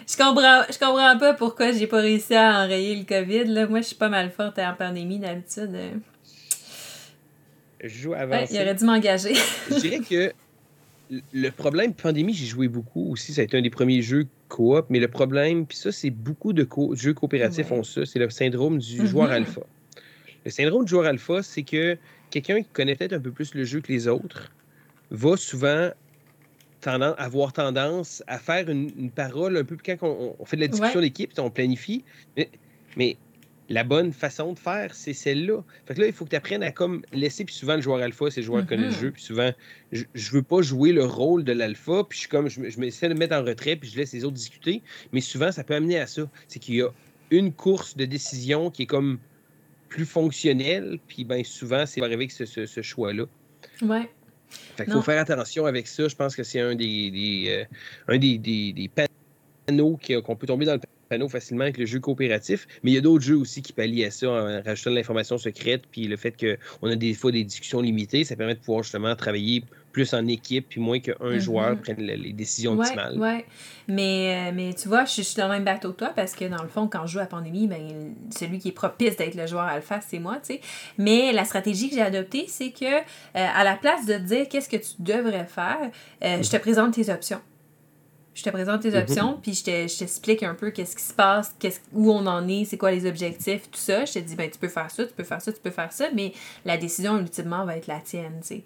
je 0.06 0.16
comprends, 0.16 0.62
je 0.68 0.78
comprends 0.78 1.18
pas 1.18 1.34
pourquoi 1.34 1.72
j'ai 1.72 1.86
pas 1.86 2.00
réussi 2.00 2.34
à 2.34 2.64
enrayer 2.64 2.96
le 2.96 3.04
COVID. 3.04 3.44
Là. 3.44 3.66
Moi, 3.66 3.80
je 3.80 3.86
suis 3.86 3.96
pas 3.96 4.08
mal 4.08 4.30
forte 4.30 4.58
en 4.58 4.74
pandémie 4.74 5.18
d'habitude. 5.18 5.70
Je 7.82 7.88
joue 7.88 8.14
avant. 8.14 8.44
il 8.50 8.56
aurait 8.56 8.74
dû 8.74 8.84
m'engager. 8.84 9.34
je 9.70 9.76
dirais 9.76 10.00
que 10.00 10.32
le 11.32 11.50
problème, 11.50 11.94
pandémie, 11.94 12.34
j'ai 12.34 12.46
joué 12.46 12.68
beaucoup 12.68 13.12
aussi. 13.12 13.32
Ça 13.32 13.42
a 13.42 13.44
été 13.44 13.56
un 13.56 13.62
des 13.62 13.70
premiers 13.70 14.02
jeux 14.02 14.26
coop. 14.48 14.86
Mais 14.88 14.98
le 14.98 15.08
problème, 15.08 15.66
puis 15.66 15.76
ça, 15.76 15.92
c'est 15.92 16.10
beaucoup 16.10 16.52
de 16.52 16.66
jeux 16.92 17.14
coopératifs 17.14 17.70
ont 17.70 17.82
ça. 17.82 18.04
C'est 18.04 18.18
le 18.18 18.28
syndrome 18.30 18.78
du 18.78 19.06
joueur 19.06 19.30
mm-hmm. 19.30 19.34
alpha. 19.34 19.60
Le 20.44 20.50
syndrome 20.50 20.84
du 20.84 20.90
joueur 20.90 21.06
alpha, 21.06 21.42
c'est 21.42 21.62
que 21.62 21.96
quelqu'un 22.30 22.62
qui 22.62 22.68
connaît 22.72 22.96
peut-être 22.96 23.12
un 23.12 23.20
peu 23.20 23.30
plus 23.30 23.54
le 23.54 23.64
jeu 23.64 23.80
que 23.80 23.92
les 23.92 24.08
autres 24.08 24.52
va 25.10 25.36
souvent 25.36 25.90
tendance, 26.80 27.14
avoir 27.18 27.52
tendance 27.52 28.22
à 28.26 28.38
faire 28.38 28.68
une, 28.68 29.10
parole 29.10 29.56
un 29.56 29.64
peu 29.64 29.76
quand 29.84 29.96
on, 30.02 30.44
fait 30.44 30.56
de 30.56 30.62
la 30.62 30.68
discussion 30.68 31.00
d'équipe, 31.00 31.32
on 31.38 31.50
planifie. 31.50 32.04
Mais, 32.96 33.16
la 33.70 33.82
bonne 33.82 34.12
façon 34.12 34.52
de 34.52 34.58
faire, 34.58 34.94
c'est 34.94 35.14
celle-là. 35.14 35.62
Fait 35.86 35.94
que 35.94 36.00
là, 36.02 36.06
il 36.06 36.12
faut 36.12 36.26
que 36.26 36.30
tu 36.30 36.36
apprennes 36.36 36.62
à 36.62 36.70
comme 36.70 37.00
laisser, 37.14 37.46
puis 37.46 37.54
souvent 37.54 37.76
le 37.76 37.80
joueur 37.80 38.02
alpha, 38.02 38.30
c'est 38.30 38.42
le 38.42 38.46
joueur 38.46 38.60
qui 38.60 38.68
connaît 38.68 38.88
le 38.88 38.90
mm-hmm. 38.90 39.00
jeu, 39.00 39.10
puis 39.10 39.22
souvent, 39.22 39.52
je, 39.90 40.04
je 40.12 40.30
veux 40.32 40.42
pas 40.42 40.60
jouer 40.60 40.92
le 40.92 41.06
rôle 41.06 41.44
de 41.44 41.52
l'alpha, 41.52 42.04
puis 42.04 42.16
je 42.16 42.20
suis 42.20 42.28
comme, 42.28 42.50
je, 42.50 42.60
je 42.68 42.78
m'essaie 42.78 43.08
de 43.08 43.14
me 43.14 43.18
mettre 43.20 43.34
en 43.34 43.42
retrait, 43.42 43.76
puis 43.76 43.88
je 43.88 43.96
laisse 43.96 44.12
les 44.12 44.26
autres 44.26 44.34
discuter. 44.34 44.82
Mais 45.14 45.22
souvent, 45.22 45.50
ça 45.50 45.64
peut 45.64 45.74
amener 45.74 45.98
à 45.98 46.06
ça. 46.06 46.28
C'est 46.46 46.58
qu'il 46.58 46.74
y 46.74 46.82
a 46.82 46.90
une 47.30 47.54
course 47.54 47.96
de 47.96 48.04
décision 48.04 48.70
qui 48.70 48.82
est 48.82 48.86
comme 48.86 49.18
plus 49.94 50.06
fonctionnel. 50.06 50.98
Puis 51.06 51.24
ben, 51.24 51.44
souvent, 51.44 51.86
c'est 51.86 52.02
arrivé 52.02 52.26
que 52.26 52.32
ce, 52.32 52.66
ce, 52.66 52.82
choix-là. 52.82 53.26
Ouais. 53.80 54.10
Fait 54.76 54.84
qu'il 54.84 54.92
faut 54.92 55.02
faire 55.02 55.20
attention 55.20 55.66
avec 55.66 55.86
ça. 55.86 56.08
Je 56.08 56.16
pense 56.16 56.34
que 56.34 56.42
c'est 56.42 56.58
un 56.58 56.74
des, 56.74 57.10
des 57.12 57.44
euh, 57.48 57.64
un 58.12 58.18
des, 58.18 58.38
des, 58.38 58.72
des 58.72 58.90
panneaux 59.66 59.98
qu'on 60.04 60.34
peut 60.34 60.48
tomber 60.48 60.66
dans 60.66 60.74
le 60.74 60.80
panneau 61.08 61.28
facilement 61.28 61.62
avec 61.62 61.78
le 61.78 61.86
jeu 61.86 62.00
coopératif. 62.00 62.66
Mais 62.82 62.90
il 62.90 62.94
y 62.94 62.98
a 62.98 63.00
d'autres 63.00 63.24
jeux 63.24 63.36
aussi 63.36 63.62
qui 63.62 63.72
pallient 63.72 64.04
à 64.04 64.10
ça 64.10 64.28
en 64.28 64.62
rajoutant 64.62 64.90
de 64.90 64.96
l'information 64.96 65.38
secrète. 65.38 65.84
Puis 65.92 66.08
le 66.08 66.16
fait 66.16 66.34
qu'on 66.36 66.88
a 66.88 66.96
des 66.96 67.14
fois 67.14 67.30
des 67.30 67.44
discussions 67.44 67.80
limitées, 67.80 68.24
ça 68.24 68.34
permet 68.34 68.54
de 68.54 68.60
pouvoir 68.60 68.82
justement 68.82 69.14
travailler 69.14 69.62
plus 69.94 70.12
en 70.12 70.26
équipe, 70.26 70.68
puis 70.68 70.80
moins 70.80 70.98
qu'un 70.98 71.12
mm-hmm. 71.12 71.38
joueur 71.38 71.78
prenne 71.78 72.00
les 72.00 72.32
décisions 72.32 72.78
optimales. 72.78 73.14
Oui, 73.16 73.44
mais, 73.86 74.50
euh, 74.50 74.52
mais 74.52 74.74
tu 74.74 74.88
vois, 74.88 75.04
je, 75.04 75.22
suis 75.22 75.36
dans 75.36 75.46
le 75.46 75.54
même 75.54 75.64
bateau 75.64 75.92
que 75.92 75.98
toi 75.98 76.12
parce 76.14 76.34
que 76.34 76.44
dans 76.44 76.62
le 76.62 76.68
fond, 76.68 76.88
quand 76.88 77.06
je 77.06 77.12
joue 77.12 77.20
à 77.20 77.26
Pandémie, 77.26 77.68
ben, 77.68 78.14
celui 78.36 78.58
qui 78.58 78.68
est 78.68 78.72
propice 78.72 79.16
d'être 79.16 79.36
le 79.36 79.46
joueur 79.46 79.64
alpha, 79.64 80.00
c'est 80.06 80.18
moi, 80.18 80.36
tu 80.36 80.54
sais. 80.54 80.60
Mais 80.98 81.32
la 81.32 81.44
stratégie 81.44 81.88
que 81.88 81.94
j'ai 81.94 82.02
adoptée, 82.02 82.46
c'est 82.48 82.72
que 82.72 82.84
euh, 82.84 83.00
à 83.34 83.62
la 83.62 83.76
place 83.76 84.04
de 84.04 84.14
te 84.14 84.22
dire 84.22 84.48
qu'est-ce 84.48 84.68
que 84.68 84.76
tu 84.76 84.94
devrais 84.98 85.46
faire, 85.46 85.78
euh, 86.24 86.42
je 86.42 86.50
te 86.50 86.56
présente 86.56 86.94
tes 86.94 87.10
options. 87.10 87.40
Je 88.34 88.42
te 88.42 88.50
présente 88.50 88.82
tes 88.82 88.90
mm-hmm. 88.90 89.02
options, 89.02 89.38
puis 89.40 89.54
je 89.54 89.96
t'explique 89.96 90.42
un 90.42 90.54
peu 90.54 90.72
qu'est-ce 90.72 90.96
qui 90.96 91.04
se 91.04 91.14
passe, 91.14 91.54
qu'est-ce, 91.60 91.78
où 91.92 92.10
on 92.10 92.26
en 92.26 92.48
est, 92.48 92.64
c'est 92.64 92.76
quoi 92.76 92.90
les 92.90 93.06
objectifs, 93.06 93.70
tout 93.70 93.78
ça. 93.78 94.04
Je 94.04 94.14
te 94.14 94.18
dis, 94.18 94.34
ben, 94.34 94.50
tu 94.50 94.58
peux 94.58 94.66
faire 94.66 94.90
ça, 94.90 95.06
tu 95.06 95.12
peux 95.12 95.22
faire 95.22 95.40
ça, 95.40 95.52
tu 95.52 95.60
peux 95.60 95.70
faire 95.70 95.92
ça, 95.92 96.06
mais 96.12 96.32
la 96.64 96.76
décision, 96.76 97.16
ultimement, 97.20 97.64
va 97.64 97.76
être 97.76 97.86
la 97.86 98.00
tienne, 98.00 98.40
tu 98.40 98.48
sais 98.48 98.64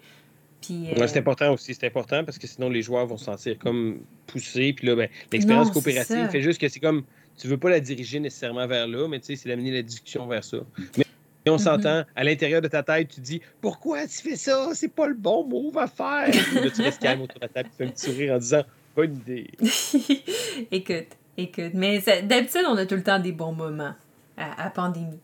c'est 0.61 1.17
euh, 1.17 1.19
important 1.19 1.53
aussi, 1.53 1.73
c'est 1.73 1.87
important 1.87 2.23
parce 2.23 2.37
que 2.37 2.47
sinon 2.47 2.69
les 2.69 2.81
joueurs 2.81 3.05
vont 3.05 3.17
se 3.17 3.25
sentir 3.25 3.57
comme 3.57 3.99
poussés. 4.27 4.73
Puis 4.73 4.87
là, 4.87 4.95
ben, 4.95 5.09
l'expérience 5.31 5.71
coopérative 5.71 6.29
fait 6.29 6.41
juste 6.41 6.59
que 6.59 6.67
c'est 6.67 6.79
comme 6.79 7.03
tu 7.37 7.47
veux 7.47 7.57
pas 7.57 7.69
la 7.69 7.79
diriger 7.79 8.19
nécessairement 8.19 8.67
vers 8.67 8.87
là, 8.87 9.07
mais 9.07 9.19
tu 9.19 9.27
sais, 9.27 9.35
c'est 9.37 9.49
d'amener 9.49 9.71
la 9.71 9.81
discussion 9.81 10.27
vers 10.27 10.43
ça. 10.43 10.57
Mais 10.97 11.05
on 11.47 11.55
mm-hmm. 11.55 11.59
s'entend, 11.59 12.03
à 12.15 12.23
l'intérieur 12.23 12.61
de 12.61 12.67
ta 12.67 12.83
tête, 12.83 13.07
tu 13.07 13.21
dis 13.21 13.41
Pourquoi 13.61 14.05
tu 14.07 14.17
fais 14.21 14.35
ça? 14.35 14.71
C'est 14.73 14.93
pas 14.93 15.07
le 15.07 15.13
bon 15.13 15.45
move 15.47 15.77
à 15.77 15.87
faire. 15.87 16.27
là, 16.53 16.69
tu 16.69 16.81
restes 16.81 17.01
calme 17.01 17.21
autour 17.21 17.39
de 17.39 17.45
la 17.45 17.49
table, 17.49 17.69
tu 17.69 17.77
fais 17.77 17.85
un 17.85 17.91
petit 17.91 18.05
sourire 18.11 18.33
en 18.33 18.37
disant 18.37 18.63
Bonne 18.95 19.15
idée. 19.15 19.49
écoute, 20.71 21.07
écoute. 21.37 21.71
Mais 21.73 21.99
d'habitude, 21.99 22.65
on 22.67 22.75
a 22.75 22.85
tout 22.85 22.95
le 22.95 23.03
temps 23.03 23.19
des 23.19 23.31
bons 23.31 23.53
moments 23.53 23.93
à, 24.37 24.69
pandémie. 24.69 25.19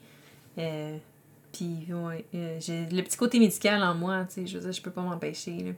Euh, 0.57 0.97
puis, 1.55 1.93
ouais, 1.93 2.25
euh, 2.35 2.57
j'ai 2.59 2.85
le 2.91 3.01
petit 3.01 3.15
côté 3.15 3.39
médical 3.39 3.81
en 3.81 3.95
moi, 3.95 4.25
tu 4.25 4.41
sais, 4.41 4.47
je 4.47 4.57
veux 4.57 4.63
dire, 4.63 4.73
je 4.73 4.81
peux 4.81 4.91
pas 4.91 5.01
m'empêcher, 5.01 5.73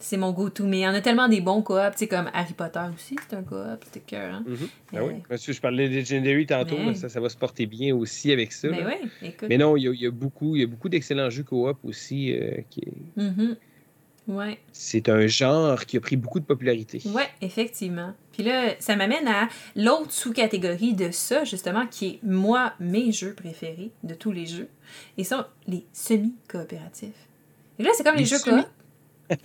C'est 0.00 0.16
mon 0.16 0.32
go-to. 0.32 0.64
Mais 0.64 0.78
il 0.78 0.82
y 0.82 0.88
en 0.88 0.94
a 0.94 1.00
tellement 1.00 1.28
des 1.28 1.40
bons 1.40 1.62
coop, 1.62 1.78
tu 1.92 1.98
sais, 1.98 2.08
comme 2.08 2.28
Harry 2.34 2.54
Potter 2.54 2.80
aussi, 2.92 3.16
c'est 3.28 3.36
un 3.36 3.42
coop, 3.42 3.84
c'était 3.84 4.00
cœur, 4.00 4.34
hein? 4.34 4.44
Mm-hmm. 4.48 4.68
Ben 4.92 5.02
oui. 5.06 5.14
Monsieur, 5.30 5.52
je 5.52 5.60
parlais 5.60 5.88
de 5.88 5.94
Legendary 5.94 6.46
tantôt, 6.46 6.76
ça, 6.94 7.08
ça 7.08 7.20
va 7.20 7.28
se 7.28 7.36
porter 7.36 7.66
bien 7.66 7.94
aussi 7.94 8.32
avec 8.32 8.52
ça. 8.52 8.68
Mais, 8.68 8.82
ben 8.82 8.96
oui, 9.00 9.08
écoute. 9.28 9.48
mais 9.48 9.58
non, 9.58 9.76
il 9.76 9.84
y 9.94 10.06
a, 10.06 10.10
beaucoup, 10.10 10.56
beaucoup 10.68 10.88
d'excellents 10.88 11.30
jeux 11.30 11.44
coop 11.44 11.78
aussi 11.84 12.32
euh, 12.32 12.62
qui. 12.68 12.82
Ouais. 14.28 14.58
C'est 14.72 15.08
un 15.08 15.26
genre 15.26 15.84
qui 15.84 15.96
a 15.96 16.00
pris 16.00 16.16
beaucoup 16.16 16.40
de 16.40 16.44
popularité. 16.44 17.00
Oui, 17.06 17.22
effectivement. 17.40 18.12
Puis 18.32 18.42
là, 18.42 18.74
ça 18.80 18.96
m'amène 18.96 19.28
à 19.28 19.48
l'autre 19.76 20.10
sous-catégorie 20.10 20.94
de 20.94 21.10
ça, 21.12 21.44
justement, 21.44 21.86
qui 21.86 22.06
est, 22.06 22.18
moi, 22.22 22.74
mes 22.80 23.12
jeux 23.12 23.34
préférés 23.34 23.92
de 24.02 24.14
tous 24.14 24.32
les 24.32 24.46
jeux. 24.46 24.68
Et 25.16 25.24
sont 25.24 25.44
les 25.68 25.84
semi-coopératifs. 25.92 27.28
Et 27.78 27.82
là, 27.82 27.90
c'est 27.94 28.04
comme 28.04 28.16
les, 28.16 28.24
jeux 28.24 28.38
semi... 28.38 28.62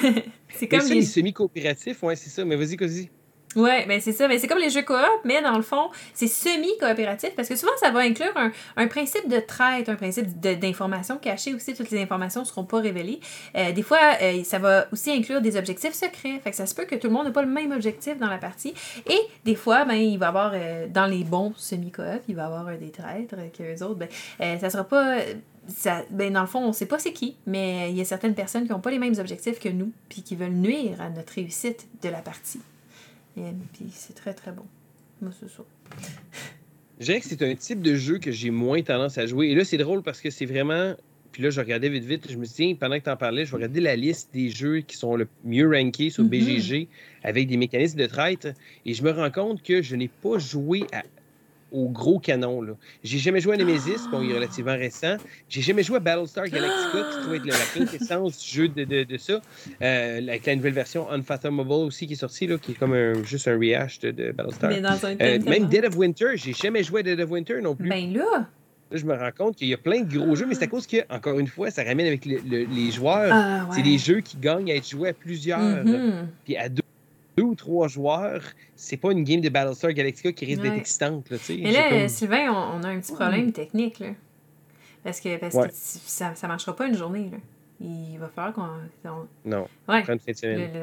c'est 0.54 0.68
comme 0.68 0.86
les... 0.88 0.94
les 0.94 1.02
semi-coopératifs, 1.02 2.02
ouais, 2.02 2.16
c'est 2.16 2.30
ça. 2.30 2.44
Mais 2.44 2.56
vas-y, 2.56 2.76
vas-y. 2.76 3.10
Ouais, 3.56 3.86
ben 3.86 4.00
c'est 4.00 4.12
ça. 4.12 4.28
Mais 4.28 4.38
c'est 4.38 4.46
comme 4.46 4.58
les 4.58 4.70
jeux 4.70 4.82
coop, 4.82 4.96
mais 5.24 5.40
dans 5.40 5.56
le 5.56 5.62
fond, 5.62 5.88
c'est 6.12 6.26
semi-coopératif 6.26 7.34
parce 7.34 7.48
que 7.48 7.56
souvent, 7.56 7.72
ça 7.80 7.90
va 7.90 8.00
inclure 8.00 8.36
un, 8.36 8.52
un 8.76 8.86
principe 8.88 9.26
de 9.28 9.40
traite, 9.40 9.88
un 9.88 9.94
principe 9.94 10.38
d'information 10.38 11.16
cachée 11.16 11.54
aussi. 11.54 11.74
Toutes 11.74 11.90
les 11.90 12.02
informations 12.02 12.42
ne 12.42 12.46
seront 12.46 12.64
pas 12.64 12.78
révélées. 12.78 13.20
Euh, 13.56 13.72
des 13.72 13.82
fois, 13.82 13.98
euh, 14.20 14.44
ça 14.44 14.58
va 14.58 14.86
aussi 14.92 15.10
inclure 15.10 15.40
des 15.40 15.56
objectifs 15.56 15.94
secrets. 15.94 16.38
Fait 16.44 16.50
que 16.50 16.56
ça 16.56 16.66
se 16.66 16.74
peut 16.74 16.84
que 16.84 16.94
tout 16.94 17.06
le 17.06 17.14
monde 17.14 17.26
n'ait 17.26 17.32
pas 17.32 17.42
le 17.42 17.48
même 17.48 17.72
objectif 17.72 18.18
dans 18.18 18.28
la 18.28 18.38
partie. 18.38 18.74
Et 19.06 19.18
des 19.44 19.54
fois, 19.54 19.86
ben, 19.86 19.94
il 19.94 20.18
va 20.18 20.26
y 20.26 20.28
avoir, 20.28 20.52
euh, 20.54 20.86
dans 20.88 21.06
les 21.06 21.24
bons 21.24 21.54
semi-coop, 21.56 22.22
il 22.28 22.36
va 22.36 22.42
y 22.42 22.44
avoir 22.44 22.66
des 22.76 22.90
traîtres 22.90 23.36
que 23.56 23.62
les 23.62 23.82
autres, 23.82 23.98
ben, 23.98 24.58
ça 24.60 24.68
sera 24.68 24.84
pas 24.84 25.16
ça, 25.68 26.02
ben 26.10 26.32
dans 26.32 26.40
le 26.40 26.46
fond, 26.46 26.60
on 26.60 26.72
sait 26.72 26.86
pas 26.86 26.98
c'est 26.98 27.12
qui, 27.12 27.36
mais 27.46 27.90
il 27.90 27.96
y 27.96 28.00
a 28.00 28.04
certaines 28.04 28.34
personnes 28.34 28.64
qui 28.64 28.70
n'ont 28.70 28.80
pas 28.80 28.90
les 28.90 28.98
mêmes 28.98 29.18
objectifs 29.18 29.58
que 29.58 29.68
nous, 29.68 29.92
puis 30.08 30.22
qui 30.22 30.34
veulent 30.34 30.50
nuire 30.50 30.98
à 31.00 31.10
notre 31.10 31.34
réussite 31.34 31.86
de 32.02 32.08
la 32.08 32.22
partie. 32.22 32.60
Et 33.38 33.54
puis 33.72 33.86
c'est 33.92 34.14
très 34.14 34.34
très 34.34 34.52
bon. 34.52 34.64
Moi, 35.20 35.32
c'est 35.38 35.48
ça. 35.48 35.64
Je 37.00 37.04
dirais 37.04 37.20
que 37.20 37.26
c'est 37.26 37.42
un 37.42 37.54
type 37.54 37.80
de 37.80 37.94
jeu 37.94 38.18
que 38.18 38.32
j'ai 38.32 38.50
moins 38.50 38.82
tendance 38.82 39.18
à 39.18 39.26
jouer. 39.26 39.48
Et 39.48 39.54
là, 39.54 39.64
c'est 39.64 39.78
drôle 39.78 40.02
parce 40.02 40.20
que 40.20 40.30
c'est 40.30 40.46
vraiment. 40.46 40.94
Puis 41.32 41.42
là, 41.42 41.50
je 41.50 41.60
regardais 41.60 41.88
vite 41.88 42.04
vite. 42.04 42.30
Je 42.30 42.36
me 42.36 42.44
suis 42.44 42.68
dit, 42.68 42.74
pendant 42.74 42.98
que 42.98 43.04
tu 43.04 43.10
en 43.10 43.16
parlais, 43.16 43.44
je 43.44 43.50
vais 43.50 43.56
regarder 43.56 43.80
la 43.80 43.94
liste 43.94 44.30
des 44.32 44.50
jeux 44.50 44.80
qui 44.80 44.96
sont 44.96 45.14
le 45.14 45.28
mieux 45.44 45.68
rankés 45.68 46.10
sur 46.10 46.24
mm-hmm. 46.24 46.58
BGG 46.58 46.88
avec 47.22 47.46
des 47.48 47.56
mécanismes 47.56 47.98
de 47.98 48.06
traite. 48.06 48.48
Et 48.84 48.94
je 48.94 49.02
me 49.04 49.10
rends 49.10 49.30
compte 49.30 49.62
que 49.62 49.82
je 49.82 49.94
n'ai 49.94 50.08
pas 50.08 50.38
joué 50.38 50.84
à 50.92 51.02
au 51.72 51.88
gros 51.88 52.18
canon. 52.18 52.62
Là. 52.62 52.72
J'ai 53.02 53.18
jamais 53.18 53.40
joué 53.40 53.54
à 53.54 53.56
Nemesis, 53.56 54.08
bon, 54.10 54.22
il 54.22 54.30
est 54.30 54.34
relativement 54.34 54.76
récent. 54.76 55.16
J'ai 55.48 55.60
jamais 55.60 55.82
joué 55.82 55.96
à 55.96 56.00
Battlestar 56.00 56.46
Galactica, 56.48 57.10
qui 57.10 57.20
trouve 57.20 57.34
être 57.34 57.46
la 57.46 57.54
quintessence 57.74 58.38
du 58.38 58.48
jeu 58.48 58.68
de, 58.68 58.84
de, 58.84 59.04
de 59.04 59.16
ça. 59.18 59.40
Euh, 59.82 60.18
avec 60.18 60.46
la 60.46 60.56
nouvelle 60.56 60.72
version 60.72 61.10
Unfathomable 61.10 61.70
aussi 61.70 62.06
qui 62.06 62.14
est 62.14 62.16
sortie, 62.16 62.46
là, 62.46 62.58
qui 62.58 62.72
est 62.72 62.74
comme 62.74 62.94
un, 62.94 63.22
juste 63.24 63.48
un 63.48 63.58
rehash 63.58 64.00
de, 64.00 64.32
Battlestar. 64.32 64.70
Euh, 65.20 65.38
même 65.40 65.66
Dead 65.66 65.84
of 65.84 65.96
Winter, 65.96 66.36
j'ai 66.36 66.52
jamais 66.52 66.82
joué 66.82 67.00
à 67.00 67.02
Dead 67.02 67.20
of 67.20 67.30
Winter 67.30 67.60
non 67.60 67.74
plus. 67.74 67.88
Ben 67.88 68.12
là! 68.12 68.46
Là, 68.90 68.96
je 68.96 69.04
me 69.04 69.14
rends 69.14 69.30
compte 69.36 69.56
qu'il 69.56 69.68
y 69.68 69.74
a 69.74 69.76
plein 69.76 70.00
de 70.00 70.16
gros 70.16 70.34
jeux, 70.34 70.46
mais 70.46 70.54
c'est 70.54 70.64
à 70.64 70.66
cause 70.66 70.86
que, 70.86 70.96
encore 71.14 71.38
une 71.38 71.46
fois, 71.46 71.70
ça 71.70 71.84
ramène 71.84 72.06
avec 72.06 72.24
les 72.24 72.90
joueurs. 72.90 73.30
Ah, 73.30 73.68
c'est 73.70 73.82
des 73.82 73.98
jeux 73.98 74.20
qui 74.20 74.38
gagnent 74.38 74.70
à 74.70 74.76
être 74.76 74.88
joués 74.88 75.10
à 75.10 75.12
plusieurs. 75.12 75.84
Mm-hmm. 75.84 76.12
Puis 76.46 76.56
à 76.56 76.70
deux 76.70 76.82
deux 77.38 77.44
ou 77.44 77.54
trois 77.54 77.88
joueurs, 77.88 78.42
c'est 78.76 78.96
pas 78.96 79.12
une 79.12 79.24
game 79.24 79.40
de 79.40 79.48
Battlestar 79.48 79.92
Galactica 79.92 80.32
qui 80.32 80.44
risque 80.44 80.62
d'être 80.62 80.74
excitante. 80.76 81.28
Là, 81.30 81.38
Mais 81.48 81.72
là, 81.72 82.08
Sylvain, 82.08 82.50
on, 82.52 82.82
a 82.82 82.88
un 82.88 83.00
petit 83.00 83.12
problème 83.12 83.52
technique. 83.52 83.98
Là. 84.00 84.08
Parce 85.04 85.20
que, 85.20 85.36
parce 85.38 85.54
que 85.54 85.68
ça, 85.72 86.34
ça 86.34 86.48
marchera 86.48 86.74
pas 86.74 86.86
une 86.86 86.96
journée. 86.96 87.30
Là. 87.30 87.38
Il 87.80 88.18
va 88.18 88.28
falloir 88.28 88.52
qu'on. 88.54 89.08
on- 89.08 89.28
Non, 89.48 89.68
Ouais. 89.88 90.02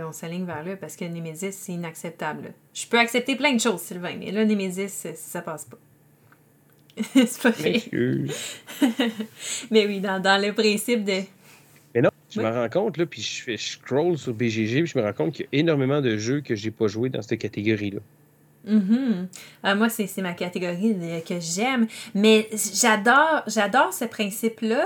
on 0.08 0.12
s'aligne 0.14 0.46
vers 0.46 0.64
là 0.64 0.78
parce 0.78 0.96
que 0.96 1.04
Nemesis, 1.06 1.52
c'est 1.52 1.74
inacceptable. 1.74 2.44
là. 2.44 2.50
Je 2.74 2.88
peux 2.88 2.98
accepter 2.98 3.36
plein 3.36 3.54
de 3.54 3.60
choses, 3.60 3.82
Sylvain, 3.82 4.16
mais 4.18 4.32
là, 4.32 4.46
Nemesis, 4.46 4.88
ça, 4.90 5.14
ça 5.14 5.42
passe 5.42 5.66
pas. 5.66 5.78
c'est 7.14 7.42
pas 7.42 7.50
vrai. 7.52 7.82
Mais 9.72 9.86
oui, 9.86 10.00
dans, 10.00 10.22
dans 10.22 10.42
le 10.42 10.54
principe 10.54 11.04
de. 11.04 11.22
Je 12.36 12.42
Oui. 12.42 12.46
me 12.46 12.52
rends 12.52 12.70
compte, 12.70 12.98
là, 12.98 13.06
puis 13.06 13.22
je, 13.22 13.42
fais- 13.44 13.58
je 13.58 13.70
scroll 13.72 14.18
sur 14.18 14.34
BGG, 14.34 14.84
puis 14.84 14.88
je 14.88 14.98
me 15.00 15.04
rends 15.04 15.14
compte 15.14 15.34
qu'il 15.34 15.46
y 15.52 15.56
a 15.56 15.60
énormément 15.60 16.02
de 16.02 16.18
jeux 16.18 16.42
que 16.42 16.54
j'ai 16.56 16.72
pas 16.72 16.88
joué 16.88 17.10
dans 17.10 17.22
cette 17.22 17.40
catégorie-là. 17.40 18.00
Mhm. 18.68 19.28
Ah, 19.64 19.76
moi, 19.76 19.90
c'est 19.90 20.10
ma 20.22 20.34
catégorie 20.34 20.96
que 21.28 21.36
j'aime. 21.40 21.88
Mais 22.16 22.50
j'adore 22.74 23.44
j'adore 23.48 23.94
ce 23.94 24.06
principe-là. 24.06 24.86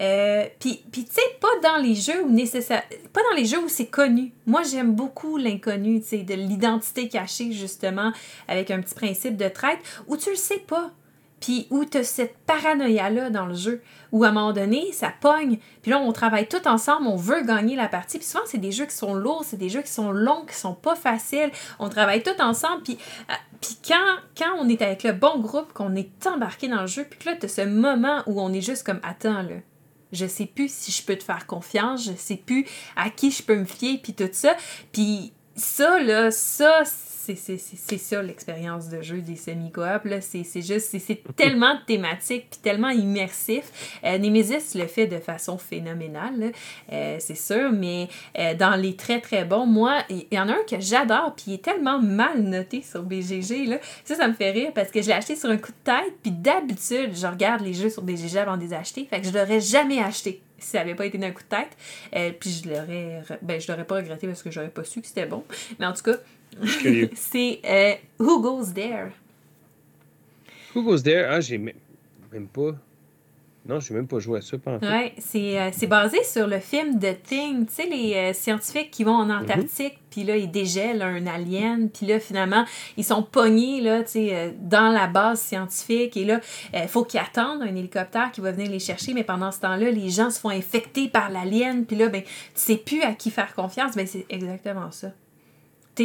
Euh, 0.00 0.44
Puis, 0.60 0.80
puis 0.92 1.04
tu 1.04 1.12
sais, 1.12 1.20
pas 1.40 1.48
dans 1.68 1.82
les 1.82 1.94
jeux 1.96 2.22
où 2.24 2.30
nécessaire, 2.30 2.84
pas 3.12 3.20
dans 3.30 3.36
les 3.36 3.44
jeux 3.46 3.58
où 3.58 3.68
c'est 3.68 3.86
connu. 3.88 4.30
Moi, 4.46 4.62
j'aime 4.62 4.94
beaucoup 4.94 5.36
l'inconnu, 5.36 6.00
tu 6.00 6.06
sais, 6.06 6.18
de 6.18 6.34
l'identité 6.34 7.08
cachée, 7.08 7.50
justement, 7.52 8.12
avec 8.46 8.70
un 8.70 8.80
petit 8.80 8.94
principe 8.94 9.36
de 9.36 9.48
traite, 9.48 9.78
où 10.06 10.16
tu 10.16 10.30
le 10.30 10.36
sais 10.36 10.60
pas. 10.66 10.92
Puis 11.40 11.66
où 11.70 11.84
tu 11.84 11.98
as 11.98 12.04
cette 12.04 12.36
paranoïa-là 12.38 13.30
dans 13.30 13.46
le 13.46 13.54
jeu, 13.54 13.82
où 14.12 14.24
à 14.24 14.28
un 14.28 14.32
moment 14.32 14.52
donné, 14.52 14.92
ça 14.92 15.12
pogne. 15.20 15.58
Puis 15.82 15.90
là, 15.90 15.98
on 15.98 16.12
travaille 16.12 16.48
tout 16.48 16.66
ensemble, 16.66 17.06
on 17.06 17.16
veut 17.16 17.42
gagner 17.42 17.76
la 17.76 17.88
partie. 17.88 18.18
Puis 18.18 18.26
souvent, 18.26 18.44
c'est 18.46 18.58
des 18.58 18.72
jeux 18.72 18.86
qui 18.86 18.96
sont 18.96 19.14
lourds, 19.14 19.44
c'est 19.44 19.56
des 19.56 19.68
jeux 19.68 19.82
qui 19.82 19.92
sont 19.92 20.10
longs, 20.10 20.44
qui 20.46 20.54
sont 20.54 20.74
pas 20.74 20.96
faciles. 20.96 21.50
On 21.78 21.88
travaille 21.88 22.22
tout 22.22 22.40
ensemble. 22.40 22.82
Puis, 22.82 22.98
euh, 23.30 23.34
puis 23.60 23.78
quand, 23.86 24.16
quand 24.36 24.56
on 24.58 24.68
est 24.68 24.82
avec 24.82 25.02
le 25.02 25.12
bon 25.12 25.38
groupe, 25.38 25.72
qu'on 25.72 25.94
est 25.94 26.26
embarqué 26.26 26.68
dans 26.68 26.80
le 26.80 26.86
jeu, 26.86 27.04
puis 27.04 27.28
là, 27.28 27.36
tu 27.36 27.46
as 27.46 27.48
ce 27.48 27.62
moment 27.62 28.22
où 28.26 28.40
on 28.40 28.52
est 28.52 28.60
juste 28.60 28.84
comme, 28.84 29.00
attends, 29.02 29.42
là. 29.42 29.56
Je 30.10 30.26
sais 30.26 30.46
plus 30.46 30.72
si 30.72 30.90
je 30.90 31.04
peux 31.04 31.16
te 31.16 31.22
faire 31.22 31.46
confiance, 31.46 32.02
je 32.04 32.12
sais 32.16 32.36
plus 32.36 32.66
à 32.96 33.10
qui 33.10 33.30
je 33.30 33.42
peux 33.42 33.56
me 33.56 33.66
fier, 33.66 34.00
puis 34.02 34.14
tout 34.14 34.30
ça. 34.32 34.56
Puis 34.90 35.34
ça, 35.54 36.00
là, 36.00 36.30
ça, 36.30 36.82
c'est 37.36 37.98
ça 37.98 38.22
l'expérience 38.22 38.88
de 38.88 39.02
jeu 39.02 39.20
des 39.20 39.36
semi-coop. 39.36 40.08
C'est 40.20 40.44
juste, 40.62 40.96
c'est- 40.98 41.22
tellement 41.36 41.76
thématique, 41.86 42.46
puis 42.50 42.60
tellement 42.62 42.88
immersif. 42.90 43.98
Euh, 44.04 44.18
Nemesis 44.18 44.74
le 44.76 44.86
fait 44.86 45.06
de 45.06 45.18
façon 45.18 45.58
phénoménale. 45.58 46.52
Euh, 46.92 47.16
c'est 47.18 47.36
sûr, 47.36 47.70
mais 47.72 48.08
euh, 48.38 48.54
dans 48.54 48.76
les 48.76 48.96
très 48.96 49.20
très 49.20 49.44
bons, 49.44 49.66
moi, 49.66 50.02
il 50.10 50.26
y 50.32 50.38
en 50.38 50.48
a 50.48 50.52
un 50.52 50.64
que 50.68 50.80
j'adore, 50.80 51.34
puis 51.36 51.44
il 51.48 51.54
est 51.54 51.64
tellement 51.64 52.00
mal 52.00 52.40
noté 52.42 52.82
sur 52.82 53.02
BGG. 53.02 53.66
Là. 53.66 53.78
Ça, 54.04 54.14
ça 54.14 54.28
me 54.28 54.34
fait 54.34 54.50
rire 54.50 54.72
parce 54.74 54.90
que 54.90 55.00
je 55.02 55.08
l'ai 55.08 55.12
acheté 55.14 55.36
sur 55.36 55.50
un 55.50 55.56
coup 55.58 55.72
de 55.72 55.84
tête, 55.84 56.14
puis 56.22 56.32
d'habitude, 56.32 57.10
je 57.14 57.26
regarde 57.26 57.62
les 57.62 57.74
jeux 57.74 57.90
sur 57.90 58.02
BGG 58.02 58.38
avant 58.38 58.56
de 58.56 58.62
les 58.62 58.74
acheter, 58.74 59.06
fait 59.08 59.20
que 59.20 59.26
je 59.26 59.32
l'aurais 59.32 59.60
jamais 59.60 60.00
acheté 60.00 60.42
si 60.60 60.70
ça 60.70 60.78
n'avait 60.78 60.96
pas 60.96 61.06
été 61.06 61.18
d'un 61.18 61.30
coup 61.30 61.42
de 61.44 61.56
tête. 61.56 62.36
Puis 62.40 62.50
je 62.64 62.68
l'aurais 62.68 63.22
ben, 63.42 63.60
je 63.60 63.70
l'aurais 63.70 63.84
pas 63.84 63.94
regretté 63.96 64.26
parce 64.26 64.42
que 64.42 64.50
j'aurais 64.50 64.70
pas 64.70 64.82
su 64.82 65.00
que 65.00 65.06
c'était 65.06 65.26
bon. 65.26 65.44
Mais 65.78 65.86
en 65.86 65.92
tout 65.92 66.02
cas, 66.02 66.16
Je 66.60 66.66
suis 66.66 66.80
curieux. 66.82 67.10
c'est 67.14 67.60
euh, 67.64 67.94
Who 68.18 68.40
Goes 68.40 68.72
There? 68.74 69.12
Who 70.74 70.82
Goes 70.82 71.02
There? 71.02 71.26
Ah, 71.28 71.40
j'ai 71.40 71.58
même, 71.58 71.74
pas. 72.52 72.72
Non, 73.66 73.80
j'ai 73.80 73.94
même 73.94 74.06
pas 74.06 74.18
joué 74.18 74.38
à 74.38 74.42
ça 74.42 74.56
pendant 74.56 74.78
c'est 75.18 75.60
euh, 75.60 75.70
c'est 75.72 75.86
basé 75.86 76.22
sur 76.24 76.46
le 76.46 76.58
film 76.58 76.98
The 76.98 77.22
Thing. 77.22 77.66
Tu 77.66 77.74
sais, 77.74 77.86
les 77.86 78.14
euh, 78.14 78.32
scientifiques 78.32 78.90
qui 78.90 79.04
vont 79.04 79.16
en 79.16 79.28
Antarctique, 79.28 79.98
puis 80.10 80.24
là, 80.24 80.36
ils 80.36 80.50
dégèlent 80.50 81.02
un 81.02 81.26
alien, 81.26 81.90
puis 81.90 82.06
là, 82.06 82.18
finalement, 82.18 82.64
ils 82.96 83.04
sont 83.04 83.22
pognés, 83.22 83.80
là, 83.82 84.02
tu 84.04 84.12
sais, 84.12 84.28
euh, 84.32 84.50
dans 84.58 84.90
la 84.90 85.06
base 85.06 85.40
scientifique, 85.40 86.16
et 86.16 86.24
là, 86.24 86.40
il 86.72 86.88
faut 86.88 87.04
qu'ils 87.04 87.20
attendent 87.20 87.62
un 87.62 87.74
hélicoptère 87.74 88.30
qui 88.32 88.40
va 88.40 88.52
venir 88.52 88.70
les 88.70 88.78
chercher, 88.78 89.12
mais 89.12 89.24
pendant 89.24 89.52
ce 89.52 89.60
temps-là, 89.60 89.90
les 89.90 90.08
gens 90.08 90.30
se 90.30 90.40
font 90.40 90.50
infecter 90.50 91.08
par 91.08 91.28
l'alien, 91.30 91.84
puis 91.84 91.96
là, 91.96 92.08
ben, 92.08 92.22
tu 92.22 92.30
sais 92.54 92.76
plus 92.76 93.02
à 93.02 93.12
qui 93.12 93.30
faire 93.30 93.54
confiance. 93.54 93.96
Ben, 93.96 94.06
c'est 94.06 94.24
exactement 94.30 94.90
ça. 94.90 95.12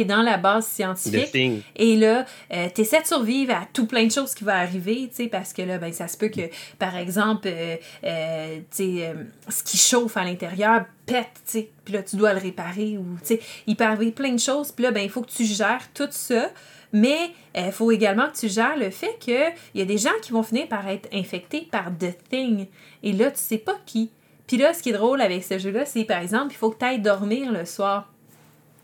Dans 0.02 0.22
la 0.22 0.38
base 0.38 0.66
scientifique, 0.66 1.62
et 1.76 1.96
là, 1.96 2.24
euh, 2.52 2.68
tu 2.74 2.80
essaies 2.80 3.02
de 3.02 3.06
survivre 3.06 3.54
à 3.54 3.68
tout 3.72 3.86
plein 3.86 4.04
de 4.06 4.10
choses 4.10 4.34
qui 4.34 4.42
vont 4.42 4.50
arriver, 4.50 5.08
tu 5.08 5.22
sais, 5.24 5.28
parce 5.28 5.52
que 5.52 5.62
là, 5.62 5.78
ben, 5.78 5.92
ça 5.92 6.08
se 6.08 6.16
peut 6.16 6.28
que, 6.28 6.42
par 6.80 6.96
exemple, 6.96 7.46
euh, 7.46 7.76
euh, 8.02 8.58
tu 8.74 8.98
sais, 8.98 9.14
ce 9.48 9.62
qui 9.62 9.76
chauffe 9.76 10.16
à 10.16 10.24
l'intérieur 10.24 10.86
pète, 11.06 11.28
tu 11.46 11.52
sais, 11.52 11.70
puis 11.84 11.94
là, 11.94 12.02
tu 12.02 12.16
dois 12.16 12.32
le 12.32 12.40
réparer, 12.40 12.98
ou, 12.98 13.04
tu 13.20 13.36
sais, 13.36 13.40
il 13.68 13.76
peut 13.76 13.84
arriver 13.84 14.10
plein 14.10 14.32
de 14.32 14.40
choses, 14.40 14.72
puis 14.72 14.82
là, 14.82 14.90
ben, 14.90 15.00
il 15.04 15.10
faut 15.10 15.22
que 15.22 15.30
tu 15.30 15.44
gères 15.44 15.88
tout 15.94 16.08
ça, 16.10 16.50
mais 16.92 17.30
il 17.54 17.72
faut 17.72 17.92
également 17.92 18.28
que 18.28 18.36
tu 18.36 18.48
gères 18.48 18.76
le 18.76 18.90
fait 18.90 19.16
qu'il 19.20 19.52
y 19.76 19.80
a 19.80 19.84
des 19.84 19.98
gens 19.98 20.10
qui 20.22 20.32
vont 20.32 20.42
finir 20.42 20.66
par 20.66 20.88
être 20.88 21.08
infectés 21.12 21.68
par 21.70 21.86
The 21.96 22.16
Thing, 22.28 22.66
et 23.02 23.12
là, 23.12 23.30
tu 23.30 23.38
sais 23.38 23.58
pas 23.58 23.76
qui. 23.86 24.10
Puis 24.46 24.56
là, 24.56 24.74
ce 24.74 24.82
qui 24.82 24.90
est 24.90 24.94
drôle 24.94 25.20
avec 25.20 25.42
ce 25.42 25.58
jeu-là, 25.58 25.84
c'est, 25.86 26.04
par 26.04 26.20
exemple, 26.20 26.48
il 26.50 26.56
faut 26.56 26.70
que 26.70 26.78
tu 26.78 26.84
ailles 26.84 27.00
dormir 27.00 27.50
le 27.50 27.64
soir. 27.64 28.10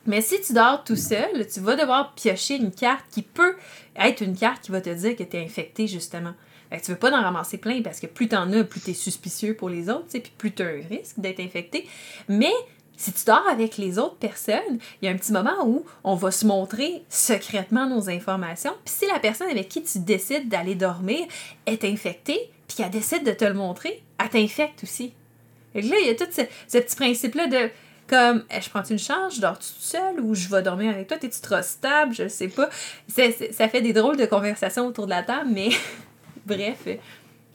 Mais 0.07 0.21
si 0.23 0.41
tu 0.41 0.53
dors 0.53 0.83
tout 0.83 0.97
seul, 0.97 1.47
tu 1.53 1.61
vas 1.61 1.77
devoir 1.77 2.15
piocher 2.15 2.57
une 2.57 2.73
carte 2.73 3.05
qui 3.11 3.23
peut 3.23 3.57
être 3.97 4.23
une 4.23 4.37
carte 4.37 4.63
qui 4.63 4.73
va 4.73 4.81
te 4.81 4.91
dire 4.91 5.15
que 5.15 5.23
tu 5.23 5.37
es 5.37 5.45
infecté, 5.45 5.87
justement. 5.87 6.33
Fait 6.71 6.79
que 6.79 6.85
tu 6.85 6.93
veux 6.93 6.99
pas 6.99 7.11
en 7.11 7.23
ramasser 7.23 7.59
plein 7.59 7.83
parce 7.83 8.01
que 8.01 8.07
plus 8.07 8.29
t'en 8.29 8.53
as, 8.53 8.65
plus 8.65 8.81
tu 8.81 8.91
es 8.91 8.95
suspicieux 8.95 9.55
pour 9.55 9.69
les 9.69 9.91
autres, 9.91 10.07
puis 10.09 10.33
plus 10.39 10.53
tu 10.53 10.63
as 10.63 10.67
un 10.67 10.81
risque 10.89 11.19
d'être 11.19 11.41
infecté. 11.41 11.87
Mais 12.29 12.53
si 12.97 13.13
tu 13.13 13.25
dors 13.25 13.47
avec 13.51 13.77
les 13.77 13.99
autres 13.99 14.17
personnes, 14.17 14.79
il 15.01 15.07
y 15.07 15.09
a 15.09 15.11
un 15.11 15.17
petit 15.17 15.33
moment 15.33 15.67
où 15.67 15.85
on 16.05 16.15
va 16.15 16.31
se 16.31 16.47
montrer 16.47 17.03
secrètement 17.09 17.87
nos 17.87 18.09
informations. 18.09 18.75
Puis 18.85 18.95
si 18.99 19.07
la 19.07 19.19
personne 19.19 19.49
avec 19.49 19.69
qui 19.69 19.83
tu 19.83 19.99
décides 19.99 20.49
d'aller 20.49 20.77
dormir 20.77 21.27
est 21.67 21.85
infectée, 21.85 22.51
puis 22.69 22.77
qu'elle 22.77 22.91
décide 22.91 23.25
de 23.25 23.33
te 23.33 23.45
le 23.45 23.55
montrer, 23.55 24.03
elle 24.19 24.29
t'infecte 24.29 24.85
aussi. 24.85 25.13
Que 25.75 25.81
là, 25.81 25.97
il 26.01 26.07
y 26.07 26.11
a 26.11 26.15
tout 26.15 26.31
ce, 26.31 26.43
ce 26.69 26.79
petit 26.79 26.97
principe-là 26.97 27.47
de 27.49 27.71
comme 28.11 28.43
eh, 28.55 28.61
je 28.61 28.69
prends 28.69 28.83
une 28.83 28.99
charge, 28.99 29.37
je 29.37 29.41
dors 29.41 29.55
toute 29.59 29.65
seule 29.79 30.21
ou 30.21 30.35
je 30.35 30.49
vais 30.49 30.63
dormir 30.63 30.93
avec 30.93 31.07
toi, 31.07 31.17
t'es-tu 31.17 31.41
trop 31.41 31.63
stable, 31.63 32.13
je 32.15 32.29
sais 32.29 32.49
pas. 32.49 32.69
Ça 33.09 33.69
fait 33.69 33.81
des 33.81 33.93
drôles 33.93 34.17
de 34.17 34.27
conversations 34.27 34.87
autour 34.87 35.05
de 35.07 35.11
la 35.11 35.23
table, 35.23 35.51
mais 35.53 35.69
bref, 36.47 36.87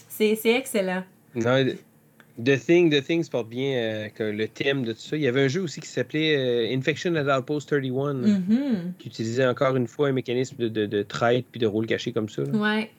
c'est 0.09 0.39
excellent. 0.45 1.03
Non, 1.35 1.65
The 2.43 2.59
Thing, 2.59 2.89
The 2.91 3.01
Thing 3.05 3.23
se 3.23 3.29
porte 3.29 3.47
bien 3.47 3.77
euh, 3.77 4.09
que 4.09 4.23
le 4.23 4.47
thème 4.49 4.83
de 4.83 4.91
tout 4.91 4.99
ça. 4.99 5.15
Il 5.15 5.21
y 5.21 5.27
avait 5.27 5.43
un 5.45 5.47
jeu 5.47 5.61
aussi 5.61 5.79
qui 5.79 5.87
s'appelait 5.87 6.35
euh, 6.35 6.75
Infection 6.77 7.15
at 7.15 7.37
Outpost 7.39 7.69
31, 7.69 8.13
Mhm. 8.13 8.93
qui 8.99 9.07
utilisait 9.07 9.45
encore 9.47 9.75
une 9.77 9.87
fois 9.87 10.09
un 10.09 10.11
mécanisme 10.11 10.57
de, 10.57 10.67
de, 10.67 10.85
de 10.85 11.01
traite 11.03 11.45
puis 11.49 11.59
de 11.61 11.67
rôle 11.67 11.85
caché 11.85 12.11
comme 12.11 12.27
ça. 12.27 12.41
là. 12.43 12.49
Ouais. 12.57 12.91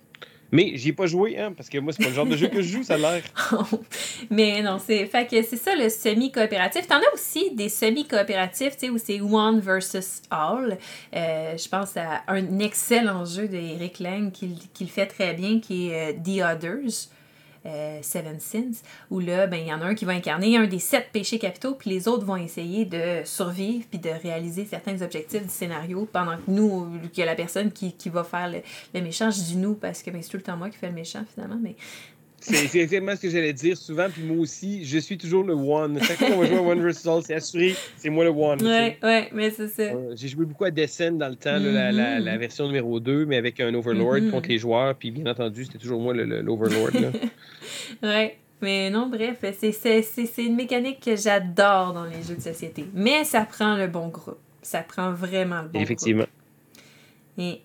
Mais 0.52 0.72
j'y 0.74 0.90
ai 0.90 0.92
pas 0.92 1.06
joué, 1.06 1.38
hein, 1.38 1.52
parce 1.56 1.68
que 1.68 1.78
moi, 1.78 1.92
c'est 1.92 2.02
pas 2.02 2.08
le 2.08 2.14
genre 2.14 2.26
de 2.26 2.36
jeu 2.36 2.48
que 2.48 2.62
je 2.62 2.68
joue, 2.68 2.82
ça 2.82 2.94
a 2.94 2.98
l'air. 2.98 3.22
mais 4.30 4.62
non, 4.62 4.78
c'est 4.84 5.06
fait 5.06 5.26
que 5.26 5.42
c'est 5.42 5.56
ça 5.56 5.74
le 5.74 5.88
semi-coopératif. 5.88 6.86
T'en 6.86 6.96
as 6.96 7.14
aussi 7.14 7.50
des 7.54 7.68
semi-coopératifs, 7.68 8.76
tu 8.76 8.86
sais, 8.86 8.90
où 8.90 8.98
c'est 8.98 9.20
one 9.20 9.60
versus 9.60 10.22
all. 10.30 10.78
Euh, 11.14 11.56
je 11.56 11.68
pense 11.68 11.96
à 11.96 12.22
un 12.28 12.58
excellent 12.60 13.24
jeu 13.24 13.48
d'Eric 13.48 13.98
Lang 14.00 14.30
qui, 14.30 14.68
qui 14.72 14.86
fait 14.86 15.06
très 15.06 15.34
bien, 15.34 15.60
qui 15.60 15.90
est 15.90 16.12
euh, 16.12 16.12
The 16.12 16.42
Others. 16.42 17.08
Euh, 17.66 17.98
Seven 18.02 18.40
Sins, 18.40 18.82
où 19.10 19.20
là, 19.20 19.46
ben, 19.46 19.58
il 19.58 19.66
y 19.66 19.72
en 19.72 19.80
a 19.80 19.84
un 19.84 19.94
qui 19.94 20.04
va 20.04 20.12
incarner 20.12 20.56
un 20.56 20.66
des 20.66 20.78
sept 20.78 21.08
péchés 21.12 21.38
capitaux, 21.38 21.74
puis 21.74 21.90
les 21.90 22.08
autres 22.08 22.24
vont 22.24 22.36
essayer 22.36 22.84
de 22.84 23.22
survivre 23.24 23.84
puis 23.90 23.98
de 23.98 24.10
réaliser 24.10 24.64
certains 24.64 25.02
objectifs 25.02 25.42
du 25.42 25.48
scénario, 25.48 26.08
pendant 26.10 26.36
que 26.36 26.48
nous, 26.48 26.88
qu'il 27.12 27.24
y 27.24 27.26
la 27.26 27.34
personne 27.34 27.72
qui, 27.72 27.92
qui 27.92 28.08
va 28.08 28.24
faire 28.24 28.48
le, 28.48 28.60
le 28.94 29.02
méchant. 29.02 29.30
Je 29.30 29.40
dis 29.40 29.56
nous 29.56 29.74
parce 29.74 30.02
que 30.02 30.10
ben, 30.10 30.22
c'est 30.22 30.30
tout 30.30 30.36
le 30.36 30.42
temps 30.42 30.56
moi 30.56 30.70
qui 30.70 30.78
fais 30.78 30.88
le 30.88 30.94
méchant 30.94 31.24
finalement, 31.34 31.58
mais 31.60 31.76
C'est 32.48 32.78
exactement 32.80 33.14
ce 33.16 33.20
que 33.22 33.28
j'allais 33.30 33.52
dire 33.52 33.76
souvent, 33.76 34.08
puis 34.08 34.22
moi 34.22 34.36
aussi, 34.38 34.84
je 34.84 34.98
suis 34.98 35.18
toujours 35.18 35.42
le 35.42 35.54
one. 35.54 36.00
Chaque 36.02 36.18
fois 36.18 36.28
qu'on 36.30 36.38
va 36.38 36.46
jouer 36.46 36.56
à 36.58 36.62
One 36.62 36.80
vs 36.80 37.06
All, 37.08 37.22
c'est 37.22 37.34
assuré, 37.34 37.74
c'est 37.96 38.08
moi 38.10 38.24
le 38.24 38.30
one. 38.30 38.62
ouais, 38.64 38.98
ouais, 39.02 39.28
mais 39.32 39.50
c'est 39.50 39.68
ça. 39.68 39.82
Euh, 39.82 40.14
J'ai 40.16 40.28
joué 40.28 40.44
beaucoup 40.44 40.64
à 40.64 40.70
Descent 40.70 41.12
dans 41.12 41.28
le 41.28 41.34
temps, 41.36 41.58
là, 41.58 41.72
la, 41.72 41.92
la- 41.92 42.18
Mhm. 42.20 42.24
la 42.24 42.38
version 42.38 42.66
numéro 42.66 43.00
2, 43.00 43.26
mais 43.26 43.36
avec 43.36 43.58
un 43.60 43.74
Overlord 43.74 44.20
Mhm. 44.22 44.30
contre 44.30 44.48
les 44.48 44.58
joueurs, 44.58 44.94
puis 44.94 45.10
bien 45.10 45.26
entendu, 45.30 45.64
c'était 45.64 45.78
toujours 45.78 46.00
moi 46.00 46.14
le- 46.14 46.24
le- 46.24 46.40
l'Overlord. 46.42 46.90
là. 46.94 47.10
Ouais. 48.02 48.36
Mais 48.62 48.88
non, 48.90 49.08
bref, 49.08 49.44
c'est- 49.60 50.38
une 50.38 50.56
mécanique 50.56 51.00
que 51.04 51.14
j'adore 51.14 51.92
dans 51.92 52.04
les 52.04 52.22
jeux 52.22 52.36
de 52.36 52.40
société. 52.40 52.86
Mais 52.94 53.24
ça 53.24 53.42
prend 53.44 53.76
le 53.76 53.86
bon 53.86 54.08
groupe. 54.08 54.38
Ça 54.62 54.80
prend 54.80 55.12
vraiment 55.12 55.62
le 55.62 55.68
bon 55.68 55.80
Effectivement. 55.80 56.24
groupe. 56.24 56.32
Et 57.38 57.60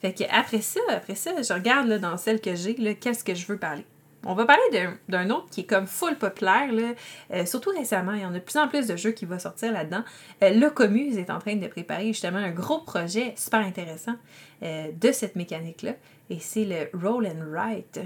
fait 0.00 0.12
que 0.12 0.24
après 0.30 0.60
ça, 0.60 0.80
après 0.90 1.16
ça, 1.16 1.32
je 1.42 1.52
regarde 1.52 1.88
là, 1.88 1.98
dans 1.98 2.16
celle 2.16 2.40
que 2.40 2.54
j'ai, 2.54 2.74
qu'est-ce 2.94 3.24
que 3.24 3.34
je 3.34 3.44
veux 3.46 3.56
parler? 3.58 3.84
On 4.28 4.34
va 4.34 4.44
parler 4.44 4.62
d'un- 5.08 5.30
autre 5.30 5.48
qui 5.50 5.60
est 5.62 5.66
comme 5.66 5.86
full 5.86 6.16
populaire, 6.16 6.72
là, 6.72 6.94
euh, 7.32 7.46
surtout 7.46 7.70
récemment. 7.70 8.12
Il 8.12 8.22
y 8.22 8.24
en 8.24 8.30
a 8.34 8.38
de 8.38 8.40
plus 8.40 8.56
en 8.58 8.68
plus 8.68 8.86
de 8.86 8.96
jeux 8.96 9.12
qui 9.12 9.24
vont 9.24 9.38
sortir 9.38 9.72
là-dedans. 9.72 10.02
Euh, 10.42 10.50
le 10.50 10.68
Comuse 10.70 11.16
est 11.18 11.30
en 11.30 11.38
train 11.38 11.56
de 11.56 11.66
préparer 11.68 12.08
justement 12.08 12.38
un 12.38 12.50
gros 12.50 12.80
projet 12.80 13.34
super 13.36 13.60
intéressant 13.60 14.14
euh, 14.62 14.88
de 15.00 15.12
cette 15.12 15.36
mécanique-là. 15.36 15.94
Et 16.30 16.38
c'est 16.40 16.64
le 16.64 16.88
Roll 17.00 17.26
and 17.26 17.44
Write. 17.50 18.00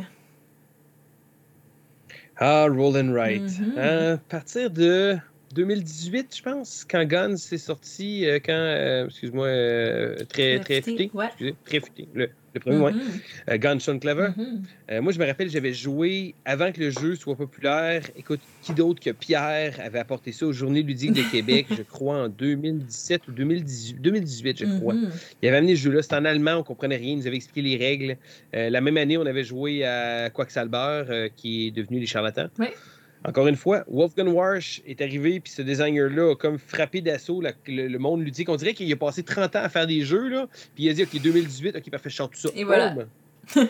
Ah, 2.36 2.66
Roll 2.70 2.96
and 2.96 3.12
Write. 3.12 3.60
Mhm. 3.60 3.78
À 3.78 4.16
partir 4.16 4.70
de 4.70 5.16
2018, 5.54 6.36
je 6.36 6.42
pense, 6.42 6.84
quand 6.88 7.04
Guns 7.04 7.34
est 7.34 7.58
sorti, 7.58 8.26
quand, 8.44 9.04
excuse-moi, 9.06 9.48
très, 10.28 10.58
très 10.60 10.80
futé, 10.82 11.04
futé. 11.04 11.10
ouais. 11.14 11.26
excusez, 11.26 11.54
très 11.64 11.80
futé. 11.80 12.08
Le 12.14 12.30
Le 12.54 12.60
premier. 12.60 13.00
Euh, 13.48 13.58
Gunstone 13.58 14.00
Clever. 14.00 14.30
Mhm. 14.36 14.62
Euh, 14.90 15.02
moi, 15.02 15.12
je 15.12 15.18
me 15.18 15.26
rappelle, 15.26 15.50
j'avais 15.50 15.72
joué 15.72 16.34
avant 16.44 16.72
que 16.72 16.80
le 16.80 16.90
jeu 16.90 17.14
soit 17.14 17.36
populaire. 17.36 18.02
Écoute, 18.16 18.40
qui 18.62 18.72
d'autre 18.72 19.00
que 19.00 19.10
Pierre 19.10 19.78
avait 19.80 20.00
apporté 20.00 20.32
ça 20.32 20.46
aux 20.46 20.52
Journées 20.52 20.82
ludiques 20.82 21.12
de 21.12 21.22
Québec, 21.30 21.66
je 21.76 21.82
crois 21.82 22.24
en 22.24 22.28
2017 22.28 23.28
ou 23.28 23.32
2018, 23.32 24.00
2018 24.00 24.58
je 24.58 24.78
crois. 24.78 24.94
Mhm. 24.94 25.10
Il 25.42 25.48
avait 25.48 25.58
amené 25.58 25.76
ce 25.76 25.82
jeu-là, 25.82 26.02
c'était 26.02 26.16
en 26.16 26.24
allemand, 26.24 26.56
on 26.56 26.62
comprenait 26.62 26.96
rien, 26.96 27.12
il 27.12 27.18
nous 27.18 27.26
avait 27.26 27.36
expliqué 27.36 27.62
les 27.62 27.76
règles. 27.76 28.16
Euh, 28.54 28.70
la 28.70 28.80
même 28.80 28.96
année, 28.96 29.16
on 29.16 29.26
avait 29.26 29.44
joué 29.44 29.84
à 29.84 30.30
Quacksalber, 30.30 31.28
qui 31.36 31.68
est 31.68 31.70
devenu 31.70 32.00
Les 32.00 32.06
Charlatans. 32.06 32.50
Oui. 32.58 32.66
Encore 33.24 33.46
une 33.48 33.56
fois, 33.56 33.84
Wolfgang 33.86 34.28
Warsh 34.28 34.80
est 34.86 35.00
arrivé, 35.02 35.40
puis 35.40 35.52
ce 35.52 35.60
designer-là 35.62 36.32
a 36.32 36.34
comme 36.36 36.58
frappé 36.58 37.02
d'assaut 37.02 37.40
la- 37.42 37.52
le, 37.66 37.86
le 37.88 37.98
monde 37.98 38.22
ludique. 38.24 38.48
On 38.48 38.56
dirait 38.56 38.72
qu'il 38.72 38.90
a 38.90 38.96
passé 38.96 39.22
30 39.22 39.56
ans 39.56 39.62
à 39.62 39.68
faire 39.68 39.86
des 39.86 40.00
jeux, 40.02 40.28
là, 40.28 40.48
puis 40.74 40.84
il 40.84 40.88
a 40.90 40.94
dit, 40.94 41.02
OK, 41.02 41.20
2018, 41.20 41.76
OK, 41.76 41.90
parfait, 41.90 42.08
je 42.10 42.16
sors 42.16 42.30
tout 42.30 42.38
ça. 42.38 42.48
Et 42.54 42.64
voilà. 42.64 42.90
Boum! 42.90 43.06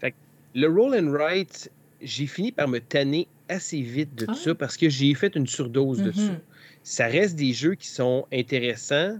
fait 0.00 0.10
que 0.12 0.16
le 0.54 0.68
roll 0.68 0.94
and 0.96 1.10
write, 1.12 1.70
j'ai 2.02 2.26
fini 2.26 2.52
par 2.52 2.68
me 2.68 2.78
tanner 2.80 3.28
assez 3.48 3.80
vite 3.82 4.14
de 4.14 4.26
Ah. 4.28 4.34
ça 4.34 4.54
parce 4.54 4.76
que 4.76 4.88
j'ai 4.88 5.12
fait 5.14 5.34
une 5.36 5.46
surdose 5.46 6.02
de 6.02 6.12
ça 6.12 6.22
Mhm. 6.22 6.38
ça 6.82 7.06
reste 7.06 7.36
des 7.36 7.52
jeux 7.52 7.74
qui 7.74 7.88
sont 7.88 8.26
intéressants, 8.32 9.18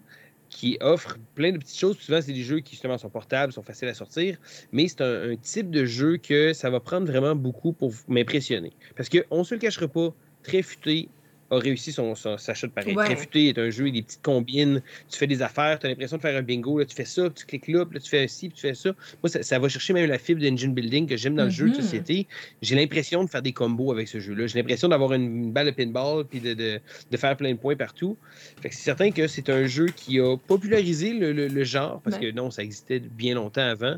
qui 0.55 0.79
offrent 0.81 1.19
plein 1.35 1.51
de 1.51 1.59
petites 1.59 1.79
choses. 1.79 1.99
Souvent, 1.99 2.21
c'est 2.23 2.33
des 2.33 2.45
jeux 2.45 2.61
qui, 2.61 2.73
justement, 2.73 2.97
sont 2.97 3.11
portables, 3.11 3.53
sont 3.53 3.63
faciles 3.63 3.89
à 3.89 3.95
sortir, 3.95 4.39
mais 4.73 4.87
c'est 4.87 5.01
un, 5.01 5.33
un 5.33 5.37
type 5.37 5.71
de 5.71 5.85
jeu 5.85 6.17
que 6.17 6.53
ça 6.53 6.71
va 6.71 6.79
prendre 6.79 7.07
vraiment 7.07 7.35
beaucoup 7.35 7.73
pour 7.73 7.93
m'impressionner. 8.07 8.73
Parce 8.97 9.09
qu'on 9.09 9.39
ne 9.39 9.45
se 9.45 9.55
le 9.55 9.61
cachera 9.61 9.89
pas, 9.89 10.15
très 10.45 10.63
futé 10.63 11.09
a 11.55 11.59
réussi 11.59 11.93
son, 11.93 12.15
son, 12.15 12.37
sa 12.39 12.55
shot 12.55 12.69
pareil. 12.69 12.95
Ouais. 12.97 13.17
Est 13.35 13.59
un 13.59 13.71
jeu 13.71 13.83
avec 13.83 13.95
des 13.95 14.03
petites 14.03 14.23
combines, 14.23 14.83
tu 15.11 15.19
fais 15.19 15.27
des 15.27 15.43
affaires, 15.43 15.79
tu 15.79 15.87
as 15.87 15.89
l'impression 15.89 16.17
de 16.17 16.23
faire 16.23 16.37
un 16.37 16.43
bingo, 16.43 16.79
là, 16.79 16.85
tu 16.85 16.95
fais 16.95 17.05
ça, 17.05 17.29
tu 17.31 17.45
cliques 17.47 17.69
là, 17.69 17.85
puis 17.87 17.95
là, 17.95 18.01
tu 18.01 18.09
fais 18.09 18.27
ci, 18.29 18.49
puis 18.49 18.57
tu 18.57 18.61
fais 18.63 18.75
ça. 18.75 18.91
Moi, 19.23 19.31
ça, 19.31 19.43
ça 19.43 19.59
va 19.59 19.69
chercher 19.69 19.93
même 19.93 20.09
la 20.09 20.19
fibre 20.19 20.41
d'engine 20.43 20.75
building 20.75 21.07
que 21.07 21.17
j'aime 21.17 21.35
dans 21.35 21.45
le 21.45 21.51
jeu 21.51 21.67
de 21.71 21.75
Mhm. 21.77 21.83
société. 21.83 22.27
J'ai 22.63 22.77
l'impression 22.77 23.25
de 23.25 23.31
faire 23.31 23.43
des 23.43 23.53
combos 23.53 23.93
avec 23.93 24.09
ce 24.09 24.21
jeu-là. 24.21 24.47
J'ai 24.47 24.59
l'impression 24.59 24.89
d'avoir 24.89 25.13
une, 25.15 25.45
une 25.45 25.53
balle 25.53 25.67
de 25.67 25.71
pinball, 25.73 26.25
puis 26.25 26.41
de, 26.41 26.55
de- 26.55 26.81
de 27.11 27.17
faire 27.17 27.37
plein 27.37 27.53
de 27.53 27.59
points 27.59 27.77
partout. 27.77 28.17
Fait 28.61 28.69
que 28.69 28.75
c'est 28.75 28.83
certain 28.85 29.11
que 29.11 29.27
c'est 29.27 29.49
un 29.51 29.67
jeu 29.67 29.87
qui 29.87 30.21
a 30.21 30.37
popularisé 30.37 31.13
le, 31.13 31.33
le- 31.33 31.49
le 31.49 31.65
genre, 31.65 32.01
parce 32.03 32.17
Ouais. 32.17 32.31
que 32.31 32.37
non, 32.37 32.51
ça 32.51 32.63
existait 32.63 33.01
bien 33.01 33.35
longtemps 33.35 33.63
avant. 33.67 33.97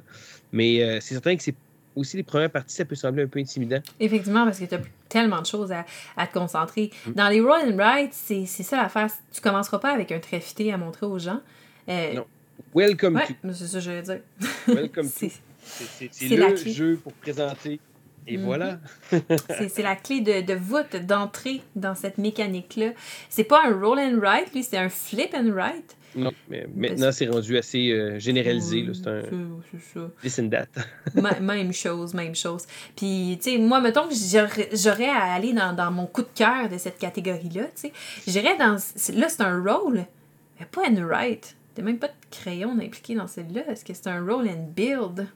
Mais 0.53 0.83
euh, 0.83 0.99
c'est 1.01 1.15
certain 1.15 1.37
que 1.37 1.43
c'est 1.43 1.55
aussi 1.97 2.17
les 2.17 2.23
premières 2.23 2.51
parties, 2.51 2.75
ça 2.77 2.85
peut 2.85 2.95
sembler 2.95 3.25
un 3.25 3.27
peu 3.27 3.41
intimidant. 3.41 3.81
Effectivement, 3.99 4.45
parce 4.45 4.59
que 4.61 4.65
tu 4.67 4.75
as 4.75 4.81
tellement 5.09 5.41
de 5.41 5.47
choses 5.47 5.73
à, 5.73 5.85
à 6.17 6.27
te 6.27 6.33
concentrer. 6.35 6.91
Mm. 7.07 7.13
Dans 7.13 7.29
les 7.29 7.41
roll 7.41 7.73
and 7.73 7.77
write, 7.77 8.13
c'est 8.13 8.45
ça 8.47 8.77
l'affaire. 8.77 9.09
Tu 9.33 9.41
commenceras 9.41 9.79
pas 9.79 9.93
avec 9.93 10.13
un 10.13 10.19
trait 10.21 10.41
fité 10.41 10.73
à 10.73 10.77
montrer 10.77 11.07
aux 11.07 11.19
gens. 11.19 11.41
Euh, 11.89 12.15
Non. 12.15 12.27
Welcome 12.75 13.17
Ouais, 13.17 13.27
to. 13.27 13.53
c'est 13.53 13.67
ça 13.67 13.79
que 13.79 13.85
je 13.85 13.91
veux 13.91 14.03
dire. 14.03 14.21
Welcome 14.69 15.09
to. 15.21 15.27
C'est- 15.65 16.37
le 16.37 16.53
clé. 16.55 16.73
jeu 16.73 17.01
pour 17.03 17.13
présenter. 17.15 17.81
Et 18.27 18.37
Mhm. 18.39 18.45
voilà. 18.45 18.79
C'est 19.69 19.83
la 19.83 19.95
clé 19.97 20.21
de, 20.21 20.41
de 20.41 20.55
voûte, 20.55 20.97
d'entrée 21.07 21.63
dans 21.77 21.95
cette 21.95 22.19
mécanique-là. 22.19 22.91
C'est 23.31 23.45
pas 23.45 23.63
un 23.67 23.73
roll 23.79 23.99
and 23.99 24.19
write, 24.21 24.53
lui, 24.53 24.63
c'est 24.65 24.77
un 24.79 24.89
flip 24.89 25.35
and 25.35 25.51
write. 25.53 25.97
Non, 26.17 26.33
mais 26.49 26.67
maintenant, 26.75 27.13
c'est 27.13 27.27
rendu 27.29 27.59
assez 27.59 27.91
euh, 27.91 28.19
généralisé. 28.19 28.87
C'est 28.95 29.07
un 29.07 29.23
C'est- 29.23 29.95
ça. 29.95 30.11
this 30.23 30.39
and 30.39 30.49
that. 30.49 30.67
Ma- 31.15 31.39
même 31.41 31.73
chose, 31.75 32.15
même 32.15 32.35
chose. 32.35 32.65
Puis, 32.97 33.39
tu 33.43 33.51
sais, 33.51 33.59
moi, 33.59 33.81
mettons 33.81 34.09
que 34.09 34.15
j'aurais 34.73 35.11
à 35.11 35.35
aller 35.35 35.53
dans, 35.53 35.75
dans 35.75 35.91
mon 35.91 36.07
coup 36.07 36.23
de 36.23 36.29
cœur 36.35 36.71
de 36.71 36.79
cette 36.79 36.99
catégorie-là, 36.99 37.65
tu 37.65 37.71
sais. 37.75 37.93
J'irais 38.27 38.57
dans... 38.57 38.79
Là, 39.15 39.29
c'est 39.29 39.43
un 39.43 39.63
roll, 39.63 40.07
mais 40.59 40.67
pas 40.71 40.83
un 40.89 41.07
write. 41.07 41.55
T'as 41.75 41.83
même 41.83 41.99
pas 41.99 42.09
de 42.09 42.13
crayon 42.31 42.73
impliqué 42.81 43.15
dans 43.15 43.27
celle-là. 43.27 43.63
Est-ce 43.69 43.85
que 43.85 43.93
c'est 43.93 44.07
un 44.09 44.25
roll 44.25 44.49
and 44.49 44.73
build? 44.75 45.27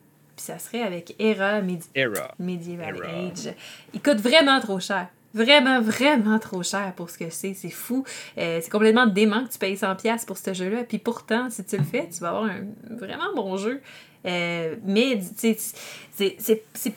Puis 0.40 0.46
ça 0.46 0.58
serait 0.58 0.80
avec 0.82 1.14
Era 1.18 1.60
Medi- 1.60 1.90
Era. 1.94 2.34
Medieval 2.38 2.96
Era. 2.96 3.08
Age. 3.08 3.54
Il 3.92 4.00
coûte 4.00 4.20
vraiment 4.20 4.58
trop 4.58 4.80
cher. 4.80 5.08
Vraiment, 5.34 5.82
vraiment 5.82 6.38
trop 6.38 6.62
cher 6.62 6.94
pour 6.96 7.10
ce 7.10 7.18
que 7.18 7.28
c'est. 7.28 7.52
C'est 7.52 7.68
fou. 7.68 8.04
Euh, 8.38 8.58
c'est 8.62 8.70
complètement 8.70 9.06
dément 9.06 9.44
que 9.44 9.50
tu 9.52 9.58
payes 9.58 9.76
100$ 9.76 10.24
pour 10.24 10.38
ce 10.38 10.54
jeu-là. 10.54 10.84
Puis 10.84 10.96
pourtant, 10.98 11.50
si 11.50 11.62
tu 11.64 11.76
le 11.76 11.84
fais, 11.84 12.08
tu 12.08 12.20
vas 12.20 12.30
avoir 12.30 12.44
un 12.44 12.62
vraiment 12.96 13.34
bon 13.36 13.58
jeu. 13.58 13.82
Euh, 14.26 14.76
mais, 14.84 15.20
c'est- 15.36 15.56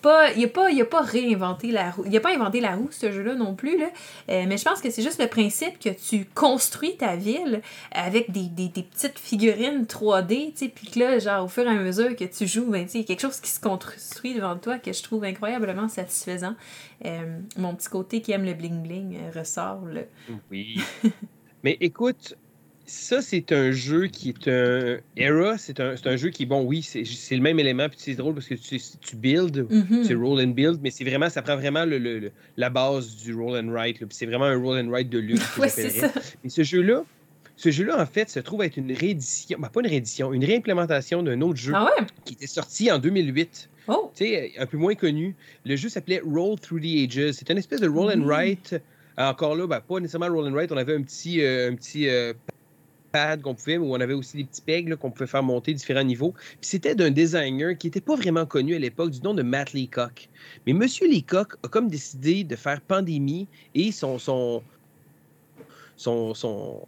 pas. 0.01 0.31
Il 0.33 0.43
a 0.43 0.47
pas, 0.47 0.71
il 0.71 0.81
a 0.81 0.85
pas 0.85 1.01
réinventé 1.01 1.71
la 1.71 1.91
roue. 1.91 2.03
Il 2.05 2.15
a 2.17 2.19
pas 2.19 2.33
inventé 2.33 2.59
la 2.59 2.75
roue, 2.75 2.89
ce 2.91 3.11
jeu-là 3.11 3.35
non 3.35 3.55
plus. 3.55 3.77
Là. 3.77 3.87
Euh, 4.29 4.43
mais 4.47 4.57
je 4.57 4.65
pense 4.65 4.81
que 4.81 4.89
c'est 4.89 5.01
juste 5.01 5.21
le 5.21 5.27
principe 5.27 5.79
que 5.79 5.89
tu 5.89 6.25
construis 6.25 6.97
ta 6.97 7.15
ville 7.15 7.61
avec 7.91 8.31
des, 8.31 8.47
des, 8.47 8.67
des 8.67 8.83
petites 8.83 9.17
figurines 9.19 9.85
3D, 9.85 10.51
tu 10.51 10.57
sais, 10.65 10.67
puis 10.69 10.87
que 10.87 10.99
là, 10.99 11.19
genre, 11.19 11.45
au 11.45 11.47
fur 11.47 11.63
et 11.63 11.69
à 11.69 11.73
mesure 11.75 12.15
que 12.15 12.25
tu 12.25 12.47
joues, 12.47 12.65
ben, 12.69 12.85
tu 12.85 12.91
sais, 12.91 12.97
il 12.99 13.01
y 13.01 13.03
a 13.05 13.07
quelque 13.07 13.21
chose 13.21 13.39
qui 13.39 13.49
se 13.49 13.61
construit 13.61 14.33
devant 14.33 14.57
toi 14.57 14.77
que 14.79 14.91
je 14.91 15.01
trouve 15.03 15.23
incroyablement 15.23 15.87
satisfaisant. 15.87 16.55
Euh, 17.05 17.39
mon 17.57 17.75
petit 17.75 17.89
côté 17.89 18.21
qui 18.21 18.31
aime 18.33 18.45
le 18.45 18.53
bling-bling 18.53 19.15
euh, 19.15 19.39
ressort, 19.39 19.85
là. 19.85 20.01
Oui. 20.51 20.81
Mais 21.63 21.77
écoute, 21.79 22.35
ça, 22.85 23.21
c'est 23.21 23.51
un 23.53 23.71
jeu 23.71 24.07
qui 24.07 24.29
est 24.29 24.47
un. 24.49 24.97
Era, 25.15 25.57
c'est 25.57 25.79
un, 25.79 25.95
c'est 25.95 26.07
un 26.07 26.15
jeu 26.17 26.29
qui 26.29 26.45
bon, 26.45 26.63
oui, 26.63 26.81
c'est 26.81 27.05
c'est 27.05 27.35
le 27.35 27.41
même 27.41 27.59
élément, 27.59 27.87
puis 27.87 27.97
c'est 28.01 28.15
drôle 28.15 28.33
parce 28.33 28.47
que 28.47 28.55
tu, 28.55 28.79
tu 28.99 29.15
build, 29.15 29.65
Mhm. 29.69 30.03
c'est 30.03 30.13
roll 30.15 30.41
and 30.41 30.49
build, 30.49 30.79
mais 30.83 30.91
c'est 30.91 31.03
vraiment, 31.05 31.29
ça 31.29 31.41
prend 31.41 31.55
vraiment 31.55 31.85
le, 31.85 31.97
le- 31.97 32.19
le- 32.19 32.31
la 32.57 32.69
base 32.69 33.15
du 33.15 33.33
roll 33.33 33.57
and 33.57 33.69
write, 33.71 33.97
puis 33.97 34.07
c'est 34.11 34.25
vraiment 34.25 34.45
un 34.45 34.57
roll 34.61 34.77
and 34.79 34.89
write 34.89 35.09
de 35.09 35.19
luxe. 35.19 35.57
Ouais, 35.57 35.69
c'est 35.69 35.89
ça. 35.89 36.11
Et 36.43 36.49
ce 36.49 36.63
jeu-là, 36.63 37.03
ce 37.55 37.69
jeu-là, 37.71 38.01
en 38.01 38.05
fait, 38.05 38.29
se 38.29 38.39
trouve 38.39 38.63
être 38.63 38.77
une 38.77 38.91
réédition, 38.91 39.57
ben, 39.59 39.69
pas 39.69 39.79
une 39.81 39.87
réédition, 39.87 40.33
une 40.33 40.43
réimplémentation 40.43 41.23
d'un 41.23 41.39
autre 41.41 41.59
jeu 41.59 41.73
Ah 41.75 41.85
ouais? 41.85 42.05
qui 42.25 42.33
était 42.33 42.47
sorti 42.47 42.91
en 42.91 42.99
2008. 42.99 43.69
Oh! 43.87 44.11
Tu 44.15 44.25
sais, 44.25 44.53
un 44.57 44.65
peu 44.65 44.77
moins 44.77 44.95
connu. 44.95 45.35
Le 45.65 45.75
jeu 45.75 45.87
s'appelait 45.89 46.21
Roll 46.25 46.59
Through 46.59 46.81
the 46.81 46.85
Ages. 47.17 47.31
C'est 47.33 47.49
une 47.49 47.57
espèce 47.57 47.79
de 47.81 47.87
roll 47.87 48.11
and 48.11 48.17
Mhm. 48.21 48.25
write. 48.25 48.75
Encore 49.17 49.55
là, 49.55 49.67
ben, 49.67 49.79
pas 49.79 49.99
nécessairement 49.99 50.27
roll 50.33 50.47
and 50.49 50.53
write. 50.53 50.71
On 50.71 50.77
avait 50.77 50.95
un 50.95 51.03
petit, 51.03 51.41
euh, 51.43 51.69
un 51.69 51.75
petit 51.75 52.09
euh, 52.09 52.33
pad 53.13 53.41
qu'on 53.41 53.55
pouvait, 53.55 53.77
où 53.77 53.93
on 53.95 54.01
avait 54.01 54.13
aussi 54.13 54.37
des 54.37 54.43
petits 54.43 54.61
pegs 54.61 54.95
qu'on 54.95 55.11
pouvait 55.11 55.27
faire 55.27 55.43
monter 55.43 55.73
différents 55.73 56.03
niveaux. 56.03 56.33
Puis 56.59 56.69
c'était 56.69 56.95
d'un 56.95 57.11
designer 57.11 57.77
qui 57.77 57.87
n'était 57.87 58.01
pas 58.01 58.15
vraiment 58.15 58.45
connu 58.45 58.75
à 58.75 58.79
l'époque, 58.79 59.11
du 59.11 59.21
nom 59.21 59.33
de 59.33 59.43
Matt 59.43 59.71
Leacock. 59.71 60.29
Mais 60.67 60.73
Monsieur 60.73 61.07
Leacock 61.07 61.55
a 61.63 61.69
comme 61.69 61.87
décidé 61.87 62.43
de 62.43 62.55
faire 62.55 62.81
pandémie 62.81 63.47
et 63.75 63.91
son, 63.91 64.17
son, 64.17 64.63
son, 65.95 66.33
son, 66.33 66.81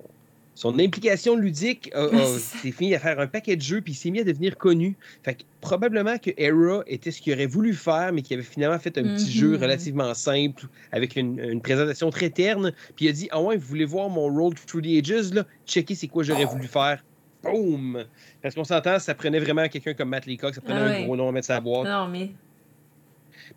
son 0.56 0.80
implication 0.80 1.36
ludique 1.36 1.92
s'est 2.40 2.72
fini 2.72 2.96
à 2.96 3.00
faire 3.00 3.20
un 3.20 3.28
paquet 3.28 3.56
de 3.56 3.62
jeux 3.62 3.82
puis 3.82 3.92
il 3.94 3.96
s'est 3.96 4.10
mis 4.10 4.22
à 4.22 4.24
devenir 4.24 4.58
connu. 4.58 4.96
Fait 5.24 5.36
que 5.36 5.44
probablement 5.62 6.18
que 6.18 6.32
Era 6.38 6.82
était 6.88 7.12
ce 7.12 7.22
qu'il 7.22 7.34
aurait 7.34 7.46
voulu 7.46 7.74
faire, 7.74 8.12
mais 8.14 8.22
qu'il 8.22 8.36
avait 8.36 8.46
finalement 8.46 8.80
fait 8.80 8.98
un 8.98 9.04
petit 9.04 9.32
jeu 9.32 9.58
relativement 9.58 10.14
simple 10.14 10.68
avec 10.92 11.16
une, 11.18 11.40
une 11.40 11.62
présentation 11.62 12.10
très 12.10 12.30
terne. 12.30 12.72
Puis 12.96 13.06
il 13.06 13.10
a 13.10 13.12
dit 13.12 13.28
Ah 13.32 13.42
ouais, 13.42 13.58
vous 13.58 13.68
voulez 13.68 13.86
voir 13.86 14.10
mon 14.10 14.34
Roll 14.34 14.54
Through 14.56 14.82
the 14.82 15.10
Ages 15.10 15.34
là? 15.34 15.46
Checkez 15.68 15.96
c'est 15.96 16.08
quoi 16.08 16.24
j'aurais 16.24 16.46
voulu 16.46 16.68
faire. 16.68 17.04
Boom! 17.44 18.06
Parce 18.42 18.56
qu'on 18.56 18.64
s'entend, 18.64 18.98
ça 18.98 19.14
prenait 19.14 19.40
vraiment 19.40 19.68
quelqu'un 19.68 19.94
comme 19.94 20.10
Matt 20.10 20.26
Leacock, 20.26 20.56
ça 20.56 20.62
prenait 20.62 20.80
Ah 20.80 20.86
un 20.86 21.04
gros 21.04 21.16
nom 21.16 21.30
à 21.30 21.32
mettre 21.32 21.48
sa 21.48 21.60
boîte. 21.60 21.88
Non, 21.88 22.08
mais. 22.08 22.32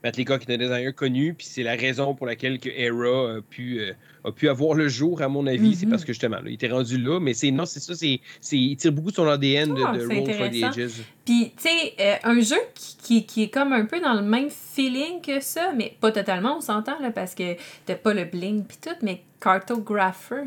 Matt 0.05 0.17
Leacock 0.17 0.43
est 0.49 0.53
un 0.55 0.59
designer 0.59 0.95
connu, 0.95 1.35
puis 1.35 1.47
c'est 1.47 1.63
la 1.63 1.75
raison 1.75 2.15
pour 2.15 2.27
laquelle 2.27 2.59
que 2.59 2.69
Era 2.69 3.37
a 3.37 3.41
pu, 3.43 3.81
euh, 3.81 3.93
a 4.25 4.33
pu 4.33 4.49
avoir 4.49 4.75
le 4.75 4.89
jour, 4.89 5.23
à 5.23 5.29
mon 5.29 5.47
avis. 5.47 5.75
C'est 5.75 5.87
Mhm. 5.87 5.91
parce 5.91 6.05
que 6.05 6.13
justement, 6.13 6.37
là, 6.37 6.43
il 6.47 6.55
était 6.55 6.69
rendu 6.69 6.99
là, 6.99 7.19
mais 7.21 7.35
c'est 7.35 7.51
non, 7.51 7.65
c'est 7.67 7.81
ça, 7.81 7.95
c'est, 7.95 8.21
il 8.53 8.77
tire 8.77 8.93
beaucoup 8.93 9.11
de 9.11 9.17
son 9.17 9.27
ADN 9.27 9.75
de, 9.75 9.83
Ah, 9.87 9.97
de 9.97 10.07
Roll 10.07 10.33
for 10.33 10.51
the. 10.51 10.79
Ages. 10.79 10.93
Puis, 11.25 11.53
tu 11.57 11.69
sais, 11.69 11.95
euh, 12.01 12.15
un 12.25 12.41
jeu 12.41 12.57
qui, 12.75 12.97
qui, 12.97 13.27
qui 13.27 13.43
est 13.45 13.49
comme 13.51 13.73
un 13.73 13.85
peu 13.87 14.01
dans 14.01 14.15
le 14.15 14.23
même 14.23 14.49
feeling 14.51 15.21
que 15.21 15.41
ça, 15.41 15.73
mais 15.77 15.95
pas 16.01 16.13
totalement, 16.13 16.59
on 16.59 16.61
s'entend, 16.61 16.99
là, 17.01 17.11
parce 17.11 17.35
que 17.35 17.55
t'as 17.87 17.95
pas 17.97 18.15
le 18.15 18.25
bling 18.25 18.65
pis 18.65 18.79
tout, 18.79 18.91
mais 19.03 19.23
Cartographer 19.41 20.45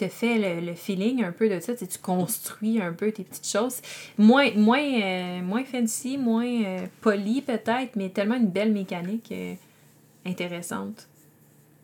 te 0.00 0.08
fait 0.08 0.38
le, 0.60 0.66
le 0.66 0.74
feeling 0.74 1.22
un 1.24 1.32
peu 1.32 1.48
de 1.48 1.60
ça, 1.60 1.72
tu 1.74 1.80
sais, 1.80 1.86
tu 1.86 1.98
construis 1.98 2.80
un 2.80 2.92
peu 2.92 3.12
tes 3.12 3.22
petites 3.24 3.46
choses. 3.46 3.80
Moins, 4.18 4.50
moins, 4.56 4.82
euh, 4.82 5.40
moins 5.42 5.64
fancy, 5.64 6.16
moins 6.18 6.64
euh, 6.64 6.86
poli 7.00 7.42
peut-être, 7.42 7.96
mais 7.96 8.08
tellement 8.08 8.36
une 8.36 8.48
belle 8.48 8.72
mécanique 8.72 9.30
euh, 9.32 9.54
intéressante. 10.26 11.08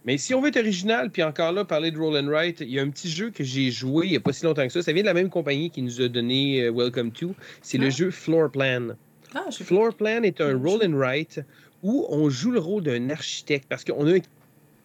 Mais 0.05 0.19
si 0.19 0.35
on 0.35 0.41
veut 0.41 0.49
être 0.49 0.57
original, 0.59 1.11
puis 1.11 1.23
encore 1.25 1.51
là, 1.53 1.65
parler 1.65 1.91
de 1.91 1.99
Roll 1.99 2.17
and 2.17 2.29
Write, 2.29 2.61
il 2.61 2.71
y 2.71 2.79
a 2.79 2.83
un 2.83 2.91
petit 2.91 3.11
jeu 3.11 3.31
que 3.31 3.43
j'ai 3.43 3.71
joué 3.73 4.07
il 4.07 4.11
n'y 4.13 4.17
a 4.17 4.21
pas 4.21 4.33
si 4.33 4.45
longtemps 4.45 4.65
que 4.67 4.73
ça. 4.73 4.81
Ça 4.83 4.93
vient 4.93 5.03
de 5.03 5.09
la 5.09 5.15
même 5.15 5.31
compagnie 5.31 5.69
qui 5.71 5.83
nous 5.83 6.01
a 6.01 6.09
donné 6.09 6.63
euh, 6.63 6.71
Welcome 6.73 7.11
to. 7.11 7.35
C'est 7.61 7.79
Ah. 7.79 7.83
le 7.85 7.91
jeu 7.91 8.11
Floor 8.13 8.51
Plan. 8.51 8.89
Ah, 9.35 9.47
je. 9.51 9.65
Floor 9.65 9.93
Plan 9.95 10.23
est 10.23 10.41
un 10.41 10.57
roll 10.57 10.81
and 10.87 10.95
write 10.97 11.41
où 11.83 12.07
on 12.09 12.31
joue 12.31 12.53
le 12.53 12.61
rôle 12.61 12.85
d'un 12.85 13.11
architecte 13.11 13.67
parce 13.69 13.85
qu'on 13.85 14.07
a 14.07 14.13
un, 14.15 14.19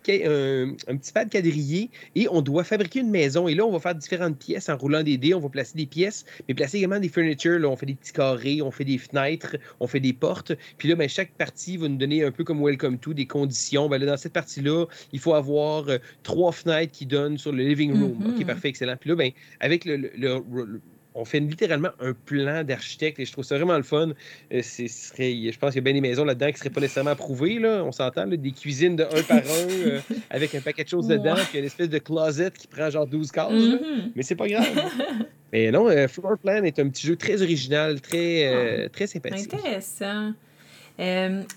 un- 0.10 0.76
un 0.88 0.98
petit 0.98 1.12
pad 1.12 1.30
quadrillé 1.30 1.90
et 2.16 2.28
on 2.30 2.42
doit 2.42 2.64
fabriquer 2.64 3.00
une 3.00 3.10
maison. 3.12 3.48
Et 3.48 3.56
là, 3.56 3.66
on 3.66 3.72
va 3.72 3.80
faire 3.80 3.96
différentes 3.96 4.38
pièces 4.38 4.70
en 4.70 4.78
roulant 4.78 5.04
des 5.04 5.18
dés. 5.18 5.34
On 5.34 5.40
va 5.40 5.50
placer 5.50 5.78
des 5.78 5.86
pièces, 5.86 6.26
mais 6.48 6.54
placer 6.54 6.78
également 6.78 7.00
des 7.00 7.10
furnitures. 7.10 7.60
Là, 7.60 7.68
on 7.70 7.76
fait 7.76 7.86
des 7.86 7.96
petits 7.96 8.14
carrés, 8.14 8.62
on 8.62 8.72
fait 8.72 8.86
des 8.86 8.98
fenêtres, 8.98 9.58
on 9.80 9.88
fait 9.88 10.00
des 10.00 10.14
portes. 10.14 10.54
Puis 10.78 10.88
là, 10.90 10.96
ben, 10.96 11.08
chaque 11.10 11.32
partie 11.34 11.78
va 11.78 11.88
nous 11.88 11.98
donner 11.98 12.24
un 12.24 12.32
peu 12.32 12.44
comme 12.44 12.62
Welcome 12.64 12.98
to 13.00 13.14
des 13.14 13.26
conditions. 13.26 13.90
Ben, 13.90 13.98
là, 14.00 14.06
dans 14.08 14.18
cette 14.18 14.34
partie-là, 14.34 14.86
il 15.14 15.20
faut 15.20 15.34
avoir 15.34 15.88
euh, 15.90 15.98
trois 16.24 16.52
fenêtres 16.52 16.92
qui 16.94 17.06
donnent 17.06 17.38
sur 17.38 17.52
le 17.52 17.64
living 17.64 17.92
room. 17.92 18.18
Mhm. 18.20 18.36
OK, 18.40 18.46
parfait, 18.46 18.70
excellent. 18.70 18.96
Puis 19.00 19.10
là, 19.10 19.16
ben, 19.16 19.32
avec 19.60 19.86
le, 19.86 19.98
le- 19.98 20.10
le- 20.18 20.82
on 21.14 21.26
fait 21.26 21.40
littéralement 21.40 21.90
un 22.00 22.14
plan 22.14 22.64
d'architecte 22.64 23.20
et 23.20 23.26
je 23.26 23.32
trouve 23.32 23.44
ça 23.44 23.58
vraiment 23.58 23.78
le 23.78 23.84
fun. 23.84 24.12
Euh, 24.54 24.62
serait, 24.62 25.52
je 25.52 25.58
pense 25.60 25.72
qu'il 25.72 25.80
y 25.80 25.84
a 25.84 25.84
bien 25.84 25.94
des 25.94 26.02
maisons 26.02 26.24
là-dedans 26.24 26.48
qui 26.48 26.54
ne 26.54 26.58
seraient 26.58 26.70
pas 26.70 26.82
nécessairement 26.82 27.12
approuvées, 27.12 27.60
là, 27.60 27.84
on 27.84 27.92
s'entend, 27.92 28.28
des 28.28 28.52
cuisines 28.52 28.96
de 28.96 29.04
un 29.04 29.24
par 29.24 29.38
un 29.38 29.70
euh, 29.70 30.00
avec 30.30 30.56
un 30.56 30.62
paquet 30.62 30.84
de 30.84 30.90
choses 30.90 31.08
dedans, 31.08 31.36
puis 31.50 31.60
une 31.60 31.66
espèce 31.66 31.90
de 31.90 31.98
closet 31.98 32.52
qui 32.52 32.68
prend 32.68 32.90
genre 32.90 33.08
12 33.08 33.32
cases. 33.32 33.52
Mm-hmm. 33.52 34.12
Mais 34.16 34.24
c'est 34.24 34.36
pas 34.36 34.48
grave. 34.48 34.68
Mais 35.54 35.70
non, 35.70 35.90
euh, 35.90 36.08
Floor 36.08 36.38
Plan 36.38 36.64
est 36.64 36.80
un 36.80 36.88
petit 36.88 37.06
jeu 37.06 37.18
très 37.18 37.42
original, 37.42 38.00
très, 38.00 38.88
très 38.90 39.08
sympathique. 39.08 39.54
Intéressant. 39.54 40.32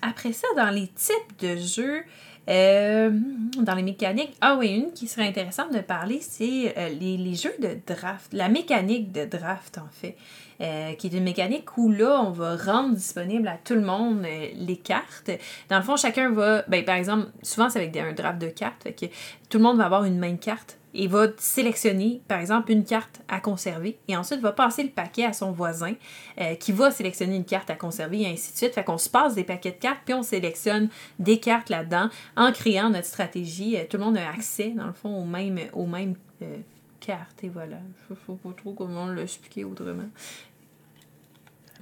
Après 0.02 0.32
ça, 0.32 0.46
dans 0.56 0.70
les 0.70 0.88
types 0.88 1.40
de 1.40 1.56
jeux, 1.56 2.04
euh, 2.48 3.10
dans 3.58 3.74
les 3.74 3.82
mécaniques, 3.82 4.36
ah 4.42 4.56
oui, 4.58 4.68
une 4.68 4.92
qui 4.92 5.06
serait 5.06 5.26
intéressante 5.26 5.72
de 5.72 5.80
parler, 5.80 6.18
c'est 6.20 6.74
euh, 6.76 6.90
les, 6.90 7.34
jeux 7.34 7.54
de 7.58 7.78
draft, 7.86 8.32
la 8.34 8.50
mécanique 8.50 9.12
de 9.12 9.24
draft 9.24 9.78
en 9.78 9.88
fait, 9.90 10.16
euh, 10.60 10.92
qui 10.92 11.06
est 11.06 11.14
une 11.14 11.24
mécanique 11.24 11.78
où 11.78 11.90
là, 11.90 12.20
on 12.20 12.32
va 12.32 12.56
rendre 12.56 12.94
disponible 12.94 13.48
à 13.48 13.56
tout 13.56 13.74
le 13.74 13.80
monde 13.80 14.26
les 14.56 14.76
cartes. 14.76 15.30
Dans 15.70 15.78
le 15.78 15.82
fond, 15.82 15.96
chacun 15.96 16.30
va, 16.32 16.62
ben, 16.68 16.84
par 16.84 16.96
exemple, 16.96 17.28
souvent 17.42 17.70
c'est 17.70 17.78
avec 17.78 17.96
un 17.96 18.12
draft 18.12 18.38
de 18.38 18.48
cartes, 18.48 18.94
que 18.94 19.06
tout 19.48 19.56
le 19.58 19.64
monde 19.64 19.78
va 19.78 19.86
avoir 19.86 20.04
une 20.04 20.18
même 20.18 20.38
carte 20.38 20.76
il 20.94 21.08
va 21.08 21.26
sélectionner, 21.38 22.22
par 22.28 22.40
exemple, 22.40 22.70
une 22.70 22.84
carte 22.84 23.20
à 23.28 23.40
conserver 23.40 23.98
et 24.06 24.16
ensuite 24.16 24.40
va 24.40 24.52
passer 24.52 24.84
le 24.84 24.90
paquet 24.90 25.24
à 25.24 25.32
son 25.32 25.50
voisin 25.50 25.94
euh, 26.40 26.54
qui 26.54 26.72
va 26.72 26.90
sélectionner 26.90 27.36
une 27.36 27.44
carte 27.44 27.68
à 27.68 27.74
conserver 27.74 28.22
et 28.22 28.28
ainsi 28.28 28.52
de 28.52 28.56
suite. 28.56 28.74
Fait 28.74 28.84
qu'on 28.84 28.98
se 28.98 29.08
passe 29.08 29.34
des 29.34 29.44
paquets 29.44 29.72
de 29.72 29.76
cartes 29.76 30.02
puis 30.04 30.14
on 30.14 30.22
sélectionne 30.22 30.88
des 31.18 31.40
cartes 31.40 31.68
là-dedans 31.68 32.08
en 32.36 32.52
créant 32.52 32.90
notre 32.90 33.06
stratégie. 33.06 33.76
Euh, 33.76 33.84
tout 33.90 33.96
le 33.96 34.04
monde 34.04 34.16
a 34.16 34.30
accès, 34.30 34.70
dans 34.70 34.86
le 34.86 34.92
fond, 34.92 35.22
aux 35.22 35.26
mêmes, 35.26 35.58
aux 35.72 35.86
mêmes 35.86 36.14
euh, 36.42 36.58
cartes 37.00 37.42
et 37.42 37.48
voilà. 37.48 37.78
Je 38.08 38.14
ne 38.14 38.18
sais 38.18 38.42
pas 38.42 38.50
trop 38.56 38.72
comment 38.72 39.08
l'expliquer 39.08 39.64
autrement. 39.64 40.08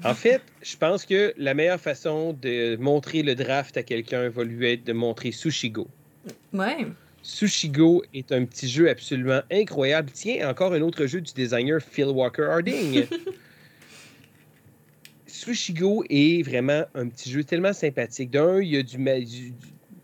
En 0.05 0.15
fait, 0.15 0.43
je 0.63 0.77
pense 0.77 1.05
que 1.05 1.35
la 1.37 1.53
meilleure 1.53 1.79
façon 1.79 2.33
de 2.33 2.77
montrer 2.77 3.23
le 3.23 3.35
draft 3.35 3.77
à 3.77 3.83
quelqu'un 3.83 4.31
va 4.31 4.43
lui 4.43 4.73
être 4.73 4.85
de 4.85 4.95
montrer 4.95 5.33
Sushigo. 5.33 5.87
Ouais. 6.53 6.87
Sushigo 7.23 8.03
est 8.13 8.33
un 8.33 8.45
petit 8.45 8.69
jeu 8.69 8.91
absolument 8.91 9.41
incroyable. 9.51 10.11
Tiens, 10.13 10.49
encore 10.49 10.75
un 10.75 10.81
autre 10.81 11.07
jeu 11.07 11.21
du 11.21 11.33
designer 11.33 11.81
Phil 11.81 12.07
Walker 12.07 12.43
Harding. 12.43 13.07
Sushigo 15.27 16.05
est 16.11 16.43
vraiment 16.43 16.85
un 16.95 17.09
petit 17.09 17.31
jeu 17.31 17.45
tellement 17.45 17.73
sympathique. 17.73 18.31
D'un, 18.31 18.61
il 18.61 18.69
y 18.69 18.77
a 18.77 18.83
du, 18.83 18.99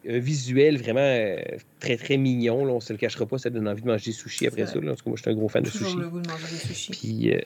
visuel 0.04 0.78
vraiment 0.78 1.00
euh, 1.00 1.36
très 1.80 1.96
très 1.96 2.16
mignon. 2.16 2.64
Là, 2.64 2.72
on 2.72 2.80
se 2.80 2.92
le 2.92 2.98
cachera 2.98 3.26
pas, 3.26 3.38
ça 3.38 3.50
donne 3.50 3.68
envie 3.68 3.82
de 3.82 3.86
manger 3.86 4.12
sushi 4.12 4.46
après 4.46 4.66
ça. 4.66 4.76
Là, 4.76 4.88
parce 4.88 5.02
que 5.02 5.08
moi, 5.08 5.16
je 5.16 5.22
suis 5.22 5.30
un 5.30 5.34
gros 5.34 5.48
fan 5.48 5.62
de 5.62 5.70
sushi. 5.70 5.96
le 5.96 6.08
goût 6.08 6.20
de 6.20 6.28
manger 6.28 6.46
des 6.50 6.56
sushis. 6.56 6.92
Puis, 6.92 7.34
euh, 7.34 7.40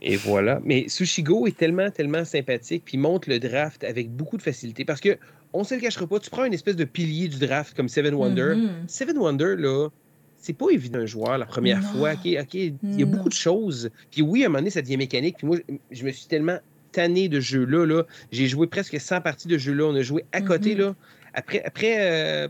et 0.00 0.16
voilà. 0.16 0.60
Mais 0.64 0.88
Sushigo 0.88 1.46
est 1.46 1.56
tellement, 1.56 1.90
tellement 1.90 2.24
sympathique, 2.24 2.84
puis 2.84 2.98
monte 2.98 3.26
le 3.26 3.40
draft 3.40 3.84
avec 3.84 4.10
beaucoup 4.10 4.36
de 4.36 4.42
facilité. 4.42 4.84
Parce 4.84 5.00
que, 5.00 5.18
on 5.52 5.64
se 5.64 5.74
le 5.74 5.80
cachera 5.80 6.06
pas, 6.06 6.18
tu 6.20 6.30
prends 6.30 6.44
une 6.44 6.54
espèce 6.54 6.76
de 6.76 6.84
pilier 6.84 7.28
du 7.28 7.38
draft 7.38 7.74
comme 7.74 7.88
Seven 7.88 8.14
Wonder. 8.14 8.54
Mm-hmm. 8.54 8.88
Seven 8.88 9.18
Wonder, 9.18 9.56
là, 9.56 9.88
c'est 10.36 10.52
pas 10.52 10.70
évident 10.70 11.00
un 11.00 11.06
joueur 11.06 11.38
la 11.38 11.46
première 11.46 11.82
fois. 11.82 12.12
OK, 12.12 12.54
il 12.54 12.76
y 12.82 13.02
a 13.02 13.06
beaucoup 13.06 13.28
de 13.28 13.34
choses. 13.34 13.90
Puis 14.10 14.22
oui, 14.22 14.42
à 14.42 14.46
un 14.46 14.48
moment 14.48 14.60
donné, 14.60 14.70
ça 14.70 14.82
devient 14.82 14.96
mécanique. 14.96 15.36
Puis 15.38 15.46
moi, 15.46 15.58
je 15.90 16.04
me 16.04 16.10
suis 16.10 16.26
tellement 16.26 16.58
tanné 16.92 17.28
de 17.28 17.40
jeux-là. 17.40 17.86
-là, 17.86 18.04
J'ai 18.30 18.46
joué 18.46 18.66
presque 18.66 19.00
100 19.00 19.20
parties 19.20 19.48
de 19.48 19.58
jeux-là. 19.58 19.84
On 19.84 19.94
a 19.94 20.02
joué 20.02 20.24
à 20.32 20.40
côté, 20.40 20.74
mm-hmm. 20.74 20.78
là. 20.78 20.94
Après, 21.34 21.62
après 21.64 21.96
euh, 21.98 22.48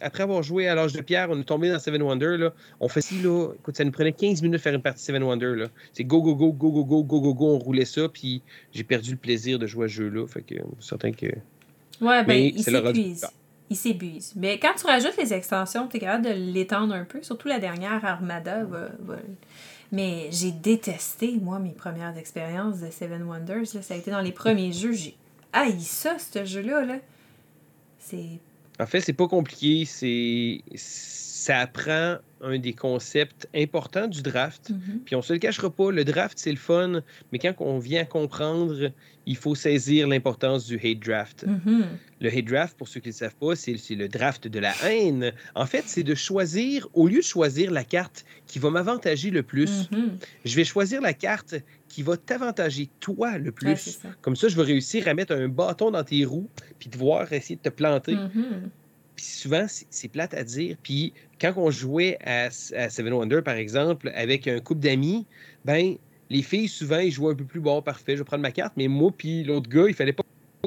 après 0.00 0.22
avoir 0.22 0.42
joué 0.42 0.68
à 0.68 0.74
l'âge 0.74 0.92
de 0.92 1.00
pierre, 1.00 1.28
on 1.30 1.40
est 1.40 1.44
tombé 1.44 1.70
dans 1.70 1.78
Seven 1.78 2.02
Wonder. 2.02 2.36
Là. 2.38 2.52
On 2.80 2.88
fait 2.88 3.00
ci, 3.00 3.20
là. 3.22 3.52
Écoute, 3.54 3.76
ça 3.76 3.84
nous 3.84 3.90
prenait 3.90 4.12
15 4.12 4.42
minutes 4.42 4.54
de 4.54 4.58
faire 4.58 4.74
une 4.74 4.82
partie 4.82 5.02
Seven 5.02 5.22
Wonder. 5.22 5.54
Là. 5.56 5.66
C'est 5.92 6.04
go, 6.04 6.22
go, 6.22 6.34
go, 6.34 6.52
go, 6.52 6.70
go, 6.70 6.84
go, 6.84 7.02
go, 7.02 7.20
go, 7.20 7.34
go. 7.34 7.46
On 7.54 7.58
roulait 7.58 7.84
ça, 7.84 8.08
puis 8.08 8.42
j'ai 8.72 8.84
perdu 8.84 9.12
le 9.12 9.16
plaisir 9.16 9.58
de 9.58 9.66
jouer 9.66 9.86
à 9.86 9.88
ce 9.88 9.94
jeu-là. 9.94 10.26
Fait 10.26 10.42
que 10.42 10.54
certain 10.80 11.12
que. 11.12 11.26
Ouais, 12.00 12.24
ben, 12.24 12.52
il 12.54 12.62
s'épuise. 12.62 13.26
Il 13.70 13.76
s'épuise. 13.76 14.32
Mais 14.36 14.58
quand 14.58 14.72
tu 14.78 14.86
rajoutes 14.86 15.16
les 15.18 15.34
extensions, 15.34 15.88
tu 15.88 15.98
es 15.98 16.00
capable 16.00 16.24
de 16.24 16.32
l'étendre 16.32 16.94
un 16.94 17.04
peu. 17.04 17.22
Surtout 17.22 17.48
la 17.48 17.58
dernière, 17.58 18.04
Armada. 18.04 18.66
Mais 19.92 20.28
j'ai 20.30 20.52
détesté, 20.52 21.38
moi, 21.40 21.58
mes 21.58 21.72
premières 21.72 22.16
expériences 22.16 22.80
de 22.80 22.90
Seven 22.90 23.22
Wonders. 23.22 23.66
Ça 23.66 23.94
a 23.94 23.96
été 23.96 24.10
dans 24.10 24.20
les 24.20 24.32
premiers 24.32 24.72
jeux. 24.72 24.92
J'ai 24.92 25.16
haï 25.52 25.80
ça, 25.80 26.16
ce 26.18 26.44
jeu-là. 26.44 26.84
Là. 26.84 26.96
C'est 27.98 28.40
en 28.80 28.86
fait, 28.86 29.00
c'est 29.00 29.12
pas 29.12 29.26
compliqué. 29.28 29.84
C'est 29.84 30.62
ça 31.38 31.58
apprend 31.58 32.16
un 32.40 32.58
des 32.58 32.72
concepts 32.72 33.48
importants 33.54 34.08
du 34.08 34.22
draft. 34.22 34.70
Mm-hmm. 34.70 34.98
Puis 35.04 35.14
on 35.14 35.22
se 35.22 35.32
le 35.32 35.38
cachera 35.38 35.70
pas, 35.70 35.92
le 35.92 36.04
draft 36.04 36.36
c'est 36.36 36.50
le 36.50 36.56
fun, 36.56 37.02
mais 37.30 37.38
quand 37.38 37.54
on 37.60 37.78
vient 37.78 38.04
comprendre, 38.04 38.90
il 39.24 39.36
faut 39.36 39.54
saisir 39.54 40.08
l'importance 40.08 40.66
du 40.66 40.76
hate 40.76 40.98
draft. 40.98 41.46
Mm-hmm. 41.46 41.84
Le 42.20 42.28
hate 42.28 42.44
draft, 42.44 42.76
pour 42.76 42.88
ceux 42.88 42.98
qui 42.98 43.08
ne 43.08 43.12
le 43.12 43.18
savent 43.18 43.36
pas, 43.36 43.54
c'est 43.54 43.76
le 43.90 44.08
draft 44.08 44.48
de 44.48 44.58
la 44.58 44.74
haine. 44.84 45.32
En 45.54 45.66
fait, 45.66 45.84
c'est 45.86 46.02
de 46.02 46.14
choisir, 46.16 46.88
au 46.92 47.06
lieu 47.06 47.18
de 47.18 47.22
choisir 47.22 47.70
la 47.70 47.84
carte 47.84 48.24
qui 48.48 48.58
va 48.58 48.70
m'avantager 48.70 49.30
le 49.30 49.44
plus, 49.44 49.88
mm-hmm. 49.92 50.08
je 50.44 50.56
vais 50.56 50.64
choisir 50.64 51.00
la 51.00 51.14
carte 51.14 51.54
qui 51.88 52.02
va 52.02 52.16
t'avantager 52.16 52.88
toi 52.98 53.38
le 53.38 53.52
plus. 53.52 54.00
Comme 54.22 54.34
ça, 54.34 54.48
je 54.48 54.56
vais 54.56 54.64
réussir 54.64 55.06
à 55.06 55.14
mettre 55.14 55.34
un 55.34 55.48
bâton 55.48 55.92
dans 55.92 56.02
tes 56.02 56.24
roues, 56.24 56.50
puis 56.80 56.88
de 56.88 56.96
voir 56.98 57.32
essayer 57.32 57.56
de 57.56 57.62
te 57.62 57.68
planter. 57.68 58.16
Puis 59.18 59.26
souvent, 59.26 59.66
c'est 59.68 60.06
plate 60.06 60.32
à 60.32 60.44
dire. 60.44 60.76
Puis 60.80 61.12
quand 61.40 61.52
on 61.56 61.72
jouait 61.72 62.18
à, 62.24 62.50
Seven 62.52 63.12
Wonder, 63.12 63.42
par 63.44 63.56
exemple, 63.56 64.12
avec 64.14 64.46
un 64.46 64.60
couple 64.60 64.80
d'amis, 64.80 65.26
ben 65.64 65.96
les 66.30 66.42
filles, 66.42 66.68
souvent, 66.68 67.00
ils 67.00 67.10
jouaient 67.10 67.32
un 67.32 67.34
peu 67.34 67.44
plus 67.44 67.58
bon, 67.58 67.82
parfait, 67.82 68.12
je 68.12 68.18
vais 68.18 68.24
prendre 68.24 68.42
ma 68.42 68.52
carte, 68.52 68.74
mais 68.76 68.86
moi 68.86 69.10
puis 69.16 69.42
l'autre 69.42 69.68
gars, 69.68 69.86
il 69.88 69.94
fallait 69.94 70.12
pas 70.12 70.22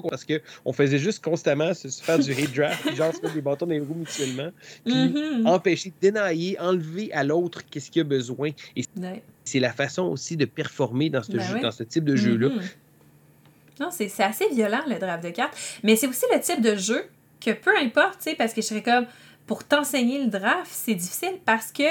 parce 0.09 0.25
qu'on 0.25 0.73
faisait 0.73 0.97
juste 0.97 1.23
constamment 1.23 1.73
se 1.73 1.87
faire 1.87 2.19
du 2.19 2.33
hate 2.33 2.53
draft, 2.53 2.93
genre 2.93 3.15
se 3.15 3.21
mettre 3.21 3.35
des 3.35 3.41
bâtons 3.41 3.65
dans 3.65 3.71
les 3.71 3.79
roues 3.79 3.95
mutuellement, 3.95 4.49
puis 4.83 4.93
mm-hmm. 4.93 5.47
empêcher, 5.47 5.93
dénailler, 6.01 6.59
enlever 6.59 7.13
à 7.13 7.23
l'autre 7.23 7.61
qu'est-ce 7.69 7.89
qu'il 7.89 8.01
a 8.01 8.03
besoin. 8.03 8.49
Et 8.75 8.83
c'est 9.45 9.59
la 9.59 9.71
façon 9.71 10.03
aussi 10.03 10.35
de 10.35 10.45
performer 10.45 11.09
dans 11.09 11.23
ce, 11.23 11.31
ben 11.31 11.61
dans 11.61 11.71
ce 11.71 11.83
type 11.83 12.03
de 12.03 12.17
jeu-là. 12.17 12.49
Mm-hmm. 12.49 13.79
Non, 13.79 13.89
c'est 13.91 14.11
assez 14.19 14.49
violent 14.49 14.81
le 14.87 14.99
draft 14.99 15.23
de 15.23 15.29
cartes, 15.29 15.57
mais 15.83 15.95
c'est 15.95 16.07
aussi 16.07 16.25
le 16.33 16.41
type 16.41 16.61
de 16.61 16.75
jeu 16.75 17.05
que 17.43 17.51
peu 17.51 17.75
importe, 17.77 18.19
tu 18.19 18.29
sais, 18.29 18.35
parce 18.35 18.53
que 18.53 18.61
je 18.61 18.67
serais 18.67 18.83
comme, 18.83 19.05
pour 19.47 19.63
t'enseigner 19.63 20.23
le 20.23 20.27
draft, 20.27 20.69
c'est 20.71 20.95
difficile 20.95 21.39
parce 21.45 21.71
que 21.71 21.83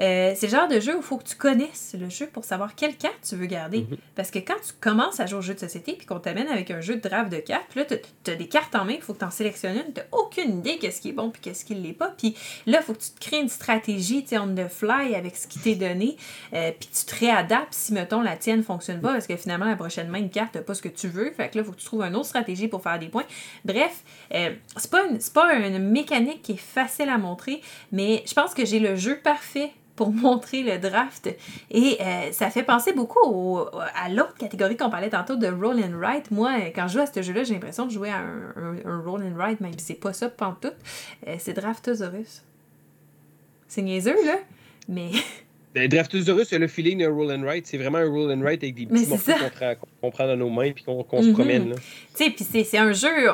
euh, 0.00 0.32
c'est 0.34 0.46
le 0.46 0.52
genre 0.52 0.68
de 0.68 0.80
jeu 0.80 0.94
où 0.94 0.98
il 0.98 1.02
faut 1.02 1.18
que 1.18 1.24
tu 1.24 1.36
connaisses 1.36 1.94
le 1.98 2.08
jeu 2.08 2.26
pour 2.26 2.44
savoir 2.44 2.74
quelle 2.74 2.96
carte 2.96 3.18
tu 3.28 3.36
veux 3.36 3.46
garder. 3.46 3.86
Mhm. 3.88 3.96
Parce 4.16 4.30
que 4.30 4.40
quand 4.40 4.56
tu 4.66 4.72
commences 4.80 5.20
à 5.20 5.26
jouer 5.26 5.38
au 5.38 5.42
jeu 5.42 5.54
de 5.54 5.60
société 5.60 5.92
puis 5.92 6.06
qu'on 6.06 6.18
t'amène 6.18 6.48
avec 6.48 6.70
un 6.70 6.80
jeu 6.80 6.96
de 6.96 7.00
draft 7.00 7.30
de 7.30 7.38
cartes, 7.38 7.66
puis 7.70 7.80
là, 7.80 7.86
tu 7.86 8.30
as 8.30 8.34
des 8.34 8.48
cartes 8.48 8.74
en 8.74 8.84
main, 8.84 8.94
il 8.94 9.02
faut 9.02 9.14
que 9.14 9.20
tu 9.20 9.24
en 9.24 9.30
sélectionnes 9.30 9.76
une, 9.76 9.92
tu 9.92 10.00
aucune 10.10 10.58
idée 10.58 10.78
qu'est-ce 10.78 11.00
qui 11.00 11.10
est 11.10 11.12
bon 11.12 11.30
puis 11.30 11.40
qu'est-ce 11.40 11.64
qui 11.64 11.76
ne 11.76 11.80
l'est 11.80 11.92
pas. 11.92 12.12
Puis 12.16 12.34
là, 12.66 12.78
il 12.80 12.84
faut 12.84 12.94
que 12.94 13.02
tu 13.02 13.10
te 13.10 13.20
crées 13.20 13.40
une 13.40 13.48
stratégie, 13.48 14.24
tu 14.24 14.36
on 14.36 14.52
the 14.54 14.68
fly 14.68 15.14
avec 15.14 15.36
ce 15.36 15.46
qui 15.46 15.60
t'est 15.60 15.76
donné, 15.76 16.16
euh, 16.52 16.72
puis 16.78 16.88
tu 16.92 17.04
te 17.04 17.20
réadaptes 17.20 17.72
si, 17.72 17.92
mettons, 17.92 18.22
la 18.22 18.36
tienne 18.36 18.58
ne 18.58 18.62
fonctionne 18.62 19.00
pas 19.00 19.12
parce 19.12 19.28
que 19.28 19.36
finalement, 19.36 19.66
la 19.66 19.76
prochaine 19.76 20.08
main, 20.08 20.18
une 20.18 20.30
carte 20.30 20.56
n'a 20.56 20.62
pas 20.62 20.74
ce 20.74 20.82
que 20.82 20.88
tu 20.88 21.08
veux. 21.08 21.30
Fait 21.30 21.48
que 21.50 21.58
là, 21.58 21.62
il 21.62 21.64
faut 21.64 21.72
que 21.72 21.80
tu 21.80 21.86
trouves 21.86 22.02
une 22.02 22.16
autre 22.16 22.26
stratégie 22.26 22.66
pour 22.66 22.82
faire 22.82 22.98
des 22.98 23.08
points. 23.08 23.24
Bref, 23.64 24.02
euh, 24.34 24.50
c'est 24.76 24.90
pas, 24.90 25.04
une, 25.06 25.18
pas 25.32 25.54
une 25.54 25.78
mécanique 25.78 26.42
qui 26.42 26.52
est 26.52 26.56
facile 26.56 26.93
à 27.02 27.18
montrer, 27.18 27.60
mais 27.92 28.22
je 28.26 28.34
pense 28.34 28.54
que 28.54 28.64
j'ai 28.64 28.78
le 28.78 28.96
jeu 28.96 29.18
parfait 29.22 29.72
pour 29.96 30.12
montrer 30.12 30.62
le 30.62 30.78
draft. 30.78 31.28
Et 31.70 31.98
euh, 32.00 32.32
ça 32.32 32.50
fait 32.50 32.62
penser 32.62 32.92
beaucoup 32.92 33.58
à 33.94 34.08
l'autre 34.08 34.34
catégorie 34.34 34.76
qu'on 34.76 34.90
parlait 34.90 35.10
tantôt 35.10 35.36
de 35.36 35.46
roll 35.46 35.80
and 35.80 35.98
write. 35.98 36.30
Moi, 36.30 36.52
quand 36.74 36.88
je 36.88 36.94
joue 36.94 37.00
à 37.00 37.06
ce 37.06 37.22
jeu-là, 37.22 37.44
j'ai 37.44 37.54
l'impression 37.54 37.86
de 37.86 37.90
jouer 37.90 38.10
à 38.10 38.18
un, 38.18 39.00
roll 39.04 39.22
and 39.22 39.36
write, 39.36 39.60
même 39.60 39.78
si 39.78 39.84
c'est 39.86 39.94
pas 39.94 40.12
ça 40.12 40.28
pantoute. 40.28 40.76
Euh, 41.26 41.36
c'est 41.38 41.52
Draftosaurus. 41.52 42.42
C'est 43.68 43.82
niaiseux, 43.82 44.16
là, 44.24 44.36
mais... 44.88 45.10
Ben, 45.74 45.88
Draftosaurus, 45.88 46.52
le 46.52 46.68
feeling 46.68 47.00
d'un 47.00 47.10
roll 47.10 47.32
and 47.32 47.42
write. 47.42 47.66
C'est 47.66 47.78
vraiment 47.78 47.98
un 47.98 48.08
roll 48.08 48.30
and 48.30 48.40
write 48.42 48.62
avec 48.62 48.76
des 48.76 48.86
petits 48.86 49.06
morceaux 49.08 49.32
qu'on 50.00 50.10
prend, 50.12 50.28
dans 50.28 50.36
nos 50.36 50.48
mains 50.48 50.70
puis 50.70 50.84
qu'on 50.84 51.02
se 51.02 51.16
mm-hmm. 51.16 51.32
promène. 51.32 51.74
Tu 52.14 52.24
sais, 52.24 52.30
puis 52.30 52.44
c'est 52.64 52.78
un 52.78 52.92
jeu 52.92 53.28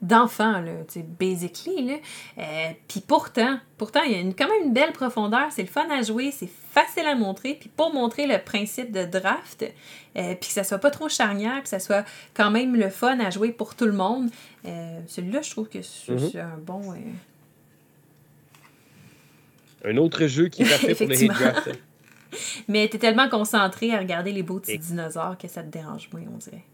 d'enfant, 0.00 0.60
là, 0.60 0.72
tu 0.86 1.00
sais, 1.00 1.06
basically. 1.18 1.84
Là. 1.84 1.94
Euh, 2.38 2.70
puis 2.86 3.00
pourtant, 3.00 3.58
pourtant, 3.78 4.02
il 4.06 4.12
y 4.12 4.14
a 4.14 4.18
une, 4.18 4.32
quand 4.32 4.46
même 4.46 4.68
une 4.68 4.72
belle 4.72 4.92
profondeur. 4.92 5.48
C'est 5.50 5.62
le 5.62 5.68
fun 5.68 5.88
à 5.90 6.02
jouer, 6.02 6.30
c'est 6.30 6.48
facile 6.48 7.06
à 7.06 7.16
montrer. 7.16 7.54
Puis 7.54 7.68
pour 7.68 7.92
montrer 7.92 8.28
le 8.28 8.38
principe 8.38 8.92
de 8.92 9.04
draft, 9.04 9.64
euh, 10.16 10.34
puis 10.40 10.48
que 10.48 10.54
ça 10.54 10.62
soit 10.62 10.78
pas 10.78 10.92
trop 10.92 11.08
charnière, 11.08 11.54
puis 11.54 11.62
que 11.64 11.68
ça 11.68 11.80
soit 11.80 12.04
quand 12.32 12.52
même 12.52 12.76
le 12.76 12.90
fun 12.90 13.18
à 13.18 13.30
jouer 13.30 13.50
pour 13.50 13.74
tout 13.74 13.86
le 13.86 13.92
monde, 13.92 14.30
euh, 14.66 15.00
celui-là, 15.08 15.42
je 15.42 15.50
trouve 15.50 15.68
que 15.68 15.82
c'est 15.82 16.12
mm-hmm. 16.12 16.40
un 16.40 16.58
bon... 16.58 16.80
Un 19.84 19.96
autre 19.96 20.26
jeu 20.26 20.48
qui 20.48 20.62
est 20.62 20.68
parfait 20.68 20.94
pour 20.94 21.08
le 21.08 21.22
hit 21.22 21.32
draft. 21.32 21.70
Mais 22.68 22.88
tu 22.88 22.96
es 22.96 22.98
tellement 22.98 23.28
concentré 23.28 23.92
à 23.92 23.98
regarder 23.98 24.32
les 24.32 24.42
beaux 24.42 24.58
petits 24.58 24.78
dinosaures 24.78 25.36
que 25.36 25.48
ça 25.48 25.62
te 25.62 25.68
dérange 25.70 26.08
moins, 26.12 26.22
on 26.32 26.38
dirait. 26.38 26.64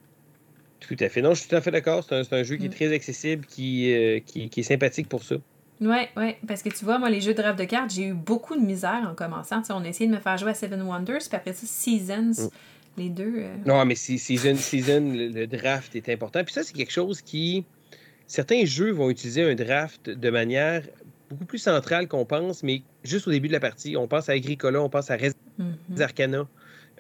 Tout 0.80 0.97
à 1.01 1.09
fait. 1.09 1.20
Non, 1.20 1.35
je 1.35 1.40
suis 1.40 1.48
tout 1.48 1.56
à 1.56 1.60
fait 1.60 1.70
d'accord. 1.70 2.05
C'est 2.05 2.32
un, 2.32 2.43
jeu 2.43 2.56
qui 2.56 2.66
est 2.66 2.68
mm. 2.68 2.72
très 2.72 2.94
accessible, 2.94 3.47
qui, 3.47 3.93
euh, 3.93 4.20
qui, 4.20 4.48
qui, 4.48 4.60
est 4.60 4.64
sympathique 4.64 5.09
pour 5.09 5.24
ça. 5.24 5.36
Ouais, 5.80 6.09
ouais, 6.16 6.39
parce 6.47 6.62
que 6.62 6.68
tu 6.68 6.85
vois, 6.85 6.98
moi, 6.98 7.10
les 7.10 7.20
jeux 7.20 7.35
de 7.35 7.43
draft 7.43 7.59
de 7.59 7.64
cartes, 7.64 7.93
j'ai 7.93 8.06
eu 8.06 8.14
beaucoup 8.14 8.56
de 8.56 8.60
misère 8.64 9.06
en 9.09 9.14
commençant. 9.14 9.62
On 9.70 9.85
a 9.85 9.89
essayé 9.89 10.09
de 10.09 10.14
me 10.14 10.20
faire 10.20 10.36
jouer 10.36 10.51
à 10.51 10.55
Seven 10.55 10.82
Wonders, 10.82 11.28
puis 11.28 11.36
après 11.36 11.52
ça, 11.52 11.66
Seasons, 11.66 12.44
Mm. 12.44 12.48
les 12.97 13.09
deux. 13.10 13.35
euh, 13.39 13.56
Non, 13.66 13.85
mais 13.85 13.94
season, 13.94 14.56
season 14.56 15.12
le, 15.12 15.28
le 15.28 15.47
draft 15.47 15.94
est 15.94 16.09
important. 16.09 16.43
Puis 16.44 16.55
ça, 16.55 16.62
c'est 16.62 16.74
quelque 16.74 16.93
chose 16.93 17.20
qui. 17.22 17.64
Certains 18.26 18.64
jeux 18.66 18.90
vont 18.90 19.09
utiliser 19.09 19.43
un 19.43 19.55
draft 19.55 20.10
de 20.10 20.30
manière 20.30 20.82
beaucoup 21.31 21.45
plus 21.45 21.59
centrale 21.59 22.09
qu'on 22.09 22.25
pense, 22.25 22.63
mais 22.63 22.83
juste 23.05 23.27
au 23.29 23.31
début 23.31 23.49
de 23.49 23.53
la 23.53 23.61
partie. 23.61 23.97
On 23.97 24.09
pense 24.09 24.29
à 24.29 24.33
Agricola, 24.33 24.83
on 24.83 24.89
pense 24.89 25.11
à 25.11 25.17
Res 25.17 25.35
mhm. 25.59 25.77
Arcana. 26.01 26.39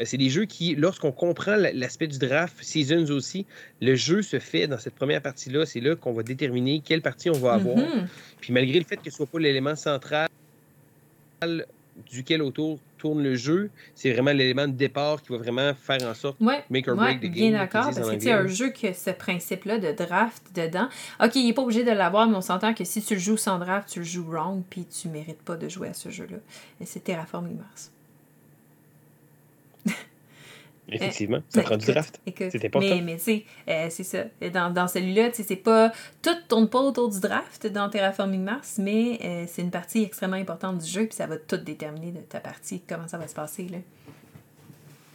Euh, 0.00 0.04
C'est 0.04 0.16
des 0.16 0.28
jeux 0.28 0.44
qui, 0.44 0.74
lorsqu'on 0.74 1.12
comprend 1.12 1.56
l'aspect 1.56 2.06
du 2.06 2.18
draft, 2.18 2.56
Seasons 2.60 3.10
aussi, 3.10 3.46
le 3.80 3.94
jeu 3.94 4.22
se 4.22 4.38
fait 4.38 4.66
dans 4.66 4.78
cette 4.78 4.94
première 4.94 5.22
partie-là. 5.22 5.66
C'est 5.66 5.80
là 5.80 5.96
qu'on 5.96 6.12
va 6.12 6.22
déterminer 6.22 6.80
quelle 6.80 7.02
partie 7.02 7.30
on 7.30 7.38
va 7.38 7.54
avoir. 7.54 7.76
Mhm. 7.76 8.06
Puis 8.40 8.52
malgré 8.52 8.78
le 8.78 8.84
fait 8.84 8.96
que 8.96 9.10
ce 9.10 9.16
soit 9.16 9.26
pas 9.26 9.38
l'élément 9.38 9.76
central 9.76 10.28
duquel 12.10 12.42
autour 12.42 12.78
tourne 12.98 13.22
le 13.22 13.34
jeu, 13.36 13.70
c'est 13.94 14.12
vraiment 14.12 14.32
l'élément 14.32 14.66
de 14.66 14.72
départ 14.72 15.22
qui 15.22 15.30
va 15.32 15.38
vraiment 15.38 15.72
faire 15.74 16.02
en 16.02 16.14
sorte 16.14 16.36
Ouais, 16.40 16.64
make 16.70 16.88
or 16.88 16.96
ouais, 16.98 17.16
break 17.16 17.20
the 17.20 17.32
bien 17.32 17.50
game. 17.50 17.58
d'accord, 17.60 17.84
qu'ils 17.86 17.90
disent 17.90 17.98
parce 17.98 18.10
que 18.10 18.14
anglais. 18.16 18.32
un 18.32 18.46
jeu 18.48 18.70
que 18.70 18.92
ce 18.92 19.10
principe-là 19.10 19.78
de 19.78 19.92
draft 19.92 20.42
dedans, 20.54 20.88
ok, 21.22 21.36
il 21.36 21.46
n'est 21.46 21.52
pas 21.52 21.62
obligé 21.62 21.84
de 21.84 21.92
l'avoir, 21.92 22.28
mais 22.28 22.36
on 22.36 22.40
s'entend 22.40 22.74
que 22.74 22.84
si 22.84 23.00
tu 23.02 23.14
le 23.14 23.20
joues 23.20 23.36
sans 23.36 23.58
draft, 23.58 23.88
tu 23.88 24.00
le 24.00 24.04
joues 24.04 24.24
wrong, 24.28 24.62
puis 24.68 24.84
tu 24.86 25.08
mérites 25.08 25.42
pas 25.42 25.56
de 25.56 25.68
jouer 25.68 25.88
à 25.88 25.94
ce 25.94 26.08
jeu-là. 26.10 26.38
Et 26.80 26.86
c'est 26.86 27.00
Terraforming 27.00 27.56
Mars. 27.58 27.92
Effectivement, 30.90 31.42
ça 31.48 31.60
Ben, 31.60 31.66
prend 31.66 31.76
du 31.76 31.86
draft. 31.86 32.20
C'est 32.36 32.64
important. 32.64 32.88
Mais, 32.88 33.02
mais 33.02 33.16
tu 33.16 33.22
sais, 33.22 33.44
euh, 33.68 33.86
c'est 33.90 34.04
ça. 34.04 34.24
Dans, 34.52 34.72
dans 34.72 34.88
celui-là, 34.88 35.30
tu 35.30 35.36
sais, 35.36 35.42
c'est 35.42 35.56
pas. 35.56 35.92
Tout 36.22 36.30
tourne 36.48 36.68
pas 36.68 36.80
autour 36.80 37.10
du 37.10 37.20
draft 37.20 37.66
dans 37.66 37.88
Terraforming 37.88 38.42
Mars, 38.42 38.78
mais 38.78 39.18
euh, 39.22 39.44
c'est 39.46 39.62
une 39.62 39.70
partie 39.70 40.02
extrêmement 40.02 40.36
importante 40.36 40.78
du 40.78 40.88
jeu, 40.88 41.06
puis 41.06 41.14
ça 41.14 41.26
va 41.26 41.36
tout 41.36 41.58
déterminer 41.58 42.12
de 42.12 42.20
ta 42.20 42.40
partie, 42.40 42.82
comment 42.88 43.06
ça 43.06 43.18
va 43.18 43.28
se 43.28 43.34
passer. 43.34 43.68
Là. 43.68 43.78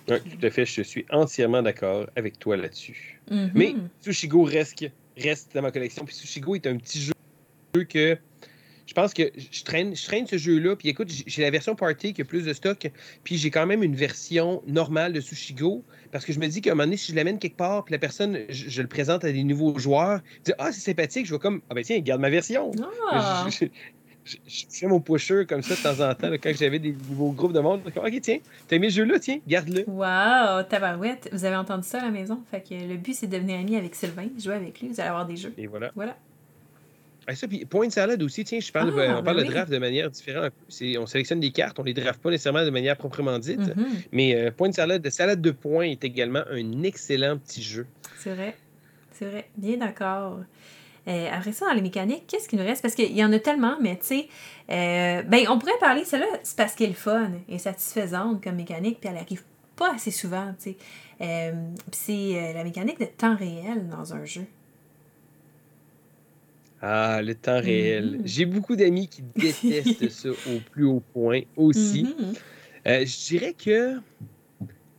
Oui, 0.10 0.18
tout 0.22 0.46
à 0.46 0.50
fait, 0.50 0.66
je 0.66 0.82
suis 0.82 1.06
entièrement 1.10 1.62
d'accord 1.62 2.08
avec 2.16 2.38
toi 2.38 2.58
là-dessus. 2.58 3.20
Mhm. 3.32 3.52
Mais 3.56 3.76
Sushigo 4.02 4.44
reste, 4.44 4.86
reste 5.18 5.54
dans 5.54 5.62
ma 5.62 5.72
collection. 5.72 6.04
Puis 6.06 6.16
Sushigo 6.16 6.56
est 6.56 6.68
un 6.68 6.78
petit 6.78 7.00
jeu 7.00 7.14
que 7.86 8.18
je 8.86 8.94
pense 8.94 9.14
que 9.14 9.24
je 9.52 9.64
traîne, 9.64 9.96
je 9.96 10.06
traîne 10.06 10.28
ce 10.28 10.38
jeu-là. 10.38 10.76
Puis 10.76 10.90
écoute, 10.90 11.10
j'ai- 11.26 11.42
la 11.42 11.50
version 11.52 11.76
Party 11.76 12.14
qui 12.14 12.22
a 12.22 12.26
plus 12.26 12.44
de 12.46 12.54
stock. 12.54 12.90
Puis 13.24 13.38
j'ai 13.38 13.50
quand 13.50 13.66
même 13.66 13.82
une 13.84 13.96
version 13.96 14.62
normale 14.68 15.14
de 15.14 15.22
Sushigo. 15.22 15.84
Parce 16.12 16.26
que 16.26 16.34
je 16.34 16.40
me 16.40 16.48
dis 16.48 16.62
qu'à 16.62 16.72
un 16.72 16.76
moment 16.76 16.86
donné, 16.86 16.98
si 16.98 17.12
je 17.12 17.16
l'amène 17.16 17.40
quelque 17.40 17.58
part, 17.58 17.86
puis 17.86 17.92
la 17.94 18.00
personne, 18.00 18.38
je, 18.50 18.70
je 18.70 18.82
le 18.82 18.88
présente 18.88 19.24
à 19.24 19.32
des 19.32 19.44
nouveaux 19.44 19.78
joueurs, 19.80 20.20
je 20.40 20.52
dis 20.52 20.54
Ah, 20.60 20.72
c'est 20.72 20.82
sympathique. 20.82 21.26
Je 21.26 21.34
vais 21.34 21.40
comme 21.40 21.62
Ah 21.70 21.74
ben 21.76 21.84
tiens, 21.84 22.00
garde 22.00 22.22
ma 22.22 22.30
version. 22.30 22.72
Ah! 23.12 23.48
Je, 23.50 23.66
je- 23.66 23.72
je- 24.26 24.38
je 24.48 24.66
fais 24.70 24.88
mon 24.88 25.02
pusher 25.02 25.46
comme 25.48 25.62
ça 25.62 25.76
de 25.76 25.82
temps 25.82 26.10
en 26.10 26.14
temps, 26.16 26.30
là, 26.30 26.38
quand 26.38 26.54
j'avais 26.56 26.80
des 26.80 26.94
nouveaux 26.94 27.32
groupes 27.32 27.52
de 27.54 27.60
monde. 27.60 27.82
Comme, 27.94 28.06
Ok, 28.06 28.22
tiens, 28.22 28.38
t'as 28.68 28.76
aimé 28.78 28.90
ce 28.90 28.96
jeu-là, 28.98 29.20
tiens, 29.20 29.40
garde-le. 29.48 29.84
Wow, 29.88 30.64
tabarouette. 30.70 31.30
Vous 31.34 31.44
avez 31.46 31.56
entendu 31.58 31.86
ça 31.88 32.00
à 32.02 32.06
la 32.06 32.12
maison? 32.12 32.42
Fait 32.52 32.62
que 32.62 32.74
le 32.74 32.96
but, 32.98 33.14
c'est 33.16 33.28
de 33.28 33.34
devenir 33.36 33.60
ami 33.60 33.76
avec 33.76 33.96
Sylvain, 33.96 34.28
jouer 34.42 34.54
avec 34.56 34.80
lui, 34.80 34.88
vous 34.90 35.00
allez 35.00 35.10
avoir 35.10 35.26
des 35.26 35.36
jeux. 35.36 35.54
Et 35.58 35.68
voilà. 35.68 35.92
Voilà. 35.96 36.16
Ah, 37.28 37.36
ça, 37.36 37.48
puis 37.48 37.66
point 37.66 37.90
salade 37.90 38.22
aussi, 38.22 38.44
tiens, 38.44 38.60
je 38.60 38.72
parle, 38.72 38.94
Ah, 39.00 39.20
on 39.20 39.24
parle 39.24 39.44
de 39.46 39.50
draft 39.52 39.72
de 39.72 39.78
manière 39.78 40.10
différente. 40.10 40.52
On 41.00 41.06
sélectionne 41.06 41.40
des 41.40 41.52
cartes, 41.52 41.80
on 41.80 41.84
les 41.84 41.94
draft 41.94 42.22
pas 42.22 42.30
nécessairement 42.30 42.66
de 42.66 42.70
manière 42.70 42.98
proprement 42.98 43.40
dite, 43.40 43.60
Mhm, 43.60 43.86
mais 44.12 44.36
euh, 44.36 44.52
point 44.52 44.70
de 44.70 44.74
salade, 44.74 45.02
de 45.02 45.10
salade 45.10 45.42
de 45.42 45.52
points 45.52 45.86
est 45.86 46.04
également 46.04 46.44
un 46.52 46.84
excellent 46.84 47.38
petit 47.38 47.64
jeu. 47.64 47.86
C'est 48.20 48.34
vrai. 48.34 48.56
C'est 49.12 49.26
vrai. 49.26 49.48
Bien 49.58 49.78
d'accord. 49.78 50.40
Euh, 51.08 51.28
après 51.32 51.52
ça, 51.52 51.68
dans 51.68 51.74
les 51.74 51.82
mécaniques, 51.82 52.24
qu'est-ce 52.28 52.48
qu'il 52.48 52.60
nous 52.60 52.66
reste? 52.66 52.82
Parce 52.82 52.96
qu'il 52.96 53.12
y 53.12 53.24
en 53.24 53.32
a 53.34 53.40
tellement, 53.40 53.76
mais 53.82 53.98
tu 53.98 54.06
sais, 54.06 54.28
euh, 54.70 55.22
ben, 55.24 55.46
on 55.50 55.60
pourrait 55.60 55.78
parler, 55.80 56.06
celle-là, 56.06 56.28
c'est 56.44 56.56
parce 56.58 56.76
qu'elle 56.76 56.92
est 56.92 56.94
fun 56.94 57.32
et 57.50 57.58
satisfaisante 57.58 58.42
comme 58.44 58.56
mécanique, 58.56 59.00
puis 59.02 59.10
elle 59.10 59.18
arrive 59.18 59.44
pas 59.76 59.94
assez 59.96 60.12
souvent, 60.12 60.54
tu 60.62 60.72
sais. 60.72 60.78
Euh, 61.22 61.52
puis 61.92 62.00
c'est 62.04 62.38
euh, 62.38 62.54
la 62.54 62.64
mécanique 62.64 63.00
de 63.00 63.06
temps 63.06 63.36
réel 63.36 63.88
dans 63.90 64.14
un 64.14 64.24
jeu. 64.26 64.46
Ah, 66.86 67.22
le 67.22 67.34
temps 67.34 67.62
réel. 67.62 68.18
Mhm. 68.18 68.22
J'ai 68.26 68.46
beaucoup 68.46 68.76
d'amis 68.76 69.08
qui 69.08 69.22
détestent 69.22 70.10
ça 70.10 70.30
au 70.50 70.60
plus 70.70 70.84
haut 70.84 71.02
point 71.14 71.40
aussi. 71.56 72.04
Mhm. 72.04 72.34
Euh, 72.88 73.06
je 73.06 73.26
dirais 73.28 73.54
que 73.58 73.96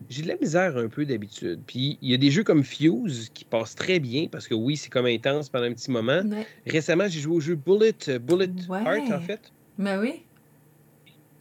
j'ai 0.09 0.23
de 0.23 0.29
la 0.29 0.37
misère 0.37 0.79
un 0.79 0.89
peu 0.89 1.05
d'habitude. 1.05 1.61
Puis 1.67 1.99
il 2.01 2.11
y 2.11 2.15
a 2.15 2.17
des 2.17 2.31
jeux 2.31 2.43
comme 2.43 2.65
Fuse 2.65 3.31
qui 3.35 3.45
passent 3.45 3.75
très 3.75 4.01
bien 4.01 4.29
parce 4.29 4.49
que 4.49 4.55
oui, 4.55 4.79
c'est 4.79 4.89
comme 4.89 5.05
intense 5.05 5.51
pendant 5.51 5.67
un 5.67 5.75
petit 5.75 5.91
moment. 5.91 6.23
Ouais. 6.23 6.47
Récemment, 6.67 7.05
j'ai 7.07 7.21
joué 7.21 7.37
au 7.37 7.41
jeu 7.41 7.55
Bullet, 7.55 7.93
euh, 8.09 8.19
Bullet 8.19 8.49
Ouais. 8.67 8.83
Heart 8.83 9.13
en 9.13 9.21
fait. 9.21 9.53
Ben 9.77 10.01
oui. 10.01 10.23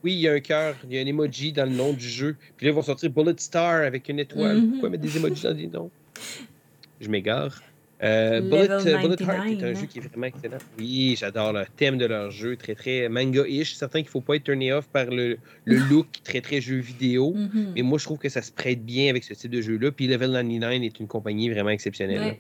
Oui, 0.04 0.12
il 0.12 0.20
y 0.20 0.28
a 0.28 0.34
un 0.34 0.42
cœur, 0.42 0.76
il 0.84 0.94
y 0.94 1.00
a 1.00 1.02
un 1.02 1.06
emoji 1.06 1.54
dans 1.54 1.64
le 1.64 1.74
nom 1.74 1.94
du 1.94 2.10
jeu. 2.10 2.36
Puis 2.58 2.66
là, 2.66 2.74
ils 2.74 2.76
vont 2.76 2.82
sortir 2.82 3.10
Bullet 3.10 3.36
Star 3.38 3.84
avec 3.84 4.10
une 4.10 4.20
étoile. 4.20 4.58
Mhm. 4.58 4.72
Pourquoi 4.72 4.90
mettre 4.90 5.04
des 5.04 5.16
emojis 5.16 5.44
dans 5.44 5.54
des 5.54 5.68
noms? 5.68 5.90
Je 7.00 7.08
m'égare. 7.08 7.62
Euh, 8.04 8.42
Bullet, 8.42 8.70
euh, 8.70 8.98
Bullet 9.00 9.16
99, 9.16 9.22
Heart 9.30 9.48
est 9.48 9.64
un 9.64 9.68
hein. 9.70 9.74
jeu 9.80 9.86
qui 9.88 10.00
est 10.00 10.02
vraiment 10.02 10.26
excellent. 10.28 10.58
Oui, 10.78 11.16
j'adore 11.18 11.54
le 11.54 11.64
thème 11.78 11.98
de 11.98 12.06
leur 12.06 12.32
jeu, 12.32 12.58
très 12.58 12.76
très 12.76 13.08
manga-ish. 13.08 13.76
Certain 13.76 14.00
qu'il 14.00 14.08
ne 14.08 14.12
faut 14.12 14.22
pas 14.22 14.36
être 14.36 14.44
turné 14.44 14.74
off 14.74 14.88
par 14.90 15.06
le, 15.06 15.38
le 15.66 15.78
look 15.90 16.08
très 16.24 16.42
très 16.42 16.60
jeu 16.60 16.78
vidéo. 16.78 17.34
Mhm. 17.34 17.74
Mais 17.76 17.82
moi, 17.82 17.98
je 17.98 18.04
trouve 18.04 18.18
que 18.18 18.30
ça 18.30 18.42
se 18.42 18.52
prête 18.52 18.84
bien 18.84 19.10
avec 19.10 19.24
ce 19.24 19.34
type 19.34 19.52
de 19.52 19.62
jeu-là. 19.62 19.92
Puis 19.92 20.08
Level 20.08 20.32
99 20.32 20.84
est 20.84 21.00
une 21.00 21.08
compagnie 21.08 21.50
vraiment 21.50 21.70
exceptionnelle. 21.70 22.22
Ouais. 22.22 22.40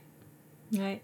Ouais. 0.79 1.01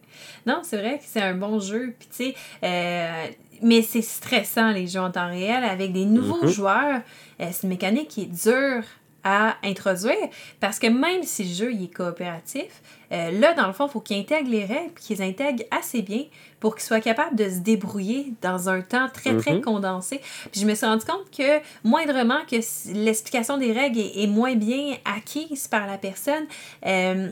Non, 0.48 0.62
c'est 0.64 0.78
vrai 0.78 0.98
que 0.98 1.04
c'est 1.06 1.22
un 1.22 1.36
bon 1.36 1.60
jeu. 1.60 1.94
Puis, 2.00 2.10
tu 2.10 2.24
sais, 2.24 2.36
euh, 2.64 3.28
mais 3.62 3.82
c'est 3.84 4.02
stressant, 4.02 4.72
les 4.72 4.88
jeux 4.88 5.00
en 5.00 5.12
temps 5.12 5.30
réel. 5.30 5.64
Avec 5.64 5.94
des 5.94 6.06
nouveaux 6.06 6.44
Mhm. 6.44 6.50
joueurs, 6.50 7.02
euh, 7.40 7.46
c'est 7.52 7.64
une 7.64 7.70
mécanique 7.70 8.08
qui 8.08 8.24
est 8.24 8.26
dure 8.26 8.84
à 9.24 9.58
introduire 9.64 10.16
parce 10.60 10.80
que 10.80 10.88
même 10.88 11.24
si 11.24 11.44
le 11.44 11.50
jeu 11.54 11.74
il 11.74 11.84
est 11.86 11.94
coopératif, 11.94 12.82
euh, 13.12 13.32
là, 13.32 13.54
dans 13.54 13.68
le 13.68 13.74
fond, 13.74 13.88
il 13.88 13.92
faut 13.92 14.00
qu'ils 14.00 14.18
intègrent 14.20 14.50
les 14.50 14.66
règles 14.66 14.92
puis 14.96 15.04
qu'ils 15.04 15.22
intègrent 15.22 15.64
assez 15.72 16.02
bien 16.02 16.24
pour 16.60 16.76
qu'ils 16.76 16.84
soient 16.86 17.00
capables 17.02 17.36
de 17.36 17.50
se 17.50 17.58
débrouiller 17.60 18.34
dans 18.42 18.70
un 18.70 18.82
temps 18.82 19.10
très, 19.14 19.36
très 19.38 19.56
Mhm. 19.56 19.62
condensé. 19.62 20.22
Puis 20.52 20.62
je 20.62 20.66
me 20.66 20.76
suis 20.76 20.86
rendu 20.86 21.06
compte 21.06 21.30
que 21.36 21.60
moindrement 21.84 22.40
que 22.50 22.56
l'explication 22.94 23.58
des 23.58 23.72
règles 23.72 24.00
est, 24.00 24.24
est 24.24 24.28
moins 24.28 24.56
bien 24.56 24.96
acquise 25.06 25.68
par 25.68 25.88
la 25.88 25.98
personne, 25.98 26.46
euh, 26.86 27.30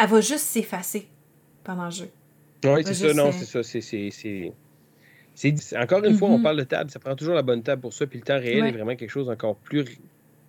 elle 0.00 0.08
va 0.08 0.20
juste 0.20 0.46
s'effacer 0.46 1.06
pendant 1.64 1.84
le 1.86 1.90
jeu. 1.90 2.08
Oui, 2.64 2.82
c'est 2.84 2.94
ça, 2.94 3.12
non, 3.14 3.32
sais. 3.32 3.38
c'est 3.44 3.62
ça. 3.62 4.52
c'est- 5.34 5.76
Encore 5.78 6.04
une 6.04 6.16
fois, 6.16 6.28
on 6.28 6.36
Mhm. 6.38 6.42
parle 6.42 6.56
de 6.58 6.64
table, 6.64 6.90
ça 6.90 6.98
prend 7.00 7.14
toujours 7.16 7.34
la 7.34 7.42
bonne 7.42 7.62
table 7.62 7.80
pour 7.82 7.92
ça. 7.92 8.06
Puis 8.06 8.18
le 8.18 8.24
temps 8.24 8.38
réel 8.38 8.62
Ouais. 8.62 8.68
est 8.68 8.72
vraiment 8.72 8.94
quelque 8.96 9.10
chose 9.10 9.28
encore 9.30 9.56
plus, 9.56 9.84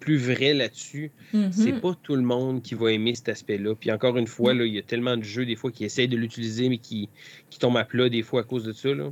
plus 0.03 0.17
vrai 0.17 0.53
là-dessus. 0.53 1.11
Mhm. 1.31 1.51
C'est 1.53 1.79
pas 1.79 1.95
tout 2.03 2.15
le 2.15 2.21
monde 2.21 2.61
qui 2.61 2.75
va 2.75 2.91
aimer 2.91 3.15
cet 3.15 3.29
aspect-là. 3.29 3.73
Puis 3.75 3.89
encore 3.89 4.17
une 4.17 4.27
fois, 4.27 4.53
là, 4.53 4.65
il 4.65 4.73
y 4.73 4.79
a 4.79 4.81
tellement 4.81 5.15
de 5.15 5.23
jeux 5.23 5.45
des 5.45 5.55
fois 5.55 5.71
qui 5.71 5.85
essayent 5.85 6.09
de 6.09 6.17
l'utiliser, 6.17 6.67
mais 6.67 6.77
qui, 6.77 7.07
qui 7.49 7.57
tombent 7.57 7.77
à 7.77 7.85
plat 7.85 8.09
des 8.09 8.21
fois 8.21 8.41
à 8.41 8.43
cause 8.43 8.65
de 8.65 8.73
ça. 8.73 8.93
Là. 8.93 9.11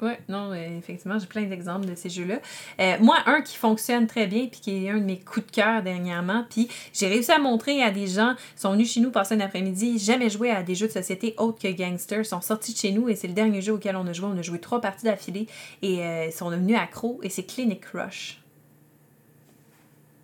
Ouais, 0.00 0.20
non, 0.28 0.52
euh, 0.52 0.78
effectivement, 0.78 1.18
j'ai 1.18 1.26
plein 1.26 1.42
d'exemples 1.42 1.86
de 1.86 1.96
ces 1.96 2.08
jeux-là. 2.08 2.38
Euh, 2.80 2.96
moi, 3.00 3.16
un 3.26 3.42
qui 3.42 3.56
fonctionne 3.56 4.06
très 4.06 4.28
bien, 4.28 4.46
puis 4.46 4.60
qui 4.60 4.86
est 4.86 4.90
un 4.90 4.98
de 4.98 5.04
mes 5.04 5.18
coups 5.18 5.46
de 5.46 5.50
cœur 5.50 5.82
dernièrement, 5.82 6.44
puis 6.48 6.68
j'ai 6.92 7.08
réussi 7.08 7.32
à 7.32 7.40
montrer 7.40 7.82
à 7.82 7.90
des 7.90 8.06
gens, 8.06 8.36
ils 8.56 8.60
sont 8.60 8.70
venus 8.70 8.92
chez 8.92 9.00
nous 9.00 9.10
passer 9.10 9.34
un 9.34 9.40
après-midi, 9.40 9.98
jamais 9.98 10.30
joué 10.30 10.52
à 10.52 10.62
des 10.62 10.76
jeux 10.76 10.86
de 10.86 10.92
société 10.92 11.34
autres 11.38 11.60
que 11.60 11.72
Gangster, 11.72 12.24
sont 12.24 12.40
sortis 12.40 12.72
de 12.72 12.78
chez 12.78 12.92
nous 12.92 13.08
et 13.08 13.16
c'est 13.16 13.26
le 13.26 13.34
dernier 13.34 13.62
jeu 13.62 13.72
auquel 13.72 13.96
on 13.96 14.06
a 14.06 14.12
joué. 14.12 14.28
On 14.32 14.38
a 14.38 14.42
joué 14.42 14.60
trois 14.60 14.80
parties 14.80 15.06
d'affilée 15.06 15.48
et 15.82 16.04
euh, 16.04 16.26
ils 16.26 16.32
sont 16.32 16.50
devenus 16.50 16.78
accros 16.78 17.18
et 17.24 17.28
c'est 17.28 17.42
Clinic 17.42 17.84
Rush. 17.86 18.43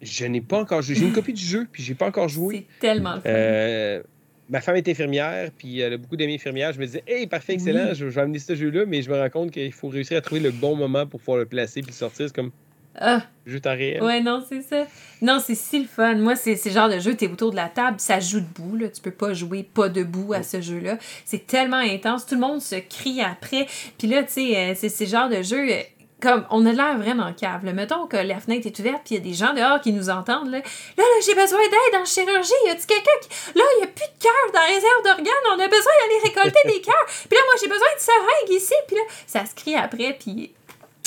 Je 0.02 0.24
n'ai 0.26 0.40
pas 0.40 0.58
encore 0.60 0.82
joué. 0.82 0.94
J'ai 0.94 1.06
une 1.06 1.12
copie 1.14 1.32
du 1.32 1.44
jeu, 1.44 1.66
puis 1.70 1.82
j'ai 1.82 1.94
pas 1.94 2.06
encore 2.06 2.28
joué. 2.28 2.66
C'est 2.74 2.80
tellement. 2.88 3.18
Euh, 3.26 4.02
ma 4.48 4.60
femme 4.60 4.76
est 4.76 4.88
infirmière, 4.88 5.50
puis 5.56 5.80
elle 5.80 5.94
a 5.94 5.96
beaucoup 5.96 6.16
d'amis 6.16 6.34
infirmières. 6.34 6.72
Je 6.72 6.80
me 6.80 6.86
disais, 6.86 7.04
hey, 7.06 7.26
parfait, 7.26 7.54
excellent, 7.54 7.88
Oui. 7.90 7.94
je, 7.94 8.06
vais 8.06 8.20
amener 8.20 8.38
ce 8.38 8.54
jeu-là, 8.54 8.84
mais 8.86 9.02
je 9.02 9.10
me 9.10 9.18
rends 9.18 9.30
compte 9.30 9.50
qu'il 9.50 9.72
faut 9.72 9.88
réussir 9.88 10.16
à 10.18 10.20
trouver 10.20 10.40
le 10.40 10.50
bon 10.50 10.74
moment 10.76 11.06
pour 11.06 11.20
pouvoir 11.20 11.38
le 11.38 11.46
placer 11.46 11.82
puis 11.82 11.90
le 11.90 11.96
sortir. 11.96 12.26
C'est 12.28 12.34
comme 12.34 12.50
Ah, 12.96 13.22
jeu 13.46 13.60
temps 13.60 13.70
réel. 13.76 14.02
Ouais, 14.02 14.20
non, 14.20 14.44
c'est 14.48 14.62
ça. 14.62 14.86
Non, 15.22 15.38
c'est 15.44 15.54
si 15.54 15.80
le 15.80 15.86
fun. 15.86 16.16
Moi, 16.16 16.34
c'est 16.34 16.58
le 16.64 16.70
genre 16.70 16.88
de 16.88 16.98
jeu, 16.98 17.14
t'es 17.14 17.28
autour 17.28 17.50
de 17.52 17.56
la 17.56 17.68
table, 17.68 18.00
ça 18.00 18.18
joue 18.20 18.40
debout, 18.40 18.76
là. 18.76 18.88
Tu 18.88 19.00
peux 19.00 19.10
pas 19.12 19.32
jouer 19.34 19.62
pas 19.62 19.88
debout 19.88 20.32
à 20.32 20.42
ce 20.42 20.60
jeu-là. 20.60 20.98
C'est 21.24 21.46
tellement 21.46 21.76
intense. 21.76 22.26
Tout 22.26 22.34
le 22.34 22.40
monde 22.40 22.60
se 22.60 22.76
crie 22.76 23.20
après. 23.20 23.66
Puis 23.98 24.08
là, 24.08 24.24
tu 24.24 24.32
sais, 24.32 24.56
euh, 24.56 24.74
c'est 24.74 25.04
le 25.04 25.10
genre 25.10 25.28
de 25.28 25.42
jeu. 25.42 25.68
Comme, 26.20 26.44
on 26.50 26.64
a 26.66 26.72
l'air 26.72 26.98
vraiment 26.98 27.32
cave. 27.32 27.64
là. 27.64 27.72
Mettons 27.72 28.06
que 28.06 28.16
la 28.16 28.40
fenêtre 28.40 28.66
est 28.66 28.78
ouverte, 28.78 29.02
puis 29.04 29.14
il 29.14 29.18
y 29.18 29.20
a 29.20 29.24
des 29.24 29.34
gens 29.34 29.54
dehors 29.54 29.80
qui 29.80 29.92
nous 29.92 30.10
entendent. 30.10 30.50
Là, 30.50 30.58
là, 30.58 30.64
là, 30.96 31.04
j'ai 31.24 31.34
besoin 31.34 31.60
d'aide 31.60 32.00
en 32.00 32.04
chirurgie. 32.04 32.52
Y 32.66 32.70
a-tu 32.70 32.86
quelqu'un 32.86 33.18
qui. 33.22 33.58
Là, 33.58 33.64
il 33.78 33.80
y 33.80 33.84
a 33.84 33.86
plus 33.86 34.06
de 34.06 34.22
cœur 34.22 34.52
dans 34.52 34.60
la 34.60 34.66
réserve 34.66 35.02
d'organes. 35.04 35.46
On 35.48 35.60
a 35.60 35.68
besoin 35.68 35.92
d'aller 36.02 36.20
récolter 36.24 36.60
des 36.66 36.80
cœurs. 36.80 37.06
Puis 37.28 37.36
là, 37.36 37.42
moi, 37.46 37.54
j'ai 37.60 37.68
besoin 37.68 37.88
de 37.96 38.00
seringues 38.00 38.60
ici. 38.60 38.74
Puis 38.86 38.96
là, 38.96 39.02
ça 39.26 39.46
se 39.46 39.54
crie 39.54 39.76
après, 39.76 40.16
puis 40.18 40.52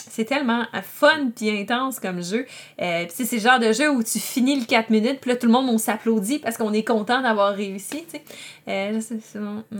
c'est 0.09 0.25
tellement 0.25 0.65
fun 0.83 1.31
puis 1.35 1.49
intense 1.49 1.99
comme 1.99 2.21
jeu. 2.21 2.45
Euh, 2.79 3.05
puis 3.05 3.25
c'est 3.25 3.35
le 3.37 3.41
genre 3.41 3.59
de 3.59 3.71
jeu 3.73 3.89
où 3.89 4.03
tu 4.03 4.19
finis 4.19 4.59
le 4.59 4.65
4 4.65 4.91
minutes, 4.91 5.19
puis 5.19 5.31
là, 5.31 5.37
tout 5.37 5.47
le 5.47 5.53
monde, 5.53 5.67
on 5.69 5.79
s'applaudit 5.79 6.37
parce 6.37 6.55
qu'on 6.57 6.71
est 6.71 6.83
content 6.83 7.21
d'avoir 7.21 7.55
réussi, 7.55 8.05
tu 8.05 8.17
sais. 8.17 8.23
Euh, 8.67 9.01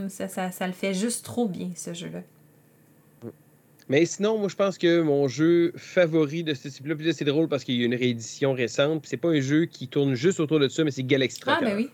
ça, 0.10 0.52
ça 0.52 0.68
le 0.68 0.74
fait 0.74 0.96
juste 0.96 1.24
trop 1.24 1.48
bien, 1.48 1.70
ce 1.76 1.94
jeu-là. 1.94 2.22
Mais 3.94 4.08
sinon, 4.08 4.40
moi, 4.40 4.50
je 4.50 4.56
pense 4.56 4.80
que 4.80 5.02
mon 5.02 5.28
jeu 5.28 5.72
favori 5.76 6.44
de 6.44 6.56
ce 6.56 6.68
type-là, 6.68 6.96
puis 6.96 7.06
là, 7.06 7.14
c'est 7.14 7.26
drôle 7.26 7.48
parce 7.48 7.64
qu'il 7.64 7.76
y 7.76 7.84
a 7.84 7.86
une 7.86 7.94
réédition 7.94 8.52
récente, 8.54 9.02
puis 9.04 9.08
c'est 9.10 9.18
pas 9.18 9.30
un 9.30 9.40
jeu 9.40 9.66
qui 9.66 9.88
tourne 9.88 10.16
juste 10.16 10.40
autour 10.40 10.60
de 10.60 10.68
ça, 10.68 10.84
mais 10.84 10.90
c'est 10.90 11.04
Galaxy 11.04 11.40
Ah, 11.46 11.58
Trucker. 11.58 11.66
ben 11.66 11.76
oui. 11.78 11.90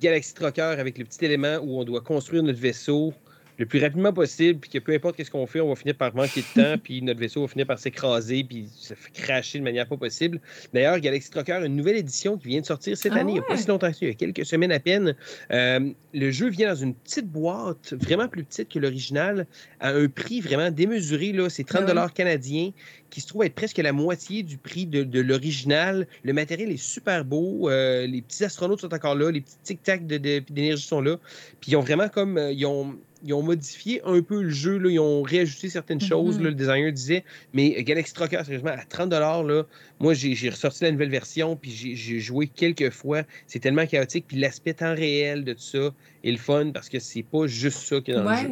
Galaxy 0.00 0.32
Trucker 0.32 0.62
avec 0.62 0.96
le 0.96 1.04
petit 1.04 1.22
élément 1.22 1.58
où 1.62 1.78
on 1.78 1.84
doit 1.84 2.00
construire 2.00 2.42
notre 2.42 2.58
vaisseau 2.58 3.12
le 3.58 3.66
plus 3.66 3.80
rapidement 3.80 4.12
possible, 4.12 4.58
puis 4.60 4.70
que 4.70 4.78
peu 4.78 4.92
importe 4.92 5.16
qu'est-ce 5.16 5.30
qu'on 5.30 5.46
fait, 5.46 5.60
on 5.60 5.68
va 5.68 5.76
finir 5.76 5.94
par 5.94 6.14
manquer 6.14 6.42
de 6.42 6.62
temps, 6.62 6.74
puis 6.82 7.02
notre 7.02 7.20
vaisseau 7.20 7.42
va 7.42 7.48
finir 7.48 7.66
par 7.66 7.78
s'écraser, 7.78 8.44
puis 8.44 8.68
se 8.74 8.94
cracher 9.12 9.58
de 9.58 9.64
manière 9.64 9.86
pas 9.86 9.96
possible. 9.96 10.40
D'ailleurs, 10.72 10.98
Galaxy 11.00 11.30
Trucker 11.30 11.60
une 11.64 11.76
nouvelle 11.76 11.96
édition 11.96 12.36
qui 12.36 12.48
vient 12.48 12.60
de 12.60 12.66
sortir 12.66 12.96
cette 12.96 13.12
Ah 13.14 13.20
année, 13.20 13.32
il 13.32 13.34
n'y 13.34 13.38
a 13.40 13.42
pas 13.42 13.56
si 13.56 13.66
longtemps 13.68 13.88
que 13.90 13.94
ça, 13.96 13.98
il 14.02 14.08
y 14.08 14.10
a 14.10 14.14
quelques 14.14 14.44
semaines 14.44 14.72
à 14.72 14.80
peine. 14.80 15.14
Euh, 15.52 15.90
le 16.12 16.30
jeu 16.30 16.48
vient 16.48 16.68
dans 16.70 16.74
une 16.80 16.94
petite 16.94 17.26
boîte, 17.26 17.92
vraiment 17.94 18.28
plus 18.28 18.44
petite 18.44 18.68
que 18.68 18.78
l'original, 18.78 19.46
à 19.80 19.90
un 19.90 20.08
prix 20.08 20.40
vraiment 20.40 20.70
démesuré. 20.70 21.32
Là, 21.32 21.48
c'est 21.48 21.64
30 21.64 21.84
Ah 21.88 22.04
ouais? 22.04 22.12
canadiens, 22.14 22.70
qui 23.10 23.20
se 23.20 23.28
trouve 23.28 23.44
être 23.44 23.54
presque 23.54 23.78
la 23.78 23.92
moitié 23.92 24.42
du 24.42 24.56
prix 24.58 24.86
de, 24.86 25.04
de 25.04 25.20
l'original. 25.20 26.06
Le 26.24 26.32
matériel 26.32 26.70
est 26.72 26.76
super 26.82 27.24
beau. 27.24 27.70
euh, 27.70 28.06
les 28.06 28.22
petits 28.22 28.42
astronautes 28.44 28.80
sont 28.80 28.92
encore 28.92 29.14
là. 29.14 29.30
Les 29.30 29.40
petits 29.40 29.56
tic-tac 29.62 30.06
de- 30.06 30.18
de- 30.18 30.42
d'énergie 30.50 30.82
sont 30.86 31.00
là. 31.00 31.18
Puis 31.60 31.70
ils 31.72 31.76
ont 31.76 31.80
vraiment 31.80 32.08
comme. 32.08 32.36
euh, 32.38 32.50
ils, 32.52 32.66
ont, 32.66 32.96
ils 33.24 33.32
ont 33.34 33.42
modifié 33.42 34.00
un 34.04 34.20
peu 34.22 34.42
le 34.42 34.50
jeu. 34.50 34.78
Là. 34.78 34.90
Ils 34.90 34.98
ont 35.00 35.22
réajusté 35.22 35.68
certaines 35.68 36.00
Mhm. 36.02 36.08
choses, 36.08 36.38
là, 36.40 36.50
le 36.50 36.54
designer 36.54 36.92
disait. 36.92 37.24
Mais 37.52 37.82
Galaxy 37.82 38.12
Trucker, 38.14 38.40
sérieusement, 38.44 38.70
à 38.70 38.84
30 38.84 39.10
là, 39.12 39.64
moi, 40.00 40.14
j'ai 40.14 40.50
ressorti 40.50 40.84
la 40.84 40.92
nouvelle 40.92 41.10
version. 41.10 41.56
Puis 41.56 41.70
j'ai- 41.70 42.20
joué 42.20 42.46
quelques 42.46 42.90
fois. 42.90 43.22
C'est 43.46 43.58
tellement 43.58 43.86
chaotique. 43.86 44.26
Puis 44.28 44.36
l'aspect 44.38 44.74
temps 44.74 44.94
réel 44.94 45.44
de 45.44 45.52
tout 45.54 45.60
ça 45.60 45.90
est 46.22 46.30
le 46.30 46.38
fun 46.38 46.70
parce 46.72 46.88
que 46.88 46.98
c'est 46.98 47.22
pas 47.24 47.46
juste 47.46 47.78
ça 47.78 48.00
qui 48.00 48.10
est 48.10 48.14
dans 48.14 48.30
le 48.30 48.36
jeu. 48.36 48.50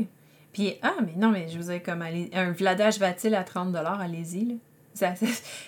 Puis, 0.52 0.74
ah, 0.82 0.96
mais 1.04 1.14
non, 1.16 1.30
mais 1.30 1.46
je 1.52 1.56
vous 1.58 1.70
ai 1.70 1.80
comme, 1.80 2.02
allez- 2.02 2.28
un 2.32 2.52
Vladage 2.52 2.98
va-t-il 2.98 3.34
à 3.34 3.42
30 3.44 3.74
allez-y, 3.76 4.44
là. 4.46 4.54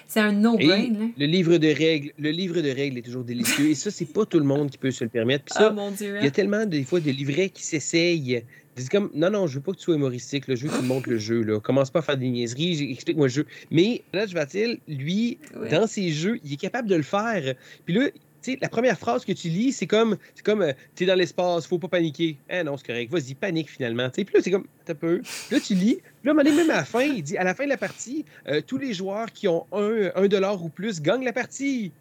C'est 0.06 0.20
un 0.20 0.32
no-brain, 0.32 1.12
le 1.16 1.24
livre 1.24 1.56
de 1.56 1.68
règles, 1.68 2.12
le 2.18 2.28
livre 2.30 2.60
de 2.60 2.68
règles 2.68 2.98
est 2.98 3.02
toujours 3.02 3.24
délicieux. 3.24 3.70
Et 3.70 3.74
ça, 3.74 3.90
c'est 3.90 4.04
pas 4.12 4.26
tout 4.26 4.38
le 4.38 4.44
monde 4.44 4.70
qui 4.70 4.76
peut 4.76 4.90
se 4.90 5.02
le 5.02 5.08
permettre. 5.08 5.44
Puis 5.46 5.54
ça, 5.58 5.68
Ah, 5.68 5.72
mon 5.72 5.90
Dieu. 5.90 6.16
il 6.20 6.24
y 6.24 6.26
a 6.26 6.30
tellement 6.30 6.66
des 6.66 6.84
fois 6.84 7.00
de 7.00 7.10
livrets 7.10 7.48
qui 7.48 7.62
s'essayent. 7.62 8.44
C'est 8.76 8.90
comme, 8.90 9.10
non, 9.14 9.30
non, 9.30 9.46
je 9.46 9.54
veux 9.56 9.60
pas 9.60 9.72
que 9.72 9.76
tu 9.78 9.84
sois 9.84 9.94
humoristique, 9.94 10.48
là, 10.48 10.54
je 10.56 10.66
veux 10.66 10.72
que 10.72 10.80
tu 10.80 10.84
montres 10.84 11.08
le 11.08 11.18
jeu. 11.18 11.42
Là. 11.42 11.60
Commence 11.60 11.90
pas 11.90 12.00
à 12.00 12.02
faire 12.02 12.16
des 12.16 12.28
niaiseries, 12.28 12.90
explique-moi 12.92 13.26
le 13.28 13.32
jeu. 13.32 13.46
Mais 13.70 14.02
là, 14.12 14.26
je 14.26 14.34
vais 14.34 14.78
lui, 14.88 15.38
Ouais. 15.56 15.68
dans 15.68 15.86
ses 15.86 16.10
jeux, 16.10 16.38
il 16.44 16.52
est 16.52 16.56
capable 16.56 16.88
de 16.88 16.96
le 16.96 17.02
faire. 17.02 17.54
Puis 17.84 17.94
là, 17.94 18.10
tu 18.10 18.52
sais, 18.52 18.58
la 18.60 18.68
première 18.68 18.98
phrase 18.98 19.24
que 19.24 19.32
tu 19.32 19.48
lis, 19.48 19.72
c'est 19.72 19.86
comme, 19.86 20.16
c'est 20.34 20.44
comme, 20.44 20.62
euh, 20.62 20.72
t'es 20.94 21.06
dans 21.06 21.14
l'espace, 21.14 21.66
faut 21.66 21.78
pas 21.78 21.88
paniquer. 21.88 22.36
Ah 22.50 22.62
non, 22.64 22.76
c'est 22.76 22.86
correct, 22.86 23.10
vas-y, 23.10 23.34
panique 23.34 23.70
finalement. 23.70 24.10
Puis 24.10 24.26
là, 24.34 24.40
c'est 24.42 24.50
comme, 24.50 24.66
t'as 24.84 24.94
peu. 24.94 25.22
Là, 25.50 25.60
tu 25.60 25.74
lis, 25.74 26.00
puis 26.22 26.32
là, 26.32 26.34
même 26.34 26.70
à 26.70 26.74
la 26.74 26.84
fin, 26.84 27.02
il 27.02 27.22
dit, 27.22 27.38
à 27.38 27.44
la 27.44 27.54
fin 27.54 27.64
de 27.64 27.70
la 27.70 27.78
partie, 27.78 28.24
euh, 28.48 28.60
tous 28.66 28.76
les 28.78 28.92
joueurs 28.92 29.32
qui 29.32 29.48
ont 29.48 29.66
un, 29.72 30.10
un 30.14 30.26
dollar 30.28 30.62
ou 30.62 30.68
plus 30.68 31.00
gagnent 31.00 31.24
la 31.24 31.32
partie. 31.32 31.92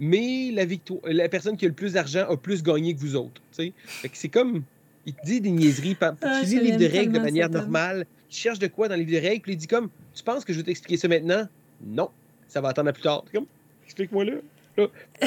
Mais 0.00 0.50
la, 0.52 0.64
victoire, 0.64 1.00
la 1.04 1.28
personne 1.28 1.56
qui 1.56 1.66
a 1.66 1.68
le 1.68 1.74
plus 1.74 1.92
d'argent 1.92 2.26
a 2.28 2.36
plus 2.36 2.62
gagné 2.64 2.94
que 2.94 2.98
vous 2.98 3.14
autres. 3.14 3.40
c'est 3.52 4.28
comme, 4.28 4.64
il 5.06 5.14
te 5.14 5.24
dit 5.26 5.40
des 5.40 5.50
niaiseries. 5.50 5.96
Ah, 6.00 6.14
tu 6.42 6.46
lis 6.46 6.54
le 6.56 6.62
livre 6.62 6.78
de 6.78 6.86
règles 6.86 7.12
de 7.12 7.18
manière 7.18 7.50
normale. 7.50 8.06
Tu 8.28 8.38
cherches 8.38 8.58
de 8.58 8.66
quoi 8.68 8.88
dans 8.88 8.94
le 8.96 9.02
livre 9.02 9.20
de 9.20 9.26
règles, 9.26 9.42
puis 9.42 9.52
il 9.52 9.56
dit 9.56 9.66
comme, 9.66 9.88
tu 10.14 10.22
penses 10.22 10.44
que 10.44 10.52
je 10.52 10.58
vais 10.58 10.64
t'expliquer 10.64 10.96
ça 10.96 11.08
maintenant? 11.08 11.46
Non, 11.84 12.10
ça 12.48 12.60
va 12.60 12.68
attendre 12.68 12.88
à 12.88 12.92
plus 12.92 13.02
tard. 13.02 13.24
Comme, 13.32 13.46
explique-moi 13.84 14.24
là. 14.24 14.32
Là. 14.78 14.86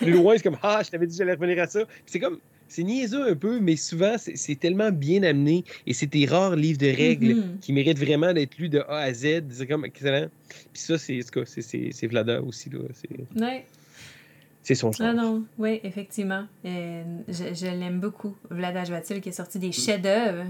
Plus 0.00 0.12
loin, 0.12 0.36
c'est 0.36 0.42
comme, 0.44 0.58
ah, 0.62 0.80
je 0.84 0.90
t'avais 0.90 1.06
dit 1.06 1.12
que 1.16 1.18
j'allais 1.18 1.34
revenir 1.34 1.60
à 1.62 1.66
ça. 1.66 1.80
C'est 2.06 2.20
comme, 2.20 2.38
c'est 2.68 2.84
niaiseux 2.84 3.28
un 3.28 3.34
peu, 3.34 3.58
mais 3.58 3.74
souvent, 3.76 4.14
c'est 4.18 4.54
tellement 4.58 4.92
bien 4.92 5.22
amené 5.24 5.64
et 5.86 5.92
c'est 5.94 6.06
des 6.06 6.26
rares 6.26 6.54
livres 6.56 6.78
de 6.78 6.86
règles 6.86 7.34
Mhm. 7.34 7.58
qui 7.60 7.72
méritent 7.72 7.98
vraiment 7.98 8.32
d'être 8.32 8.56
lus 8.58 8.68
de 8.68 8.78
A 8.88 8.98
à 9.00 9.12
Z. 9.12 9.42
C'est 9.50 9.66
comme 9.66 9.84
excellent. 9.84 10.28
Puis 10.72 10.82
ça, 10.82 10.96
c'est 10.98 11.20
c'est- 11.46 11.62
c'est 11.62 11.88
c'est 11.92 12.06
Vlada 12.06 12.40
aussi. 12.42 12.70
là. 12.70 12.78
Ouais. 13.36 13.64
C'est 14.64 14.74
son 14.74 14.90
genre. 14.90 15.06
Ah 15.08 15.12
non, 15.12 15.44
oui, 15.58 15.78
effectivement. 15.84 16.44
Euh, 16.64 17.04
je 17.28 17.54
je 17.54 17.66
l'aime 17.66 18.00
beaucoup. 18.00 18.34
Vladage 18.50 18.90
va-t-il 18.90 19.20
qui 19.20 19.28
a 19.28 19.32
sorti 19.32 19.58
Mm. 19.58 19.60
des 19.60 19.72
chefs-d'œuvre. 19.72 20.44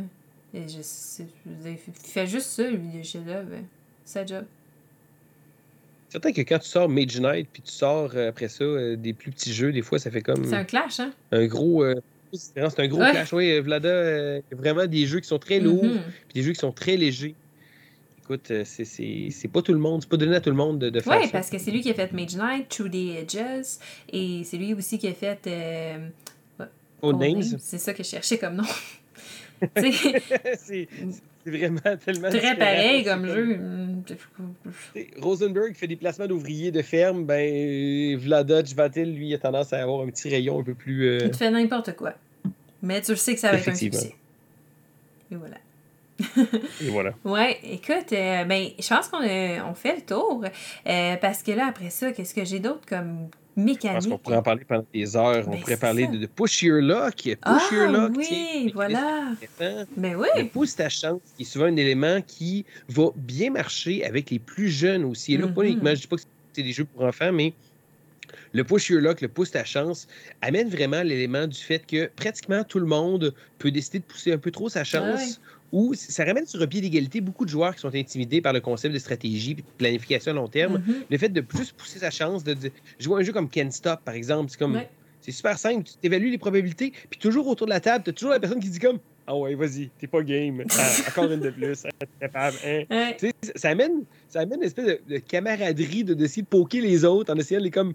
Et 0.54 0.62
je, 0.68 0.78
il 1.66 1.76
fait 1.98 2.26
juste 2.26 2.46
ça, 2.46 2.62
lui, 2.70 2.88
des 2.88 3.02
chefs-d'œuvre. 3.02 3.56
Sa 4.06 4.24
job. 4.24 4.44
C'est 6.08 6.12
certain 6.12 6.32
que 6.32 6.42
quand 6.42 6.60
tu 6.60 6.68
sors 6.68 6.88
Mage 6.88 7.18
Knight, 7.20 7.48
puis 7.52 7.62
tu 7.62 7.72
sors 7.72 8.12
euh, 8.14 8.28
après 8.28 8.46
ça 8.48 8.62
euh, 8.62 8.94
des 8.96 9.12
plus 9.12 9.32
petits 9.32 9.52
jeux, 9.52 9.72
des 9.72 9.82
fois, 9.82 9.98
ça 9.98 10.10
fait 10.12 10.22
comme 10.22 10.44
C'est 10.44 10.54
un 10.54 10.64
clash, 10.64 11.00
hein? 11.00 11.12
un 11.32 11.46
gros. 11.46 11.84
c'est 12.32 12.58
un 12.80 12.86
gros 12.88 13.00
Ouais. 13.00 13.10
clash. 13.10 13.32
Oui, 13.32 13.58
Vlada, 13.60 14.38
vraiment 14.52 14.86
des 14.86 15.06
jeux 15.06 15.18
qui 15.20 15.26
sont 15.28 15.38
très 15.40 15.58
lourds, 15.58 15.84
Mhm. 15.84 16.02
puis 16.28 16.34
des 16.34 16.42
jeux 16.42 16.52
qui 16.52 16.60
sont 16.60 16.72
très 16.72 16.96
légers. 16.96 17.34
Écoute, 18.24 18.50
euh, 18.50 18.64
c'est- 18.64 19.48
pas 19.52 19.60
tout 19.62 19.72
le 19.74 19.78
monde, 19.78 20.00
c'est 20.02 20.08
pas 20.08 20.16
donné 20.16 20.34
à 20.36 20.40
tout 20.40 20.48
le 20.50 20.56
monde 20.56 20.78
de, 20.78 20.88
de 20.90 21.00
faire 21.00 21.16
Oui, 21.18 21.26
ça. 21.26 21.32
parce 21.32 21.50
que 21.50 21.58
c'est 21.58 21.70
lui 21.70 21.82
qui 21.82 21.90
a 21.90 21.94
fait 21.94 22.10
Mage 22.12 22.36
Knight, 22.36 22.68
True 22.70 22.90
the 22.90 23.18
Edges, 23.18 23.78
et 24.12 24.42
c'est 24.44 24.56
lui 24.56 24.72
aussi 24.74 24.98
qui 24.98 25.06
a 25.08 25.12
fait. 25.12 25.38
Euh, 25.46 26.08
Codenames. 27.02 27.42
C'est 27.58 27.76
ça 27.78 27.92
que 27.92 28.02
je 28.02 28.08
cherchais 28.08 28.38
comme 28.38 28.56
nom. 28.56 28.64
C'est 29.76 30.88
vraiment 31.46 31.80
tellement. 32.04 32.30
très 32.30 32.56
pareil 32.56 33.04
comme 33.04 33.26
jeu. 33.26 33.58
Rosenberg 35.20 35.74
fait 35.74 35.86
des 35.86 35.96
placements 35.96 36.26
d'ouvriers 36.26 36.70
de 36.70 36.80
ferme, 36.82 37.24
ben 37.24 38.16
Vlada 38.18 38.62
Vatil, 38.74 39.14
lui, 39.14 39.34
a 39.34 39.38
tendance 39.38 39.72
à 39.72 39.82
avoir 39.82 40.00
un 40.02 40.08
petit 40.08 40.28
rayon 40.28 40.60
un 40.60 40.62
peu 40.64 40.74
plus. 40.74 41.06
euh, 41.08 41.18
Il 41.24 41.30
te 41.30 41.36
fait 41.36 41.50
n'importe 41.50 41.94
quoi. 41.94 42.14
Mais 42.82 43.00
tu 43.02 43.12
le 43.12 43.16
sais 43.16 43.34
que 43.34 43.40
ça 43.40 43.50
va 43.52 43.58
être 43.58 43.68
un 43.68 43.74
succès. 43.74 44.14
Et 45.30 45.36
voilà. 45.36 45.56
Et 46.80 46.88
voilà. 46.90 47.12
Ouais, 47.24 47.58
écoute, 47.64 48.12
euh, 48.12 48.44
ben, 48.44 48.68
je 48.78 48.88
pense 48.88 49.08
qu'on 49.08 49.18
a- 49.22 49.64
on 49.68 49.74
fait 49.74 49.96
le 49.96 50.02
tour. 50.02 50.44
euh, 50.86 51.16
parce 51.16 51.42
que 51.42 51.52
là, 51.52 51.66
après 51.68 51.90
ça, 51.90 52.12
qu'est-ce 52.12 52.34
que 52.34 52.44
j'ai 52.44 52.60
d'autre 52.60 52.82
comme 52.88 53.28
Je 53.56 53.62
pense 53.62 53.66
mécanique? 53.66 54.08
qu'on 54.10 54.18
pourrait 54.18 54.36
en 54.36 54.42
parler 54.42 54.64
pendant 54.64 54.86
des 54.94 55.16
heures. 55.16 55.44
on 55.48 55.50
Ben, 55.52 55.60
pourrait 55.60 55.76
parler 55.76 56.04
ça. 56.06 56.10
de, 56.12 56.18
de 56.18 56.26
Push 56.26 56.62
Your 56.62 56.80
Luck. 56.80 57.16
Push 57.16 57.36
Ah, 57.42 57.60
Your 57.72 57.88
Luck. 57.88 58.12
oui, 58.16 58.70
voilà. 58.74 59.32
intéressant. 59.32 59.86
Ben 59.96 60.12
Le 60.12 60.18
oui. 60.18 60.44
pouce 60.52 60.76
ta 60.76 60.88
chance, 60.88 61.20
qui 61.36 61.42
est 61.42 61.46
souvent 61.46 61.66
un 61.66 61.76
élément 61.76 62.20
qui 62.26 62.64
va 62.88 63.06
bien 63.16 63.50
marcher 63.50 64.04
avec 64.04 64.30
les 64.30 64.38
plus 64.38 64.68
jeunes 64.68 65.04
aussi. 65.04 65.34
Et 65.34 65.36
là, 65.36 65.48
pas 65.48 65.62
Mhm. 65.62 65.66
uniquement, 65.68 65.90
je 65.94 66.00
dis 66.02 66.06
pas 66.06 66.16
que 66.16 66.22
c'est 66.52 66.62
des 66.62 66.72
jeux 66.72 66.84
pour 66.84 67.02
enfants, 67.02 67.32
mais 67.32 67.52
le 68.52 68.64
push 68.64 68.88
your 68.90 69.00
luck, 69.00 69.20
le 69.20 69.28
pouce 69.28 69.50
ta 69.52 69.64
chance, 69.64 70.06
amène 70.40 70.68
vraiment 70.68 71.02
l'élément 71.02 71.46
du 71.46 71.58
fait 71.58 71.84
que 71.86 72.06
pratiquement 72.16 72.64
tout 72.64 72.78
le 72.78 72.86
monde 72.86 73.34
peut 73.58 73.70
décider 73.70 73.98
de 74.00 74.04
pousser 74.04 74.32
un 74.32 74.38
peu 74.38 74.50
trop 74.50 74.68
sa 74.68 74.82
chance. 74.84 75.40
Ou 75.74 75.92
ça 75.94 76.24
ramène 76.24 76.46
sur 76.46 76.62
un 76.62 76.66
pied 76.68 76.80
d'égalité 76.80 77.20
beaucoup 77.20 77.44
de 77.44 77.50
joueurs 77.50 77.74
qui 77.74 77.80
sont 77.80 77.92
intimidés 77.94 78.40
par 78.40 78.52
le 78.52 78.60
concept 78.60 78.94
de 78.94 78.98
stratégie 79.00 79.50
et 79.50 79.54
de 79.54 79.62
planification 79.76 80.30
à 80.30 80.34
long 80.34 80.46
terme. 80.46 80.74
Mhm. 80.86 80.94
Le 81.10 81.18
fait 81.18 81.28
de 81.30 81.44
juste 81.56 81.72
pousser 81.72 81.98
sa 81.98 82.10
chance, 82.10 82.44
de, 82.44 82.54
de 82.54 82.70
jouer 83.00 83.20
un 83.20 83.24
jeu 83.24 83.32
comme 83.32 83.48
Ken 83.48 83.72
Stop, 83.72 84.00
par 84.04 84.14
exemple, 84.14 84.50
c'est 84.50 84.58
comme 84.58 84.76
Ouais. 84.76 84.88
c'est 85.20 85.32
super 85.32 85.58
simple, 85.58 85.82
tu 85.84 85.94
évalues 86.06 86.30
les 86.30 86.38
probabilités, 86.38 86.92
puis 87.10 87.18
toujours 87.18 87.48
autour 87.48 87.66
de 87.66 87.72
la 87.72 87.80
table, 87.80 88.04
tu 88.04 88.10
as 88.10 88.12
toujours 88.12 88.30
la 88.32 88.38
personne 88.40 88.60
qui 88.60 88.68
dit 88.68 88.78
comme 88.78 88.98
Ah 89.26 89.34
ouais, 89.36 89.54
vas-y, 89.56 89.90
t'es 89.98 90.06
pas 90.06 90.22
game. 90.22 90.62
Ah, 90.78 90.90
encore 91.08 91.32
une 91.32 91.40
de 91.40 91.50
plus, 91.50 91.84
hein, 91.86 91.88
t'es 91.98 92.06
capable. 92.20 92.56
hein. 92.64 92.84
Ouais. 92.90 93.16
Ça 93.56 93.70
amène, 93.70 94.04
ça 94.28 94.40
amène 94.40 94.58
une 94.60 94.66
espèce 94.66 94.86
de, 94.86 95.00
de 95.08 95.18
camaraderie 95.18 96.04
de 96.04 96.14
d'essayer 96.14 96.42
de 96.42 96.46
poker 96.46 96.80
les 96.82 97.04
autres 97.04 97.32
en 97.32 97.36
essayant 97.36 97.58
de 97.60 97.64
les 97.64 97.70
comme 97.70 97.94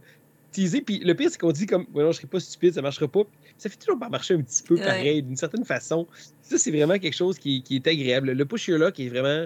teaser. 0.52 0.82
Puis 0.82 1.00
le 1.00 1.14
pire, 1.16 1.30
c'est 1.32 1.40
qu'on 1.40 1.52
dit 1.52 1.66
comme 1.66 1.86
Ouais, 1.94 2.04
non, 2.04 2.12
je 2.12 2.18
serai 2.18 2.28
pas 2.28 2.40
stupide, 2.40 2.74
ça 2.74 2.82
marchera 2.82 3.08
pas. 3.08 3.22
Ça 3.58 3.70
fait 3.70 3.78
toujours 3.78 4.00
pas 4.00 4.10
marcher 4.10 4.34
un 4.36 4.42
petit 4.42 4.64
peu 4.64 4.76
Ouais. 4.76 4.82
pareil, 4.86 5.24
d'une 5.24 5.36
certaine 5.36 5.66
façon. 5.66 6.08
Ça, 6.42 6.58
c'est 6.58 6.72
vraiment 6.72 6.98
quelque 6.98 7.16
chose 7.16 7.38
qui, 7.38 7.62
qui 7.62 7.76
est 7.78 7.88
agréable. 7.88 8.32
Le 8.32 8.46
push 8.46 8.68
your 8.68 8.80
luck 8.80 9.00
est 9.00 9.10
vraiment. 9.10 9.46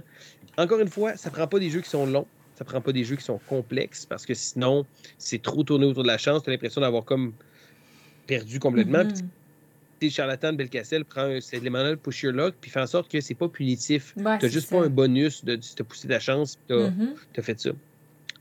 Encore 0.58 0.80
une 0.80 0.90
fois, 0.90 1.16
ça 1.18 1.30
prend 1.32 1.48
pas 1.48 1.60
des 1.60 1.70
jeux 1.70 1.82
qui 1.82 1.90
sont 1.90 2.06
longs. 2.06 2.28
Ça 2.56 2.64
prend 2.64 2.80
pas 2.82 2.92
des 2.92 3.04
jeux 3.04 3.16
qui 3.16 3.24
sont 3.24 3.40
complexes 3.50 4.06
parce 4.06 4.26
que 4.26 4.34
sinon, 4.36 4.86
c'est 5.18 5.42
trop 5.42 5.64
tourné 5.64 5.86
autour 5.86 6.04
de 6.04 6.08
la 6.08 6.20
chance. 6.20 6.44
Tu 6.44 6.50
as 6.50 6.54
l'impression 6.54 6.82
d'avoir 6.82 7.04
comme 7.06 7.34
perdu 8.28 8.60
complètement. 8.60 9.04
Puis 9.06 9.24
tu 10.00 10.10
sais, 10.10 10.16
Charlatan 10.16 10.52
de 10.52 10.58
Belcastell 10.58 11.06
prend 11.06 11.22
un- 11.24 11.42
cet 11.42 11.62
élément-là, 11.62 11.92
le 11.92 11.98
push 11.98 12.24
your 12.24 12.34
luck, 12.34 12.56
puis 12.62 12.70
fait 12.70 12.80
en 12.82 12.88
sorte 12.88 13.10
que 13.10 13.22
c'est 13.22 13.34
pas 13.36 13.48
punitif. 13.50 14.14
Ouais, 14.18 14.38
T'as 14.40 14.48
juste 14.50 14.70
ça. 14.70 14.78
pas 14.78 14.86
un 14.86 14.90
bonus 14.90 15.44
de 15.46 15.58
si 15.62 15.76
t'as 15.76 15.84
poussé 15.84 16.08
ta 16.08 16.20
chance, 16.20 16.60
t'as 16.68 16.90
t'as 17.34 17.42
fait 17.42 17.60
ça. 17.60 17.72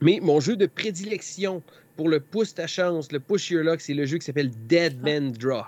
Mais 0.01 0.18
mon 0.20 0.40
jeu 0.40 0.56
de 0.56 0.66
prédilection 0.66 1.62
pour 2.03 2.09
le 2.09 2.19
pouce 2.19 2.53
ta 2.53 2.66
chance, 2.66 3.12
le 3.12 3.20
push 3.20 3.53
your 3.53 3.62
luck, 3.62 3.81
c'est 3.81 3.95
le 3.95 4.07
jeu 4.07 4.19
qui 4.19 4.27
s'appelle 4.27 4.51
Dead 4.66 4.97
Ah. 4.99 5.05
Man 5.05 5.31
Draw. 5.31 5.62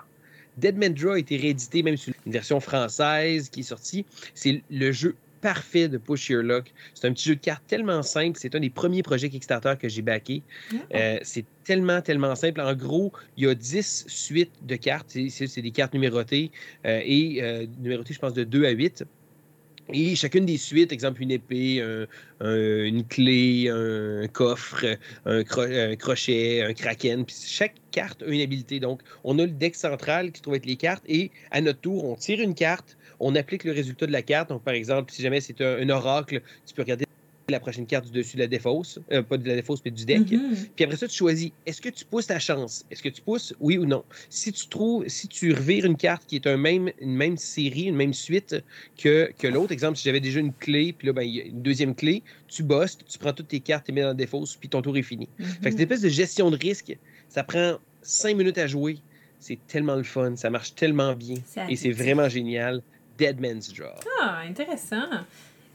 Dead 0.56 0.76
Man 0.76 0.92
Draw 0.92 1.12
a 1.12 1.18
été 1.20 1.36
réédité 1.36 1.84
même 1.84 1.96
sur 1.96 2.12
une 2.26 2.32
version 2.32 2.58
française 2.58 3.48
qui 3.48 3.60
est 3.60 3.62
sortie. 3.62 4.04
C'est 4.34 4.60
le 4.68 4.90
jeu 4.90 5.14
parfait 5.40 5.86
de 5.86 5.96
Push 5.96 6.30
Your 6.30 6.42
Luck. 6.42 6.72
C'est 6.94 7.06
un 7.06 7.12
petit 7.12 7.28
jeu 7.28 7.36
de 7.36 7.40
cartes 7.40 7.62
tellement 7.68 8.02
simple. 8.02 8.36
C'est 8.40 8.52
un 8.56 8.58
des 8.58 8.70
premiers 8.70 9.04
projets 9.04 9.28
Kickstarter 9.28 9.74
que 9.80 9.88
j'ai 9.88 10.02
backé. 10.02 10.42
Ah. 10.72 10.76
Euh, 10.96 11.18
c'est 11.22 11.44
tellement, 11.62 12.02
tellement 12.02 12.34
simple. 12.34 12.60
En 12.60 12.74
gros, 12.74 13.12
il 13.36 13.44
y 13.44 13.46
a 13.46 13.54
10 13.54 14.06
suites 14.08 14.54
de 14.62 14.74
cartes. 14.74 15.16
C'est 15.28 15.62
des 15.62 15.70
cartes 15.70 15.94
numérotées 15.94 16.50
euh, 16.84 17.00
et 17.04 17.44
euh, 17.44 17.64
numérotées, 17.78 18.12
je 18.12 18.18
pense, 18.18 18.34
de 18.34 18.42
2 18.42 18.64
à 18.64 18.70
8. 18.70 19.04
Et 19.92 20.16
chacune 20.16 20.46
des 20.46 20.56
suites, 20.56 20.92
exemple 20.92 21.22
une 21.22 21.30
épée, 21.30 21.82
une 22.40 23.04
clé, 23.04 23.68
un 23.68 24.26
coffre, 24.28 24.84
un, 25.26 25.44
crochet, 25.44 26.62
un 26.62 26.72
kraken, 26.72 27.24
puis 27.24 27.36
chaque 27.46 27.74
carte 27.90 28.22
a 28.22 28.26
une 28.26 28.40
habilité. 28.40 28.80
Donc, 28.80 29.02
on 29.24 29.38
a 29.38 29.42
le 29.42 29.52
deck 29.52 29.74
central 29.74 30.32
qui 30.32 30.38
se 30.38 30.42
trouve 30.42 30.54
être 30.54 30.66
les 30.66 30.76
cartes 30.76 31.04
et 31.06 31.30
à 31.50 31.60
notre 31.60 31.80
tour, 31.80 32.04
on 32.04 32.16
tire 32.16 32.40
une 32.40 32.54
carte, 32.54 32.96
on 33.20 33.34
applique 33.34 33.64
le 33.64 33.72
résultat 33.72 34.06
de 34.06 34.12
la 34.12 34.22
carte. 34.22 34.48
Donc, 34.48 34.62
par 34.62 34.74
exemple, 34.74 35.12
si 35.12 35.22
jamais 35.22 35.40
c'est 35.40 35.60
un, 35.60 35.88
oracle, 35.90 36.40
tu 36.66 36.74
peux 36.74 36.82
regarder 36.82 37.04
la 37.48 37.60
prochaine 37.60 37.86
carte 37.86 38.06
du 38.06 38.10
dessus 38.10 38.36
de 38.36 38.42
la 38.42 38.46
défausse, 38.46 38.98
euh, 39.12 39.22
pas 39.22 39.36
de 39.36 39.46
la 39.46 39.54
défausse, 39.54 39.80
mais 39.84 39.90
du 39.90 40.04
deck. 40.04 40.20
Mm-hmm. 40.20 40.68
Puis 40.74 40.84
après 40.84 40.96
ça, 40.96 41.06
tu 41.06 41.14
choisis, 41.14 41.50
est-ce 41.66 41.80
que 41.80 41.88
tu 41.88 42.04
pousses 42.04 42.28
ta 42.28 42.38
chance? 42.38 42.84
Est-ce 42.90 43.02
que 43.02 43.08
tu 43.08 43.20
pousses, 43.20 43.54
oui 43.60 43.76
ou 43.78 43.84
non? 43.84 44.04
Si 44.30 44.52
tu 44.52 44.68
trouves, 44.68 45.06
si 45.08 45.28
tu 45.28 45.52
revires 45.52 45.84
une 45.84 45.96
carte 45.96 46.26
qui 46.26 46.36
est 46.36 46.46
un 46.46 46.56
même, 46.56 46.90
une 47.00 47.14
même 47.14 47.36
série, 47.36 47.84
une 47.84 47.96
même 47.96 48.14
suite 48.14 48.56
que, 48.96 49.30
que 49.38 49.46
l'autre, 49.46 49.72
exemple, 49.72 49.98
si 49.98 50.04
j'avais 50.04 50.20
déjà 50.20 50.40
une 50.40 50.52
clé, 50.52 50.92
puis 50.92 51.06
là, 51.06 51.12
ben, 51.12 51.22
il 51.22 51.34
y 51.34 51.40
a 51.40 51.44
une 51.44 51.62
deuxième 51.62 51.94
clé, 51.94 52.22
tu 52.48 52.62
bosses, 52.62 52.98
tu 52.98 53.18
prends 53.18 53.32
toutes 53.32 53.48
tes 53.48 53.60
cartes, 53.60 53.88
et 53.88 53.92
mets 53.92 54.02
dans 54.02 54.08
la 54.08 54.14
défausse, 54.14 54.56
puis 54.56 54.68
ton 54.68 54.80
tour 54.80 54.96
est 54.96 55.02
fini. 55.02 55.28
Fait 55.38 55.44
que 55.44 55.70
c'est 55.70 55.74
une 55.74 55.80
espèce 55.80 56.02
de 56.02 56.08
gestion 56.08 56.50
de 56.50 56.56
risque. 56.56 56.96
Ça 57.28 57.44
prend 57.44 57.78
cinq 58.02 58.36
minutes 58.36 58.58
à 58.58 58.66
jouer. 58.66 58.98
C'est 59.38 59.58
tellement 59.66 59.96
le 59.96 60.04
fun, 60.04 60.36
ça 60.36 60.48
marche 60.48 60.74
tellement 60.74 61.14
bien. 61.14 61.36
Et 61.68 61.76
c'est 61.76 61.90
vraiment 61.90 62.28
génial. 62.28 62.82
Dead 63.18 63.40
Man's 63.40 63.72
Draw. 63.72 64.00
Ah, 64.20 64.40
intéressant. 64.48 65.06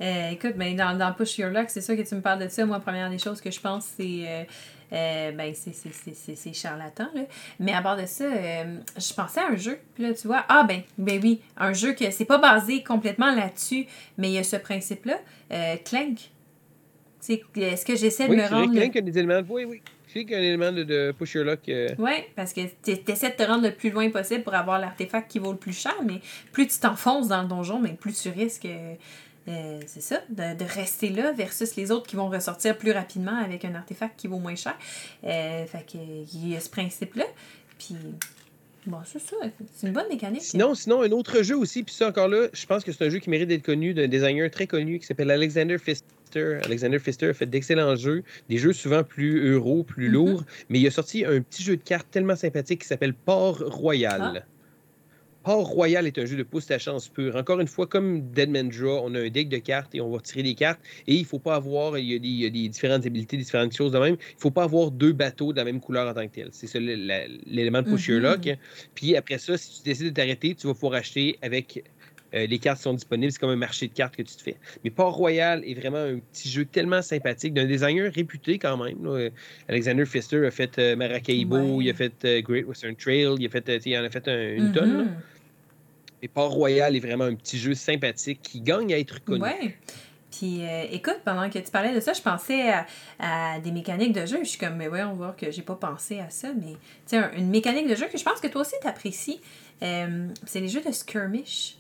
Euh, 0.02 0.30
écoute, 0.32 0.54
ben, 0.56 0.76
dans, 0.76 0.98
dans, 0.98 1.14
Push 1.14 1.38
Your 1.38 1.52
Luck, 1.52 1.66
c'est 1.68 1.82
sûr 1.82 1.96
que 1.96 2.02
tu 2.02 2.16
me 2.16 2.22
parles 2.22 2.44
de 2.44 2.48
ça. 2.48 2.66
Moi, 2.66 2.80
première 2.80 3.10
des 3.10 3.18
choses 3.18 3.42
que 3.42 3.52
je 3.52 3.60
pense, 3.60 3.86
c'est. 3.98 4.24
Euh, 4.28 4.44
euh, 4.92 5.32
ben, 5.34 5.54
c'est 5.54 6.54
charlatan, 6.54 7.08
là. 7.14 7.22
Mais 7.60 7.74
à 7.74 7.82
part 7.82 7.96
de 7.96 8.06
ça, 8.06 8.26
je 8.26 9.14
pensais 9.14 9.40
à 9.40 9.50
un 9.52 9.56
jeu. 9.56 9.78
Puis 9.94 10.04
là, 10.04 10.14
tu 10.14 10.28
vois, 10.28 10.46
ah, 10.50 10.66
ben, 10.68 10.82
ben 10.98 11.20
oui, 11.22 11.42
un 11.58 11.74
jeu 11.74 11.94
que 11.94 12.10
c'est 12.10 12.26
pas 12.26 12.40
basé 12.40 12.82
complètement 12.82 13.34
là-dessus, 13.36 13.86
mais 14.18 14.30
il 14.30 14.34
y 14.34 14.38
a 14.40 14.44
ce 14.44 14.56
principe-là. 14.56 15.20
Clank. 15.86 16.32
Est-ce 17.56 17.86
que 17.86 17.96
j'essaie 17.96 18.28
de 18.28 18.36
me 18.36 18.48
rendre. 18.48 18.74
Clank 18.74 18.96
a 18.96 19.02
des 19.02 19.18
éléments. 19.18 19.42
Oui, 19.48 19.66
oui. 19.66 19.82
Je 20.10 20.14
sais 20.14 20.26
qu'il 20.26 20.32
y 20.32 20.36
a 20.36 20.40
un 20.40 20.42
élément 20.42 20.72
de, 20.72 21.12
push 21.12 21.36
your 21.36 21.46
luck. 21.46 21.60
Oui, 22.00 22.12
parce 22.36 22.52
que 22.52 22.62
tu 22.84 23.12
essaies 23.12 23.30
de 23.30 23.36
te 23.36 23.44
rendre 23.44 23.64
le 23.66 23.72
plus 23.72 23.92
loin 23.92 24.10
possible 24.10 24.42
pour 24.42 24.56
avoir 24.56 24.80
l'artefact 24.80 25.30
qui 25.30 25.38
vaut 25.38 25.52
le 25.52 25.58
plus 25.58 25.80
cher, 25.80 25.94
mais 26.04 26.20
plus 26.52 26.66
tu 26.66 26.80
t'enfonces 26.80 27.28
dans 27.28 27.44
le 27.44 27.48
donjon, 27.48 27.80
mais 27.80 27.94
plus 27.94 28.20
tu 28.20 28.30
risques 28.30 28.66
euh, 28.66 28.96
c'est 29.88 30.02
ça, 30.02 30.22
de, 30.30 30.64
rester 30.64 31.10
là 31.10 31.32
versus 31.32 31.76
les 31.76 31.92
autres 31.92 32.08
qui 32.08 32.16
vont 32.16 32.30
ressortir 32.30 32.78
plus 32.78 32.92
rapidement 32.92 33.36
avec 33.36 33.66
un 33.66 33.74
artefact 33.76 34.20
qui 34.20 34.28
vaut 34.28 34.40
moins 34.40 34.56
cher. 34.56 34.78
Euh, 35.24 35.66
fait 35.66 35.86
qu'il 35.86 36.50
y 36.50 36.56
a 36.56 36.60
ce 36.60 36.70
principe-là. 36.70 37.26
Puis, 37.78 37.96
bon, 38.86 39.00
c'est 39.06 39.20
ça. 39.20 39.36
C'est 39.74 39.88
une 39.88 39.94
bonne 39.94 40.10
mécanique. 40.10 40.44
Sinon, 40.44 40.76
sinon, 40.76 41.02
un 41.02 41.12
autre 41.12 41.42
jeu 41.42 41.58
aussi, 41.58 41.84
puis 41.84 41.94
ça 41.94 42.08
encore 42.08 42.28
là, 42.28 42.48
je 42.54 42.66
pense 42.66 42.84
que 42.84 42.92
c'est 42.92 43.06
un 43.06 43.10
jeu 43.10 43.20
qui 43.20 43.30
mérite 43.30 43.48
d'être 43.48 43.66
connu 43.66 43.94
d'un 43.94 44.08
designer 44.08 44.50
très 44.52 44.68
connu 44.68 45.00
qui 45.00 45.06
s'appelle 45.06 45.32
Alexander 45.32 45.78
Pfister. 45.78 46.60
Alexander 46.64 47.00
Pfister 47.00 47.30
a 47.30 47.34
fait 47.34 47.48
d'excellents 47.48 47.96
jeux, 47.96 48.24
des 48.50 48.58
jeux 48.58 48.74
souvent 48.74 49.04
plus 49.04 49.52
euros, 49.52 49.84
plus 49.84 50.10
mm-hmm. 50.10 50.12
lourds, 50.12 50.44
mais 50.70 50.80
il 50.80 50.86
a 50.86 50.92
sorti 50.92 51.26
un 51.26 51.42
petit 51.42 51.64
jeu 51.64 51.76
de 51.76 51.82
cartes 51.82 52.08
tellement 52.12 52.36
sympathique 52.36 52.82
qui 52.82 52.88
s'appelle 52.88 53.16
Port 53.16 53.64
Royal. 53.66 54.44
Ah. 54.44 54.59
Port 55.44 55.68
Royal 55.68 56.06
est 56.06 56.18
un 56.18 56.26
jeu 56.26 56.36
de 56.36 56.44
pouce 56.44 56.70
à 56.72 56.78
chance 56.80 57.08
pure. 57.08 57.36
Encore 57.36 57.60
une 57.60 57.68
fois, 57.68 57.88
comme 57.88 58.30
Deadman 58.32 58.70
Draw, 58.70 59.02
on 59.04 59.16
a 59.16 59.22
un 59.22 59.30
deck 59.30 59.50
de 59.50 59.58
cartes 59.58 59.96
et 59.96 60.02
on 60.02 60.12
va 60.12 60.20
tirer 60.20 60.44
des 60.44 60.54
cartes. 60.54 60.80
Et 61.08 61.16
il 61.16 61.22
ne 61.22 61.26
faut 61.26 61.40
pas 61.40 61.56
avoir, 61.56 61.98
il 61.98 62.06
y, 62.06 62.46
a 62.46 62.50
des, 62.50 62.70
différentes 62.70 63.06
habilités, 63.06 63.38
différentes 63.38 63.74
choses 63.74 63.92
de 63.92 64.00
même. 64.00 64.18
Il 64.20 64.36
ne 64.36 64.42
faut 64.42 64.52
pas 64.52 64.64
avoir 64.64 64.92
deux 64.92 65.14
bateaux 65.14 65.54
de 65.54 65.58
la 65.58 65.66
même 65.66 65.80
couleur 65.80 66.10
en 66.10 66.14
tant 66.14 66.28
que 66.28 66.34
tel. 66.34 66.50
C'est 66.52 66.68
ça 66.68 66.80
l'élément 66.80 67.82
de 67.82 67.90
push 67.90 68.10
luck. 68.10 68.46
Mm-hmm. 68.46 68.58
Puis 68.96 69.16
après 69.16 69.38
ça, 69.38 69.58
si 69.58 69.78
tu 69.78 69.84
décides 69.84 70.08
de 70.08 70.14
t'arrêter, 70.14 70.56
tu 70.56 70.68
vas 70.68 70.74
pouvoir 70.74 70.94
acheter 70.94 71.38
avec 71.42 71.84
euh, 72.34 72.46
les 72.46 72.60
cartes 72.60 72.82
sont 72.82 72.94
disponibles. 72.94 73.32
C'est 73.32 73.40
comme 73.40 73.50
un 73.50 73.56
marché 73.56 73.88
de 73.88 73.94
cartes 73.94 74.16
que 74.16 74.22
tu 74.22 74.36
te 74.36 74.42
fais. 74.42 74.56
Mais 74.84 74.90
Port 74.90 75.14
Royal 75.14 75.64
est 75.66 75.74
vraiment 75.74 75.98
un 75.98 76.20
petit 76.20 76.50
jeu 76.50 76.66
tellement 76.66 77.02
sympathique 77.02 77.54
d'un 77.54 77.66
designer 77.66 78.12
réputé 78.12 78.60
quand 78.60 78.78
même. 78.78 79.32
Alexander 79.68 80.04
Pfister 80.04 80.46
a 80.46 80.52
fait 80.52 80.78
euh, 80.80 80.96
Maracaibo, 80.96 81.82
il 81.82 81.90
a 81.90 81.94
fait 81.94 82.14
euh, 82.26 82.42
Great 82.42 82.66
Western 82.66 82.96
Trail, 82.96 83.36
il, 83.40 83.46
a 83.46 83.50
fait, 83.50 83.86
il 83.86 83.98
en 83.98 84.04
a 84.04 84.10
fait 84.10 84.28
une 84.58 84.72
tonne. 84.72 85.04
Mm-hmm. 85.04 86.22
Et 86.22 86.28
Port 86.28 86.52
Royal 86.52 86.96
est 86.96 87.00
vraiment 87.00 87.26
un 87.26 87.36
petit 87.36 87.58
jeu 87.58 87.74
sympathique 87.74 88.42
qui 88.44 88.62
gagne 88.62 88.94
à 88.94 89.00
être 89.00 89.24
connu. 89.24 89.44
Oui. 89.44 89.74
Puis 90.32 90.64
euh, 90.64 90.86
écoute, 90.92 91.20
pendant 91.26 91.50
que 91.50 91.60
tu 91.60 91.72
parlais 91.72 91.94
de 91.94 92.00
ça, 92.00 92.14
je 92.14 92.22
pensais 92.22 92.72
à, 93.20 93.60
des 93.60 93.72
mécaniques 93.72 94.14
de 94.14 94.26
jeu. 94.26 94.40
Je 94.44 94.50
suis 94.50 94.60
comme, 94.60 94.76
mais 94.76 94.88
voyons 94.88 95.14
voir 95.14 95.36
que 95.36 95.50
j'ai 95.52 95.62
pas 95.62 95.76
pensé 95.76 96.20
à 96.20 96.30
ça. 96.30 96.50
Mais 96.54 96.74
tu 97.08 97.18
sais, 97.18 97.22
une 97.38 97.50
mécanique 97.50 97.88
de 97.88 97.96
jeu 97.96 98.08
que 98.08 98.18
je 98.18 98.24
pense 98.24 98.40
que 98.40 98.48
toi 98.48 98.62
aussi 98.62 98.76
t'apprécies, 98.82 99.42
euh, 99.82 100.28
c'est 100.46 100.60
les 100.60 100.68
jeux 100.68 100.82
de 100.82 100.92
skirmish. 100.92 101.79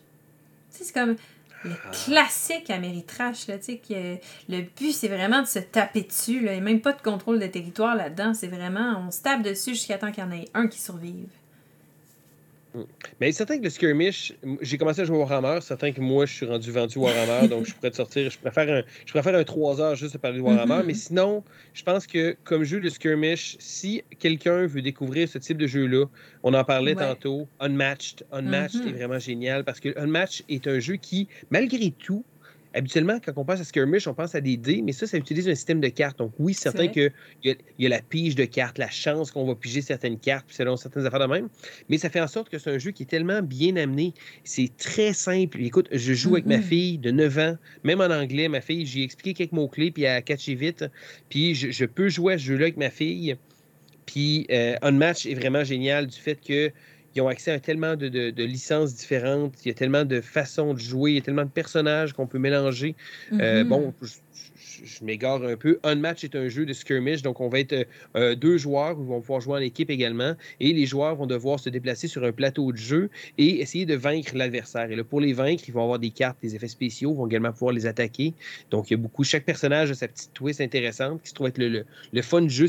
C'est 0.83 0.93
comme 0.93 1.15
le 1.63 1.71
ah. 1.71 1.91
classique 1.91 2.69
Ameritrash, 2.69 3.47
là, 3.47 3.57
tu 3.57 3.65
sais, 3.65 3.77
que 3.77 4.15
le 4.47 4.61
but, 4.61 4.93
c'est 4.93 5.07
vraiment 5.07 5.41
de 5.41 5.47
se 5.47 5.59
taper 5.59 6.03
dessus, 6.03 6.39
là. 6.39 6.53
Il 6.53 6.55
n'y 6.55 6.61
a 6.61 6.63
même 6.63 6.81
pas 6.81 6.93
de 6.93 7.01
contrôle 7.01 7.39
de 7.39 7.47
territoire 7.47 7.95
là-dedans. 7.95 8.33
C'est 8.33 8.47
vraiment, 8.47 9.03
on 9.07 9.11
se 9.11 9.21
tape 9.21 9.41
dessus 9.41 9.71
jusqu'à 9.71 9.97
temps 9.97 10.11
qu'il 10.11 10.23
y 10.23 10.27
en 10.27 10.31
ait 10.31 10.45
un 10.53 10.67
qui 10.67 10.79
survive. 10.79 11.27
Mais 13.19 13.31
certain 13.31 13.57
que 13.57 13.63
le 13.63 13.69
skirmish, 13.69 14.33
j'ai 14.61 14.77
commencé 14.77 15.01
à 15.01 15.05
jouer 15.05 15.17
au 15.17 15.21
Warhammer. 15.21 15.59
Certain 15.61 15.91
que 15.91 16.01
moi, 16.01 16.25
je 16.25 16.33
suis 16.33 16.45
rendu 16.45 16.71
vendu 16.71 16.97
Warhammer, 16.97 17.47
donc 17.47 17.65
je 17.65 17.73
pourrais 17.73 17.91
te 17.91 17.95
sortir. 17.95 18.29
Je 18.29 18.37
préfère 18.37 18.69
un, 18.69 18.83
je 19.05 19.11
préfère 19.11 19.35
un 19.35 19.43
3 19.43 19.81
heures 19.81 19.95
juste 19.95 20.15
à 20.15 20.19
parler 20.19 20.37
de 20.37 20.43
Warhammer. 20.43 20.81
Mm-hmm. 20.81 20.85
Mais 20.85 20.93
sinon, 20.93 21.43
je 21.73 21.83
pense 21.83 22.07
que 22.07 22.35
comme 22.43 22.63
jeu 22.63 22.79
de 22.79 22.89
skirmish, 22.89 23.57
si 23.59 24.03
quelqu'un 24.19 24.65
veut 24.67 24.81
découvrir 24.81 25.27
ce 25.27 25.37
type 25.37 25.57
de 25.57 25.67
jeu-là, 25.67 26.05
on 26.43 26.53
en 26.53 26.63
parlait 26.63 26.95
tantôt, 26.95 27.47
Unmatched. 27.59 28.25
Unmatched 28.31 28.81
est 28.81 28.85
mm-hmm. 28.85 28.93
vraiment 28.93 29.19
génial 29.19 29.63
parce 29.63 29.79
que 29.79 29.97
Unmatched 29.97 30.45
est 30.49 30.67
un 30.67 30.79
jeu 30.79 30.95
qui, 30.95 31.27
malgré 31.49 31.91
tout, 31.91 32.23
habituellement, 32.73 33.19
quand 33.23 33.31
on 33.35 33.45
pense 33.45 33.59
à 33.59 33.63
skirmish, 33.63 34.07
on 34.07 34.13
pense 34.13 34.35
à 34.35 34.41
des 34.41 34.57
dés, 34.57 34.81
mais 34.83 34.91
ça, 34.91 35.07
ça 35.07 35.17
utilise 35.17 35.47
un 35.47 35.55
système 35.55 35.81
de 35.81 35.87
cartes. 35.87 36.19
Donc, 36.19 36.33
oui, 36.39 36.53
c'est 36.53 36.63
certain 36.63 36.87
qu'il 36.87 37.11
y, 37.43 37.55
y, 37.79 37.85
a 37.85 37.89
la 37.89 38.01
pige 38.01 38.35
de 38.35 38.45
cartes, 38.45 38.77
la 38.77 38.89
chance 38.89 39.31
qu'on 39.31 39.45
va 39.45 39.55
piger 39.55 39.81
certaines 39.81 40.19
cartes 40.19 40.45
selon 40.49 40.77
certaines 40.77 41.05
affaires 41.05 41.19
de 41.19 41.33
même. 41.33 41.49
Mais 41.89 41.97
ça 41.97 42.09
fait 42.09 42.21
en 42.21 42.27
sorte 42.27 42.49
que 42.49 42.59
c'est 42.59 42.69
un 42.69 42.77
jeu 42.77 42.91
qui 42.91 43.03
est 43.03 43.07
tellement 43.07 43.41
bien 43.41 43.75
amené. 43.75 44.13
C'est 44.43 44.69
très 44.77 45.13
simple. 45.13 45.61
Écoute, 45.61 45.89
je 45.91 46.13
joue 46.13 46.35
avec 46.35 46.45
ma 46.45 46.61
fille 46.61 46.97
de 46.97 47.11
9 47.11 47.37
ans, 47.39 47.57
même 47.83 48.01
en 48.01 48.09
anglais, 48.09 48.47
ma 48.47 48.61
fille, 48.61 48.85
j'ai 48.85 49.03
expliqué 49.03 49.33
quelques 49.33 49.51
mots-clés, 49.53 49.91
puis 49.91 50.03
elle 50.03 50.17
a 50.17 50.21
catché 50.21 50.55
vite. 50.55 50.85
Puis 51.29 51.55
je, 51.55 51.85
peux 51.85 52.09
jouer 52.09 52.33
à 52.33 52.37
ce 52.37 52.43
jeu-là 52.43 52.65
avec 52.65 52.77
ma 52.77 52.89
fille. 52.89 53.35
Puis 54.05 54.47
euh, 54.51 54.75
Unmatch 54.81 55.25
est 55.25 55.35
vraiment 55.35 55.63
génial 55.63 56.07
du 56.07 56.17
fait 56.17 56.35
que 56.35 56.71
ils 57.15 57.21
ont 57.21 57.27
accès 57.27 57.51
à 57.51 57.59
tellement 57.59 57.95
de, 57.95 58.43
licences 58.43 58.95
différentes, 58.95 59.53
il 59.63 59.69
y 59.69 59.71
a 59.71 59.73
tellement 59.73 60.05
de 60.05 60.21
façons 60.21 60.73
de 60.73 60.79
jouer, 60.79 61.11
il 61.11 61.15
y 61.15 61.19
a 61.19 61.21
tellement 61.21 61.45
de 61.45 61.49
personnages 61.49 62.13
qu'on 62.13 62.27
peut 62.27 62.39
mélanger. 62.39 62.95
Euh, 63.33 63.63
mm-hmm. 63.63 63.67
bon, 63.67 63.93
je, 64.83 65.03
m'égare 65.03 65.43
un 65.43 65.57
peu. 65.57 65.79
Un 65.83 65.95
match 65.95 66.23
est 66.23 66.35
un 66.35 66.47
jeu 66.47 66.65
de 66.65 66.73
skirmish, 66.73 67.21
donc 67.21 67.41
on 67.41 67.49
va 67.49 67.59
être 67.59 67.87
euh, 68.15 68.35
deux 68.35 68.57
joueurs, 68.57 68.95
ils 68.99 69.05
vont 69.05 69.21
pouvoir 69.21 69.41
jouer 69.41 69.55
en 69.55 69.61
équipe 69.61 69.89
également, 69.89 70.35
et 70.59 70.73
les 70.73 70.85
joueurs 70.85 71.15
vont 71.15 71.25
devoir 71.25 71.59
se 71.59 71.69
déplacer 71.69 72.07
sur 72.07 72.23
un 72.23 72.31
plateau 72.31 72.71
de 72.71 72.77
jeu 72.77 73.09
et 73.37 73.61
essayer 73.61 73.85
de 73.85 73.95
vaincre 73.95 74.35
l'adversaire. 74.35 74.89
Et 74.91 74.95
là, 74.95 75.03
pour 75.03 75.21
les 75.21 75.33
vaincre, 75.33 75.63
ils 75.67 75.73
vont 75.73 75.83
avoir 75.83 75.99
des 75.99 76.11
cartes, 76.11 76.37
des 76.41 76.55
effets 76.55 76.67
spéciaux, 76.67 77.11
ils 77.11 77.17
vont 77.17 77.27
également 77.27 77.51
pouvoir 77.51 77.73
les 77.73 77.85
attaquer. 77.85 78.33
Donc, 78.71 78.89
il 78.89 78.93
y 78.93 78.95
a 78.95 78.97
beaucoup, 78.97 79.23
chaque 79.23 79.45
personnage 79.45 79.91
a 79.91 79.95
sa 79.95 80.07
petite 80.07 80.33
twist 80.33 80.61
intéressante 80.61 81.21
qui 81.21 81.29
se 81.29 81.33
trouve 81.33 81.47
être 81.47 81.57
le, 81.57 81.69
le, 81.69 81.85
le 82.13 82.21
fun 82.21 82.47
jeu 82.47 82.67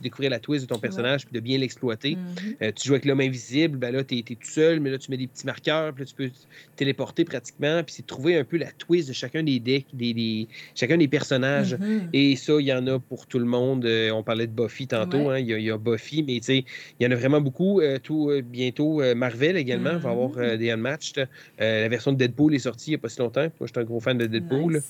découvrir 0.00 0.30
la 0.30 0.38
twist 0.38 0.64
de 0.64 0.68
ton 0.68 0.78
personnage 0.78 1.26
puis 1.26 1.34
de 1.34 1.40
bien 1.40 1.58
l'exploiter. 1.58 2.16
Mm-hmm. 2.16 2.56
Euh, 2.62 2.72
tu 2.74 2.88
joues 2.88 2.94
avec 2.94 3.04
l'homme 3.04 3.20
invisible, 3.20 3.78
ben 3.78 3.92
là, 3.92 4.04
tu 4.04 4.18
es, 4.18 4.22
tout 4.22 4.36
seul, 4.42 4.80
mais 4.80 4.90
là, 4.90 4.98
tu 4.98 5.10
mets 5.10 5.16
des 5.16 5.26
petits 5.26 5.46
marqueurs, 5.46 5.92
puis 5.92 6.04
là, 6.04 6.10
tu 6.10 6.14
peux 6.14 6.30
téléporter 6.76 7.24
pratiquement, 7.24 7.82
puis 7.82 7.94
c'est 7.94 8.02
de 8.02 8.06
trouver 8.06 8.36
un 8.36 8.44
peu 8.44 8.56
la 8.56 8.70
twist 8.72 9.08
de 9.08 9.12
chacun 9.12 9.42
des 9.42 9.60
decks, 9.60 9.86
des, 9.92 10.48
chacun 10.74 10.96
des 10.96 11.08
personnages. 11.08 11.74
Mm-hmm. 11.74 12.08
Et 12.12 12.36
ça, 12.36 12.54
il 12.58 12.66
y 12.66 12.72
en 12.72 12.86
a 12.86 12.98
pour 12.98 13.26
tout 13.26 13.38
le 13.38 13.44
monde. 13.44 13.84
Euh, 13.84 14.10
on 14.10 14.22
parlait 14.22 14.46
de 14.46 14.52
Buffy 14.52 14.86
tantôt, 14.86 15.30
hein, 15.30 15.38
il, 15.38 15.48
y 15.48 15.70
a, 15.70 15.78
Buffy, 15.78 16.22
mais 16.22 16.38
tu 16.38 16.44
sais, 16.44 16.64
il 17.00 17.04
y 17.04 17.06
en 17.06 17.10
a 17.10 17.16
vraiment 17.16 17.40
beaucoup. 17.40 17.80
Euh, 17.80 17.98
tout, 17.98 18.30
bientôt, 18.44 19.02
Marvel 19.14 19.56
également 19.56 19.96
va 19.98 20.10
avoir 20.10 20.30
mm-hmm. 20.30 20.56
des 20.56 20.70
Unmatched. 20.70 21.28
la 21.58 21.88
version 21.88 22.12
de 22.12 22.18
Deadpool 22.18 22.54
est 22.54 22.60
sortie 22.60 22.90
il 22.90 22.94
n'y 22.94 22.96
a 22.96 22.98
pas 22.98 23.08
si 23.08 23.18
longtemps. 23.20 23.42
Moi, 23.42 23.66
je 23.66 23.66
suis 23.66 23.80
un 23.80 23.84
gros 23.84 24.00
fan 24.00 24.18
de 24.18 24.26
Deadpool. 24.26 24.82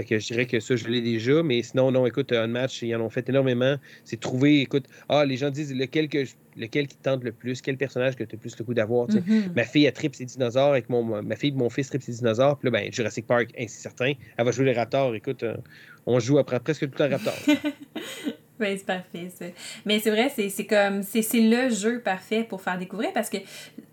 Fait 0.00 0.06
que 0.06 0.18
je 0.18 0.26
dirais 0.28 0.46
que 0.46 0.60
ça, 0.60 0.76
je 0.76 0.88
l'ai 0.88 1.02
déjà, 1.02 1.42
mais 1.42 1.62
sinon, 1.62 1.90
non, 1.90 2.06
écoute, 2.06 2.32
Unmatched, 2.32 2.88
ils 2.88 2.96
en 2.96 3.02
ont 3.02 3.10
fait 3.10 3.28
énormément. 3.28 3.76
C'est 4.02 4.18
trouver 4.18 4.62
écoute, 4.62 4.86
ah, 5.10 5.26
les 5.26 5.36
gens 5.36 5.50
disent 5.50 5.74
lequel, 5.74 6.08
que 6.08 6.24
lequel 6.56 6.88
qui 6.88 6.96
tente 6.96 7.22
le 7.22 7.32
plus, 7.32 7.60
quel 7.60 7.76
personnage 7.76 8.16
que 8.16 8.24
tu 8.24 8.34
as 8.34 8.38
plus 8.38 8.58
le 8.58 8.64
coup 8.64 8.72
d'avoir. 8.72 9.08
Mm-hmm. 9.08 9.54
Ma 9.54 9.64
fille, 9.64 9.86
a 9.86 9.92
trip 9.92 10.14
ses 10.14 10.24
dinosaures, 10.24 10.70
avec 10.70 10.88
mon, 10.88 11.22
ma 11.22 11.36
fille, 11.36 11.52
mon 11.52 11.68
fils 11.68 11.90
trip 11.90 12.00
ses 12.00 12.12
dinosaures, 12.12 12.58
puis 12.58 12.70
là, 12.70 12.80
ben, 12.80 12.90
Jurassic 12.90 13.26
Park, 13.26 13.50
ainsi 13.58 13.78
certain. 13.78 14.14
Elle 14.38 14.44
va 14.46 14.50
jouer 14.52 14.64
les 14.64 14.72
Raptors. 14.72 15.14
Écoute, 15.14 15.42
euh, 15.42 15.58
on 16.06 16.18
joue 16.18 16.38
après 16.38 16.60
presque 16.60 16.90
tout 16.90 17.02
un 17.02 17.08
Raptor. 17.08 17.34
Oui, 18.60 18.76
c'est 18.76 18.86
parfait, 18.86 19.30
ça. 19.36 19.46
Mais 19.86 20.00
c'est 20.00 20.10
vrai, 20.10 20.30
c'est 20.36 20.66
comme, 20.66 21.02
c'est 21.02 21.24
le 21.34 21.70
jeu 21.70 22.00
parfait 22.00 22.44
pour 22.44 22.60
faire 22.60 22.76
découvrir 22.78 23.12
parce 23.12 23.30
que 23.30 23.38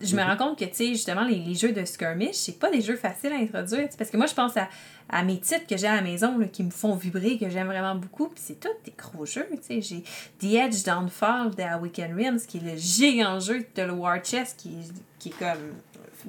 je 0.02 0.16
me 0.16 0.22
mm-hmm. 0.22 0.28
rends 0.28 0.38
compte 0.38 0.60
que, 0.60 0.66
tu 0.66 0.74
sais, 0.74 0.88
justement, 0.90 1.26
les, 1.26 1.40
les, 1.40 1.56
jeux 1.56 1.72
de 1.72 1.86
skirmish, 1.86 2.36
c'est 2.36 2.60
pas 2.60 2.70
des 2.70 2.82
jeux 2.82 2.98
faciles 2.98 3.32
à 3.32 3.38
introduire. 3.38 3.88
Parce 3.98 4.10
que 4.10 4.18
moi, 4.18 4.26
je 4.26 4.34
pense 4.34 4.58
à, 4.58 4.68
à 5.10 5.24
mes 5.24 5.40
titres 5.40 5.66
que 5.68 5.78
j'ai 5.78 5.88
à 5.88 5.96
la 5.96 6.02
maison 6.02 6.38
là, 6.38 6.48
qui 6.48 6.64
me 6.64 6.70
font 6.70 6.96
vibrer, 6.96 7.38
que 7.38 7.50
j'aime 7.50 7.68
vraiment 7.68 7.96
beaucoup. 7.96 8.28
Puis 8.28 8.44
c'est 8.46 8.60
tous 8.60 8.70
des 8.86 8.94
gros 8.98 9.26
jeux. 9.26 9.48
tu 9.52 9.58
sais. 9.62 9.82
J'ai 9.82 10.04
The 10.40 10.54
Edge 10.56 10.84
Downfall 10.84 11.56
de 11.56 11.82
Weekend 11.82 12.14
Realms, 12.14 12.40
qui 12.48 12.58
est 12.58 12.72
le 12.72 12.78
géant 12.78 13.40
jeu 13.40 13.66
de 13.76 13.82
le 13.84 13.94
War 13.94 14.24
Chess, 14.24 14.54
qui, 14.58 14.78
qui 15.20 15.30
est 15.30 15.40
comme 15.40 15.74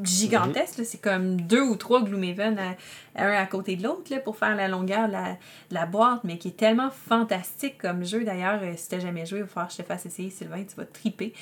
gigantesque. 0.02 0.84
C'est 0.84 1.00
comme 1.00 1.40
deux 1.40 1.62
ou 1.62 1.76
trois 1.76 2.02
Gloomhaven 2.02 2.58
à, 2.58 2.76
un 3.16 3.32
à 3.32 3.46
côté 3.46 3.76
de 3.76 3.82
l'autre 3.82 4.02
pour 4.24 4.36
faire 4.36 4.54
la 4.56 4.68
longueur 4.68 5.08
de 5.08 5.74
la, 5.74 5.86
boîte, 5.86 6.20
mais 6.24 6.38
qui 6.38 6.48
est 6.48 6.56
tellement 6.56 6.90
fantastique 6.90 7.78
comme 7.78 8.04
jeu. 8.04 8.24
D'ailleurs, 8.24 8.60
euh, 8.62 8.74
si 8.76 8.88
t'as 8.88 9.00
jamais 9.00 9.26
joué, 9.26 9.38
il 9.38 9.42
va 9.42 9.48
falloir 9.48 9.68
que 9.68 9.74
je 9.74 9.78
te 9.78 9.86
fasse 9.86 10.06
essayer, 10.06 10.30
Sylvain, 10.30 10.64
tu 10.64 10.76
vas 10.76 10.84
triper. 10.84 11.32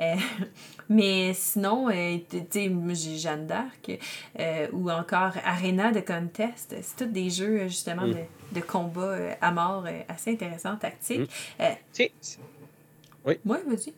Euh, 0.00 0.14
mais 0.88 1.32
sinon, 1.34 1.88
euh, 1.88 2.18
tu 2.28 2.38
sais, 2.50 2.70
j'ai 2.94 3.16
Jeanne 3.16 3.46
d'Arc 3.46 3.90
ou 4.72 4.90
encore 4.90 5.32
Arena 5.44 5.92
de 5.92 6.00
Contest. 6.00 6.74
C'est 6.80 6.96
tous 6.96 7.12
des 7.12 7.30
jeux, 7.30 7.68
justement, 7.68 8.06
mm. 8.06 8.12
de, 8.12 8.60
de, 8.60 8.60
combat 8.60 9.16
à 9.40 9.52
mort 9.52 9.86
assez 10.08 10.32
intéressants, 10.32 10.76
tactiques. 10.76 11.30
Mm. 11.58 11.64
oui. 13.24 13.38
Oui, 13.44 13.58
vas-y. 13.66 13.92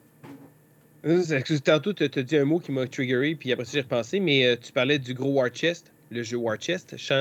Tantôt, 1.64 1.92
tu 1.92 2.04
as 2.04 2.22
dit 2.22 2.36
un 2.36 2.44
mot 2.44 2.58
qui 2.58 2.72
m'a 2.72 2.86
triggeré, 2.86 3.34
puis 3.34 3.52
après 3.52 3.64
j'ai 3.70 3.80
repensé, 3.80 4.20
mais 4.20 4.46
euh, 4.46 4.56
tu 4.60 4.72
parlais 4.72 4.98
du 4.98 5.14
gros 5.14 5.30
War 5.30 5.48
Chest, 5.48 5.92
le 6.10 6.22
jeu 6.22 6.36
War 6.36 6.56
Chest, 6.56 6.96
Champ, 6.96 7.14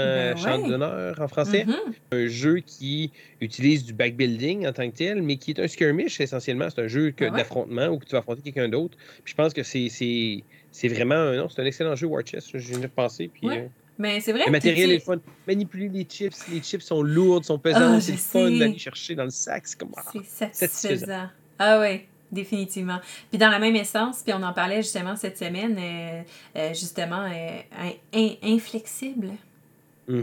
ben 0.44 0.68
d'honneur 0.68 1.20
en 1.20 1.28
français. 1.28 1.66
Mm-hmm. 1.66 2.16
Un 2.18 2.28
jeu 2.28 2.60
qui 2.60 3.12
utilise 3.42 3.86
du 3.86 3.94
backbuilding 3.94 4.66
en 4.66 4.74
tant 4.74 4.90
que 4.90 4.96
tel, 4.96 5.22
mais 5.22 5.38
qui 5.38 5.52
est 5.52 5.60
un 5.60 5.68
skirmish 5.68 6.20
essentiellement. 6.22 6.70
C'est 6.70 6.82
un 6.82 6.88
jeu 6.88 7.14
ben 7.18 7.34
d'affrontement 7.34 7.88
où 7.88 8.00
tu 8.00 8.12
vas 8.12 8.20
affronter 8.20 8.42
quelqu'un 8.42 8.70
d'autre. 8.70 8.98
Puis 9.24 9.32
je 9.32 9.36
pense 9.36 9.54
que 9.54 9.64
c'est 9.64 10.88
vraiment. 10.88 11.32
Non, 11.34 11.50
c'est 11.50 11.62
un 11.62 11.66
excellent 11.66 11.96
jeu 11.96 12.08
War 12.08 12.24
Chest. 12.24 12.58
J'ai 12.58 12.76
repensé. 12.76 13.30
Puis, 13.34 13.50
euh, 13.50 13.68
mais 13.98 14.22
c'est 14.22 14.32
vrai. 14.32 14.44
Le 14.46 14.52
matériel 14.52 14.92
est 14.92 15.00
fun. 15.00 15.20
Manipuler 15.48 15.90
les 15.90 16.04
chips, 16.04 16.48
les 16.52 16.62
chips 16.62 16.84
sont 16.84 17.02
lourdes, 17.02 17.44
sont 17.44 17.60
pesantes. 17.60 17.82
Ah, 17.98 18.02
c'est 18.02 18.18
fun 18.18 18.52
d'aller 18.52 18.78
chercher 18.78 19.16
dans 19.16 19.26
le 19.26 19.30
sac. 19.30 19.68
C'est 19.68 19.80
comme. 19.80 19.92
Ah, 19.98 20.04
c'est 20.28 20.54
satisfaisant. 20.54 21.28
Ah 21.60 21.80
ouais. 21.80 22.08
Définitivement. 22.32 23.00
Puis 23.30 23.38
dans 23.38 23.50
la 23.50 23.60
même 23.60 23.76
essence, 23.76 24.22
puis 24.22 24.34
on 24.34 24.44
en 24.44 24.54
parlait 24.54 24.82
justement 24.82 25.16
cette 25.16 25.38
semaine, 25.38 25.78
euh, 25.80 26.22
euh, 26.58 26.74
justement, 26.74 27.26
euh, 27.26 28.30
inflexible. 28.44 29.32
Mm 30.08 30.22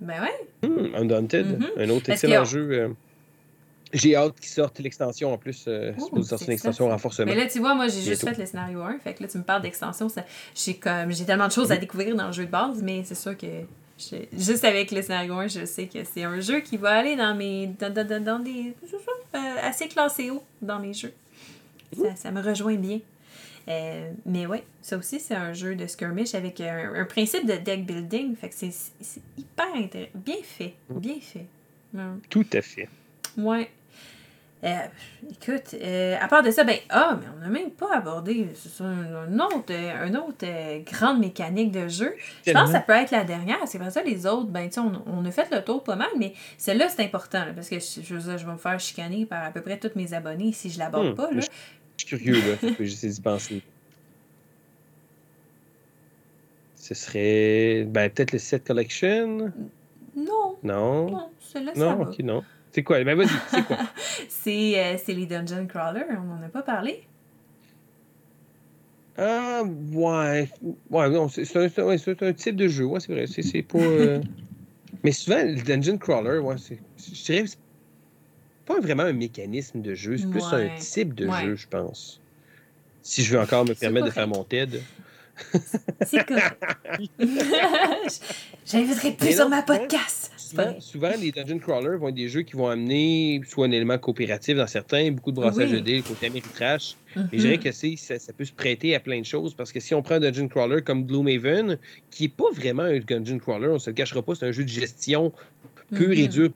Ben 0.00 0.22
ouais. 0.22 0.68
Mm, 0.68 0.94
Undaunted, 0.94 1.58
mm-hmm. 1.58 1.82
un 1.82 1.90
autre 1.90 2.10
excellent 2.10 2.44
jeu. 2.44 2.94
J'ai 3.92 4.14
hâte 4.14 4.38
qu'il 4.38 4.50
sorte 4.50 4.78
l'extension 4.78 5.32
en 5.32 5.38
plus. 5.38 5.68
Oh, 5.68 6.22
sortir 6.22 6.48
l'extension 6.50 6.88
renforcement. 6.88 7.26
Mais 7.26 7.36
là, 7.36 7.46
tu 7.46 7.60
vois, 7.60 7.74
moi, 7.74 7.88
j'ai 7.88 8.02
juste 8.02 8.22
fait 8.22 8.36
le 8.36 8.44
scénario 8.44 8.82
1. 8.82 8.98
Fait 8.98 9.14
que 9.14 9.22
là, 9.22 9.28
tu 9.28 9.38
me 9.38 9.42
parles 9.42 9.62
d'extension. 9.62 10.08
J'ai 10.54 10.74
comme 10.74 11.12
j'ai 11.12 11.24
tellement 11.24 11.46
de 11.46 11.52
choses 11.52 11.72
à 11.72 11.76
mm-hmm. 11.76 11.80
découvrir 11.80 12.14
dans 12.16 12.26
le 12.26 12.32
jeu 12.32 12.46
de 12.46 12.50
base, 12.50 12.82
mais 12.82 13.02
c'est 13.04 13.14
sûr 13.14 13.36
que 13.36 13.64
juste 13.98 14.64
avec 14.64 14.90
le 14.90 15.02
scénario 15.02 15.34
1, 15.34 15.48
je 15.48 15.64
sais 15.64 15.86
que 15.86 16.04
c'est 16.04 16.24
un 16.24 16.40
jeu 16.40 16.60
qui 16.60 16.76
va 16.76 16.90
aller 16.90 17.16
dans 17.16 17.34
mes. 17.34 17.68
dans, 17.78 17.92
dans, 17.92 18.22
dans 18.22 18.38
des. 18.38 18.74
Euh, 19.34 19.38
assez 19.62 19.88
classé 19.88 20.30
haut 20.30 20.44
dans 20.62 20.78
mes 20.78 20.92
jeux. 20.92 21.12
Ça, 21.96 22.16
ça 22.16 22.30
me 22.30 22.42
rejoint 22.42 22.76
bien. 22.76 23.00
Euh, 23.68 24.12
mais 24.24 24.46
ouais, 24.46 24.62
ça 24.80 24.96
aussi, 24.96 25.18
c'est 25.18 25.34
un 25.34 25.52
jeu 25.52 25.74
de 25.74 25.86
skirmish 25.86 26.34
avec 26.34 26.60
un, 26.60 27.04
principe 27.04 27.46
de 27.46 27.54
deck 27.54 27.84
building. 27.84 28.36
Fait 28.36 28.48
que 28.48 28.54
c'est 28.54 29.22
hyper 29.36 29.74
intéressant. 29.74 30.10
Bien 30.14 30.42
fait. 30.42 30.74
Bien 30.88 31.20
fait. 31.20 31.46
Tout 32.30 32.46
à 32.52 32.62
fait. 32.62 32.88
Ouais. 33.36 33.70
Euh, 34.66 34.70
écoute, 35.30 35.76
euh, 35.80 36.16
à 36.20 36.26
part 36.26 36.42
de 36.42 36.50
ça, 36.50 36.64
ben, 36.64 36.76
ah, 36.88 37.18
mais 37.20 37.26
on 37.36 37.40
n'a 37.40 37.48
même 37.48 37.70
pas 37.70 37.94
abordé 37.94 38.48
une 38.80 39.40
autre, 39.40 39.72
un 39.72 40.14
autre 40.16 40.44
euh, 40.44 40.80
grande 40.80 41.20
mécanique 41.20 41.70
de 41.70 41.86
jeu. 41.86 42.14
Je 42.44 42.52
pense 42.52 42.66
que 42.66 42.72
ça 42.72 42.80
peut 42.80 42.92
être 42.92 43.12
la 43.12 43.22
dernière. 43.22 43.58
C'est 43.66 43.78
pas 43.78 43.90
ça, 43.90 44.02
les 44.02 44.26
autres, 44.26 44.48
ben, 44.48 44.68
tu 44.68 44.80
on, 44.80 44.90
on, 45.06 45.24
a 45.24 45.30
fait 45.30 45.48
le 45.52 45.62
tour 45.62 45.84
pas 45.84 45.94
mal, 45.94 46.08
mais 46.18 46.32
celle-là, 46.58 46.88
c'est 46.88 47.04
important, 47.04 47.44
parce 47.54 47.68
que 47.68 47.78
je, 47.78 48.02
je, 48.02 48.14
vais 48.14 48.52
me 48.52 48.58
faire 48.58 48.80
chicaner 48.80 49.24
par 49.24 49.44
à 49.44 49.50
peu 49.50 49.60
près 49.60 49.78
tous 49.78 49.92
mes 49.94 50.12
abonnés 50.14 50.52
si 50.52 50.68
je 50.68 50.80
l'aborde 50.80 51.12
hmm, 51.12 51.14
pas. 51.14 51.30
Là. 51.30 51.40
Je 51.96 52.04
suis 52.04 52.16
curieux, 52.16 52.34
là. 52.34 52.68
J'essaie 52.80 53.08
d'y 53.08 53.20
penser. 53.20 53.62
Ce 56.74 56.94
serait, 56.94 57.84
ben, 57.84 58.10
peut-être 58.10 58.32
le 58.32 58.38
set 58.40 58.66
collection? 58.66 59.52
Non. 60.16 60.56
Non? 60.64 61.10
Non, 61.10 61.30
celle-là, 61.40 61.72
ça 61.74 61.80
Non, 61.80 62.02
ok, 62.02 62.18
non. 62.20 62.42
C'est 62.76 62.82
quoi? 62.82 63.02
Ben 63.02 63.16
vas-y, 63.16 63.28
c'est 63.48 63.64
quoi? 63.64 63.78
Euh, 64.48 64.96
c'est 65.02 65.14
les 65.14 65.24
Dungeon 65.24 65.66
Crawler, 65.66 66.04
on 66.10 66.24
n'en 66.24 66.42
a 66.42 66.48
pas 66.48 66.60
parlé. 66.60 67.04
Ah, 69.16 69.62
ouais. 69.92 70.50
Ouais, 70.90 71.10
non, 71.10 71.28
c'est 71.28 71.56
un, 71.56 71.62
un, 71.62 72.32
type 72.34 72.54
de 72.54 72.68
jeu, 72.68 72.84
ouais, 72.84 73.00
c'est 73.00 73.12
vrai. 73.12 73.26
C'est 73.26 73.62
pas. 73.62 73.78
Euh, 73.78 74.20
mais 75.04 75.10
souvent, 75.12 75.42
le 75.42 75.60
Dungeon 75.62 75.96
Crawler, 75.96 76.38
ouais, 76.38 76.56
c'est. 76.58 76.78
Je 76.98 77.24
dirais 77.24 77.46
c'est 77.46 77.58
pas 78.66 78.78
vraiment 78.78 79.04
un 79.04 79.14
mécanisme 79.14 79.80
de 79.80 79.94
jeu, 79.94 80.18
c'est 80.18 80.30
plus 80.30 80.44
un 80.52 80.68
type 80.78 81.14
de 81.14 81.30
jeu, 81.30 81.56
je 81.56 81.66
pense. 81.66 82.20
Si 83.00 83.24
je 83.24 83.32
veux 83.32 83.40
encore 83.40 83.64
me 83.64 83.72
permettre 83.72 84.06
de 84.06 84.12
faire 84.12 84.28
mon 84.28 84.44
TED. 84.44 84.82
C'est 86.06 86.24
correct. 86.26 86.62
J'inviterai 88.66 89.12
plus 89.12 89.36
sur 89.36 89.48
ma 89.48 89.62
podcast. 89.62 90.32
Souvent, 90.80 91.12
les 91.20 91.32
dungeon 91.32 91.58
crawlers 91.58 91.98
vont 91.98 92.08
être 92.08 92.14
des 92.14 92.28
jeux 92.28 92.42
qui 92.42 92.54
vont 92.54 92.68
amener 92.68 93.40
soit 93.46 93.66
un 93.66 93.70
élément 93.70 93.98
coopératif 93.98 94.56
dans 94.56 94.66
certains, 94.66 95.10
beaucoup 95.10 95.32
de 95.32 95.36
brassage 95.36 95.70
de 95.70 95.78
dés, 95.78 96.02
côté 96.02 96.26
Ameritrash. 96.26 96.96
Mm 97.14 97.20
-hmm. 97.20 97.28
Et 97.32 97.38
je 97.38 97.42
dirais 97.42 97.58
que 97.58 97.72
ça, 97.72 98.18
ça 98.18 98.32
peut 98.32 98.44
se 98.44 98.52
prêter 98.52 98.94
à 98.94 99.00
plein 99.00 99.20
de 99.20 99.26
choses 99.26 99.54
parce 99.54 99.72
que 99.72 99.80
si 99.80 99.94
on 99.94 100.02
prend 100.02 100.16
un 100.16 100.20
dungeon 100.20 100.48
crawler 100.48 100.82
comme 100.82 101.04
Gloomhaven, 101.06 101.78
qui 102.10 102.24
n'est 102.24 102.28
pas 102.28 102.50
vraiment 102.52 102.84
un 102.84 103.00
dungeon 103.00 103.38
crawler, 103.38 103.68
on 103.68 103.74
ne 103.74 103.78
se 103.78 103.90
le 103.90 103.94
cachera 103.94 104.22
pas, 104.22 104.34
c'est 104.34 104.46
un 104.46 104.52
jeu 104.52 104.64
de 104.64 104.74
gestion 104.82 105.32
pur 105.90 106.12
et 106.12 106.16
mm-hmm. 106.16 106.28
dur. 106.28 106.50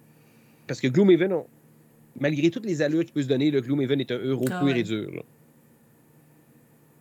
Parce 0.66 0.80
que 0.80 0.88
Gloomhaven, 0.88 1.32
malgré 2.18 2.50
toutes 2.50 2.66
les 2.66 2.82
allures 2.82 3.04
qu'il 3.04 3.12
peut 3.12 3.22
se 3.22 3.32
donner, 3.34 3.50
le 3.50 3.60
Gloomhaven 3.60 4.00
est 4.00 4.12
un 4.12 4.18
euro 4.18 4.44
ah 4.50 4.60
pur 4.60 4.74
et 4.76 4.82
dur. 4.82 5.24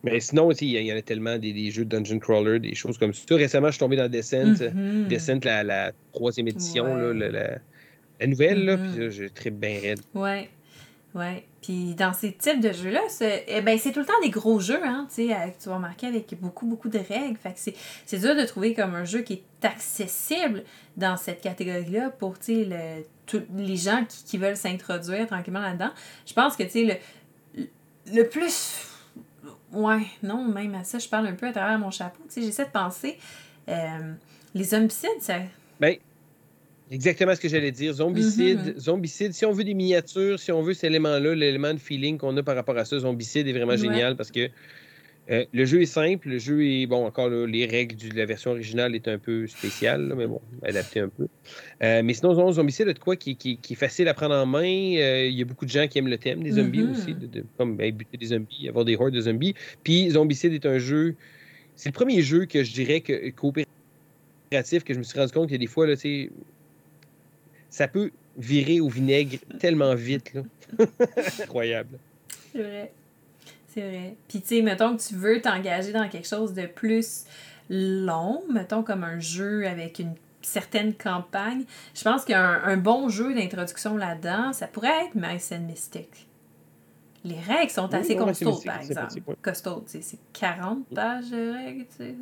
Mais 0.02 0.20
sinon, 0.20 0.46
aussi, 0.46 0.70
il 0.72 0.82
y, 0.82 0.92
en 0.92 0.96
a 0.96 1.02
tellement 1.02 1.36
des, 1.36 1.70
jeux 1.70 1.84
de 1.84 1.96
Dungeon 1.96 2.18
Crawler, 2.18 2.58
des 2.58 2.74
choses 2.74 2.96
comme 2.96 3.12
ça. 3.12 3.34
Récemment, 3.34 3.68
je 3.68 3.72
suis 3.72 3.80
tombé 3.80 3.96
dans 3.96 4.08
Descent, 4.08 4.44
mm-hmm. 4.44 5.08
Descent, 5.08 5.40
la, 5.44 5.92
troisième 6.12 6.48
édition, 6.48 6.84
la, 7.12 8.26
nouvelle, 8.26 8.64
là, 8.64 8.76
puis 8.76 8.88
mm-hmm. 8.88 9.10
j'ai 9.10 9.30
très 9.30 9.50
bien 9.50 9.78
raide. 9.80 10.00
Ouais. 10.14 10.48
Ouais. 11.14 11.44
Puis 11.60 11.94
dans 11.96 12.12
ces 12.12 12.32
types 12.32 12.60
de 12.60 12.72
jeux-là, 12.72 13.00
c'est 13.08 13.44
eh 13.48 13.60
ben, 13.60 13.78
tout 13.78 13.98
le 13.98 14.06
temps 14.06 14.20
des 14.22 14.30
gros 14.30 14.60
jeux, 14.60 14.80
hein, 14.84 15.08
tu 15.14 15.26
vas 15.26 15.74
remarquer 15.74 16.06
avec 16.06 16.32
beaucoup, 16.40 16.66
beaucoup 16.66 16.88
de 16.88 16.98
règles. 16.98 17.36
Fait 17.36 17.52
que 17.52 17.74
c'est 18.06 18.18
dur 18.18 18.36
de 18.36 18.44
trouver 18.44 18.74
comme 18.74 18.94
un 18.94 19.04
jeu 19.04 19.22
qui 19.22 19.34
est 19.34 19.64
accessible 19.66 20.62
dans 20.96 21.16
cette 21.16 21.40
catégorie-là 21.40 22.10
pour, 22.10 22.36
sais, 22.40 22.66
les 23.56 23.76
gens 23.76 24.04
qui, 24.08 24.24
qui 24.24 24.38
veulent 24.38 24.56
s'introduire 24.56 25.26
tranquillement 25.26 25.60
là-dedans. 25.60 25.90
Je 26.26 26.32
pense 26.32 26.56
que, 26.56 26.62
tu 26.62 26.70
sais, 26.70 27.00
le, 27.56 27.64
le 28.14 28.28
plus 28.28 28.86
Ouais, 29.72 30.06
non, 30.22 30.44
même 30.44 30.74
à 30.74 30.84
ça, 30.84 30.98
je 30.98 31.08
parle 31.08 31.26
un 31.28 31.34
peu 31.34 31.46
à 31.46 31.52
travers 31.52 31.78
mon 31.78 31.90
chapeau. 31.90 32.22
Tu 32.26 32.34
sais, 32.34 32.42
j'essaie 32.42 32.64
de 32.64 32.70
penser. 32.70 33.18
Euh, 33.68 34.12
les 34.54 34.64
zombicides, 34.64 35.20
ça. 35.20 35.38
Ben, 35.78 35.96
exactement 36.90 37.34
ce 37.34 37.40
que 37.40 37.48
j'allais 37.48 37.70
dire. 37.70 37.92
Zombicide, 37.92 38.58
mm-hmm. 38.58 38.78
zombicide, 38.78 39.32
si 39.32 39.46
on 39.46 39.52
veut 39.52 39.64
des 39.64 39.74
miniatures, 39.74 40.38
si 40.38 40.50
on 40.50 40.62
veut 40.62 40.74
cet 40.74 40.84
élément-là, 40.84 41.34
l'élément 41.34 41.72
de 41.72 41.78
feeling 41.78 42.18
qu'on 42.18 42.36
a 42.36 42.42
par 42.42 42.56
rapport 42.56 42.76
à 42.76 42.84
ça, 42.84 42.98
zombicide 42.98 43.46
est 43.46 43.52
vraiment 43.52 43.76
génial 43.76 44.16
parce 44.16 44.30
que 44.30 44.50
euh, 45.30 45.44
le 45.52 45.64
jeu 45.64 45.82
est 45.82 45.86
simple, 45.86 46.28
le 46.28 46.38
jeu 46.38 46.66
est, 46.66 46.86
bon, 46.86 47.06
encore 47.06 47.28
les 47.28 47.66
règles 47.66 47.96
de 47.96 48.16
la 48.16 48.26
version 48.26 48.50
originale 48.50 48.96
est 48.96 49.06
un 49.06 49.18
peu 49.18 49.46
spéciales, 49.46 50.12
mais 50.16 50.26
bon, 50.26 50.40
adapté 50.64 51.00
un 51.00 51.08
peu. 51.08 51.28
Euh, 51.82 52.02
mais 52.02 52.14
sinon, 52.14 52.52
Zombicide 52.52 52.88
a 52.88 52.92
de 52.92 52.98
quoi 52.98 53.14
qui, 53.14 53.36
qui, 53.36 53.58
est 53.70 53.76
facile 53.76 54.08
à 54.08 54.14
prendre 54.14 54.34
en 54.34 54.46
main. 54.46 54.96
Euh, 54.96 55.26
il 55.26 55.38
y 55.38 55.42
a 55.42 55.44
beaucoup 55.44 55.66
de 55.66 55.70
gens 55.70 55.86
qui 55.86 55.98
aiment 55.98 56.08
le 56.08 56.18
thème 56.18 56.42
des 56.42 56.52
zombies 56.52 56.80
mm-hmm. 56.80 56.90
aussi, 56.90 57.14
de, 57.14 57.44
comme 57.56 57.76
ben, 57.76 57.94
buter 57.94 58.16
des 58.16 58.26
zombies, 58.26 58.68
avoir 58.68 58.84
des 58.84 58.96
hordes 58.96 59.14
de 59.14 59.20
zombies. 59.20 59.54
Puis 59.84 60.10
Zombicide 60.10 60.52
est 60.52 60.66
un 60.66 60.78
jeu, 60.78 61.14
c'est 61.76 61.90
le 61.90 61.94
premier 61.94 62.22
jeu 62.22 62.46
que 62.46 62.64
je 62.64 62.72
dirais 62.72 63.00
que 63.00 63.30
coopératif 63.30 64.82
que 64.84 64.94
je 64.94 64.98
me 64.98 65.04
suis 65.04 65.18
rendu 65.18 65.32
compte 65.32 65.50
que 65.50 65.56
des 65.56 65.68
fois, 65.68 65.86
là, 65.86 65.94
ça 67.68 67.86
peut 67.86 68.10
virer 68.36 68.80
au 68.80 68.88
vinaigre 68.88 69.38
tellement 69.60 69.94
vite. 69.94 70.32
Incroyable. 71.40 71.98
C'est 72.52 72.62
vrai. 72.62 72.92
C'est 73.72 73.80
vrai. 73.80 74.16
Puis, 74.28 74.40
tu 74.40 74.48
sais, 74.48 74.62
mettons 74.62 74.96
que 74.96 75.02
tu 75.02 75.14
veux 75.14 75.40
t'engager 75.40 75.92
dans 75.92 76.08
quelque 76.08 76.26
chose 76.26 76.54
de 76.54 76.66
plus 76.66 77.24
long, 77.68 78.42
mettons 78.52 78.82
comme 78.82 79.04
un 79.04 79.20
jeu 79.20 79.66
avec 79.66 80.00
une 80.00 80.14
certaine 80.42 80.94
campagne, 80.94 81.64
je 81.94 82.02
pense 82.02 82.24
qu'un 82.24 82.76
bon 82.76 83.08
jeu 83.08 83.34
d'introduction 83.34 83.96
là-dedans, 83.96 84.52
ça 84.52 84.66
pourrait 84.66 85.06
être 85.06 85.14
Mice 85.14 85.52
and 85.52 85.66
Mystic. 85.66 86.26
Les 87.22 87.38
règles 87.38 87.70
sont 87.70 87.92
assez 87.92 88.16
costaudes, 88.16 88.64
par 88.64 88.80
exemple. 88.80 89.20
Costaudes, 89.42 89.84
c'est 89.86 90.18
40 90.32 90.86
pages 90.94 91.30
de 91.30 91.52
règles, 91.52 91.84
tu 91.96 92.04
sais. 92.04 92.14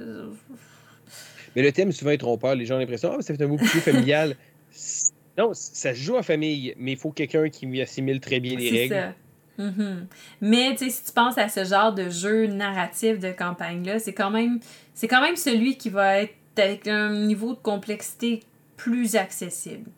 Mais 1.56 1.62
le 1.62 1.72
thème 1.72 1.92
souvent 1.92 2.10
est 2.10 2.18
trompeur. 2.18 2.54
Les 2.56 2.66
gens 2.66 2.74
ont 2.74 2.78
l'impression, 2.78 3.12
ah, 3.16 3.22
ça 3.22 3.34
fait 3.34 3.42
un 3.42 3.48
beau 3.48 3.56
plus 3.56 3.80
familial. 3.80 4.36
non, 5.38 5.52
ça 5.54 5.94
se 5.94 5.98
joue 5.98 6.16
en 6.16 6.22
famille, 6.22 6.74
mais 6.76 6.92
il 6.92 6.98
faut 6.98 7.10
quelqu'un 7.10 7.48
qui 7.48 7.80
assimile 7.80 8.20
très 8.20 8.40
bien 8.40 8.56
les 8.56 8.70
règles. 8.70 8.94
Ça. 8.94 9.14
Mm-hmm. 9.58 9.96
Mais 10.40 10.70
tu 10.76 10.84
sais, 10.84 10.90
si 10.90 11.04
tu 11.04 11.12
penses 11.12 11.36
à 11.38 11.48
ce 11.48 11.64
genre 11.64 11.92
de 11.92 12.08
jeu 12.10 12.46
narratif 12.46 13.18
de 13.18 13.32
campagne-là, 13.32 13.98
c'est 13.98 14.12
quand 14.12 14.30
même 14.30 14.60
c'est 14.94 15.08
quand 15.08 15.20
même 15.20 15.36
celui 15.36 15.76
qui 15.76 15.90
va 15.90 16.18
être 16.22 16.34
avec 16.56 16.86
un 16.88 17.10
niveau 17.26 17.54
de 17.54 17.58
complexité 17.58 18.40
plus 18.76 19.16
accessible. 19.16 19.90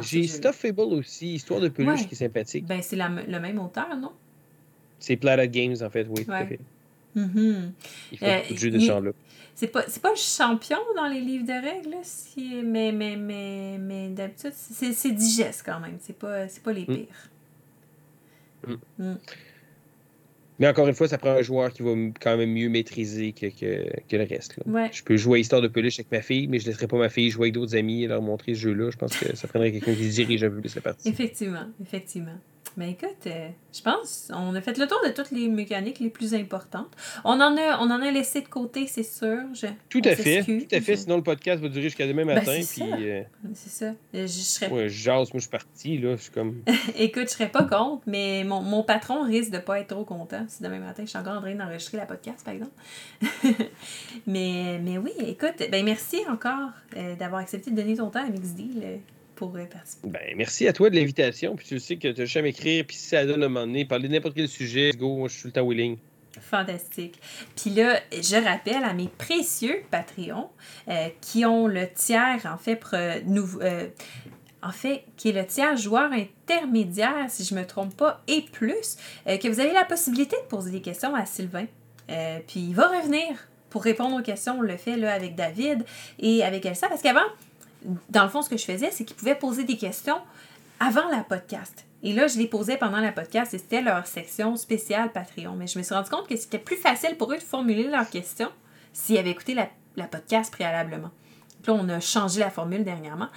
J'ai 0.00 0.26
Stuffable 0.26 0.80
aussi, 0.80 1.34
Histoire 1.34 1.60
de 1.60 1.68
peluche 1.68 2.06
qui 2.08 2.14
est 2.14 2.18
sympathique. 2.18 2.64
Ben, 2.66 2.80
c'est 2.82 2.96
le 2.96 3.38
même 3.38 3.58
auteur, 3.58 3.94
non? 3.96 4.12
C'est 4.98 5.16
Plata 5.16 5.46
Games, 5.46 5.76
en 5.82 5.90
fait, 5.90 6.06
oui, 6.08 6.24
tout 6.24 6.32
à 6.32 6.46
fait. 6.46 6.60
Mhm. 7.14 7.72
Il 8.12 8.18
fait 8.18 8.26
Euh, 8.26 8.38
beaucoup 8.40 8.54
de 8.54 8.58
jeux 8.58 8.70
de 8.70 8.78
il- 8.78 8.84
genre-là. 8.86 9.10
C'est 9.54 9.68
pas, 9.68 9.82
pas 10.02 10.10
le 10.10 10.16
champion 10.16 10.78
dans 10.96 11.06
les 11.06 11.20
livres 11.20 11.46
de 11.46 11.52
règles, 11.52 11.96
si, 12.02 12.60
mais, 12.64 12.90
mais, 12.90 13.14
mais, 13.16 13.76
mais 13.78 14.08
d'habitude, 14.08 14.52
c'est 14.54 15.12
digeste 15.12 15.62
quand 15.64 15.78
même. 15.78 15.98
C'est 16.00 16.18
pas, 16.18 16.46
pas 16.64 16.72
les 16.72 16.86
Mm. 16.88 17.06
Pires. 18.64 18.78
Mais 20.60 20.68
encore 20.68 20.86
une 20.86 20.94
fois, 20.94 21.08
ça 21.08 21.18
prend 21.18 21.30
un 21.32 21.42
joueur 21.42 21.72
qui 21.72 21.82
va 21.82 21.90
quand 22.20 22.36
même 22.36 22.52
mieux 22.52 22.68
maîtriser 22.68 23.32
que, 23.32 23.46
que, 23.46 23.88
que 24.08 24.16
le 24.16 24.22
reste. 24.22 24.56
Ouais. 24.66 24.88
Je 24.92 25.02
peux 25.02 25.16
jouer 25.16 25.38
à 25.38 25.40
Histoire 25.40 25.60
de 25.60 25.66
peluche 25.66 25.98
avec 25.98 26.12
ma 26.12 26.22
fille, 26.22 26.46
mais 26.46 26.60
je 26.60 26.66
ne 26.66 26.70
laisserai 26.70 26.86
pas 26.86 26.96
ma 26.96 27.08
fille 27.08 27.30
jouer 27.30 27.46
avec 27.46 27.54
d'autres 27.54 27.74
amis 27.76 28.04
et 28.04 28.06
leur 28.06 28.22
montrer 28.22 28.54
ce 28.54 28.60
jeu-là. 28.60 28.90
Je 28.90 28.96
pense 28.96 29.16
que 29.16 29.34
ça 29.36 29.48
prendrait 29.48 29.72
quelqu'un 29.72 29.94
qui 29.94 30.08
dirige 30.08 30.44
un 30.44 30.50
peu 30.50 30.60
plus 30.60 30.74
la 30.76 30.80
partie. 30.80 31.08
Effectivement, 31.08 31.66
effectivement. 31.82 32.38
Mais 32.76 32.90
écoute, 32.90 33.26
euh, 33.26 33.48
je 33.72 33.80
pense 33.82 34.30
on 34.34 34.54
a 34.54 34.60
fait 34.60 34.76
le 34.78 34.86
tour 34.86 34.98
de 35.06 35.10
toutes 35.10 35.30
les 35.30 35.48
mécaniques 35.48 36.00
les 36.00 36.10
plus 36.10 36.34
importantes. 36.34 36.90
On 37.24 37.40
en 37.40 37.56
a, 37.56 37.78
on 37.80 37.90
en 37.90 38.00
a 38.02 38.10
laissé 38.10 38.40
de 38.40 38.48
côté, 38.48 38.86
c'est 38.86 39.02
sûr. 39.04 39.38
Je, 39.54 39.66
Tout 39.88 40.02
à 40.04 40.16
fait, 40.16 40.42
tout 40.42 40.74
à 40.74 40.80
fait. 40.80 40.96
Sinon, 40.96 41.16
le 41.16 41.22
podcast 41.22 41.62
va 41.62 41.68
durer 41.68 41.84
jusqu'à 41.84 42.06
demain 42.06 42.24
Ben, 42.26 42.34
matin. 42.34 42.60
c'est 42.62 42.82
puis, 42.84 42.90
ça. 42.90 42.96
euh, 42.98 43.22
C'est 43.54 43.70
ça. 43.70 43.92
Je, 44.12 44.20
je 44.22 44.26
serais 44.26 44.70
ouais, 44.70 44.88
jase, 44.88 45.32
moi, 45.32 45.38
je 45.38 45.40
suis 45.40 45.50
parti. 45.50 45.98
Là, 45.98 46.16
je 46.16 46.22
suis 46.22 46.32
comme... 46.32 46.62
Écoute, 46.96 47.24
je 47.24 47.30
serais 47.34 47.48
pas 47.50 47.62
contre, 47.64 48.02
mais 48.06 48.42
mon, 48.44 48.60
mon 48.60 48.82
patron 48.82 49.22
risque 49.22 49.50
de 49.52 49.58
pas 49.58 49.80
être 49.80 49.88
trop 49.88 50.04
content 50.04 50.44
si 50.48 50.62
demain 50.62 50.78
matin 50.80 51.02
je 51.04 51.10
suis 51.10 51.18
encore 51.18 51.38
en 51.38 51.40
train 51.40 51.54
d'enregistrer 51.54 51.96
la 51.98 52.06
podcast, 52.06 52.44
par 52.44 52.54
exemple. 52.54 52.72
mais, 54.26 54.78
mais 54.82 54.98
oui, 54.98 55.12
écoute, 55.26 55.62
ben 55.70 55.84
merci 55.84 56.18
encore 56.28 56.70
euh, 56.96 57.14
d'avoir 57.16 57.40
accepté 57.40 57.70
de 57.70 57.76
donner 57.76 57.96
ton 57.96 58.10
temps 58.10 58.24
à 58.26 58.28
Mixdeal 58.30 58.66
euh, 58.82 58.96
pour 59.34 59.56
euh, 59.56 59.64
participer. 59.66 60.08
Ben, 60.08 60.34
merci 60.36 60.66
à 60.68 60.72
toi 60.72 60.90
de 60.90 60.96
l'invitation. 60.96 61.56
Puis 61.56 61.66
tu 61.66 61.80
sais 61.80 61.96
que 61.96 62.08
tu 62.08 62.22
as 62.22 62.24
jamais 62.24 62.48
m'écrire. 62.48 62.84
Puis 62.86 62.96
si 62.96 63.08
ça 63.08 63.24
donne 63.24 63.42
un 63.42 63.48
moment 63.48 63.66
donné, 63.66 63.84
parler 63.84 64.08
de 64.08 64.14
n'importe 64.14 64.34
quel 64.34 64.48
sujet, 64.48 64.90
let's 64.90 64.96
go, 64.96 65.16
moi, 65.16 65.28
je 65.28 65.38
suis 65.38 65.48
le 65.48 65.52
temps 65.52 65.66
willing. 65.66 65.98
Fantastique. 66.40 67.20
Puis 67.56 67.70
là, 67.70 68.00
je 68.12 68.42
rappelle 68.42 68.84
à 68.84 68.92
mes 68.92 69.08
précieux 69.08 69.82
Patreons 69.90 70.50
euh, 70.88 71.08
qui 71.20 71.44
ont 71.44 71.66
le 71.66 71.88
tiers, 71.92 72.40
en 72.52 72.58
fait, 72.58 72.80
euh, 72.92 73.88
en 74.62 74.72
fait, 74.72 75.04
qui 75.16 75.28
est 75.28 75.32
le 75.32 75.46
tiers 75.46 75.76
joueur 75.76 76.10
intermédiaire, 76.12 77.26
si 77.28 77.44
je 77.44 77.54
me 77.54 77.64
trompe 77.64 77.96
pas, 77.96 78.22
et 78.26 78.42
plus, 78.52 78.96
euh, 79.26 79.36
que 79.36 79.48
vous 79.48 79.60
avez 79.60 79.72
la 79.72 79.84
possibilité 79.84 80.36
de 80.36 80.48
poser 80.48 80.70
des 80.70 80.82
questions 80.82 81.14
à 81.14 81.26
Sylvain. 81.26 81.66
Puis 82.46 82.60
il 82.60 82.74
va 82.74 82.88
revenir 82.88 83.48
pour 83.70 83.82
répondre 83.82 84.16
aux 84.16 84.22
questions. 84.22 84.58
On 84.58 84.62
le 84.62 84.76
fait 84.76 84.96
là, 84.96 85.12
avec 85.14 85.34
David 85.34 85.84
et 86.18 86.44
avec 86.44 86.66
Elsa. 86.66 86.88
Parce 86.88 87.00
qu'avant, 87.00 87.24
dans 88.10 88.24
le 88.24 88.28
fond, 88.28 88.42
ce 88.42 88.48
que 88.48 88.56
je 88.56 88.64
faisais, 88.64 88.90
c'est 88.90 89.04
qu'ils 89.04 89.16
pouvaient 89.16 89.34
poser 89.34 89.64
des 89.64 89.76
questions 89.76 90.18
avant 90.80 91.08
la 91.10 91.22
podcast. 91.24 91.84
Et 92.02 92.12
là, 92.12 92.26
je 92.26 92.38
les 92.38 92.46
posais 92.46 92.76
pendant 92.76 93.00
la 93.00 93.12
podcast 93.12 93.54
et 93.54 93.58
c'était 93.58 93.80
leur 93.80 94.06
section 94.06 94.56
spéciale 94.56 95.10
Patreon. 95.10 95.54
Mais 95.56 95.66
je 95.66 95.78
me 95.78 95.82
suis 95.82 95.94
rendu 95.94 96.10
compte 96.10 96.28
que 96.28 96.36
c'était 96.36 96.58
plus 96.58 96.76
facile 96.76 97.16
pour 97.16 97.32
eux 97.32 97.38
de 97.38 97.42
formuler 97.42 97.84
leurs 97.84 98.08
questions 98.10 98.50
s'ils 98.92 99.16
avaient 99.16 99.30
écouté 99.30 99.54
la, 99.54 100.06
podcast 100.06 100.52
préalablement. 100.52 101.10
Là, 101.66 101.72
on 101.72 101.88
a 101.88 102.00
changé 102.00 102.40
la 102.40 102.50
formule 102.50 102.84
dernièrement. 102.84 103.28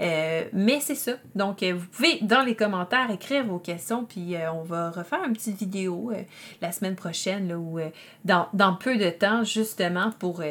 Euh, 0.00 0.44
mais 0.52 0.80
c'est 0.80 0.96
ça. 0.96 1.12
Donc, 1.36 1.62
euh, 1.62 1.74
vous 1.74 1.86
pouvez, 1.86 2.18
dans 2.22 2.42
les 2.42 2.56
commentaires, 2.56 3.12
écrire 3.12 3.44
vos 3.44 3.60
questions, 3.60 4.04
puis 4.04 4.34
euh, 4.34 4.52
on 4.52 4.64
va 4.64 4.90
refaire 4.90 5.22
une 5.24 5.34
petite 5.34 5.56
vidéo 5.56 6.12
la 6.60 6.72
semaine 6.72 6.96
prochaine, 6.96 7.46
là, 7.46 7.54
euh, 7.54 7.90
dans, 8.24 8.48
dans 8.54 8.74
peu 8.74 8.96
de 8.96 9.08
temps, 9.10 9.44
justement, 9.44 10.10
pour, 10.18 10.42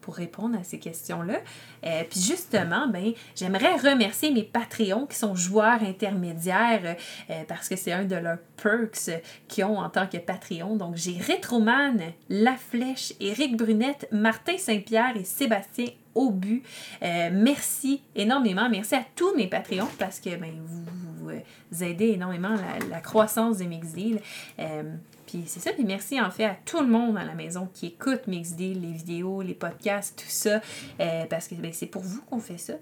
pour 0.00 0.14
répondre 0.14 0.58
à 0.58 0.64
ces 0.64 0.78
questions-là. 0.78 1.40
Euh, 1.84 2.02
puis 2.08 2.20
justement, 2.20 2.88
ben, 2.88 3.12
j'aimerais 3.36 3.76
remercier 3.76 4.30
mes 4.30 4.42
Patreons 4.42 5.06
qui 5.06 5.16
sont 5.16 5.34
joueurs 5.34 5.82
intermédiaires 5.82 6.96
euh, 7.30 7.42
parce 7.48 7.68
que 7.68 7.76
c'est 7.76 7.92
un 7.92 8.04
de 8.04 8.16
leurs 8.16 8.38
perks 8.62 9.10
qu'ils 9.48 9.64
ont 9.64 9.78
en 9.78 9.88
tant 9.88 10.06
que 10.06 10.18
Patreon. 10.18 10.76
Donc 10.76 10.96
j'ai 10.96 11.18
Retroman, 11.18 11.98
La 12.28 12.56
Flèche, 12.56 13.14
Éric 13.20 13.56
Brunette, 13.56 14.08
Martin 14.12 14.58
Saint-Pierre 14.58 15.16
et 15.16 15.24
Sébastien 15.24 15.86
Aubu. 16.14 16.62
Euh, 17.02 17.30
merci 17.32 18.02
énormément. 18.14 18.68
Merci 18.68 18.94
à 18.94 19.04
tous 19.14 19.34
mes 19.36 19.46
Patreons 19.46 19.88
parce 19.98 20.20
que 20.20 20.36
ben, 20.36 20.52
vous, 20.66 21.84
aidez 21.84 22.08
énormément 22.08 22.50
la, 22.50 22.86
la 22.88 23.00
croissance 23.00 23.58
de 23.58 23.64
Mixdeal. 23.64 24.20
Euh, 24.58 24.82
puis 25.30 25.44
c'est 25.46 25.60
ça, 25.60 25.72
puis 25.72 25.84
merci 25.84 26.20
en 26.20 26.28
fait 26.32 26.44
à 26.44 26.56
tout 26.64 26.80
le 26.80 26.88
monde 26.88 27.16
à 27.16 27.24
la 27.24 27.34
maison 27.34 27.68
qui 27.72 27.86
écoute 27.86 28.26
Mixdeal, 28.26 28.80
les 28.80 28.90
vidéos, 28.92 29.42
les 29.42 29.54
podcasts, 29.54 30.18
tout 30.18 30.28
ça, 30.28 30.60
euh, 30.98 31.24
parce 31.26 31.46
que 31.46 31.54
ben, 31.54 31.72
c'est 31.72 31.86
pour 31.86 32.02
vous 32.02 32.20
qu'on 32.22 32.40
fait 32.40 32.58
ça. 32.58 32.72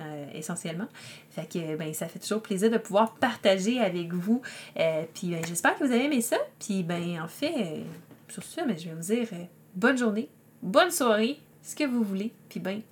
euh, 0.00 0.26
essentiellement. 0.34 0.88
Fait 1.30 1.48
que 1.50 1.76
ben, 1.76 1.94
ça 1.94 2.06
fait 2.08 2.18
toujours 2.18 2.42
plaisir 2.42 2.70
de 2.70 2.78
pouvoir 2.78 3.14
partager 3.14 3.80
avec 3.80 4.12
vous. 4.12 4.42
Euh, 4.78 5.04
puis 5.14 5.28
ben, 5.30 5.40
j'espère 5.46 5.78
que 5.78 5.84
vous 5.84 5.92
avez 5.92 6.04
aimé 6.04 6.20
ça. 6.20 6.36
Puis 6.58 6.82
ben 6.82 7.20
en 7.22 7.28
fait, 7.28 7.84
sur 8.28 8.42
ce, 8.42 8.60
ben, 8.60 8.76
je 8.78 8.88
vais 8.88 8.94
vous 8.94 9.00
dire 9.14 9.28
bonne 9.74 9.96
journée, 9.96 10.28
bonne 10.62 10.90
soirée, 10.90 11.38
ce 11.62 11.74
que 11.74 11.84
vous 11.84 12.02
voulez. 12.02 12.32
Puis 12.50 12.60
ben, 12.60 12.82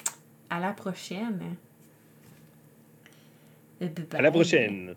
à 0.48 0.58
la 0.58 0.72
prochaine. 0.72 1.56
À 4.12 4.22
la 4.22 4.30
prochaine. 4.30 4.94